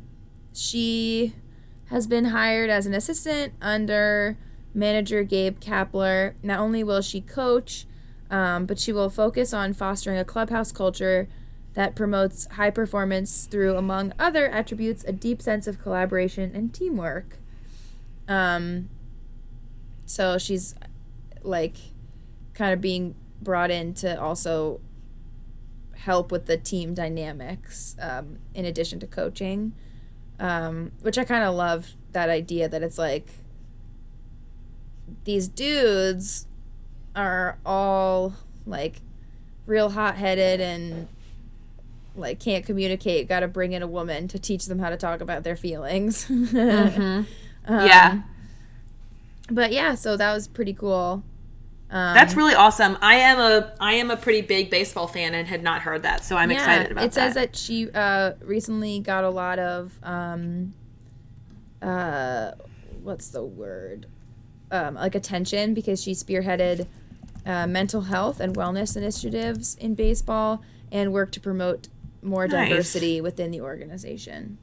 she 0.55 1.35
has 1.91 2.07
been 2.07 2.27
hired 2.27 2.71
as 2.71 2.87
an 2.87 2.95
assistant 2.95 3.53
under 3.61 4.39
manager 4.73 5.23
Gabe 5.23 5.61
Kapler. 5.61 6.35
Not 6.43 6.61
only 6.61 6.83
will 6.83 7.03
she 7.03 7.21
coach, 7.21 7.85
um, 8.31 8.65
but 8.65 8.79
she 8.79 8.93
will 8.93 9.11
focus 9.11 9.53
on 9.53 9.75
fostering 9.75 10.19
a 10.19 10.25
clubhouse 10.25 10.73
culture 10.73 11.29
that 11.77 11.95
promotes 11.95 12.47
high 12.53 12.71
performance 12.71 13.45
through, 13.45 13.77
among 13.77 14.15
other 14.19 14.49
attributes, 14.49 15.05
a 15.05 15.13
deep 15.13 15.43
sense 15.43 15.67
of 15.67 15.79
collaboration 15.79 16.51
and 16.55 16.73
teamwork. 16.73 17.37
Um, 18.27 18.89
so 20.07 20.39
she's 20.39 20.75
like 21.43 21.77
kind 22.55 22.73
of 22.73 22.81
being 22.81 23.15
brought 23.43 23.71
in 23.71 23.93
to 23.93 24.19
also 24.19 24.81
help 25.97 26.33
with 26.33 26.47
the 26.47 26.57
team 26.57 26.95
dynamics 26.95 27.95
um, 28.01 28.39
in 28.55 28.65
addition 28.65 28.99
to 29.01 29.07
coaching 29.07 29.75
um, 30.39 30.93
which 31.03 31.19
i 31.19 31.25
kind 31.25 31.45
of 31.45 31.55
love 31.55 31.95
that 32.13 32.29
idea 32.29 32.69
that 32.69 32.83
it's 32.83 32.99
like 32.99 33.29
these 35.25 35.49
dudes 35.49 36.47
are 37.15 37.59
all 37.65 38.35
like 38.67 39.01
real 39.67 39.91
hot-headed 39.91 40.61
and 40.61 41.09
like 42.17 42.41
can't 42.41 42.65
communicate 42.65 43.29
got 43.29 43.41
to 43.41 43.49
bring 43.49 43.73
in 43.73 43.83
a 43.83 43.87
woman 43.87 44.29
to 44.29 44.39
teach 44.39 44.67
them 44.67 44.79
how 44.79 44.91
to 44.91 44.97
talk 44.97 45.21
about 45.21 45.45
their 45.45 45.57
feelings 45.57 46.31
Um, 47.69 47.85
yeah, 47.85 48.23
but 49.51 49.73
yeah 49.73 49.97
so 49.97 50.17
that 50.17 50.33
was 50.33 50.47
pretty 50.47 50.73
cool 50.73 51.25
um, 51.89 52.15
that's 52.15 52.35
really 52.35 52.55
awesome. 52.55 52.99
I 53.01 53.15
am 53.17 53.39
a 53.39 53.73
I 53.79 53.95
am 53.95 54.11
a 54.11 54.17
pretty 54.17 54.41
big 54.41 54.71
baseball 54.71 55.07
fan 55.07 55.35
and 55.35 55.47
had 55.47 55.63
not 55.63 55.83
heard 55.83 56.03
that, 56.03 56.25
so 56.25 56.37
I'm 56.37 56.51
excited 56.51 56.91
about 56.91 57.05
it 57.05 57.15
says 57.15 57.35
that. 57.35 57.53
that 57.53 57.57
she 57.57 57.89
uh, 57.93 58.33
recently 58.41 58.99
got 58.99 59.23
a 59.23 59.31
lot 59.31 59.61
of 59.61 59.97
um, 60.03 60.75
uh, 61.81 62.53
what's 63.03 63.29
the 63.29 63.45
word? 63.45 64.07
Um, 64.73 64.97
like 64.97 65.15
attention 65.15 65.75
because 65.75 66.03
she 66.03 66.11
spearheaded 66.11 66.89
uh, 67.45 67.69
mental 67.69 68.03
health 68.03 68.41
and 68.41 68.57
wellness 68.57 68.97
initiatives 68.97 69.77
in 69.77 69.95
baseball 69.95 70.65
and 70.91 71.13
worked 71.13 71.35
to 71.35 71.41
promote 71.41 71.87
more 72.27 72.47
Nice. 72.49 72.69
diversity 72.69 73.21
within 73.21 73.51
the 73.51 73.61
organization. 73.61 74.59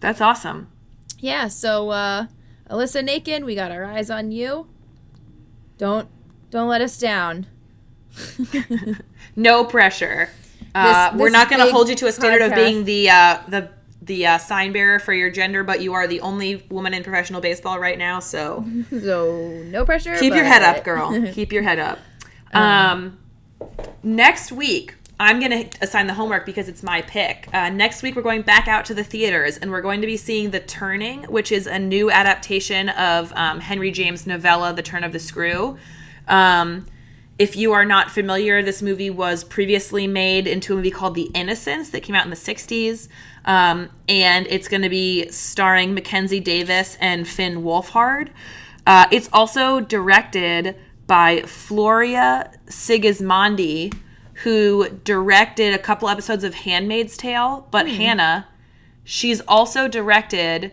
That's 0.00 0.20
awesome. 0.20 0.68
Yeah, 1.18 1.48
so 1.48 1.90
uh, 1.90 2.26
Alyssa 2.70 3.06
Nakken, 3.06 3.44
we 3.44 3.54
got 3.54 3.70
our 3.70 3.84
eyes 3.84 4.10
on 4.10 4.30
you. 4.32 4.66
Don't 5.78 6.08
don't 6.50 6.68
let 6.68 6.80
us 6.80 6.98
down. 6.98 7.46
No 9.38 9.64
pressure. 9.64 10.30
Uh, 10.74 11.10
This- 11.10 11.20
we're 11.20 11.28
not 11.30 11.50
going 11.50 11.62
to 11.64 11.70
hold 11.70 11.90
you 11.90 11.94
to 11.96 12.06
a 12.06 12.12
standard 12.12 12.40
of 12.40 12.54
being 12.54 12.84
the 12.84 13.10
uh, 13.10 13.38
the 13.48 13.68
the 14.00 14.26
uh, 14.26 14.38
sign 14.38 14.72
bearer 14.72 14.98
for 14.98 15.12
your 15.12 15.28
gender, 15.30 15.62
but 15.64 15.82
you 15.82 15.92
are 15.92 16.06
the 16.06 16.20
only 16.22 16.64
woman 16.70 16.94
in 16.94 17.02
professional 17.02 17.42
baseball 17.42 17.78
right 17.78 17.98
now. 17.98 18.18
So 18.20 18.64
So 18.90 19.62
no 19.66 19.84
pressure. 19.84 20.16
keep 20.16 20.32
your 20.34 20.44
head 20.44 20.62
up, 20.62 20.84
girl. 20.84 21.30
keep 21.32 21.52
your 21.52 21.62
head 21.64 21.78
up. 21.78 21.98
Um, 22.54 23.18
next 24.02 24.52
week, 24.52 24.94
I'm 25.18 25.40
going 25.40 25.68
to 25.68 25.78
assign 25.80 26.06
the 26.06 26.14
homework 26.14 26.44
because 26.44 26.68
it's 26.68 26.82
my 26.82 27.00
pick. 27.02 27.48
Uh, 27.52 27.70
next 27.70 28.02
week, 28.02 28.16
we're 28.16 28.22
going 28.22 28.42
back 28.42 28.68
out 28.68 28.84
to 28.86 28.94
the 28.94 29.04
theaters 29.04 29.56
and 29.56 29.70
we're 29.70 29.80
going 29.80 30.02
to 30.02 30.06
be 30.06 30.18
seeing 30.18 30.50
The 30.50 30.60
Turning, 30.60 31.24
which 31.24 31.50
is 31.50 31.66
a 31.66 31.78
new 31.78 32.10
adaptation 32.10 32.90
of 32.90 33.32
um, 33.34 33.60
Henry 33.60 33.90
James' 33.90 34.26
novella, 34.26 34.74
The 34.74 34.82
Turn 34.82 35.04
of 35.04 35.12
the 35.12 35.18
Screw. 35.18 35.78
Um, 36.28 36.86
if 37.38 37.56
you 37.56 37.72
are 37.72 37.84
not 37.84 38.10
familiar, 38.10 38.62
this 38.62 38.82
movie 38.82 39.08
was 39.08 39.42
previously 39.42 40.06
made 40.06 40.46
into 40.46 40.74
a 40.74 40.76
movie 40.76 40.90
called 40.90 41.14
The 41.14 41.30
Innocents 41.34 41.90
that 41.90 42.02
came 42.02 42.14
out 42.14 42.24
in 42.24 42.30
the 42.30 42.36
60s. 42.36 43.08
Um, 43.46 43.88
and 44.08 44.46
it's 44.50 44.68
going 44.68 44.82
to 44.82 44.90
be 44.90 45.30
starring 45.30 45.94
Mackenzie 45.94 46.40
Davis 46.40 46.98
and 47.00 47.26
Finn 47.26 47.62
Wolfhard. 47.62 48.28
Uh, 48.86 49.06
it's 49.10 49.30
also 49.32 49.80
directed 49.80 50.76
by 51.06 51.40
Floria 51.40 52.54
Sigismondi, 52.66 53.94
who 54.42 54.88
directed 55.04 55.72
a 55.74 55.78
couple 55.78 56.08
episodes 56.08 56.44
of 56.44 56.54
Handmaid's 56.54 57.16
Tale. 57.16 57.68
But 57.70 57.88
Hannah, 57.88 58.48
she's 59.04 59.40
also 59.42 59.88
directed 59.88 60.72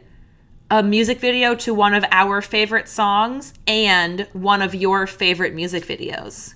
a 0.70 0.82
music 0.84 1.20
video 1.20 1.56
to 1.56 1.74
one 1.74 1.94
of 1.94 2.04
our 2.12 2.42
favorite 2.42 2.90
songs 2.90 3.54
and 3.68 4.28
one 4.34 4.62
of 4.62 4.74
your 4.74 5.06
favorite 5.08 5.54
music 5.54 5.86
videos. 5.86 6.56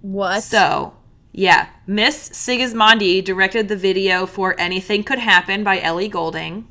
What? 0.00 0.42
So, 0.42 0.94
yeah, 1.32 1.68
Miss 1.86 2.30
Sigismondi 2.30 3.22
directed 3.24 3.68
the 3.68 3.76
video 3.76 4.24
for 4.24 4.58
Anything 4.58 5.02
Could 5.02 5.18
Happen 5.18 5.64
by 5.64 5.80
Ellie 5.80 6.08
Goulding, 6.08 6.68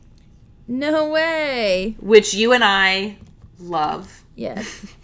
no 0.68 1.10
way. 1.10 1.96
which 2.00 2.34
you 2.34 2.54
and 2.54 2.64
I 2.64 3.18
love. 3.60 4.24
Yes. 4.36 4.86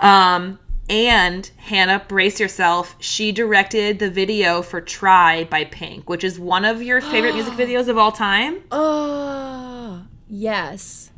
Um, 0.00 0.58
and 0.88 1.50
Hannah, 1.56 2.04
brace 2.06 2.38
yourself. 2.38 2.96
She 2.98 3.32
directed 3.32 3.98
the 3.98 4.10
video 4.10 4.62
for 4.62 4.80
Try 4.80 5.44
by 5.44 5.64
Pink, 5.64 6.08
which 6.08 6.24
is 6.24 6.38
one 6.38 6.64
of 6.64 6.82
your 6.82 7.00
favorite 7.00 7.34
music 7.34 7.54
videos 7.56 7.88
of 7.88 7.96
all 7.96 8.12
time. 8.12 8.62
Oh, 8.70 10.06
yes. 10.28 11.10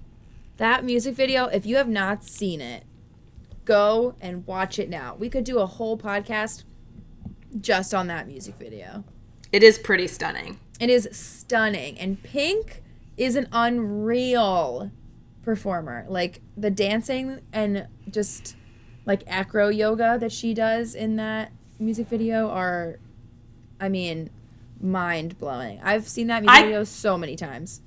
That 0.59 0.85
music 0.85 1.15
video, 1.15 1.47
if 1.47 1.67
you 1.67 1.77
have 1.77 1.89
not 1.89 2.25
seen 2.25 2.61
it, 2.61 2.85
go 3.65 4.15
and 4.21 4.47
watch 4.47 4.79
it 4.79 4.89
now. 4.89 5.17
We 5.19 5.29
could 5.29 5.45
do 5.45 5.59
a 5.59 5.67
whole 5.67 5.99
podcast 5.99 6.65
just 7.61 7.93
on 7.93 8.07
that 8.07 8.27
music 8.27 8.55
video. 8.57 9.05
It 9.53 9.63
is 9.63 9.79
pretty 9.79 10.07
stunning. 10.07 10.59
It 10.81 10.91
is 10.91 11.09
stunning. 11.13 11.99
And 11.99 12.23
Pink 12.23 12.83
is 13.17 13.37
an 13.37 13.49
unreal 13.53 14.91
performer. 15.43 16.07
Like 16.09 16.41
the 16.57 16.71
dancing 16.71 17.41
and 17.53 17.89
just 18.11 18.57
like 19.07 19.23
acro 19.27 19.69
yoga 19.69 20.19
that 20.21 20.33
she 20.33 20.53
does 20.53 20.95
in 20.95 21.17
that 21.17 21.53
music 21.79 22.09
video 22.09 22.51
are, 22.51 22.99
I 23.81 23.89
mean, 23.89 24.31
mind 24.81 25.39
blowing. 25.39 25.81
I've 25.83 26.09
seen 26.09 26.27
that 26.27 26.43
music 26.43 26.59
I- 26.59 26.63
video 26.63 26.85
so 26.85 27.17
many 27.17 27.37
times. 27.37 27.81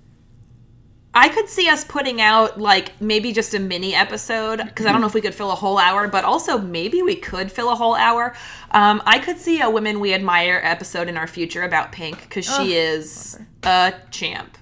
I 1.11 1.27
could 1.27 1.49
see 1.49 1.67
us 1.67 1.83
putting 1.83 2.21
out 2.21 2.59
like 2.61 3.01
maybe 3.01 3.33
just 3.33 3.55
a 3.55 3.59
mini 3.59 3.95
episode 3.95 4.57
because 4.63 4.85
I 4.85 4.91
don't 4.91 5.01
know 5.01 5.07
if 5.07 5.15
we 5.15 5.21
could 5.21 5.33
fill 5.33 5.51
a 5.51 5.55
whole 5.55 5.79
hour, 5.79 6.07
but 6.07 6.23
also 6.23 6.59
maybe 6.59 7.01
we 7.01 7.15
could 7.15 7.51
fill 7.51 7.71
a 7.71 7.75
whole 7.75 7.95
hour. 7.95 8.35
Um, 8.69 9.01
I 9.07 9.17
could 9.17 9.39
see 9.39 9.59
a 9.59 9.69
Women 9.71 9.99
We 9.99 10.13
Admire 10.13 10.61
episode 10.63 11.07
in 11.09 11.17
our 11.17 11.25
future 11.25 11.63
about 11.63 11.91
Pink 11.91 12.21
because 12.21 12.45
she 12.45 12.51
Ugh, 12.51 12.67
is 12.69 13.39
a 13.63 13.95
champ. 14.11 14.55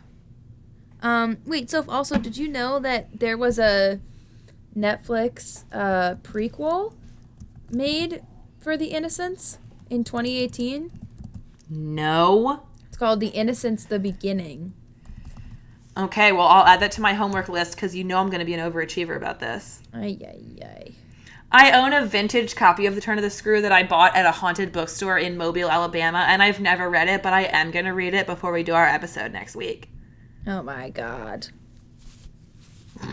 Um, 1.03 1.37
wait, 1.45 1.69
so 1.69 1.83
also, 1.89 2.17
did 2.17 2.37
you 2.37 2.47
know 2.47 2.79
that 2.79 3.19
there 3.19 3.37
was 3.37 3.59
a 3.59 3.99
Netflix 4.77 5.63
uh, 5.71 6.15
prequel 6.21 6.93
made 7.71 8.21
for 8.59 8.77
The 8.77 8.87
Innocents 8.87 9.57
in 9.89 10.03
2018? 10.03 10.91
No. 11.69 12.63
It's 12.87 12.97
called 12.97 13.19
The 13.19 13.27
Innocents: 13.27 13.85
The 13.85 13.99
Beginning. 13.99 14.73
Okay, 15.97 16.31
well, 16.31 16.45
I'll 16.45 16.65
add 16.65 16.79
that 16.81 16.91
to 16.93 17.01
my 17.01 17.13
homework 17.13 17.49
list 17.49 17.75
because 17.75 17.95
you 17.95 18.03
know 18.03 18.19
I'm 18.19 18.27
going 18.27 18.39
to 18.39 18.45
be 18.45 18.53
an 18.53 18.71
overachiever 18.71 19.17
about 19.17 19.39
this. 19.39 19.81
Ay, 19.93 20.17
ay, 20.21 20.63
ay. 20.63 20.91
I 21.51 21.71
own 21.71 21.93
a 21.93 22.05
vintage 22.05 22.55
copy 22.55 22.85
of 22.85 22.93
The 22.93 23.01
Turn 23.01 23.17
of 23.17 23.23
the 23.23 23.29
Screw 23.29 23.61
that 23.61 23.71
I 23.71 23.81
bought 23.81 24.15
at 24.15 24.25
a 24.25 24.31
haunted 24.31 24.71
bookstore 24.71 25.17
in 25.17 25.37
Mobile, 25.37 25.71
Alabama, 25.71 26.25
and 26.27 26.43
I've 26.43 26.59
never 26.59 26.89
read 26.89 27.07
it, 27.07 27.23
but 27.23 27.33
I 27.33 27.43
am 27.43 27.71
going 27.71 27.85
to 27.85 27.91
read 27.91 28.13
it 28.13 28.27
before 28.27 28.51
we 28.51 28.63
do 28.63 28.73
our 28.73 28.85
episode 28.85 29.31
next 29.31 29.55
week. 29.55 29.89
Oh 30.45 30.61
my 30.61 30.89
god. 30.89 31.47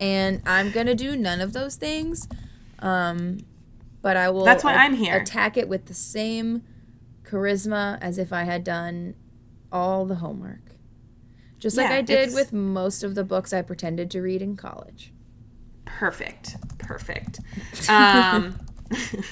and 0.00 0.42
I'm 0.46 0.70
gonna 0.70 0.94
do 0.94 1.16
none 1.16 1.40
of 1.40 1.52
those 1.52 1.76
things. 1.76 2.28
Um, 2.78 3.38
but 4.02 4.16
I 4.16 4.30
will. 4.30 4.44
That's 4.44 4.64
why 4.64 4.74
I'm 4.74 4.94
here. 4.94 5.16
Attack 5.16 5.56
it 5.56 5.68
with 5.68 5.86
the 5.86 5.94
same 5.94 6.62
charisma 7.24 7.98
as 8.00 8.18
if 8.18 8.32
I 8.32 8.44
had 8.44 8.62
done 8.64 9.14
all 9.72 10.06
the 10.06 10.16
homework. 10.16 10.76
Just 11.58 11.76
like 11.76 11.88
Yeah, 11.88 11.96
I 11.96 12.00
did 12.02 12.34
with 12.34 12.52
most 12.52 13.02
of 13.02 13.14
the 13.14 13.24
books 13.24 13.52
I 13.52 13.62
pretended 13.62 14.10
to 14.12 14.20
read 14.20 14.42
in 14.42 14.56
college. 14.56 15.12
Perfect. 15.84 16.56
Perfect. 16.78 17.40
Um, 17.88 18.60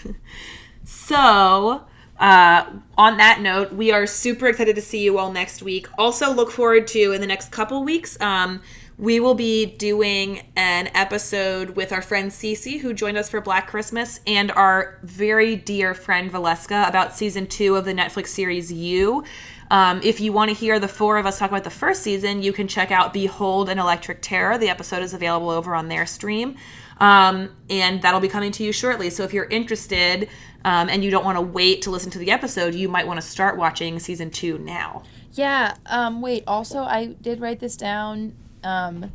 so, 0.84 1.84
uh, 2.18 2.64
on 2.96 3.16
that 3.18 3.40
note, 3.40 3.72
we 3.72 3.92
are 3.92 4.06
super 4.06 4.46
excited 4.46 4.74
to 4.76 4.82
see 4.82 5.02
you 5.02 5.18
all 5.18 5.30
next 5.30 5.62
week. 5.62 5.86
Also, 5.98 6.32
look 6.32 6.50
forward 6.50 6.86
to 6.88 7.12
in 7.12 7.20
the 7.20 7.26
next 7.26 7.52
couple 7.52 7.84
weeks. 7.84 8.18
Um, 8.20 8.62
we 8.96 9.18
will 9.18 9.34
be 9.34 9.66
doing 9.66 10.42
an 10.56 10.88
episode 10.94 11.70
with 11.70 11.92
our 11.92 12.02
friend 12.02 12.30
Cece, 12.30 12.80
who 12.80 12.92
joined 12.92 13.16
us 13.16 13.28
for 13.28 13.40
Black 13.40 13.66
Christmas, 13.66 14.20
and 14.26 14.52
our 14.52 14.98
very 15.02 15.56
dear 15.56 15.94
friend 15.94 16.30
Valeska 16.30 16.88
about 16.88 17.14
season 17.14 17.46
two 17.46 17.74
of 17.74 17.84
the 17.84 17.92
Netflix 17.92 18.28
series 18.28 18.72
You. 18.72 19.24
Um, 19.70 20.00
if 20.04 20.20
you 20.20 20.32
want 20.32 20.50
to 20.50 20.54
hear 20.54 20.78
the 20.78 20.86
four 20.86 21.16
of 21.16 21.26
us 21.26 21.38
talk 21.38 21.50
about 21.50 21.64
the 21.64 21.70
first 21.70 22.02
season, 22.02 22.42
you 22.42 22.52
can 22.52 22.68
check 22.68 22.92
out 22.92 23.12
Behold 23.12 23.68
an 23.68 23.78
Electric 23.78 24.22
Terror. 24.22 24.58
The 24.58 24.68
episode 24.68 25.02
is 25.02 25.14
available 25.14 25.50
over 25.50 25.74
on 25.74 25.88
their 25.88 26.06
stream. 26.06 26.56
Um, 27.00 27.50
and 27.68 28.00
that'll 28.02 28.20
be 28.20 28.28
coming 28.28 28.52
to 28.52 28.62
you 28.62 28.72
shortly. 28.72 29.10
So 29.10 29.24
if 29.24 29.32
you're 29.32 29.46
interested 29.46 30.28
um, 30.64 30.88
and 30.88 31.02
you 31.02 31.10
don't 31.10 31.24
want 31.24 31.36
to 31.36 31.42
wait 31.42 31.82
to 31.82 31.90
listen 31.90 32.12
to 32.12 32.18
the 32.18 32.30
episode, 32.30 32.74
you 32.74 32.88
might 32.88 33.06
want 33.06 33.20
to 33.20 33.26
start 33.26 33.56
watching 33.56 33.98
season 33.98 34.30
two 34.30 34.58
now. 34.58 35.02
Yeah. 35.32 35.74
Um, 35.86 36.22
wait. 36.22 36.44
Also, 36.46 36.84
I 36.84 37.06
did 37.06 37.40
write 37.40 37.58
this 37.58 37.76
down. 37.76 38.36
Um, 38.64 39.12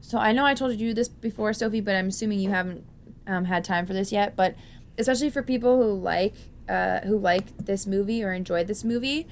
so 0.00 0.18
I 0.18 0.32
know 0.32 0.44
I 0.46 0.54
told 0.54 0.78
you 0.78 0.94
this 0.94 1.08
before, 1.08 1.52
Sophie, 1.52 1.80
but 1.80 1.94
I'm 1.96 2.08
assuming 2.08 2.38
you 2.40 2.50
haven't 2.50 2.84
um, 3.26 3.44
had 3.46 3.64
time 3.64 3.86
for 3.86 3.92
this 3.92 4.12
yet. 4.12 4.36
But 4.36 4.54
especially 4.98 5.30
for 5.30 5.42
people 5.42 5.82
who 5.82 5.92
like 5.94 6.34
uh, 6.68 7.00
who 7.00 7.18
like 7.18 7.56
this 7.58 7.86
movie 7.86 8.22
or 8.22 8.32
enjoyed 8.32 8.66
this 8.68 8.84
movie, 8.84 9.26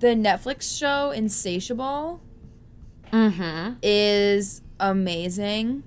the 0.00 0.08
Netflix 0.08 0.76
show 0.78 1.10
Insatiable 1.10 2.20
Mm-hmm. 3.12 3.74
is 3.82 4.62
amazing, 4.80 5.82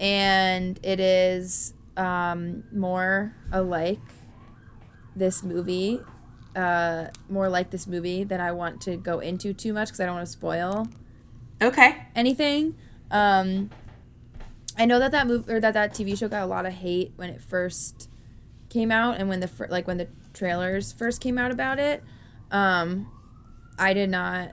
and 0.00 0.78
it 0.82 1.00
is 1.00 1.74
um, 1.96 2.64
more 2.72 3.34
alike 3.52 4.00
this 5.16 5.42
movie. 5.42 6.00
Uh, 6.56 7.06
more 7.28 7.48
like 7.48 7.70
this 7.70 7.86
movie 7.86 8.24
than 8.24 8.40
I 8.40 8.50
want 8.50 8.80
to 8.82 8.96
go 8.96 9.20
into 9.20 9.52
too 9.52 9.72
much 9.72 9.88
because 9.88 10.00
I 10.00 10.06
don't 10.06 10.16
want 10.16 10.26
to 10.26 10.32
spoil 10.32 10.88
Okay. 11.62 12.06
anything. 12.14 12.76
Um, 13.10 13.70
I 14.76 14.84
know 14.84 14.98
that 14.98 15.10
that 15.12 15.26
movie 15.26 15.52
or 15.52 15.60
that 15.60 15.74
that 15.74 15.92
TV 15.92 16.16
show 16.16 16.28
got 16.28 16.42
a 16.42 16.46
lot 16.46 16.66
of 16.66 16.72
hate 16.72 17.12
when 17.16 17.30
it 17.30 17.40
first 17.40 18.08
came 18.68 18.92
out, 18.92 19.16
and 19.18 19.28
when 19.28 19.40
the 19.40 19.48
fir- 19.48 19.66
like 19.70 19.86
when 19.86 19.96
the 19.96 20.08
trailers 20.34 20.92
first 20.92 21.20
came 21.20 21.36
out 21.38 21.50
about 21.50 21.78
it. 21.78 22.02
Um, 22.50 23.10
I 23.78 23.92
did 23.92 24.10
not 24.10 24.52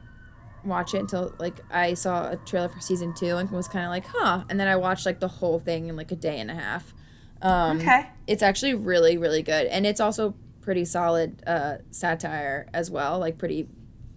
watch 0.64 0.94
it 0.95 0.98
until 0.99 1.34
like 1.38 1.60
I 1.69 1.94
saw 1.94 2.32
a 2.32 2.38
trailer 2.38 2.69
for 2.69 2.80
season 2.80 3.14
two 3.14 3.38
and 3.38 3.49
was 3.52 3.68
kind 3.68 3.86
of 3.86 3.91
like, 3.91 4.06
huh. 4.07 4.44
And 4.49 4.60
then 4.60 4.68
I 4.68 4.76
watched 4.77 5.06
like 5.06 5.19
the 5.19 5.27
whole 5.27 5.60
thing 5.60 5.90
in 5.90 5.95
like 5.95 6.11
a 6.11 6.15
day 6.15 6.40
and 6.40 6.49
a 6.49 6.56
half. 6.56 6.94
Um, 7.41 7.77
Okay. 7.80 8.07
It's 8.26 8.41
actually 8.41 8.73
really 8.73 9.18
really 9.18 9.44
good, 9.44 9.68
and 9.68 9.86
it's 9.86 9.99
also 9.99 10.34
pretty 10.61 10.86
solid 10.86 11.44
uh, 11.45 11.77
satire 11.91 12.68
as 12.73 12.90
well. 12.90 13.19
Like 13.19 13.38
pretty 13.38 13.68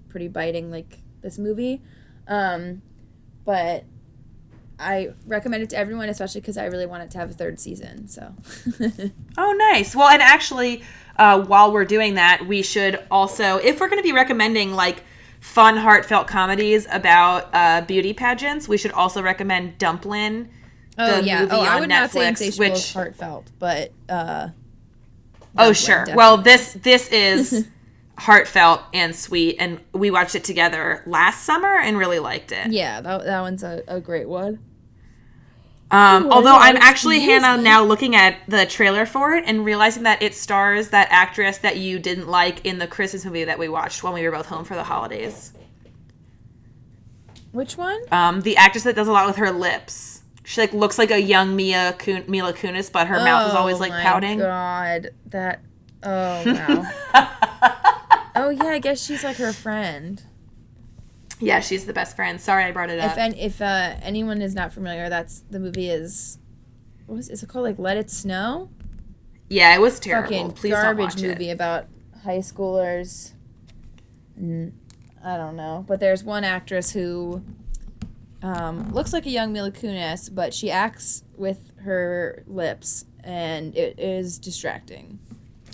pretty 0.09 0.29
biting 0.29 0.71
like 0.71 1.01
this 1.21 1.39
movie. 1.39 1.83
Um, 2.29 2.83
but 3.45 3.85
I 4.79 5.11
recommend 5.27 5.63
it 5.65 5.71
to 5.71 5.77
everyone, 5.77 6.09
especially 6.09 6.41
because 6.41 6.57
I 6.57 6.67
really 6.67 6.87
want 6.87 7.03
it 7.03 7.11
to 7.13 7.19
have 7.19 7.31
a 7.31 7.35
third 7.35 7.59
season. 7.59 8.07
So, 8.07 8.33
Oh, 9.39 9.53
nice. 9.53 9.97
Well, 9.97 10.09
and 10.09 10.23
actually, 10.23 10.83
uh, 11.17 11.43
while 11.45 11.73
we're 11.73 11.85
doing 11.87 12.15
that, 12.15 12.47
we 12.47 12.63
should 12.63 13.03
also, 13.11 13.57
if 13.57 13.81
we're 13.81 13.89
going 13.89 13.99
to 13.99 14.07
be 14.07 14.13
recommending 14.13 14.73
like 14.73 15.03
fun, 15.41 15.77
heartfelt 15.77 16.29
comedies 16.29 16.87
about 16.91 17.49
uh, 17.53 17.81
beauty 17.83 18.13
pageants, 18.13 18.69
we 18.69 18.77
should 18.77 18.93
also 18.93 19.23
recommend 19.23 19.79
Dumplin. 19.79 20.51
oh 20.99 21.21
yeah, 21.21 21.47
oh 21.51 21.61
I 21.63 21.75
on 21.75 21.81
would 21.81 21.89
not 21.89 22.11
say 22.11 22.21
Netflix, 22.21 22.29
Insatiable 22.29 22.71
which- 22.75 22.93
heartfelt, 22.93 23.51
but 23.59 23.93
uh, 24.09 24.49
Oh, 25.57 25.73
sure. 25.73 26.07
Well, 26.15 26.37
this 26.39 26.75
this 26.75 27.09
is 27.13 27.67
heartfelt 28.19 28.83
and 28.93 29.15
sweet. 29.15 29.57
And 29.59 29.81
we 29.93 30.11
watched 30.11 30.35
it 30.35 30.45
together 30.45 31.03
last 31.07 31.45
summer 31.45 31.79
and 31.79 31.97
really 31.97 32.19
liked 32.19 32.53
it. 32.53 32.71
Yeah, 32.73 33.01
that, 33.01 33.25
that 33.25 33.41
one's 33.41 33.63
a, 33.63 33.83
a 33.89 34.01
great 34.01 34.29
one. 34.29 34.59
Um, 35.91 36.27
Ooh, 36.27 36.31
although 36.31 36.57
I'm 36.57 36.77
actually 36.77 37.21
Hannah 37.21 37.57
me. 37.57 37.65
now 37.65 37.83
looking 37.83 38.15
at 38.15 38.37
the 38.47 38.67
trailer 38.67 39.07
for 39.07 39.35
it 39.35 39.45
and 39.47 39.65
realizing 39.65 40.03
that 40.03 40.21
it 40.21 40.35
stars 40.35 40.91
that 40.91 41.09
actress 41.11 41.57
that 41.59 41.79
you 41.79 41.99
didn't 41.99 42.29
like 42.29 42.67
in 42.67 42.79
the 42.79 42.87
Christmas 42.87 43.25
movie 43.25 43.45
that 43.45 43.59
we 43.59 43.69
watched 43.71 44.03
when 44.03 44.13
we 44.13 44.23
were 44.25 44.31
both 44.33 44.45
home 44.47 44.65
for 44.67 44.75
the 44.75 44.83
holidays. 44.85 45.55
Which 47.53 47.79
one? 47.79 48.01
Um, 48.13 48.43
the 48.43 48.57
actress 48.59 48.85
that 48.85 48.97
does 48.97 49.09
a 49.09 49.13
lot 49.13 49.27
with 49.27 49.37
her 49.37 49.51
lips. 49.51 50.23
She 50.45 50.61
like 50.61 50.75
looks 50.75 50.99
like 50.99 51.11
a 51.11 51.21
young 51.21 51.57
Mia 51.57 51.95
Kun- 51.99 52.25
Mila 52.29 52.53
Kunis, 52.53 52.93
but 52.93 53.07
her 53.07 53.19
mouth 53.25 53.49
is 53.49 53.55
always 53.55 53.81
like 53.81 53.93
Oh 53.93 53.97
my 53.97 54.03
pouting. 54.03 54.39
God, 54.39 55.09
that. 55.27 55.61
Oh 56.03 56.43
wow. 57.15 57.48
Oh 58.39 58.51
yeah, 58.51 58.65
I 58.65 58.79
guess 58.79 59.05
she's 59.05 59.25
like 59.25 59.37
her 59.37 59.53
friend. 59.53 60.23
Yeah, 61.41 61.61
she's 61.61 61.87
the 61.87 61.93
best 61.93 62.17
friend. 62.17 62.41
Sorry, 62.41 62.65
I 62.65 62.73
brought 62.73 62.91
it 62.91 62.99
up. 62.99 63.13
If 63.13 63.19
an, 63.19 63.35
if 63.35 63.63
uh, 63.63 63.95
anyone 64.03 64.43
is 64.43 64.55
not 64.55 64.73
familiar, 64.73 65.09
that's 65.09 65.41
the 65.51 65.61
movie 65.61 65.89
is. 65.89 66.39
What 67.07 67.17
was 67.17 67.29
is 67.29 67.43
it 67.43 67.49
called? 67.49 67.65
Like 67.65 67.79
Let 67.79 67.97
It 67.97 68.11
Snow. 68.11 68.71
yeah, 69.49 69.75
it 69.75 69.81
was 69.81 69.99
terrible. 70.01 70.29
Fucking 70.31 70.51
Please 70.53 70.73
don't 70.73 70.83
garbage 70.83 71.15
watch 71.15 71.23
movie 71.23 71.51
it. 71.51 71.53
about 71.53 71.87
high 72.25 72.39
schoolers. 72.39 73.33
I 74.37 75.37
don't 75.37 75.57
know, 75.57 75.85
but 75.87 76.01
there's 76.01 76.23
one 76.23 76.45
actress 76.45 76.93
who 76.93 77.43
um, 78.43 78.93
looks 78.93 79.13
like 79.13 79.27
a 79.27 79.31
young 79.31 79.53
Mila 79.53 79.71
Kunis, 79.73 80.33
but 80.33 80.55
she 80.55 80.71
acts 80.71 81.25
with 81.37 81.73
her 81.81 82.45
lips, 82.47 83.05
and 83.25 83.77
it 83.77 83.99
is 83.99 84.39
distracting. 84.39 85.19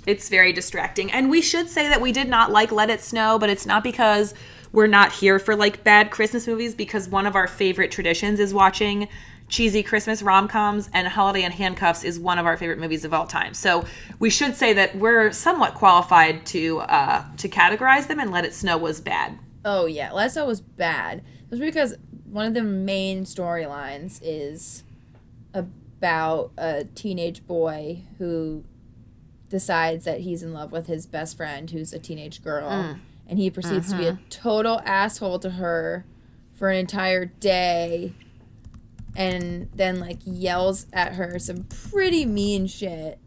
It's 0.06 0.28
very 0.28 0.52
distracting. 0.52 1.10
And 1.10 1.30
we 1.30 1.40
should 1.40 1.68
say 1.68 1.88
that 1.88 2.00
we 2.00 2.12
did 2.12 2.28
not 2.28 2.50
like 2.50 2.72
Let 2.72 2.90
It 2.90 3.00
Snow, 3.00 3.38
but 3.38 3.50
it's 3.50 3.66
not 3.66 3.82
because 3.82 4.34
we're 4.72 4.86
not 4.86 5.12
here 5.12 5.38
for 5.38 5.54
like 5.56 5.84
bad 5.84 6.10
Christmas 6.10 6.46
movies, 6.46 6.74
because 6.74 7.08
one 7.08 7.26
of 7.26 7.36
our 7.36 7.46
favorite 7.46 7.90
traditions 7.90 8.40
is 8.40 8.52
watching 8.52 9.08
cheesy 9.46 9.82
Christmas 9.82 10.22
rom 10.22 10.48
coms, 10.48 10.88
and 10.92 11.06
Holiday 11.06 11.44
in 11.44 11.52
Handcuffs 11.52 12.02
is 12.02 12.18
one 12.18 12.38
of 12.38 12.46
our 12.46 12.56
favorite 12.56 12.78
movies 12.78 13.04
of 13.04 13.14
all 13.14 13.26
time. 13.26 13.54
So 13.54 13.84
we 14.18 14.30
should 14.30 14.56
say 14.56 14.72
that 14.72 14.96
we're 14.96 15.32
somewhat 15.32 15.74
qualified 15.74 16.44
to 16.46 16.80
uh, 16.80 17.24
to 17.36 17.48
categorize 17.48 18.08
them, 18.08 18.18
and 18.18 18.32
Let 18.32 18.44
It 18.44 18.54
Snow 18.54 18.78
was 18.78 19.00
bad. 19.00 19.38
Oh 19.64 19.86
yeah, 19.86 20.12
Last 20.12 20.32
Snow 20.32 20.46
was 20.46 20.60
bad. 20.60 21.18
It 21.18 21.50
was 21.50 21.60
because 21.60 21.94
one 22.24 22.46
of 22.46 22.54
the 22.54 22.62
main 22.62 23.24
storylines 23.24 24.18
is 24.22 24.82
about 25.52 26.50
a 26.58 26.84
teenage 26.94 27.46
boy 27.46 28.02
who 28.18 28.64
decides 29.54 30.04
that 30.04 30.18
he's 30.22 30.42
in 30.42 30.52
love 30.52 30.72
with 30.72 30.88
his 30.88 31.06
best 31.06 31.36
friend 31.36 31.70
who's 31.70 31.92
a 31.92 31.98
teenage 32.00 32.42
girl 32.42 32.96
and 33.28 33.38
he 33.38 33.48
proceeds 33.48 33.88
to 33.88 33.96
be 33.96 34.06
a 34.08 34.18
total 34.28 34.80
asshole 34.84 35.38
to 35.38 35.50
her 35.50 36.04
for 36.54 36.70
an 36.70 36.76
entire 36.76 37.26
day 37.26 38.12
and 39.14 39.68
then 39.72 40.00
like 40.00 40.18
yells 40.24 40.86
at 40.92 41.12
her 41.14 41.38
some 41.38 41.62
pretty 41.90 42.26
mean 42.26 42.66
shit 42.66 43.18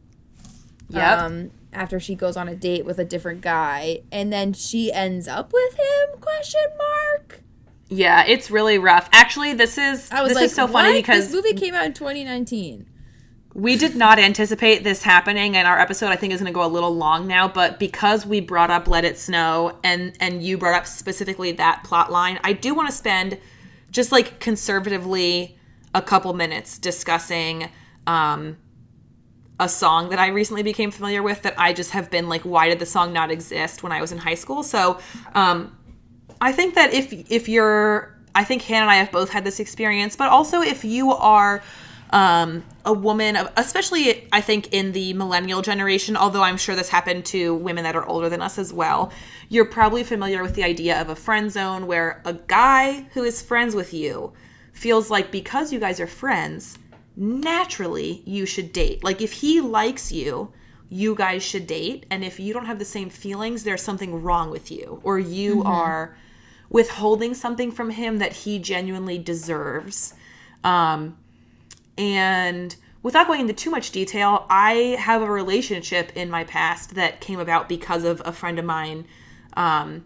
Yep. 0.90 1.20
um, 1.20 1.52
after 1.74 1.98
she 2.00 2.14
goes 2.16 2.36
on 2.38 2.48
a 2.50 2.56
date 2.56 2.86
with 2.86 2.98
a 2.98 3.04
different 3.04 3.42
guy, 3.42 4.00
and 4.10 4.32
then 4.32 4.54
she 4.54 4.90
ends 4.92 5.28
up 5.28 5.52
with 5.52 5.74
him? 5.74 6.20
Question 6.22 6.62
mark. 6.78 7.42
Yeah, 7.90 8.24
it's 8.26 8.50
really 8.50 8.78
rough. 8.78 9.10
Actually, 9.12 9.54
this 9.54 9.78
is 9.78 10.10
I 10.12 10.22
was 10.22 10.30
this 10.30 10.36
like, 10.38 10.46
is 10.46 10.56
so 10.56 10.66
funny 10.66 10.90
"What? 10.92 10.96
because 10.96 11.26
this 11.26 11.34
movie 11.34 11.58
came 11.60 11.74
out 11.76 11.86
in 11.86 11.94
2019. 11.94 12.86
We 13.58 13.76
did 13.76 13.96
not 13.96 14.20
anticipate 14.20 14.84
this 14.84 15.02
happening 15.02 15.58
and 15.58 15.68
our 15.68 15.80
episode 15.80 16.08
i 16.08 16.16
think 16.16 16.32
is 16.32 16.40
going 16.40 16.52
to 16.52 16.56
go 16.56 16.64
a 16.64 16.68
little 16.68 16.96
long 16.96 17.26
now 17.28 17.48
but 17.48 17.80
because 17.80 18.26
we 18.26 18.40
brought 18.40 18.70
up 18.70 18.88
let 18.88 19.04
it 19.04 19.18
snow 19.18 19.78
and 19.84 20.16
and 20.20 20.44
you 20.44 20.58
brought 20.58 20.76
up 20.76 20.86
specifically 20.86 21.52
that 21.52 21.84
plot 21.84 22.12
line 22.12 22.40
i 22.44 22.54
do 22.54 22.76
want 22.76 22.88
to 22.88 22.96
spend 22.96 23.38
just 23.90 24.12
like 24.12 24.40
conservatively 24.40 25.58
a 25.96 26.02
couple 26.02 26.34
minutes 26.34 26.78
discussing 26.78 27.68
um 28.06 28.56
a 29.60 29.68
song 29.68 30.10
that 30.10 30.20
i 30.20 30.28
recently 30.28 30.62
became 30.62 30.92
familiar 30.92 31.24
with 31.24 31.42
that 31.42 31.56
i 31.58 31.74
just 31.74 31.90
have 31.90 32.12
been 32.12 32.30
like 32.30 32.44
why 32.44 32.70
did 32.70 32.78
the 32.78 32.86
song 32.86 33.12
not 33.12 33.32
exist 33.32 33.82
when 33.82 33.92
i 33.92 34.00
was 34.00 34.12
in 34.12 34.20
high 34.20 34.36
school? 34.36 34.62
So 34.62 35.00
um 35.34 35.74
I 36.40 36.52
think 36.52 36.76
that 36.76 36.94
if 36.94 37.12
if 37.32 37.50
you're 37.50 38.16
I 38.36 38.44
think 38.44 38.62
Hannah 38.62 38.84
and 38.84 38.92
I 38.92 38.96
have 38.98 39.12
both 39.12 39.32
had 39.32 39.44
this 39.44 39.60
experience, 39.60 40.16
but 40.16 40.30
also 40.30 40.62
if 40.62 40.86
you 40.86 41.12
are 41.12 41.64
um, 42.12 42.64
a 42.86 42.94
woman, 42.94 43.38
especially 43.58 44.28
I 44.32 44.42
think 44.42 44.74
in 44.74 44.94
the 44.94 45.14
millennial 45.14 45.62
generation, 45.62 46.16
although 46.16 46.44
I'm 46.44 46.58
sure 46.58 46.76
this 46.76 46.90
happened 46.90 47.26
to 47.28 47.56
women 47.56 47.84
that 47.84 47.96
are 47.96 48.06
older 48.06 48.30
than 48.30 48.42
us 48.42 48.58
as 48.58 48.72
well, 48.72 49.12
you're 49.50 49.66
probably 49.66 50.04
familiar 50.04 50.42
with 50.42 50.56
the 50.56 50.64
idea 50.64 51.00
of 51.00 51.10
a 51.10 51.16
friend 51.16 51.52
zone 51.52 51.86
where 51.88 52.22
a 52.26 52.34
guy 52.34 53.08
who 53.14 53.24
is 53.24 53.42
friends 53.42 53.76
with 53.76 53.94
you 53.94 54.32
feels 54.72 55.10
like 55.10 55.32
because 55.32 55.74
you 55.74 55.80
guys 55.80 56.00
are 56.00 56.08
friends, 56.08 56.78
naturally 57.16 58.22
you 58.26 58.46
should 58.46 58.72
date. 58.72 59.04
Like 59.04 59.22
if 59.22 59.34
he 59.34 59.60
likes 59.60 60.12
you, 60.12 60.54
you 60.90 61.16
guys 61.16 61.44
should 61.44 61.68
date. 61.68 62.06
And 62.10 62.24
if 62.24 62.40
you 62.40 62.54
don't 62.54 62.66
have 62.66 62.80
the 62.80 62.86
same 62.86 63.10
feelings, 63.10 63.64
there's 63.64 63.82
something 63.82 64.22
wrong 64.24 64.50
with 64.50 64.72
you, 64.72 65.02
or 65.04 65.20
you 65.20 65.64
are 65.64 66.16
withholding 66.70 67.34
something 67.34 67.72
from 67.72 67.90
him 67.92 68.20
that 68.20 68.34
he 68.34 68.60
genuinely 68.60 69.18
deserves. 69.18 70.14
Um, 70.64 71.18
and 71.98 72.76
without 73.04 73.28
going 73.28 73.42
into 73.42 73.54
too 73.54 73.72
much 73.72 73.92
detail, 73.92 74.46
I 74.50 74.98
have 75.00 75.22
a 75.22 75.32
relationship 75.32 76.12
in 76.16 76.30
my 76.30 76.44
past 76.44 76.96
that 76.96 77.22
came 77.22 77.40
about 77.40 77.70
because 77.70 78.04
of 78.04 78.22
a 78.26 78.32
friend 78.32 78.60
of 78.60 78.66
mine 78.66 79.06
um, 79.56 80.06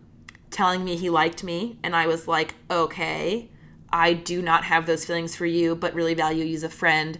telling 0.49 0.83
me 0.83 0.95
he 0.95 1.09
liked 1.09 1.43
me. 1.43 1.77
And 1.83 1.95
I 1.95 2.07
was 2.07 2.27
like, 2.27 2.55
okay, 2.69 3.49
I 3.91 4.13
do 4.13 4.41
not 4.41 4.65
have 4.65 4.85
those 4.85 5.05
feelings 5.05 5.35
for 5.35 5.45
you, 5.45 5.75
but 5.75 5.93
really 5.93 6.13
value 6.13 6.45
you 6.45 6.55
as 6.55 6.63
a 6.63 6.69
friend. 6.69 7.19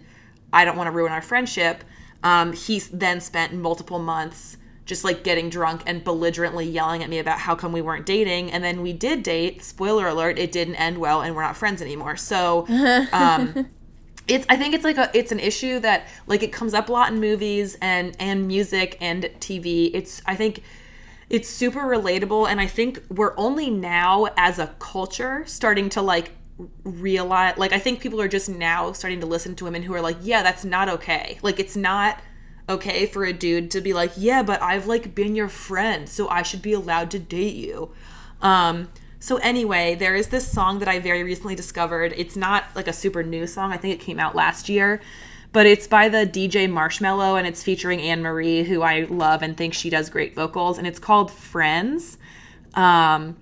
I 0.52 0.64
don't 0.64 0.76
want 0.76 0.86
to 0.86 0.92
ruin 0.92 1.12
our 1.12 1.22
friendship. 1.22 1.84
Um, 2.22 2.52
he 2.52 2.78
then 2.78 3.20
spent 3.20 3.52
multiple 3.52 3.98
months 3.98 4.56
just 4.84 5.04
like 5.04 5.22
getting 5.22 5.48
drunk 5.48 5.82
and 5.86 6.02
belligerently 6.02 6.68
yelling 6.68 7.02
at 7.02 7.08
me 7.08 7.18
about 7.18 7.38
how 7.38 7.54
come 7.54 7.72
we 7.72 7.80
weren't 7.80 8.04
dating. 8.04 8.50
And 8.50 8.62
then 8.62 8.82
we 8.82 8.92
did 8.92 9.22
date. 9.22 9.62
Spoiler 9.62 10.08
alert, 10.08 10.38
it 10.38 10.52
didn't 10.52 10.76
end 10.76 10.98
well 10.98 11.22
and 11.22 11.34
we're 11.34 11.42
not 11.42 11.56
friends 11.56 11.80
anymore. 11.80 12.16
So, 12.16 12.66
um, 13.12 13.68
it's 14.28 14.46
i 14.48 14.56
think 14.56 14.74
it's 14.74 14.84
like 14.84 14.98
a 14.98 15.10
it's 15.14 15.32
an 15.32 15.40
issue 15.40 15.78
that 15.80 16.06
like 16.26 16.42
it 16.42 16.52
comes 16.52 16.74
up 16.74 16.88
a 16.88 16.92
lot 16.92 17.12
in 17.12 17.20
movies 17.20 17.76
and 17.80 18.16
and 18.18 18.46
music 18.46 18.96
and 19.00 19.24
tv 19.40 19.90
it's 19.94 20.22
i 20.26 20.34
think 20.34 20.62
it's 21.28 21.48
super 21.48 21.80
relatable 21.80 22.48
and 22.48 22.60
i 22.60 22.66
think 22.66 23.02
we're 23.08 23.34
only 23.36 23.70
now 23.70 24.28
as 24.36 24.58
a 24.58 24.68
culture 24.78 25.42
starting 25.46 25.88
to 25.88 26.00
like 26.00 26.32
realize 26.84 27.56
like 27.56 27.72
i 27.72 27.78
think 27.78 28.00
people 28.00 28.20
are 28.20 28.28
just 28.28 28.48
now 28.48 28.92
starting 28.92 29.20
to 29.20 29.26
listen 29.26 29.54
to 29.54 29.64
women 29.64 29.82
who 29.82 29.94
are 29.94 30.00
like 30.00 30.16
yeah 30.20 30.42
that's 30.42 30.64
not 30.64 30.88
okay. 30.88 31.38
Like 31.42 31.58
it's 31.58 31.76
not 31.76 32.20
okay 32.68 33.06
for 33.06 33.24
a 33.24 33.32
dude 33.32 33.70
to 33.72 33.80
be 33.80 33.92
like 33.92 34.12
yeah 34.16 34.42
but 34.42 34.62
i've 34.62 34.86
like 34.86 35.14
been 35.16 35.34
your 35.34 35.48
friend 35.48 36.08
so 36.08 36.28
i 36.28 36.42
should 36.42 36.62
be 36.62 36.72
allowed 36.72 37.10
to 37.10 37.18
date 37.18 37.54
you. 37.54 37.90
Um 38.40 38.88
so 39.22 39.36
anyway, 39.36 39.94
there 39.94 40.16
is 40.16 40.26
this 40.26 40.50
song 40.50 40.80
that 40.80 40.88
I 40.88 40.98
very 40.98 41.22
recently 41.22 41.54
discovered. 41.54 42.12
It's 42.16 42.34
not 42.34 42.64
like 42.74 42.88
a 42.88 42.92
super 42.92 43.22
new 43.22 43.46
song. 43.46 43.72
I 43.72 43.76
think 43.76 43.94
it 43.94 44.04
came 44.04 44.18
out 44.18 44.34
last 44.34 44.68
year, 44.68 45.00
but 45.52 45.64
it's 45.64 45.86
by 45.86 46.08
the 46.08 46.26
DJ 46.26 46.68
Marshmello 46.68 47.38
and 47.38 47.46
it's 47.46 47.62
featuring 47.62 48.00
Anne 48.00 48.20
Marie, 48.20 48.64
who 48.64 48.82
I 48.82 49.02
love 49.02 49.42
and 49.42 49.56
think 49.56 49.74
she 49.74 49.90
does 49.90 50.10
great 50.10 50.34
vocals, 50.34 50.76
and 50.76 50.88
it's 50.88 50.98
called 50.98 51.30
Friends. 51.30 52.18
Um, 52.74 53.36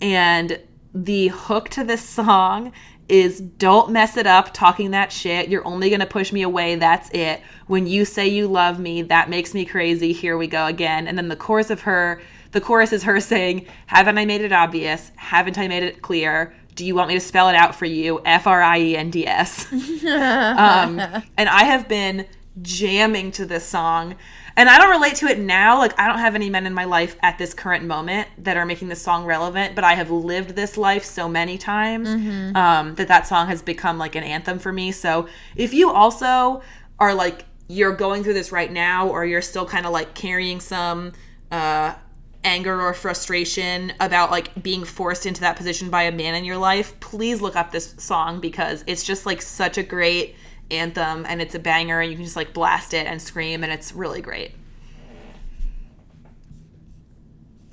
and 0.00 0.60
the 0.94 1.28
hook 1.28 1.68
to 1.70 1.82
this 1.82 2.08
song 2.08 2.72
is 3.08 3.40
don't 3.40 3.90
mess 3.90 4.16
it 4.16 4.28
up 4.28 4.54
talking 4.54 4.92
that 4.92 5.10
shit. 5.10 5.48
You're 5.48 5.66
only 5.66 5.88
going 5.88 5.98
to 5.98 6.06
push 6.06 6.32
me 6.32 6.42
away. 6.42 6.76
That's 6.76 7.10
it. 7.10 7.42
When 7.66 7.88
you 7.88 8.04
say 8.04 8.28
you 8.28 8.46
love 8.46 8.78
me, 8.78 9.02
that 9.02 9.28
makes 9.28 9.52
me 9.52 9.64
crazy. 9.64 10.12
Here 10.12 10.38
we 10.38 10.46
go 10.46 10.66
again. 10.66 11.08
And 11.08 11.18
then 11.18 11.26
the 11.26 11.34
chorus 11.34 11.70
of 11.70 11.80
her, 11.80 12.22
the 12.54 12.60
chorus 12.60 12.92
is 12.92 13.02
her 13.02 13.20
saying, 13.20 13.66
Haven't 13.86 14.16
I 14.16 14.24
made 14.24 14.40
it 14.40 14.52
obvious? 14.52 15.10
Haven't 15.16 15.58
I 15.58 15.68
made 15.68 15.82
it 15.82 16.00
clear? 16.00 16.54
Do 16.74 16.86
you 16.86 16.94
want 16.94 17.08
me 17.08 17.14
to 17.14 17.20
spell 17.20 17.48
it 17.48 17.54
out 17.54 17.74
for 17.74 17.84
you? 17.84 18.22
F 18.24 18.46
R 18.46 18.62
I 18.62 18.78
E 18.80 18.96
N 18.96 19.10
D 19.10 19.26
S. 19.26 19.66
Um, 20.04 21.00
and 21.36 21.48
I 21.48 21.64
have 21.64 21.88
been 21.88 22.26
jamming 22.62 23.32
to 23.32 23.44
this 23.46 23.66
song. 23.66 24.14
And 24.56 24.68
I 24.68 24.78
don't 24.78 24.90
relate 24.90 25.16
to 25.16 25.26
it 25.26 25.40
now. 25.40 25.78
Like, 25.78 25.98
I 25.98 26.06
don't 26.06 26.18
have 26.18 26.36
any 26.36 26.48
men 26.48 26.64
in 26.66 26.74
my 26.74 26.84
life 26.84 27.16
at 27.22 27.38
this 27.38 27.54
current 27.54 27.84
moment 27.84 28.28
that 28.38 28.56
are 28.56 28.64
making 28.64 28.88
this 28.88 29.02
song 29.02 29.24
relevant, 29.24 29.74
but 29.74 29.82
I 29.82 29.94
have 29.94 30.10
lived 30.10 30.50
this 30.50 30.76
life 30.76 31.04
so 31.04 31.28
many 31.28 31.58
times 31.58 32.08
um, 32.54 32.94
that 32.94 33.08
that 33.08 33.26
song 33.26 33.48
has 33.48 33.62
become 33.62 33.98
like 33.98 34.14
an 34.14 34.22
anthem 34.22 34.60
for 34.60 34.72
me. 34.72 34.92
So 34.92 35.26
if 35.56 35.74
you 35.74 35.90
also 35.90 36.62
are 37.00 37.14
like, 37.14 37.46
you're 37.66 37.96
going 37.96 38.22
through 38.22 38.34
this 38.34 38.52
right 38.52 38.70
now, 38.70 39.08
or 39.08 39.24
you're 39.24 39.42
still 39.42 39.66
kind 39.66 39.86
of 39.86 39.92
like 39.92 40.14
carrying 40.14 40.60
some 40.60 41.12
uh, 41.50 41.94
anger 42.44 42.80
or 42.80 42.94
frustration 42.94 43.92
about 44.00 44.30
like 44.30 44.62
being 44.62 44.84
forced 44.84 45.26
into 45.26 45.40
that 45.40 45.56
position 45.56 45.90
by 45.90 46.02
a 46.04 46.12
man 46.12 46.34
in 46.34 46.44
your 46.44 46.58
life, 46.58 46.98
please 47.00 47.40
look 47.40 47.56
up 47.56 47.72
this 47.72 47.94
song 47.98 48.40
because 48.40 48.84
it's 48.86 49.02
just 49.02 49.26
like 49.26 49.42
such 49.42 49.78
a 49.78 49.82
great 49.82 50.36
anthem 50.70 51.26
and 51.26 51.42
it's 51.42 51.54
a 51.54 51.58
banger 51.58 52.00
and 52.00 52.10
you 52.10 52.16
can 52.16 52.24
just 52.24 52.36
like 52.36 52.52
blast 52.52 52.94
it 52.94 53.06
and 53.06 53.20
scream 53.20 53.62
and 53.62 53.72
it's 53.72 53.92
really 53.92 54.20
great. 54.20 54.52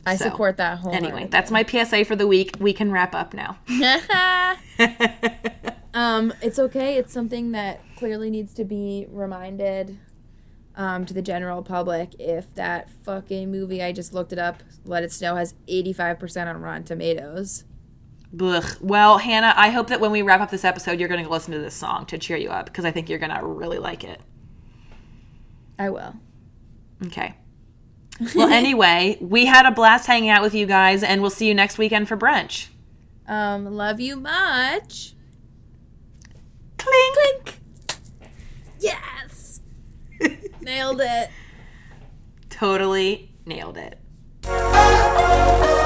I 0.05 0.15
So, 0.15 0.25
support 0.25 0.57
that 0.57 0.79
whole. 0.79 0.93
Anyway, 0.93 1.27
that's 1.29 1.51
my 1.51 1.63
PSA 1.63 2.05
for 2.05 2.15
the 2.15 2.25
week. 2.25 2.55
We 2.59 2.73
can 2.73 2.91
wrap 2.91 3.13
up 3.13 3.35
now. 3.35 3.59
um, 5.93 6.33
it's 6.41 6.57
okay. 6.57 6.97
It's 6.97 7.13
something 7.13 7.51
that 7.51 7.81
clearly 7.97 8.31
needs 8.31 8.53
to 8.55 8.65
be 8.65 9.05
reminded 9.09 9.99
um, 10.81 11.05
to 11.05 11.13
the 11.13 11.21
general 11.21 11.61
public. 11.61 12.15
If 12.19 12.53
that 12.55 12.89
fucking 13.03 13.51
movie 13.51 13.83
I 13.83 13.91
just 13.91 14.13
looked 14.13 14.33
it 14.33 14.39
up, 14.39 14.63
Let 14.83 15.03
It 15.03 15.11
Snow, 15.11 15.35
has 15.35 15.53
eighty 15.67 15.93
five 15.93 16.19
percent 16.19 16.49
on 16.49 16.59
Rotten 16.59 16.83
Tomatoes. 16.83 17.65
Blech. 18.35 18.81
Well, 18.81 19.19
Hannah, 19.19 19.53
I 19.55 19.69
hope 19.69 19.87
that 19.87 19.99
when 19.99 20.11
we 20.11 20.21
wrap 20.23 20.41
up 20.41 20.49
this 20.49 20.65
episode, 20.65 20.99
you're 20.99 21.09
going 21.09 21.23
to 21.23 21.29
listen 21.29 21.53
to 21.53 21.59
this 21.59 21.75
song 21.75 22.05
to 22.07 22.17
cheer 22.17 22.37
you 22.37 22.49
up 22.49 22.65
because 22.65 22.85
I 22.85 22.91
think 22.91 23.09
you're 23.09 23.19
going 23.19 23.37
to 23.37 23.45
really 23.45 23.77
like 23.77 24.03
it. 24.03 24.21
I 25.77 25.89
will. 25.89 26.15
Okay. 27.05 27.35
Well, 28.35 28.49
anyway, 28.49 29.17
we 29.19 29.47
had 29.47 29.65
a 29.65 29.71
blast 29.71 30.05
hanging 30.05 30.29
out 30.29 30.43
with 30.43 30.53
you 30.53 30.67
guys, 30.67 31.01
and 31.01 31.21
we'll 31.21 31.31
see 31.31 31.47
you 31.47 31.55
next 31.55 31.79
weekend 31.79 32.07
for 32.07 32.15
brunch. 32.15 32.67
Um, 33.27 33.65
love 33.65 33.99
you 33.99 34.15
much. 34.15 35.15
Clink. 36.77 37.15
Clink. 37.15 37.59
Yes. 38.79 39.20
Nailed 40.61 41.01
it. 41.01 41.29
Totally 42.49 43.31
nailed 43.45 43.77
it. 43.77 43.97